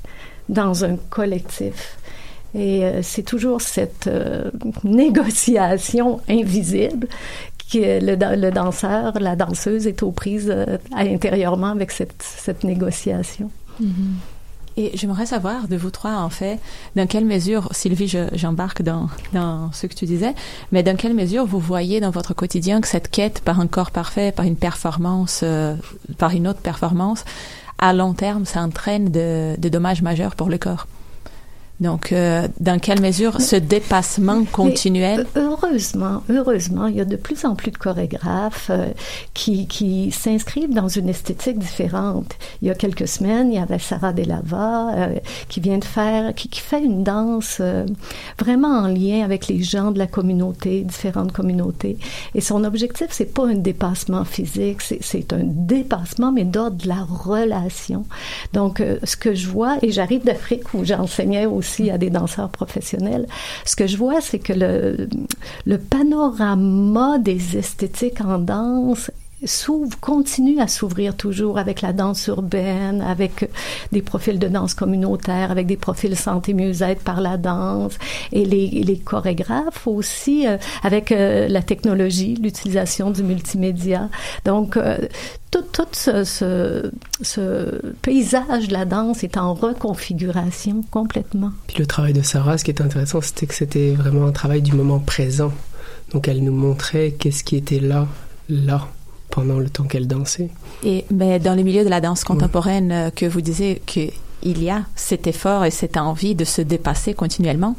dans 0.48 0.84
un 0.84 0.96
collectif. 0.96 1.96
Et 2.54 2.84
euh, 2.84 3.00
c'est 3.02 3.22
toujours 3.22 3.60
cette 3.60 4.06
euh, 4.06 4.50
négociation 4.84 6.20
invisible 6.28 7.08
que 7.72 8.04
le, 8.04 8.50
danseur, 8.50 9.18
la 9.20 9.36
danseuse 9.36 9.86
est 9.86 10.02
aux 10.02 10.10
prises 10.10 10.50
euh, 10.52 10.78
intérieurement 10.92 11.68
avec 11.68 11.92
cette, 11.92 12.22
cette 12.22 12.64
négociation. 12.64 13.50
Mm-hmm. 13.80 13.86
Et 14.76 14.90
j'aimerais 14.94 15.26
savoir 15.26 15.68
de 15.68 15.76
vous 15.76 15.90
trois, 15.90 16.16
en 16.16 16.30
fait, 16.30 16.58
dans 16.96 17.06
quelle 17.06 17.24
mesure, 17.24 17.68
Sylvie, 17.72 18.12
j'embarque 18.32 18.82
dans, 18.82 19.08
dans 19.32 19.70
ce 19.72 19.86
que 19.86 19.94
tu 19.94 20.06
disais, 20.06 20.32
mais 20.72 20.82
dans 20.82 20.96
quelle 20.96 21.12
mesure 21.12 21.44
vous 21.44 21.58
voyez 21.58 22.00
dans 22.00 22.10
votre 22.10 22.34
quotidien 22.34 22.80
que 22.80 22.88
cette 22.88 23.10
quête 23.10 23.40
par 23.40 23.60
un 23.60 23.66
corps 23.66 23.90
parfait, 23.90 24.32
par 24.32 24.46
une 24.46 24.56
performance, 24.56 25.44
par 26.18 26.30
une 26.30 26.48
autre 26.48 26.60
performance, 26.60 27.24
à 27.78 27.92
long 27.92 28.14
terme, 28.14 28.46
ça 28.46 28.62
entraîne 28.62 29.10
de, 29.10 29.56
de 29.58 29.68
dommages 29.68 30.02
majeurs 30.02 30.36
pour 30.36 30.48
le 30.48 30.56
corps? 30.56 30.86
Donc, 31.80 32.12
euh, 32.12 32.46
dans 32.60 32.78
quelle 32.78 33.00
mesure 33.00 33.40
ce 33.40 33.56
dépassement 33.56 34.44
continuel 34.44 35.26
Heureusement, 35.34 36.22
heureusement, 36.28 36.88
il 36.88 36.96
y 36.96 37.00
a 37.00 37.06
de 37.06 37.16
plus 37.16 37.46
en 37.46 37.54
plus 37.54 37.70
de 37.70 37.78
chorégraphes 37.78 38.68
euh, 38.68 38.88
qui, 39.32 39.66
qui 39.66 40.10
s'inscrivent 40.10 40.74
dans 40.74 40.88
une 40.88 41.08
esthétique 41.08 41.58
différente. 41.58 42.36
Il 42.60 42.68
y 42.68 42.70
a 42.70 42.74
quelques 42.74 43.08
semaines, 43.08 43.50
il 43.50 43.54
y 43.54 43.58
avait 43.58 43.78
Sarah 43.78 44.12
Delava 44.12 44.92
euh, 44.94 45.18
qui 45.48 45.60
vient 45.60 45.78
de 45.78 45.84
faire, 45.84 46.34
qui, 46.34 46.50
qui 46.50 46.60
fait 46.60 46.82
une 46.82 47.02
danse 47.02 47.62
vraiment 48.38 48.80
en 48.80 48.86
lien 48.86 49.24
avec 49.24 49.48
les 49.48 49.62
gens 49.62 49.90
de 49.90 49.98
la 49.98 50.06
communauté, 50.06 50.82
différentes 50.82 51.32
communautés. 51.32 51.96
Et 52.34 52.42
son 52.42 52.64
objectif, 52.64 53.06
c'est 53.10 53.32
pas 53.32 53.46
un 53.46 53.54
dépassement 53.54 54.26
physique, 54.26 54.82
c'est 54.82 55.32
un 55.32 55.44
dépassement, 55.44 56.30
mais 56.30 56.44
d'ordre 56.44 56.76
de 56.76 56.88
la 56.88 57.02
relation. 57.02 58.04
Donc, 58.52 58.82
ce 59.02 59.16
que 59.16 59.34
je 59.34 59.48
vois, 59.48 59.78
et 59.80 59.90
j'arrive 59.92 60.24
d'Afrique 60.24 60.74
où 60.74 60.84
j'enseignais 60.84 61.46
aussi 61.46 61.69
aussi 61.70 61.90
à 61.90 61.98
des 61.98 62.10
danseurs 62.10 62.50
professionnels. 62.50 63.26
Ce 63.64 63.76
que 63.76 63.86
je 63.86 63.96
vois, 63.96 64.20
c'est 64.20 64.38
que 64.38 64.52
le, 64.52 65.08
le 65.66 65.78
panorama 65.78 67.18
des 67.18 67.56
esthétiques 67.56 68.20
en 68.20 68.38
danse 68.38 69.10
s'ouvre, 69.44 69.98
continue 70.00 70.60
à 70.60 70.68
s'ouvrir 70.68 71.16
toujours 71.16 71.58
avec 71.58 71.80
la 71.80 71.92
danse 71.92 72.26
urbaine, 72.26 73.00
avec 73.00 73.48
des 73.92 74.02
profils 74.02 74.38
de 74.38 74.48
danse 74.48 74.74
communautaire, 74.74 75.50
avec 75.50 75.66
des 75.66 75.76
profils 75.76 76.16
santé 76.16 76.54
mieux-être 76.54 77.02
par 77.02 77.20
la 77.20 77.36
danse, 77.36 77.98
et 78.32 78.44
les, 78.44 78.68
les 78.68 78.98
chorégraphes 78.98 79.86
aussi, 79.86 80.46
euh, 80.46 80.56
avec 80.82 81.12
euh, 81.12 81.48
la 81.48 81.62
technologie, 81.62 82.36
l'utilisation 82.40 83.10
du 83.10 83.22
multimédia. 83.22 84.08
Donc, 84.44 84.76
euh, 84.76 84.98
tout, 85.50 85.64
tout 85.72 85.82
ce, 85.92 86.24
ce, 87.22 87.80
paysage 88.02 88.68
de 88.68 88.72
la 88.72 88.84
danse 88.84 89.24
est 89.24 89.36
en 89.36 89.54
reconfiguration 89.54 90.84
complètement. 90.90 91.50
Puis 91.66 91.78
le 91.78 91.86
travail 91.86 92.12
de 92.12 92.22
Sarah, 92.22 92.56
ce 92.56 92.64
qui 92.64 92.70
est 92.70 92.80
intéressant, 92.80 93.20
c'était 93.20 93.46
que 93.46 93.54
c'était 93.54 93.92
vraiment 93.92 94.26
un 94.26 94.32
travail 94.32 94.62
du 94.62 94.72
moment 94.72 95.00
présent. 95.00 95.52
Donc 96.12 96.28
elle 96.28 96.42
nous 96.44 96.54
montrait 96.54 97.12
qu'est-ce 97.12 97.42
qui 97.42 97.56
était 97.56 97.80
là, 97.80 98.06
là, 98.48 98.88
pendant 99.30 99.58
le 99.58 99.70
temps 99.70 99.84
qu'elle 99.84 100.06
dansait. 100.06 100.50
Et 100.82 101.04
mais 101.10 101.38
dans 101.38 101.54
le 101.54 101.62
milieu 101.62 101.84
de 101.84 101.88
la 101.88 102.00
danse 102.00 102.24
contemporaine, 102.24 102.92
euh, 102.92 103.10
que 103.10 103.26
vous 103.26 103.40
disiez 103.40 103.82
qu'il 103.86 104.12
y 104.42 104.70
a 104.70 104.84
cet 104.96 105.26
effort 105.26 105.64
et 105.64 105.70
cette 105.70 105.96
envie 105.96 106.34
de 106.34 106.44
se 106.44 106.62
dépasser 106.62 107.14
continuellement, 107.14 107.76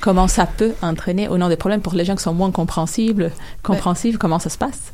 comment 0.00 0.28
ça 0.28 0.46
peut 0.46 0.72
entraîner 0.82 1.28
au 1.28 1.38
nom 1.38 1.48
des 1.48 1.56
problèmes 1.56 1.80
pour 1.80 1.94
les 1.94 2.04
gens 2.04 2.16
qui 2.16 2.22
sont 2.22 2.34
moins 2.34 2.50
compréhensibles, 2.50 3.32
compréhensibles, 3.62 4.18
comment 4.18 4.38
ça 4.38 4.50
se 4.50 4.58
passe? 4.58 4.92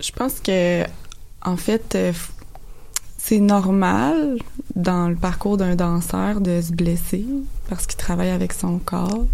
Je, 0.00 0.12
pense 0.12 0.40
que, 0.40 0.82
en 1.44 1.56
fait, 1.56 1.94
euh, 1.94 2.12
c'est 3.18 3.40
normal 3.40 4.38
dans 4.74 5.08
le 5.08 5.16
parcours 5.16 5.56
d'un 5.56 5.74
danseur 5.74 6.40
de 6.40 6.60
se 6.62 6.72
blesser 6.72 7.26
parce 7.68 7.86
qu'il 7.86 7.98
travaille 7.98 8.30
avec 8.30 8.52
son 8.52 8.78
corps. 8.78 9.26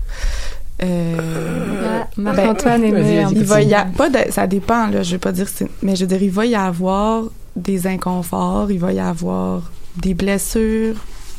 Euh, 0.85 2.02
Marc-Antoine 2.16 2.82
ben, 2.82 3.28
il 3.32 3.44
va 3.44 3.62
y 3.62 3.74
a, 3.74 3.85
pas 3.85 4.09
ça 4.31 4.47
dépend 4.47 4.86
là, 4.89 5.02
je 5.02 5.12
vais 5.12 5.19
pas 5.19 5.32
dire 5.32 5.48
mais 5.82 5.97
je 5.97 6.02
veux 6.02 6.06
dire 6.06 6.23
il 6.23 6.31
va 6.31 6.47
y 6.47 6.55
avoir 6.55 7.24
des 7.56 7.86
inconforts, 7.86 8.70
il 8.70 8.78
va 8.78 8.93
y 8.93 9.01
avoir 9.01 9.70
des 9.97 10.15
blessures 10.15 10.97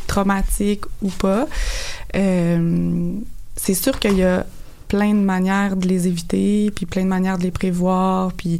traumatiques 0.07 0.85
ou 1.01 1.09
pas. 1.09 1.47
Euh, 2.15 3.11
c'est 3.55 3.73
sûr 3.73 3.99
qu'il 3.99 4.17
y 4.17 4.23
a 4.23 4.45
plein 4.87 5.13
de 5.13 5.19
manières 5.19 5.75
de 5.75 5.87
les 5.87 6.07
éviter, 6.07 6.71
puis 6.73 6.85
plein 6.85 7.03
de 7.03 7.07
manières 7.07 7.37
de 7.37 7.43
les 7.43 7.51
prévoir, 7.51 8.31
puis 8.33 8.59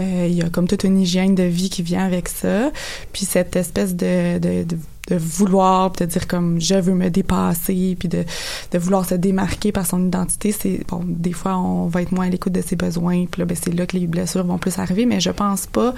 euh, 0.00 0.26
il 0.28 0.34
y 0.34 0.42
a 0.42 0.48
comme 0.48 0.66
toute 0.66 0.84
une 0.84 1.00
hygiène 1.00 1.34
de 1.34 1.44
vie 1.44 1.70
qui 1.70 1.82
vient 1.82 2.04
avec 2.04 2.28
ça. 2.28 2.70
Puis 3.12 3.24
cette 3.24 3.56
espèce 3.56 3.94
de, 3.94 4.38
de, 4.38 4.64
de 4.64 4.76
de 5.08 5.16
vouloir, 5.16 5.90
de 5.92 6.04
dire 6.04 6.28
comme 6.28 6.60
je 6.60 6.74
veux 6.74 6.94
me 6.94 7.10
dépasser, 7.10 7.96
puis 7.98 8.08
de, 8.08 8.24
de 8.72 8.78
vouloir 8.78 9.06
se 9.06 9.14
démarquer 9.14 9.72
par 9.72 9.86
son 9.86 10.06
identité, 10.06 10.52
c'est 10.52 10.80
bon. 10.88 11.02
Des 11.04 11.32
fois, 11.32 11.56
on 11.56 11.86
va 11.86 12.02
être 12.02 12.12
moins 12.12 12.26
à 12.26 12.30
l'écoute 12.30 12.52
de 12.52 12.62
ses 12.62 12.76
besoins, 12.76 13.26
puis 13.26 13.40
là, 13.40 13.46
ben, 13.46 13.56
c'est 13.60 13.74
là 13.74 13.86
que 13.86 13.96
les 13.96 14.06
blessures 14.06 14.44
vont 14.44 14.58
plus 14.58 14.78
arriver. 14.78 15.06
Mais 15.06 15.20
je 15.20 15.30
pense 15.30 15.66
pas 15.66 15.94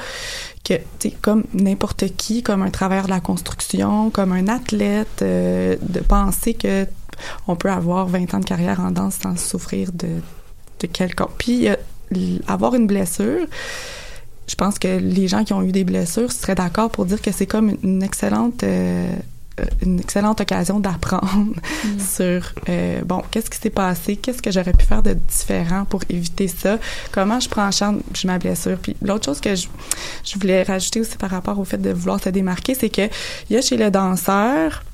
que, 0.64 0.74
tu 0.98 1.10
comme 1.20 1.44
n'importe 1.54 2.16
qui, 2.16 2.42
comme 2.42 2.62
un 2.62 2.70
travailleur 2.70 3.06
de 3.06 3.10
la 3.10 3.20
construction, 3.20 4.10
comme 4.10 4.32
un 4.32 4.48
athlète, 4.48 5.22
euh, 5.22 5.76
de 5.82 6.00
penser 6.00 6.54
que 6.54 6.86
on 7.46 7.56
peut 7.56 7.70
avoir 7.70 8.06
20 8.06 8.34
ans 8.34 8.40
de 8.40 8.44
carrière 8.44 8.80
en 8.80 8.90
danse 8.90 9.18
sans 9.22 9.36
souffrir 9.36 9.92
de 9.92 10.08
de 10.82 10.86
quelque. 10.86 11.24
Puis 11.38 11.68
euh, 11.68 11.76
avoir 12.46 12.74
une 12.74 12.86
blessure 12.86 13.46
je 14.52 14.56
pense 14.56 14.78
que 14.78 14.98
les 14.98 15.28
gens 15.28 15.44
qui 15.44 15.54
ont 15.54 15.62
eu 15.62 15.72
des 15.72 15.82
blessures 15.82 16.30
seraient 16.30 16.54
d'accord 16.54 16.90
pour 16.90 17.06
dire 17.06 17.22
que 17.22 17.32
c'est 17.32 17.46
comme 17.46 17.74
une 17.82 18.02
excellente 18.02 18.62
euh, 18.64 19.10
une 19.80 19.98
excellente 19.98 20.42
occasion 20.42 20.78
d'apprendre 20.78 21.54
mm. 21.84 21.98
sur 21.98 22.52
euh, 22.68 23.00
bon 23.02 23.22
qu'est-ce 23.30 23.48
qui 23.48 23.58
s'est 23.58 23.70
passé 23.70 24.16
qu'est-ce 24.16 24.42
que 24.42 24.50
j'aurais 24.50 24.74
pu 24.74 24.84
faire 24.84 25.02
de 25.02 25.14
différent 25.14 25.86
pour 25.86 26.02
éviter 26.10 26.48
ça 26.48 26.78
comment 27.12 27.40
je 27.40 27.48
prends 27.48 27.66
en 27.66 27.70
charge 27.70 27.96
ma 28.26 28.38
blessure 28.38 28.76
puis 28.76 28.94
l'autre 29.00 29.24
chose 29.24 29.40
que 29.40 29.54
je, 29.54 29.68
je 30.22 30.38
voulais 30.38 30.64
rajouter 30.64 31.00
aussi 31.00 31.16
par 31.16 31.30
rapport 31.30 31.58
au 31.58 31.64
fait 31.64 31.78
de 31.78 31.90
vouloir 31.90 32.22
se 32.22 32.28
démarquer 32.28 32.74
c'est 32.74 32.90
que 32.90 33.08
il 33.48 33.54
y 33.54 33.56
a 33.56 33.62
chez 33.62 33.78
le 33.78 33.90
danseur 33.90 34.84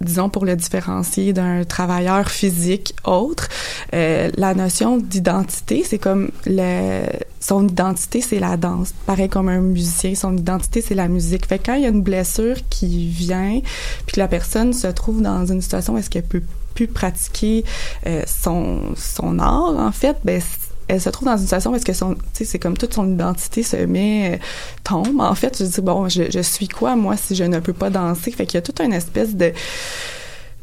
disons 0.00 0.28
pour 0.28 0.44
le 0.44 0.56
différencier 0.56 1.32
d'un 1.32 1.64
travailleur 1.64 2.30
physique 2.30 2.94
autre, 3.04 3.48
euh, 3.94 4.30
la 4.36 4.54
notion 4.54 4.98
d'identité, 4.98 5.82
c'est 5.84 5.98
comme 5.98 6.30
le, 6.46 7.02
son 7.40 7.66
identité, 7.66 8.20
c'est 8.20 8.38
la 8.38 8.56
danse. 8.56 8.92
Pareil 9.06 9.28
comme 9.28 9.48
un 9.48 9.60
musicien, 9.60 10.14
son 10.14 10.36
identité, 10.36 10.80
c'est 10.80 10.94
la 10.94 11.08
musique. 11.08 11.46
Fait 11.46 11.58
que 11.58 11.66
quand 11.66 11.74
il 11.74 11.82
y 11.82 11.86
a 11.86 11.90
une 11.90 12.02
blessure 12.02 12.56
qui 12.70 13.08
vient, 13.08 13.60
puis 14.06 14.14
que 14.14 14.20
la 14.20 14.28
personne 14.28 14.72
se 14.72 14.86
trouve 14.88 15.22
dans 15.22 15.46
une 15.46 15.62
situation 15.62 15.94
où 15.94 15.98
est-ce 15.98 16.10
qu'elle 16.10 16.24
peut 16.24 16.42
plus 16.74 16.86
pratiquer 16.86 17.64
euh, 18.06 18.22
son, 18.26 18.94
son 18.96 19.38
art, 19.38 19.76
en 19.76 19.92
fait, 19.92 20.16
ben 20.24 20.40
elle 20.88 21.00
se 21.00 21.10
trouve 21.10 21.28
dans 21.28 21.36
une 21.36 21.44
situation 21.44 21.74
est-ce 21.74 21.84
que 21.84 21.92
son, 21.92 22.16
c'est 22.32 22.58
comme 22.58 22.76
toute 22.76 22.94
son 22.94 23.10
identité 23.12 23.62
se 23.62 23.76
met, 23.76 24.34
euh, 24.34 24.38
tombe. 24.84 25.20
En 25.20 25.34
fait, 25.34 25.58
je 25.58 25.64
dis, 25.64 25.80
bon, 25.80 26.08
je, 26.08 26.24
je 26.30 26.40
suis 26.40 26.68
quoi, 26.68 26.96
moi, 26.96 27.16
si 27.16 27.34
je 27.34 27.44
ne 27.44 27.60
peux 27.60 27.74
pas 27.74 27.90
danser? 27.90 28.30
Fait 28.32 28.46
qu'il 28.46 28.54
y 28.54 28.58
a 28.58 28.62
toute 28.62 28.80
une 28.80 28.94
espèce 28.94 29.36
de, 29.36 29.52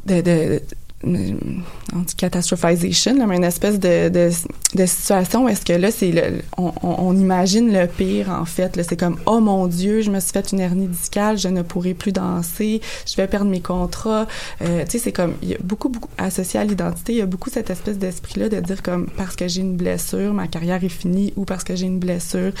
de, 0.06 0.20
de 0.20 0.62
on 1.04 2.00
dit 2.00 2.14
catastrophization, 2.16 3.26
mais 3.26 3.36
une 3.36 3.44
espèce 3.44 3.78
de, 3.78 4.08
de, 4.08 4.86
situation 4.86 5.44
où 5.44 5.48
est-ce 5.48 5.64
que 5.64 5.74
là, 5.74 5.90
c'est 5.90 6.42
on, 6.56 7.16
imagine 7.16 7.72
le 7.72 7.86
pire, 7.86 8.30
en 8.30 8.44
fait. 8.44 8.80
C'est 8.82 8.98
comme, 8.98 9.18
oh 9.26 9.40
mon 9.40 9.66
Dieu, 9.66 10.00
je 10.00 10.10
me 10.10 10.20
suis 10.20 10.32
fait 10.32 10.52
une 10.52 10.60
hernie 10.60 10.88
discale, 10.88 11.38
je 11.38 11.48
ne 11.48 11.62
pourrai 11.62 11.94
plus 11.94 12.12
danser, 12.12 12.80
je 13.06 13.16
vais 13.16 13.26
perdre 13.26 13.50
mes 13.50 13.60
contrats. 13.60 14.26
Euh, 14.62 14.84
tu 14.84 14.92
sais, 14.92 14.98
c'est 14.98 15.12
comme, 15.12 15.34
il 15.42 15.50
y 15.50 15.54
a 15.54 15.58
beaucoup, 15.62 15.88
beaucoup, 15.88 16.08
associé 16.18 16.60
à 16.60 16.64
l'identité, 16.64 17.12
il 17.12 17.18
y 17.18 17.22
a 17.22 17.26
beaucoup 17.26 17.50
cette 17.50 17.70
espèce 17.70 17.98
d'esprit-là 17.98 18.48
de 18.48 18.60
dire 18.60 18.82
comme, 18.82 19.06
parce 19.16 19.36
que 19.36 19.48
j'ai 19.48 19.60
une 19.60 19.76
blessure, 19.76 20.32
ma 20.32 20.48
carrière 20.48 20.82
est 20.82 20.88
finie, 20.88 21.32
ou 21.36 21.44
parce 21.44 21.64
que 21.64 21.76
j'ai 21.76 21.86
une 21.86 21.98
blessure. 21.98 22.52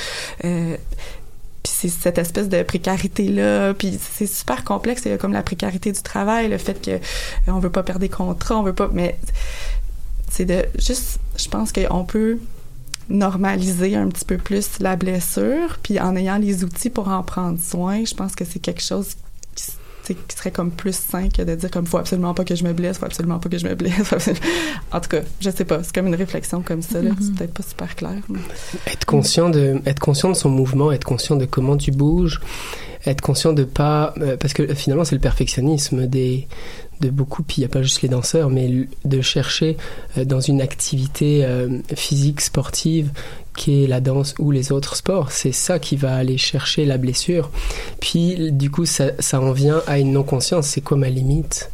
Euh, 0.44 0.76
puis 1.66 1.74
c'est 1.74 1.88
cette 1.88 2.18
espèce 2.18 2.48
de 2.48 2.62
précarité 2.62 3.28
là 3.28 3.74
puis 3.74 3.98
c'est 4.00 4.26
super 4.26 4.62
complexe 4.62 5.02
il 5.04 5.10
y 5.10 5.14
a 5.14 5.18
comme 5.18 5.32
la 5.32 5.42
précarité 5.42 5.90
du 5.90 6.00
travail 6.00 6.48
le 6.48 6.58
fait 6.58 6.80
que 6.80 6.92
euh, 6.92 6.98
on 7.48 7.58
veut 7.58 7.70
pas 7.70 7.82
perdre 7.82 8.00
des 8.00 8.08
contrats 8.08 8.56
on 8.56 8.62
veut 8.62 8.72
pas 8.72 8.88
mais 8.92 9.18
c'est 10.30 10.44
de 10.44 10.64
juste 10.78 11.18
je 11.36 11.48
pense 11.48 11.72
qu'on 11.72 12.04
peut 12.04 12.38
normaliser 13.08 13.96
un 13.96 14.08
petit 14.08 14.24
peu 14.24 14.36
plus 14.36 14.78
la 14.78 14.94
blessure 14.94 15.78
puis 15.82 15.98
en 15.98 16.14
ayant 16.14 16.38
les 16.38 16.62
outils 16.62 16.90
pour 16.90 17.08
en 17.08 17.24
prendre 17.24 17.58
soin 17.60 18.04
je 18.04 18.14
pense 18.14 18.36
que 18.36 18.44
c'est 18.44 18.60
quelque 18.60 18.82
chose 18.82 19.16
qui 20.14 20.36
serait 20.36 20.50
comme 20.50 20.70
plus 20.70 20.96
sain 20.96 21.28
que 21.28 21.42
de 21.42 21.54
dire 21.54 21.70
comme 21.70 21.86
faut 21.86 21.98
absolument 21.98 22.34
pas 22.34 22.44
que 22.44 22.54
je 22.54 22.64
me 22.64 22.72
blesse, 22.72 22.98
faut 22.98 23.06
absolument 23.06 23.38
pas 23.38 23.48
que 23.48 23.58
je 23.58 23.66
me 23.66 23.74
blesse. 23.74 24.12
en 24.92 25.00
tout 25.00 25.08
cas, 25.08 25.20
je 25.40 25.50
sais 25.50 25.64
pas, 25.64 25.82
c'est 25.82 25.94
comme 25.94 26.06
une 26.06 26.14
réflexion 26.14 26.62
comme 26.62 26.82
ça, 26.82 27.02
là, 27.02 27.10
c'est 27.18 27.24
mm-hmm. 27.24 27.34
peut-être 27.34 27.54
pas 27.54 27.62
super 27.62 27.96
clair. 27.96 28.22
Être 28.86 29.04
conscient 29.04 29.50
de, 29.50 29.80
être 29.86 30.00
conscient 30.00 30.28
de 30.28 30.34
son 30.34 30.50
mouvement, 30.50 30.92
être 30.92 31.04
conscient 31.04 31.36
de 31.36 31.44
comment 31.44 31.76
tu 31.76 31.90
bouges, 31.90 32.40
être 33.06 33.20
conscient 33.20 33.52
de 33.52 33.64
pas, 33.64 34.14
euh, 34.18 34.36
parce 34.36 34.52
que 34.52 34.74
finalement 34.74 35.04
c'est 35.04 35.14
le 35.14 35.20
perfectionnisme 35.20 36.06
des 36.06 36.48
de 37.00 37.10
beaucoup, 37.10 37.42
puis 37.42 37.56
il 37.58 37.60
n'y 37.60 37.66
a 37.66 37.68
pas 37.68 37.82
juste 37.82 38.02
les 38.02 38.08
danseurs, 38.08 38.50
mais 38.50 38.86
de 39.04 39.20
chercher 39.20 39.76
euh, 40.16 40.24
dans 40.24 40.40
une 40.40 40.60
activité 40.60 41.44
euh, 41.44 41.78
physique, 41.94 42.40
sportive, 42.40 43.10
qui 43.56 43.84
est 43.84 43.86
la 43.86 44.00
danse 44.00 44.34
ou 44.38 44.50
les 44.50 44.70
autres 44.70 44.96
sports, 44.96 45.32
c'est 45.32 45.52
ça 45.52 45.78
qui 45.78 45.96
va 45.96 46.14
aller 46.14 46.36
chercher 46.36 46.84
la 46.84 46.98
blessure. 46.98 47.50
Puis 48.00 48.52
du 48.52 48.70
coup, 48.70 48.84
ça, 48.84 49.12
ça 49.18 49.40
en 49.40 49.52
vient 49.52 49.82
à 49.86 49.98
une 49.98 50.12
non-conscience, 50.12 50.66
c'est 50.66 50.82
quoi 50.82 50.96
ma 50.96 51.08
limite? 51.08 51.70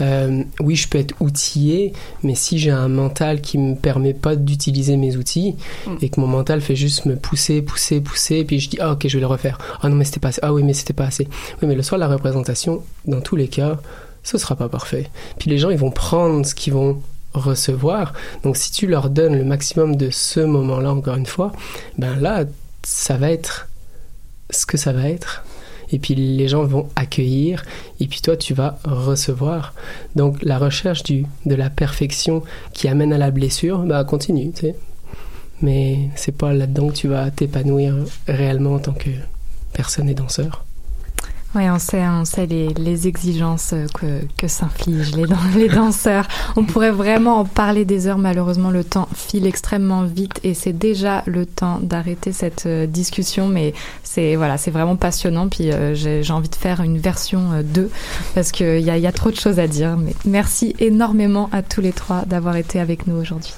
Euh, 0.00 0.42
oui, 0.60 0.76
je 0.76 0.88
peux 0.88 0.98
être 0.98 1.14
outillé, 1.20 1.92
mais 2.22 2.34
si 2.34 2.58
j'ai 2.58 2.70
un 2.70 2.88
mental 2.88 3.40
qui 3.40 3.58
me 3.58 3.74
permet 3.74 4.14
pas 4.14 4.34
d'utiliser 4.34 4.96
mes 4.96 5.16
outils 5.16 5.56
mm. 5.86 5.96
et 6.00 6.08
que 6.08 6.20
mon 6.20 6.26
mental 6.26 6.60
fait 6.60 6.76
juste 6.76 7.04
me 7.04 7.16
pousser, 7.16 7.60
pousser, 7.62 8.00
pousser, 8.00 8.36
et 8.36 8.44
puis 8.44 8.60
je 8.60 8.70
dis 8.70 8.78
ah 8.80 8.92
ok 8.92 9.06
je 9.06 9.16
vais 9.16 9.20
le 9.20 9.26
refaire. 9.26 9.58
Ah 9.82 9.88
non 9.88 9.96
mais 9.96 10.04
c'était 10.04 10.20
pas 10.20 10.28
assez. 10.28 10.40
Ah 10.42 10.52
oui 10.52 10.62
mais 10.62 10.72
c'était 10.72 10.94
pas 10.94 11.04
assez. 11.04 11.28
Oui 11.60 11.68
mais 11.68 11.74
le 11.74 11.82
soir 11.82 11.98
la 11.98 12.08
représentation, 12.08 12.82
dans 13.06 13.20
tous 13.20 13.36
les 13.36 13.48
cas, 13.48 13.78
ce 14.22 14.38
sera 14.38 14.56
pas 14.56 14.68
parfait. 14.68 15.10
Puis 15.38 15.50
les 15.50 15.58
gens, 15.58 15.70
ils 15.70 15.78
vont 15.78 15.90
prendre 15.90 16.44
ce 16.44 16.54
qu'ils 16.54 16.72
vont 16.72 17.00
recevoir. 17.32 18.12
Donc 18.42 18.56
si 18.56 18.70
tu 18.72 18.86
leur 18.86 19.10
donnes 19.10 19.36
le 19.36 19.44
maximum 19.44 19.96
de 19.96 20.10
ce 20.10 20.40
moment-là, 20.40 20.92
encore 20.92 21.16
une 21.16 21.26
fois, 21.26 21.52
ben 21.98 22.18
là, 22.18 22.44
ça 22.82 23.16
va 23.16 23.30
être 23.30 23.68
ce 24.50 24.66
que 24.66 24.76
ça 24.76 24.92
va 24.92 25.08
être. 25.08 25.44
Et 25.92 25.98
puis 25.98 26.14
les 26.14 26.46
gens 26.46 26.64
vont 26.64 26.88
accueillir, 26.94 27.64
et 27.98 28.06
puis 28.06 28.20
toi, 28.20 28.36
tu 28.36 28.54
vas 28.54 28.78
recevoir. 28.84 29.74
Donc 30.14 30.40
la 30.42 30.58
recherche 30.58 31.02
du, 31.02 31.26
de 31.46 31.54
la 31.54 31.68
perfection 31.68 32.42
qui 32.72 32.86
amène 32.86 33.12
à 33.12 33.18
la 33.18 33.30
blessure, 33.32 33.80
bah 33.80 34.04
continue, 34.04 34.52
tu 34.52 34.60
sais. 34.60 34.76
Mais 35.62 36.08
c'est 36.14 36.36
pas 36.36 36.52
là-dedans 36.52 36.88
que 36.88 36.94
tu 36.94 37.08
vas 37.08 37.30
t'épanouir 37.30 37.96
réellement 38.26 38.74
en 38.74 38.78
tant 38.78 38.92
que 38.92 39.10
personne 39.72 40.08
et 40.08 40.14
danseur. 40.14 40.64
Oui, 41.56 41.68
on 41.68 41.80
sait, 41.80 42.06
on 42.06 42.24
sait 42.24 42.46
les, 42.46 42.68
les 42.68 43.08
exigences 43.08 43.74
que, 43.94 44.20
que 44.38 44.46
s'infligent 44.46 45.16
les, 45.16 45.26
les 45.56 45.68
danseurs. 45.68 46.28
On 46.54 46.62
pourrait 46.62 46.92
vraiment 46.92 47.40
en 47.40 47.44
parler 47.44 47.84
des 47.84 48.06
heures. 48.06 48.18
Malheureusement, 48.18 48.70
le 48.70 48.84
temps 48.84 49.08
file 49.16 49.46
extrêmement 49.46 50.04
vite 50.04 50.38
et 50.44 50.54
c'est 50.54 50.72
déjà 50.72 51.24
le 51.26 51.46
temps 51.46 51.80
d'arrêter 51.82 52.30
cette 52.30 52.66
euh, 52.66 52.86
discussion. 52.86 53.48
Mais 53.48 53.74
c'est 54.04 54.36
voilà, 54.36 54.58
c'est 54.58 54.70
vraiment 54.70 54.94
passionnant. 54.94 55.48
Puis 55.48 55.72
euh, 55.72 55.96
j'ai 55.96 56.32
envie 56.32 56.48
de 56.48 56.54
faire 56.54 56.82
une 56.82 56.98
version 56.98 57.62
2 57.64 57.80
euh, 57.80 57.88
parce 58.36 58.52
qu'il 58.52 58.80
y 58.80 58.90
a, 58.90 58.96
y 58.96 59.08
a 59.08 59.12
trop 59.12 59.32
de 59.32 59.36
choses 59.36 59.58
à 59.58 59.66
dire. 59.66 59.96
Mais 59.96 60.14
merci 60.24 60.76
énormément 60.78 61.50
à 61.50 61.62
tous 61.62 61.80
les 61.80 61.92
trois 61.92 62.24
d'avoir 62.26 62.54
été 62.54 62.78
avec 62.78 63.08
nous 63.08 63.16
aujourd'hui. 63.16 63.54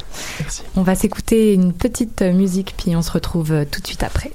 On 0.76 0.82
va 0.82 0.94
s'écouter 0.94 1.52
une 1.52 1.74
petite 1.74 2.22
musique 2.22 2.74
puis 2.78 2.96
on 2.96 3.02
se 3.02 3.10
retrouve 3.12 3.66
tout 3.70 3.82
de 3.82 3.86
suite 3.86 4.02
après. 4.02 4.32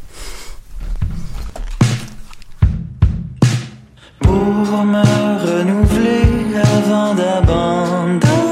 Pour 4.28 4.84
me 4.94 5.04
renouveler 5.46 6.58
avant 6.76 7.14
d'abandonner. 7.16 8.47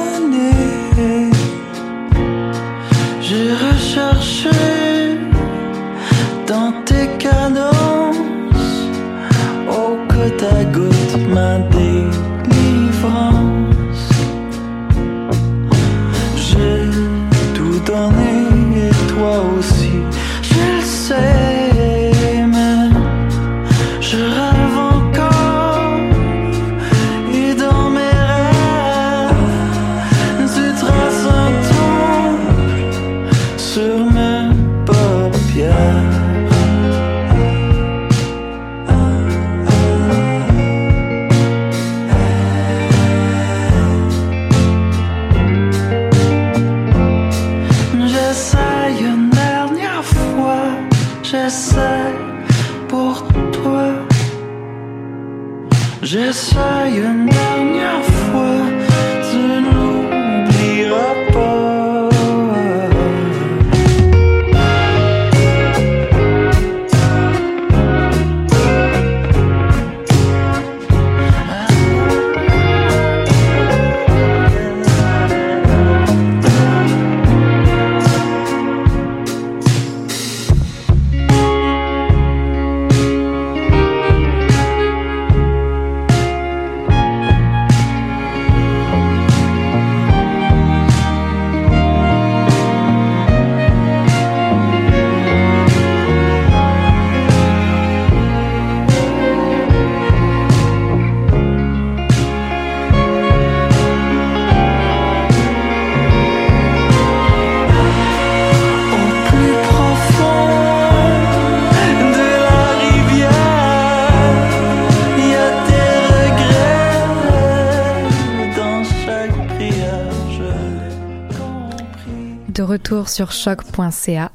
Sur 123.08 123.32
choc.ca, 123.32 124.32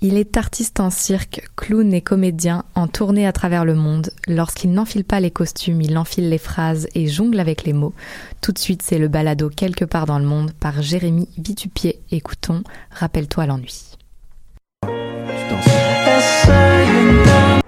il 0.00 0.16
est 0.16 0.36
artiste 0.36 0.80
en 0.80 0.90
cirque, 0.90 1.48
clown 1.56 1.92
et 1.92 2.00
comédien 2.00 2.64
en 2.74 2.86
tournée 2.86 3.26
à 3.26 3.32
travers 3.32 3.64
le 3.64 3.74
monde. 3.74 4.10
Lorsqu'il 4.28 4.72
n'enfile 4.72 5.04
pas 5.04 5.20
les 5.20 5.30
costumes, 5.30 5.82
il 5.82 5.98
enfile 5.98 6.28
les 6.28 6.38
phrases 6.38 6.86
et 6.94 7.08
jongle 7.08 7.40
avec 7.40 7.64
les 7.64 7.72
mots. 7.72 7.94
Tout 8.40 8.52
de 8.52 8.58
suite, 8.58 8.82
c'est 8.82 8.98
le 8.98 9.08
balado 9.08 9.50
Quelque 9.50 9.84
part 9.84 10.06
dans 10.06 10.18
le 10.18 10.24
monde 10.24 10.52
par 10.52 10.82
Jérémy 10.82 11.28
Vitupier. 11.36 12.00
Écoutons 12.10 12.62
Rappelle-toi 12.90 13.46
l'ennui. 13.46 13.96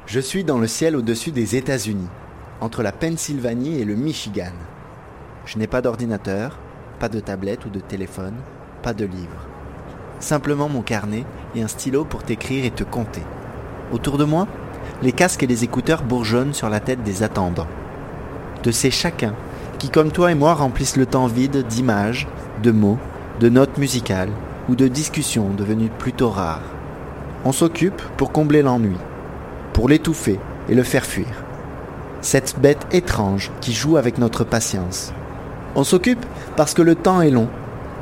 Je 0.07 0.21
suis 0.21 0.45
dans 0.45 0.59
le 0.59 0.69
ciel 0.69 0.97
au-dessus 0.97 1.33
des 1.33 1.57
États-Unis, 1.57 2.09
entre 2.61 2.83
la 2.83 2.93
Pennsylvanie 2.93 3.81
et 3.81 3.85
le 3.85 3.97
Michigan. 3.97 4.53
Je 5.47 5.59
n'ai 5.59 5.67
pas 5.67 5.83
d'ordinateur, 5.83 6.59
pas 7.01 7.09
de 7.09 7.21
tablette 7.21 7.67
ou 7.67 7.71
de 7.71 7.81
téléphone, 7.81 8.37
pas 8.83 8.95
de 8.95 9.05
livre. 9.05 9.54
Simplement 10.21 10.69
mon 10.69 10.83
carnet 10.83 11.25
et 11.55 11.63
un 11.63 11.69
stylo 11.69 12.05
pour 12.05 12.23
t'écrire 12.23 12.65
et 12.65 12.71
te 12.71 12.85
compter. 12.85 13.23
Autour 13.93 14.19
de 14.19 14.25
moi, 14.25 14.47
les 15.03 15.13
casques 15.13 15.43
et 15.43 15.47
les 15.47 15.65
écouteurs 15.65 16.03
bourgeonnent 16.03 16.55
sur 16.55 16.69
la 16.69 16.81
tête 16.81 17.03
des 17.03 17.23
attendants. 17.23 17.67
De 18.63 18.71
ces 18.71 18.91
chacun 18.91 19.35
qui, 19.79 19.91
comme 19.91 20.11
toi 20.11 20.33
et 20.33 20.35
moi, 20.35 20.55
remplissent 20.55 20.97
le 20.97 21.07
temps 21.07 21.27
vide 21.27 21.67
d'images, 21.67 22.27
de 22.63 22.71
mots, 22.71 22.99
de 23.41 23.49
notes 23.49 23.79
musicales 23.79 24.31
ou 24.69 24.77
de 24.77 24.89
discussions 24.89 25.51
devenues 25.51 25.91
plutôt 25.99 26.31
rares. 26.31 26.63
On 27.45 27.53
s'occupe 27.53 28.01
pour 28.17 28.33
combler 28.33 28.63
l'ennui, 28.63 28.97
pour 29.75 29.89
l'étouffer 29.89 30.39
et 30.69 30.75
le 30.75 30.83
faire 30.83 31.05
fuir. 31.05 31.27
Cette 32.23 32.59
bête 32.59 32.87
étrange 32.93 33.51
qui 33.61 33.75
joue 33.75 33.99
avec 33.99 34.17
notre 34.17 34.45
patience. 34.45 35.13
On 35.75 35.85
s'occupe 35.85 36.25
parce 36.57 36.73
que 36.73 36.81
le 36.81 36.95
temps 36.95 37.21
est 37.21 37.31
long, 37.31 37.49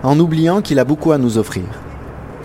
en 0.04 0.20
oubliant 0.20 0.60
qu'il 0.62 0.78
a 0.78 0.84
beaucoup 0.84 1.10
à 1.10 1.18
nous 1.18 1.38
offrir. 1.38 1.64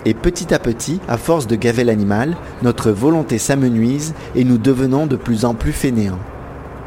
Et 0.04 0.14
petit 0.14 0.54
à 0.54 0.58
petit, 0.58 1.00
à 1.08 1.18
force 1.18 1.46
de 1.46 1.56
gaver 1.56 1.84
l'animal, 1.84 2.36
notre 2.62 2.90
volonté 2.90 3.38
s'amenuise 3.38 4.14
et 4.34 4.44
nous 4.44 4.58
devenons 4.58 5.06
de 5.06 5.16
plus 5.16 5.44
en 5.44 5.54
plus 5.54 5.72
fainéants. 5.72 6.20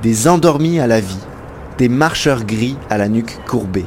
Des 0.02 0.28
endormis 0.28 0.80
à 0.80 0.88
la 0.88 1.02
vie, 1.02 1.20
des 1.78 1.90
marcheurs 1.90 2.44
gris 2.46 2.78
à 2.90 2.98
la 2.98 3.10
nuque 3.10 3.38
courbée. 3.48 3.86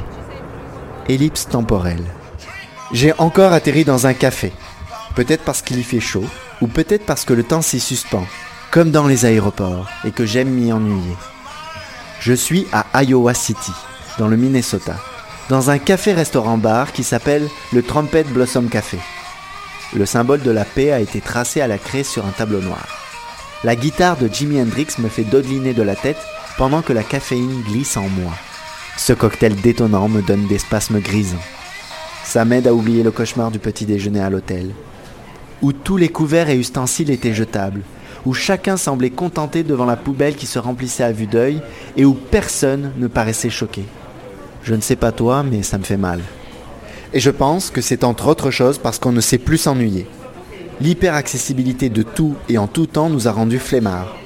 Ellipse 1.09 1.49
temporelle. 1.49 2.05
J'ai 2.93 3.13
encore 3.19 3.53
atterri 3.53 3.85
dans 3.85 4.07
un 4.07 4.15
café. 4.15 4.53
Peut-être 5.17 5.45
parce 5.45 5.63
qu'il 5.63 5.79
y 5.79 5.83
fait 5.83 6.01
chaud, 6.01 6.25
ou 6.61 6.67
peut-être 6.67 7.07
parce 7.07 7.25
que 7.25 7.35
le 7.35 7.45
temps 7.45 7.63
s'y 7.63 7.81
suspend, 7.81 8.27
comme 8.71 8.91
dans 8.91 9.07
les 9.07 9.25
aéroports, 9.25 9.89
et 10.05 10.11
que 10.11 10.27
j'aime 10.27 10.51
m'y 10.51 10.73
ennuyer. 10.73 11.17
Je 12.21 12.33
suis 12.33 12.67
à 12.73 13.03
Iowa 13.03 13.35
City, 13.35 13.73
dans 14.19 14.29
le 14.29 14.37
Minnesota, 14.37 14.97
dans 15.51 15.71
un 15.71 15.79
café-restaurant-bar 15.79 16.93
qui 16.93 17.05
s'appelle 17.05 17.49
le 17.73 17.83
Trumpet 17.83 18.25
Blossom 18.25 18.69
Café. 18.69 18.99
Le 19.95 20.07
symbole 20.07 20.41
de 20.41 20.51
la 20.51 20.65
paix 20.65 20.91
a 20.91 21.01
été 21.01 21.21
tracé 21.21 21.61
à 21.61 21.66
la 21.66 21.79
craie 21.79 22.03
sur 22.03 22.25
un 22.25 22.31
tableau 22.31 22.61
noir. 22.61 22.87
La 23.62 23.77
guitare 23.77 24.16
de 24.16 24.29
Jimi 24.29 24.61
Hendrix 24.61 24.89
me 24.99 25.09
fait 25.09 25.25
dodeliner 25.25 25.75
de 25.75 25.83
la 25.83 25.97
tête 25.97 26.19
pendant 26.57 26.83
que 26.83 26.93
la 26.93 27.03
caféine 27.03 27.62
glisse 27.62 27.97
en 27.97 28.09
moi. 28.09 28.33
Ce 28.97 29.12
cocktail 29.12 29.55
détonnant 29.57 30.09
me 30.09 30.23
donne 30.23 30.47
des 30.47 30.59
spasmes 30.59 31.01
grisants. 31.01 31.37
Ça 32.25 32.45
m'aide 32.45 32.66
à 32.66 32.75
oublier 32.75 33.03
le 33.03 33.11
cauchemar 33.11 33.51
du 33.51 33.59
petit 33.59 33.85
déjeuner 33.85 34.21
à 34.21 34.31
l'hôtel, 34.31 34.71
où 35.62 35.73
tous 35.73 35.97
les 35.97 36.09
couverts 36.09 36.49
et 36.49 36.57
ustensiles 36.57 37.11
étaient 37.11 37.35
jetables, 37.35 37.83
où 38.25 38.33
chacun 38.33 38.77
semblait 38.77 39.11
contenté 39.11 39.62
devant 39.62 39.85
la 39.85 39.97
poubelle 39.97 40.37
qui 40.37 40.47
se 40.47 40.59
remplissait 40.59 41.05
à 41.05 41.12
vue 41.12 41.27
d'œil 41.27 41.61
et 41.97 42.05
où 42.05 42.15
personne 42.15 42.93
ne 42.97 43.09
paraissait 43.09 43.51
choqué. 43.51 43.85
Je 44.65 44.74
ne 44.74 44.81
sais 44.81 44.97
pas 44.97 45.12
toi, 45.12 45.43
mais 45.43 45.62
ça 45.62 45.77
me 45.77 45.85
fait 45.85 45.99
mal. 45.99 46.20
Et 47.12 47.20
je 47.20 47.31
pense 47.31 47.70
que 47.70 47.82
c'est 47.82 48.03
entre 48.03 48.27
autres 48.27 48.51
choses 48.51 48.78
parce 48.78 48.99
qu'on 48.99 49.12
ne 49.12 49.20
sait 49.20 49.39
plus 49.39 49.59
s'ennuyer. 49.59 50.07
L'hyperaccessibilité 50.81 51.91
de 51.91 52.03
tout 52.03 52.35
et 52.49 52.57
en 52.57 52.66
tout 52.66 52.86
temps 52.86 53.11
nous 53.11 53.28
a 53.28 53.32
rendus 53.32 53.59
flemmards. 53.59 54.16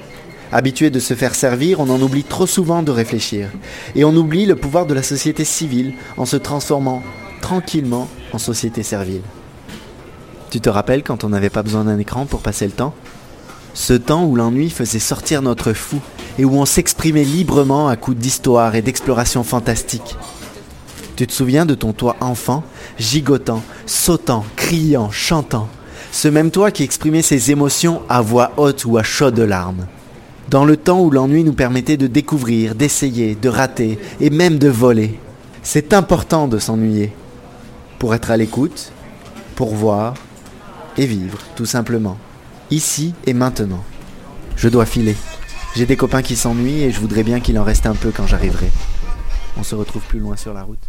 Habitués 0.51 0.89
de 0.89 0.99
se 0.99 1.13
faire 1.13 1.35
servir, 1.35 1.81
on 1.81 1.89
en 1.89 2.01
oublie 2.01 2.23
trop 2.23 2.47
souvent 2.47 2.81
de 2.81 2.91
réfléchir. 2.91 3.49
Et 3.95 4.03
on 4.05 4.15
oublie 4.15 4.45
le 4.45 4.55
pouvoir 4.55 4.87
de 4.87 4.93
la 4.93 5.03
société 5.03 5.43
civile 5.43 5.93
en 6.17 6.25
se 6.25 6.37
transformant 6.37 7.03
tranquillement 7.41 8.07
en 8.31 8.39
société 8.39 8.81
servile. 8.81 9.21
Tu 10.49 10.61
te 10.61 10.69
rappelles 10.69 11.03
quand 11.03 11.23
on 11.23 11.29
n'avait 11.29 11.51
pas 11.51 11.63
besoin 11.63 11.83
d'un 11.83 11.99
écran 11.99 12.25
pour 12.25 12.39
passer 12.39 12.65
le 12.65 12.71
temps? 12.71 12.95
Ce 13.75 13.93
temps 13.93 14.25
où 14.25 14.35
l'ennui 14.35 14.69
faisait 14.69 14.99
sortir 14.99 15.41
notre 15.41 15.73
fou 15.73 15.99
et 16.39 16.45
où 16.45 16.55
on 16.55 16.65
s'exprimait 16.65 17.25
librement 17.25 17.89
à 17.89 17.97
coups 17.97 18.17
d'histoire 18.17 18.73
et 18.75 18.81
d'exploration 18.81 19.43
fantastique. 19.43 20.15
Tu 21.17 21.27
te 21.27 21.33
souviens 21.33 21.65
de 21.65 21.75
ton 21.75 21.91
toi 21.91 22.15
enfant, 22.21 22.63
gigotant, 22.97 23.61
sautant, 23.85 24.45
criant, 24.55 25.11
chantant? 25.11 25.67
Ce 26.13 26.29
même 26.29 26.49
toi 26.49 26.71
qui 26.71 26.83
exprimait 26.83 27.21
ses 27.21 27.51
émotions 27.51 28.01
à 28.07 28.21
voix 28.21 28.53
haute 28.55 28.85
ou 28.85 28.97
à 28.97 29.03
chaudes 29.03 29.37
larmes. 29.37 29.85
Dans 30.49 30.63
le 30.63 30.77
temps 30.77 31.01
où 31.01 31.11
l'ennui 31.11 31.43
nous 31.43 31.53
permettait 31.53 31.97
de 31.97 32.07
découvrir, 32.07 32.73
d'essayer, 32.73 33.35
de 33.35 33.49
rater 33.49 33.99
et 34.21 34.29
même 34.29 34.57
de 34.57 34.69
voler. 34.69 35.19
C'est 35.61 35.91
important 35.91 36.47
de 36.47 36.57
s'ennuyer. 36.57 37.13
Pour 37.99 38.15
être 38.15 38.31
à 38.31 38.37
l'écoute, 38.37 38.93
pour 39.55 39.75
voir 39.75 40.13
et 40.97 41.05
vivre, 41.05 41.39
tout 41.57 41.65
simplement. 41.65 42.17
Ici 42.71 43.13
et 43.27 43.33
maintenant. 43.33 43.83
Je 44.55 44.69
dois 44.69 44.85
filer. 44.85 45.17
J'ai 45.75 45.85
des 45.85 45.95
copains 45.95 46.21
qui 46.21 46.35
s'ennuient 46.35 46.83
et 46.83 46.91
je 46.91 46.99
voudrais 46.99 47.23
bien 47.23 47.39
qu'il 47.39 47.57
en 47.59 47.63
reste 47.63 47.85
un 47.85 47.95
peu 47.95 48.11
quand 48.11 48.27
j'arriverai. 48.27 48.69
On 49.57 49.63
se 49.63 49.75
retrouve 49.75 50.01
plus 50.03 50.19
loin 50.19 50.35
sur 50.35 50.53
la 50.53 50.63
route. 50.63 50.79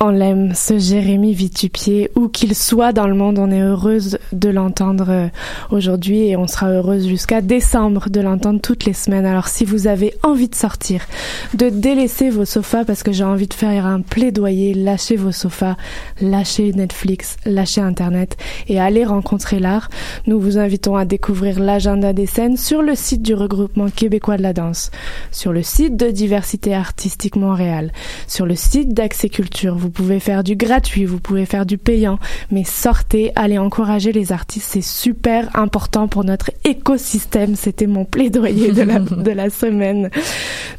On 0.00 0.10
l'aime, 0.10 0.54
ce 0.54 0.76
Jérémy 0.76 1.34
Vitupier, 1.34 2.10
où 2.16 2.28
qu'il 2.28 2.54
soit 2.56 2.92
dans 2.92 3.06
le 3.06 3.14
monde, 3.14 3.38
on 3.38 3.50
est 3.50 3.62
heureuse 3.62 4.18
de 4.32 4.48
l'entendre 4.48 5.06
euh, 5.08 5.28
aujourd'hui 5.70 6.26
et 6.26 6.36
on 6.36 6.48
sera 6.48 6.68
heureuse 6.68 7.06
jusqu'à 7.06 7.40
décembre 7.40 8.10
de 8.10 8.20
l'entendre 8.20 8.60
toutes 8.60 8.84
les 8.84 8.92
semaines. 8.92 9.24
Alors 9.24 9.46
si 9.46 9.64
vous 9.64 9.86
avez 9.86 10.12
envie 10.24 10.48
de 10.48 10.54
sortir, 10.56 11.06
de 11.54 11.68
délaisser 11.68 12.28
vos 12.28 12.44
sofas, 12.44 12.84
parce 12.84 13.04
que 13.04 13.12
j'ai 13.12 13.24
envie 13.24 13.46
de 13.46 13.54
faire 13.54 13.86
un 13.86 14.00
plaidoyer, 14.00 14.74
lâchez 14.74 15.14
vos 15.14 15.32
sofas, 15.32 15.76
lâchez 16.20 16.72
Netflix, 16.72 17.36
lâchez 17.46 17.80
Internet 17.80 18.36
et 18.68 18.80
allez 18.80 19.04
rencontrer 19.04 19.60
l'art, 19.60 19.88
nous 20.26 20.40
vous 20.40 20.58
invitons 20.58 20.96
à 20.96 21.04
découvrir 21.04 21.60
l'agenda 21.60 22.12
des 22.12 22.26
scènes 22.26 22.56
sur 22.56 22.82
le 22.82 22.96
site 22.96 23.22
du 23.22 23.34
regroupement 23.34 23.90
québécois 23.90 24.36
de 24.36 24.42
la 24.42 24.52
danse, 24.52 24.90
sur 25.30 25.52
le 25.52 25.62
site 25.62 25.96
de 25.96 26.10
Diversité 26.10 26.74
Artistique 26.74 27.36
Montréal, 27.36 27.92
sur 28.26 28.44
le 28.44 28.56
site 28.56 28.92
d'Accès 28.92 29.28
Culture 29.28 29.73
vous 29.76 29.90
pouvez 29.90 30.20
faire 30.20 30.44
du 30.44 30.56
gratuit, 30.56 31.04
vous 31.04 31.20
pouvez 31.20 31.46
faire 31.46 31.66
du 31.66 31.78
payant, 31.78 32.18
mais 32.50 32.64
sortez, 32.64 33.32
allez 33.34 33.58
encourager 33.58 34.12
les 34.12 34.32
artistes, 34.32 34.68
c'est 34.70 34.82
super 34.82 35.48
important 35.54 36.08
pour 36.08 36.24
notre 36.24 36.50
écosystème. 36.64 37.56
C'était 37.56 37.86
mon 37.86 38.04
plaidoyer 38.04 38.72
de 38.72 38.82
la, 38.82 38.98
de 39.00 39.30
la 39.30 39.50
semaine. 39.50 40.10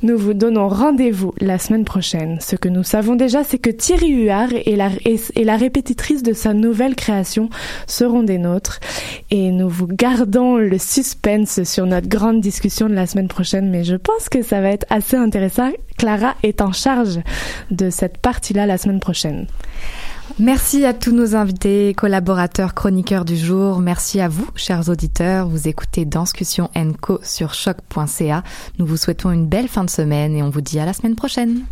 Nous 0.03 0.17
vous 0.17 0.33
donnons 0.33 0.67
rendez-vous 0.67 1.33
la 1.39 1.57
semaine 1.57 1.85
prochaine. 1.85 2.37
Ce 2.41 2.55
que 2.55 2.69
nous 2.69 2.83
savons 2.83 3.15
déjà, 3.15 3.43
c'est 3.43 3.59
que 3.59 3.69
Thierry 3.69 4.11
Huard 4.11 4.49
et 4.53 4.75
la, 4.75 4.89
et 5.05 5.43
la 5.43 5.57
répétitrice 5.57 6.23
de 6.23 6.33
sa 6.33 6.53
nouvelle 6.53 6.95
création 6.95 7.49
seront 7.87 8.23
des 8.23 8.37
nôtres. 8.37 8.79
Et 9.31 9.51
nous 9.51 9.69
vous 9.69 9.87
gardons 9.87 10.57
le 10.57 10.77
suspense 10.77 11.63
sur 11.63 11.85
notre 11.85 12.07
grande 12.07 12.41
discussion 12.41 12.89
de 12.89 12.93
la 12.93 13.07
semaine 13.07 13.27
prochaine, 13.27 13.69
mais 13.69 13.83
je 13.83 13.95
pense 13.95 14.29
que 14.29 14.41
ça 14.41 14.61
va 14.61 14.69
être 14.69 14.85
assez 14.89 15.17
intéressant. 15.17 15.71
Clara 15.97 16.35
est 16.43 16.61
en 16.61 16.71
charge 16.71 17.19
de 17.71 17.89
cette 17.89 18.17
partie-là 18.17 18.65
la 18.65 18.77
semaine 18.77 18.84
prochaine. 18.99 19.47
Merci 20.39 20.85
à 20.85 20.93
tous 20.93 21.11
nos 21.11 21.35
invités, 21.35 21.93
collaborateurs, 21.93 22.73
chroniqueurs 22.73 23.25
du 23.25 23.37
jour. 23.37 23.79
Merci 23.79 24.19
à 24.19 24.27
vous, 24.27 24.47
chers 24.55 24.89
auditeurs. 24.89 25.47
Vous 25.47 25.67
écoutez 25.67 26.05
Danscussion 26.05 26.69
Co 27.01 27.19
sur 27.23 27.53
choc.ca. 27.53 28.43
Nous 28.79 28.85
vous 28.85 28.97
souhaitons 28.97 29.31
une 29.31 29.47
belle 29.47 29.67
fin 29.67 29.83
de 29.83 29.89
semaine 29.89 30.35
et 30.35 30.43
on 30.43 30.49
vous 30.49 30.61
dit 30.61 30.79
à 30.79 30.85
la 30.85 30.93
semaine 30.93 31.15
prochaine. 31.15 31.63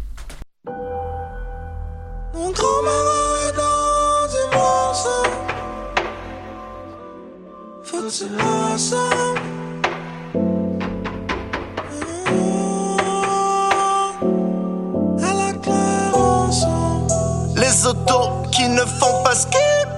Autos 17.85 18.43
qui 18.51 18.67
ne 18.69 18.81
font 18.81 19.23
pas 19.23 19.35
skip. 19.35 19.89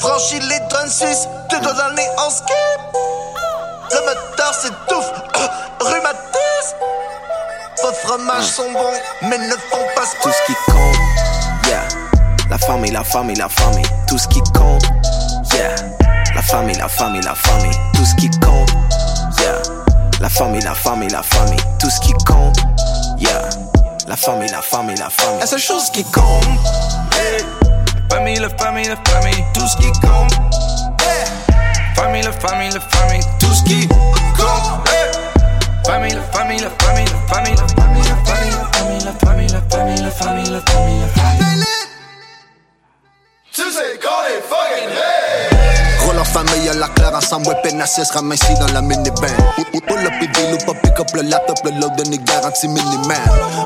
Franchis 0.00 0.40
les 0.40 0.58
36, 0.68 1.28
deux 1.50 1.60
doigts 1.60 1.72
dans 1.72 1.88
le 1.88 1.94
nez 1.94 2.08
en 2.18 2.30
skip. 2.30 2.80
Le 3.92 4.00
moteur 4.06 4.54
s'étouffe, 4.54 5.12
rhumatisme. 5.80 6.76
Vos 7.82 7.92
fromages 7.92 8.44
sont 8.44 8.72
bons, 8.72 8.98
mais 9.22 9.38
ne 9.38 9.52
font 9.52 9.86
pas 9.94 10.06
skip. 10.06 10.20
Tout 10.22 10.30
ce 10.30 10.46
qui 10.46 10.54
compte, 10.66 11.68
yeah. 11.68 11.86
La 12.48 12.58
famille, 12.58 12.90
la 12.90 13.04
famille, 13.04 13.36
la 13.36 13.48
famille. 13.48 13.86
Tout 14.08 14.18
ce 14.18 14.26
qui 14.26 14.40
compte, 14.52 14.82
yeah. 15.54 15.74
La 16.34 16.42
famille, 16.42 16.76
la 16.76 16.88
famille, 16.88 17.22
la 17.22 17.34
famille. 17.34 17.76
Tout 17.94 18.04
ce 18.04 18.14
qui 18.16 18.30
compte, 18.40 18.70
yeah. 19.40 19.62
La 20.20 20.28
famille, 20.28 20.62
la 20.62 20.74
famille, 20.74 21.10
la 21.10 21.22
famille. 21.22 21.60
Tout 21.78 21.90
ce 21.90 22.00
qui 22.00 22.12
compte, 22.24 22.56
yeah. 23.18 23.48
La 24.10 24.16
famille, 24.16 24.50
la 24.50 24.60
famille, 24.60 24.96
la 24.96 25.08
famille. 25.08 25.38
La 25.38 25.46
seule 25.46 25.60
chose 25.60 25.88
qui 25.90 26.02
compte, 26.02 26.44
yeah. 27.14 27.46
Famille, 28.10 28.40
la 28.40 28.48
famille, 28.48 28.88
la 28.88 28.96
famille, 29.08 29.44
tout 29.54 29.64
ce 29.68 29.76
qui 29.76 29.92
compte. 30.00 30.32
Yeah. 31.00 31.94
Famille, 31.94 32.22
la 32.22 32.32
famille, 32.32 32.70
la 32.70 32.80
famille, 32.80 33.22
tout 33.38 33.54
ce 33.54 33.62
qui 33.62 33.86
compte. 33.86 34.88
Yeah. 34.88 35.12
Famille, 35.86 36.14
la 36.14 36.22
famille, 36.22 36.58
la 36.58 36.70
famille, 36.70 37.04
la 37.04 37.32
famille, 37.32 37.54
la 37.54 37.68
famille, 37.68 38.02
la 38.02 38.16
famille, 38.26 38.50
la 38.58 38.72
famille, 38.72 38.98
la 39.04 39.12
famille, 39.12 39.48
la 39.52 39.60
famille, 39.60 40.02
la 40.02 40.10
famille, 40.10 40.50
la 40.50 40.60
famille, 40.60 41.00
la 41.00 41.22
famille. 41.22 41.64
Tu 43.52 43.62
sais 43.62 43.96
qu'on 44.02 44.24
est 44.26 44.42
fucking 44.42 44.90
Roll 46.10 46.18
en 46.18 46.24
famille 46.24 46.68
à 46.68 46.74
la 46.74 46.88
claire 46.88 47.14
ensemble, 47.14 47.46
ouais, 47.46 47.56
pénassé 47.62 48.04
sera 48.04 48.20
ici 48.34 48.54
dans 48.58 48.72
la 48.72 48.82
minivan. 48.82 49.28
Pull 49.86 50.06
up 50.06 50.12
et 50.20 50.26
deal 50.26 50.54
ou 50.54 50.66
pas 50.66 50.78
pick 50.80 50.98
up 50.98 51.06
le 51.14 51.22
laptop, 51.22 51.58
le 51.64 51.70
load 51.70 52.08
n'est 52.08 52.18
garanti 52.18 52.66
miniman. 52.66 53.16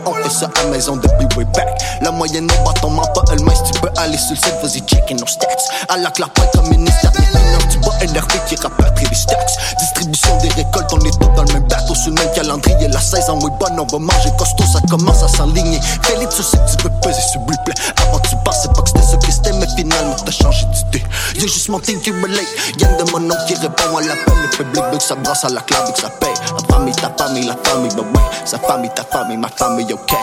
On 0.05 0.13
fait 0.13 0.31
ça 0.31 0.51
à 0.63 0.67
maison 0.69 0.97
depuis 0.97 1.27
way 1.39 1.45
back. 1.55 1.69
La 2.03 2.11
moyenne 2.11 2.45
au 2.51 2.65
bâton 2.65 2.91
ment 2.91 3.07
pas 3.15 3.23
elle 3.33 3.39
Si 3.39 3.73
tu 3.73 3.81
peux 3.81 3.89
aller 3.97 4.19
sur 4.19 4.33
le 4.33 4.37
site, 4.37 4.55
vas-y 4.63 4.81
checker 4.81 5.15
nos 5.15 5.27
stats. 5.27 5.47
À 5.89 5.97
la 5.97 6.11
point 6.11 6.29
comme 6.53 6.69
ministère 6.69 7.13
finances, 7.13 7.69
tu 7.71 7.79
vois 7.79 7.95
NRB 8.01 8.33
qui 8.47 8.57
rapatrie 8.57 9.07
les 9.09 9.17
stats. 9.17 9.37
Distribution 9.79 10.37
des 10.39 10.49
récoltes, 10.49 10.93
on 10.93 11.01
est 11.01 11.19
tous 11.19 11.33
dans 11.35 11.45
le 11.45 11.53
même 11.55 11.69
bateau, 11.69 11.95
sur 11.95 12.11
le 12.11 12.17
même 12.17 12.33
calendrier. 12.35 12.89
La 12.89 13.01
saison 13.01 13.39
est 13.39 13.59
bonne, 13.59 13.79
on 13.79 13.87
va 13.87 13.99
manger 13.99 14.31
costaud, 14.39 14.65
ça 14.71 14.81
commence 14.91 15.23
à 15.23 15.29
s'enligner. 15.29 15.81
Félix, 16.03 16.37
tu 16.37 16.43
sais 16.43 16.59
que 16.59 16.71
tu 16.71 16.77
peux 16.77 16.91
peser 17.03 17.21
vous 17.35 17.47
plaît. 17.65 17.75
Avant 18.03 18.19
tu 18.21 18.37
pensais 18.45 18.69
pas 18.69 18.83
que 18.83 18.89
c'était 18.89 19.03
ce 19.03 19.17
que 19.17 19.33
c'était, 19.33 19.53
mais 19.53 19.67
finalement 19.77 20.17
t'as 20.25 20.33
changé 20.33 20.65
d'idée. 20.67 21.05
Y'a 21.37 21.47
juste 21.47 21.69
mon 21.69 21.81
team 21.81 22.01
qui 22.01 22.11
relate. 22.35 22.81
Y'en 22.81 22.97
de 22.97 23.11
mon 23.11 23.21
nom 23.21 23.37
qui 23.47 23.55
répond 23.55 23.97
à 23.97 24.01
l'appel. 24.03 24.35
Le 24.43 24.49
public 24.49 24.85
veut 24.91 24.99
que 24.99 25.03
ça 25.03 25.15
brasse 25.15 25.45
à 25.45 25.49
la 25.49 25.61
clave 25.61 25.89
et 25.89 25.93
que 25.93 26.01
ça 26.01 26.11
paye. 26.11 26.35
La 26.53 26.75
famille, 26.75 26.95
ta 26.95 27.11
famille, 27.17 27.47
la 27.47 27.57
famille, 27.65 27.95
bah 27.97 28.03
ouais. 28.03 28.23
Sa 28.45 28.59
famille, 28.59 28.91
ta 28.95 29.05
famille, 29.05 29.37
ma 29.37 29.49
famille, 29.49 29.93
ok. 29.93 30.13
La 30.13 30.17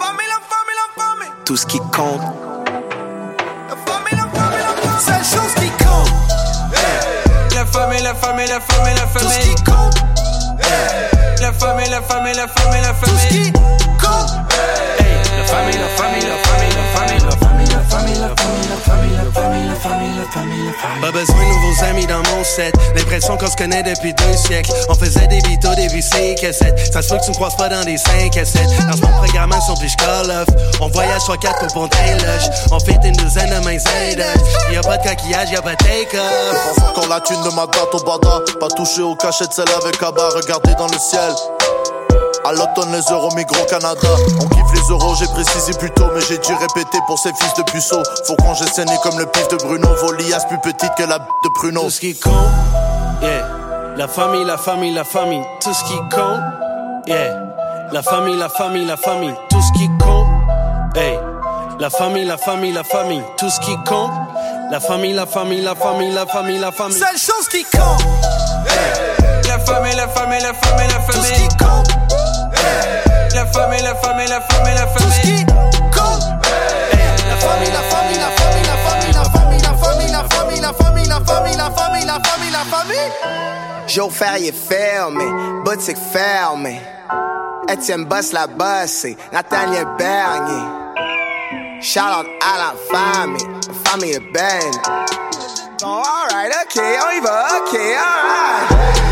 famille, 0.00 0.28
la 0.28 0.40
famille, 0.50 0.76
la 0.80 1.02
famille. 1.02 1.32
Tout 1.44 1.56
ce 1.56 1.66
qui 1.66 1.78
compte, 1.78 2.20
La 3.68 3.76
famille, 3.86 4.16
la 4.16 4.26
famille, 4.40 4.58
la 4.58 4.74
famille. 4.82 5.04
Seule 5.04 5.24
chose 5.24 5.54
qui 5.56 5.70
compte. 5.84 6.10
La 7.54 7.66
famille, 7.66 8.02
la 8.02 8.14
famille, 8.14 8.46
la 8.46 8.60
famille, 8.60 8.94
la 8.94 9.06
famille. 9.06 9.28
Tout 9.28 9.30
ce 9.30 9.38
qui 9.40 9.54
compte. 9.64 9.94
La 11.40 11.52
famille, 11.52 11.90
la 11.90 12.00
famille, 12.02 12.34
la 12.34 12.48
famille, 12.48 12.80
la 12.80 12.94
famille. 12.94 13.14
Tout 13.14 13.18
ce 13.18 13.26
qui 13.28 13.52
compte. 13.52 14.30
La 15.36 15.44
famille, 15.44 15.78
la 15.78 15.88
famille, 15.88 16.26
la 16.26 16.36
famille, 16.38 16.74
la 16.74 16.84
famille, 16.96 17.20
la 17.20 17.26
famille, 17.26 17.40
la 17.40 17.43
famille, 17.94 18.18
la 18.18 18.28
famille, 18.34 18.68
la 18.68 18.76
famille, 18.76 19.16
la 19.16 19.40
famille, 19.40 19.66
la 19.66 19.74
famille, 19.74 20.16
la 20.16 20.24
famille, 20.24 20.66
la 20.66 20.72
famille. 20.72 21.00
Pas 21.00 21.12
besoin 21.12 21.36
de 21.36 21.48
nouveaux 21.54 21.84
amis 21.84 22.06
dans 22.06 22.22
mon 22.30 22.44
set. 22.44 22.74
L'impression 22.96 23.36
qu'on 23.36 23.50
se 23.50 23.56
connaît 23.56 23.82
depuis 23.82 24.12
deux 24.14 24.36
siècles. 24.36 24.72
On 24.88 24.94
faisait 24.94 25.26
des 25.28 25.40
bitos, 25.42 25.74
des 25.74 25.88
VC 25.88 26.34
cassettes. 26.40 26.92
Ça 26.92 27.02
se 27.02 27.08
peut 27.08 27.18
que 27.18 27.24
tu 27.24 27.30
me 27.30 27.34
croises 27.36 27.56
pas 27.56 27.68
dans 27.68 27.84
des 27.84 27.96
5 27.96 28.36
à 28.36 28.44
7. 28.44 28.62
Dans 28.90 29.06
mon 29.06 29.14
programmation, 29.18 29.74
puis 29.76 29.88
je 29.88 29.96
call 29.96 30.30
off. 30.30 30.48
On 30.80 30.88
voyage 30.88 31.22
soit 31.22 31.38
4 31.38 31.64
au 31.64 31.72
pont 31.72 31.82
loge. 31.84 32.50
On 32.72 32.80
fait 32.80 32.98
une 33.04 33.16
douzaine 33.16 33.50
de 33.50 33.64
mains 33.64 33.78
aides. 33.78 34.24
Y'a 34.72 34.80
pas 34.80 34.98
de 34.98 35.08
coquillage, 35.08 35.50
y'a 35.50 35.62
pas 35.62 35.74
de 35.74 35.84
take-off. 35.84 36.74
Pense 36.76 36.88
encore 36.88 37.08
la 37.08 37.20
thune 37.20 37.42
de 37.42 37.54
ma 37.54 37.66
date 37.66 37.94
au 37.94 38.02
bada. 38.02 38.40
Pas 38.58 38.68
touché 38.68 39.02
au 39.02 39.14
cachet 39.14 39.46
de 39.46 39.52
celle 39.52 39.70
avec 39.82 40.02
Abba. 40.02 40.28
Regardez 40.34 40.74
dans 40.74 40.88
le 40.88 40.98
ciel. 40.98 41.32
À 42.46 42.52
l'automne, 42.52 42.92
les 42.92 43.00
euros 43.10 43.30
migrent 43.34 43.58
au 43.62 43.64
Canada. 43.64 44.08
On 44.38 44.46
kiffe 44.48 44.72
les 44.74 44.90
euros, 44.90 45.14
j'ai 45.18 45.26
précisé 45.28 45.72
plus 45.78 45.90
tôt, 45.92 46.04
mais 46.14 46.20
j'ai 46.20 46.36
dû 46.36 46.52
répéter 46.52 46.98
pour 47.06 47.18
ces 47.18 47.32
fils 47.40 47.54
de 47.54 47.62
puceaux. 47.62 48.02
Faut 48.26 48.36
qu'on 48.36 48.52
j'ai 48.52 48.66
saigné 48.66 48.94
comme 49.02 49.18
le 49.18 49.24
pif 49.24 49.48
de 49.48 49.56
Bruno. 49.56 49.88
Volias 50.02 50.44
plus 50.46 50.58
petite 50.58 50.94
que 50.94 51.04
la 51.04 51.18
b 51.18 51.22
de 51.22 51.48
Pruno. 51.54 51.80
Tout 51.84 51.90
ce 51.90 52.00
qui 52.00 52.14
compte, 52.14 52.32
yeah. 53.22 53.46
La 53.96 54.08
famille, 54.08 54.44
la 54.44 54.58
famille, 54.58 54.92
la 54.92 55.04
famille. 55.04 55.42
Tout 55.60 55.72
ce 55.72 55.84
qui 55.84 55.96
compte, 56.14 56.40
yeah. 57.06 57.34
La 57.92 58.02
famille, 58.02 58.36
la 58.36 58.50
famille, 58.50 58.84
la 58.84 58.98
famille. 58.98 59.34
Tout 59.48 59.62
ce 59.62 59.78
qui 59.78 59.88
compte, 59.98 60.26
hey. 60.96 61.18
La 61.80 61.88
famille, 61.88 62.26
la 62.26 62.36
famille, 62.36 62.72
la 62.72 62.84
famille. 62.84 63.22
Tout 63.38 63.48
ce 63.48 63.60
qui 63.60 63.74
compte. 63.84 64.10
La 64.70 64.80
famille, 64.80 65.14
la 65.14 65.24
famille, 65.24 65.62
la 65.62 65.74
famille, 65.74 66.12
la 66.12 66.26
famille, 66.26 66.58
la 66.58 66.72
famille. 66.72 66.98
Seule 66.98 67.18
chose 67.18 67.48
qui 67.50 67.64
compte. 67.64 68.04
La 69.48 69.58
famille, 69.60 69.94
la 69.96 70.08
famille, 70.08 70.40
la 70.42 70.52
famille, 70.52 70.88
la 70.88 71.00
famille. 71.00 71.06
Tout 71.06 71.22
ce 71.22 71.32
qui 71.32 71.48
compte. 71.56 72.03
La 73.34 73.46
famille, 73.46 73.82
la 73.82 73.94
famille, 73.96 74.28
la 74.28 74.40
famille, 74.40 74.74
la 74.74 74.86
famille. 74.86 74.96
Tout 74.96 75.12
ce 75.12 75.20
qui 75.20 75.44
compte. 75.90 76.24
la 77.28 77.36
famille, 77.36 77.70
la 77.70 77.82
famille, 77.90 78.18
la 78.18 78.30
famille, 78.30 78.66
la 78.66 78.76
famille, 78.76 79.12
la 79.12 79.24
famille, 79.24 79.62
la 79.62 79.74
famille, 79.74 80.10
la 80.10 80.24
famille, 80.24 80.60
la 80.60 80.72
famille, 80.72 81.08
la 81.08 81.20
famille, 81.20 81.56
la 81.56 81.70
famille, 81.70 82.06
la 82.06 82.20
famille, 82.20 82.50
la 82.52 82.64
famille. 82.64 83.10
Joe 83.86 84.10
Ferrier 84.12 84.52
fermé, 84.52 85.24
boutique 85.64 85.98
fermée. 86.12 86.80
Etienne 87.70 88.04
Boss 88.04 88.32
la 88.32 88.46
bossé, 88.46 89.16
Nathaniel 89.32 89.86
Bernier. 89.98 90.84
Shout 91.80 92.00
out 92.00 92.26
à 92.40 92.58
la 92.58 92.74
famille, 92.90 93.46
la 93.68 93.90
famille 93.90 94.14
de 94.14 94.32
Ben. 94.32 94.70
Bon, 95.80 96.02
alright, 96.02 96.52
ok, 96.64 96.82
on 96.82 97.10
y 97.16 97.20
va, 97.20 97.46
ok, 97.60 97.74
alright. 97.74 99.03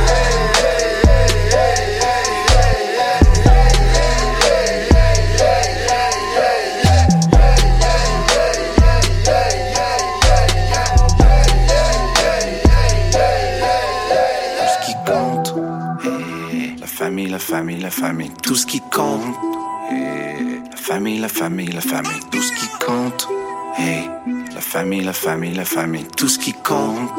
La 17.43 17.57
famille, 17.57 17.81
la 17.81 17.91
famille, 17.91 18.31
tout 18.41 18.55
ce 18.55 18.67
qui 18.67 18.81
compte. 18.81 19.35
La 19.91 20.77
famille, 20.77 21.19
la 21.19 21.29
famille, 21.29 21.73
la 21.73 21.81
famille, 21.81 22.21
tout 22.31 22.41
ce 22.41 22.53
qui 22.53 22.69
compte. 22.79 23.29
La 24.55 24.61
famille, 24.61 25.03
la 25.03 25.13
famille, 25.13 25.55
la 25.55 25.65
famille, 25.65 26.07
tout 26.17 26.29
ce 26.29 26.39
qui 26.39 26.53
compte. 26.53 27.11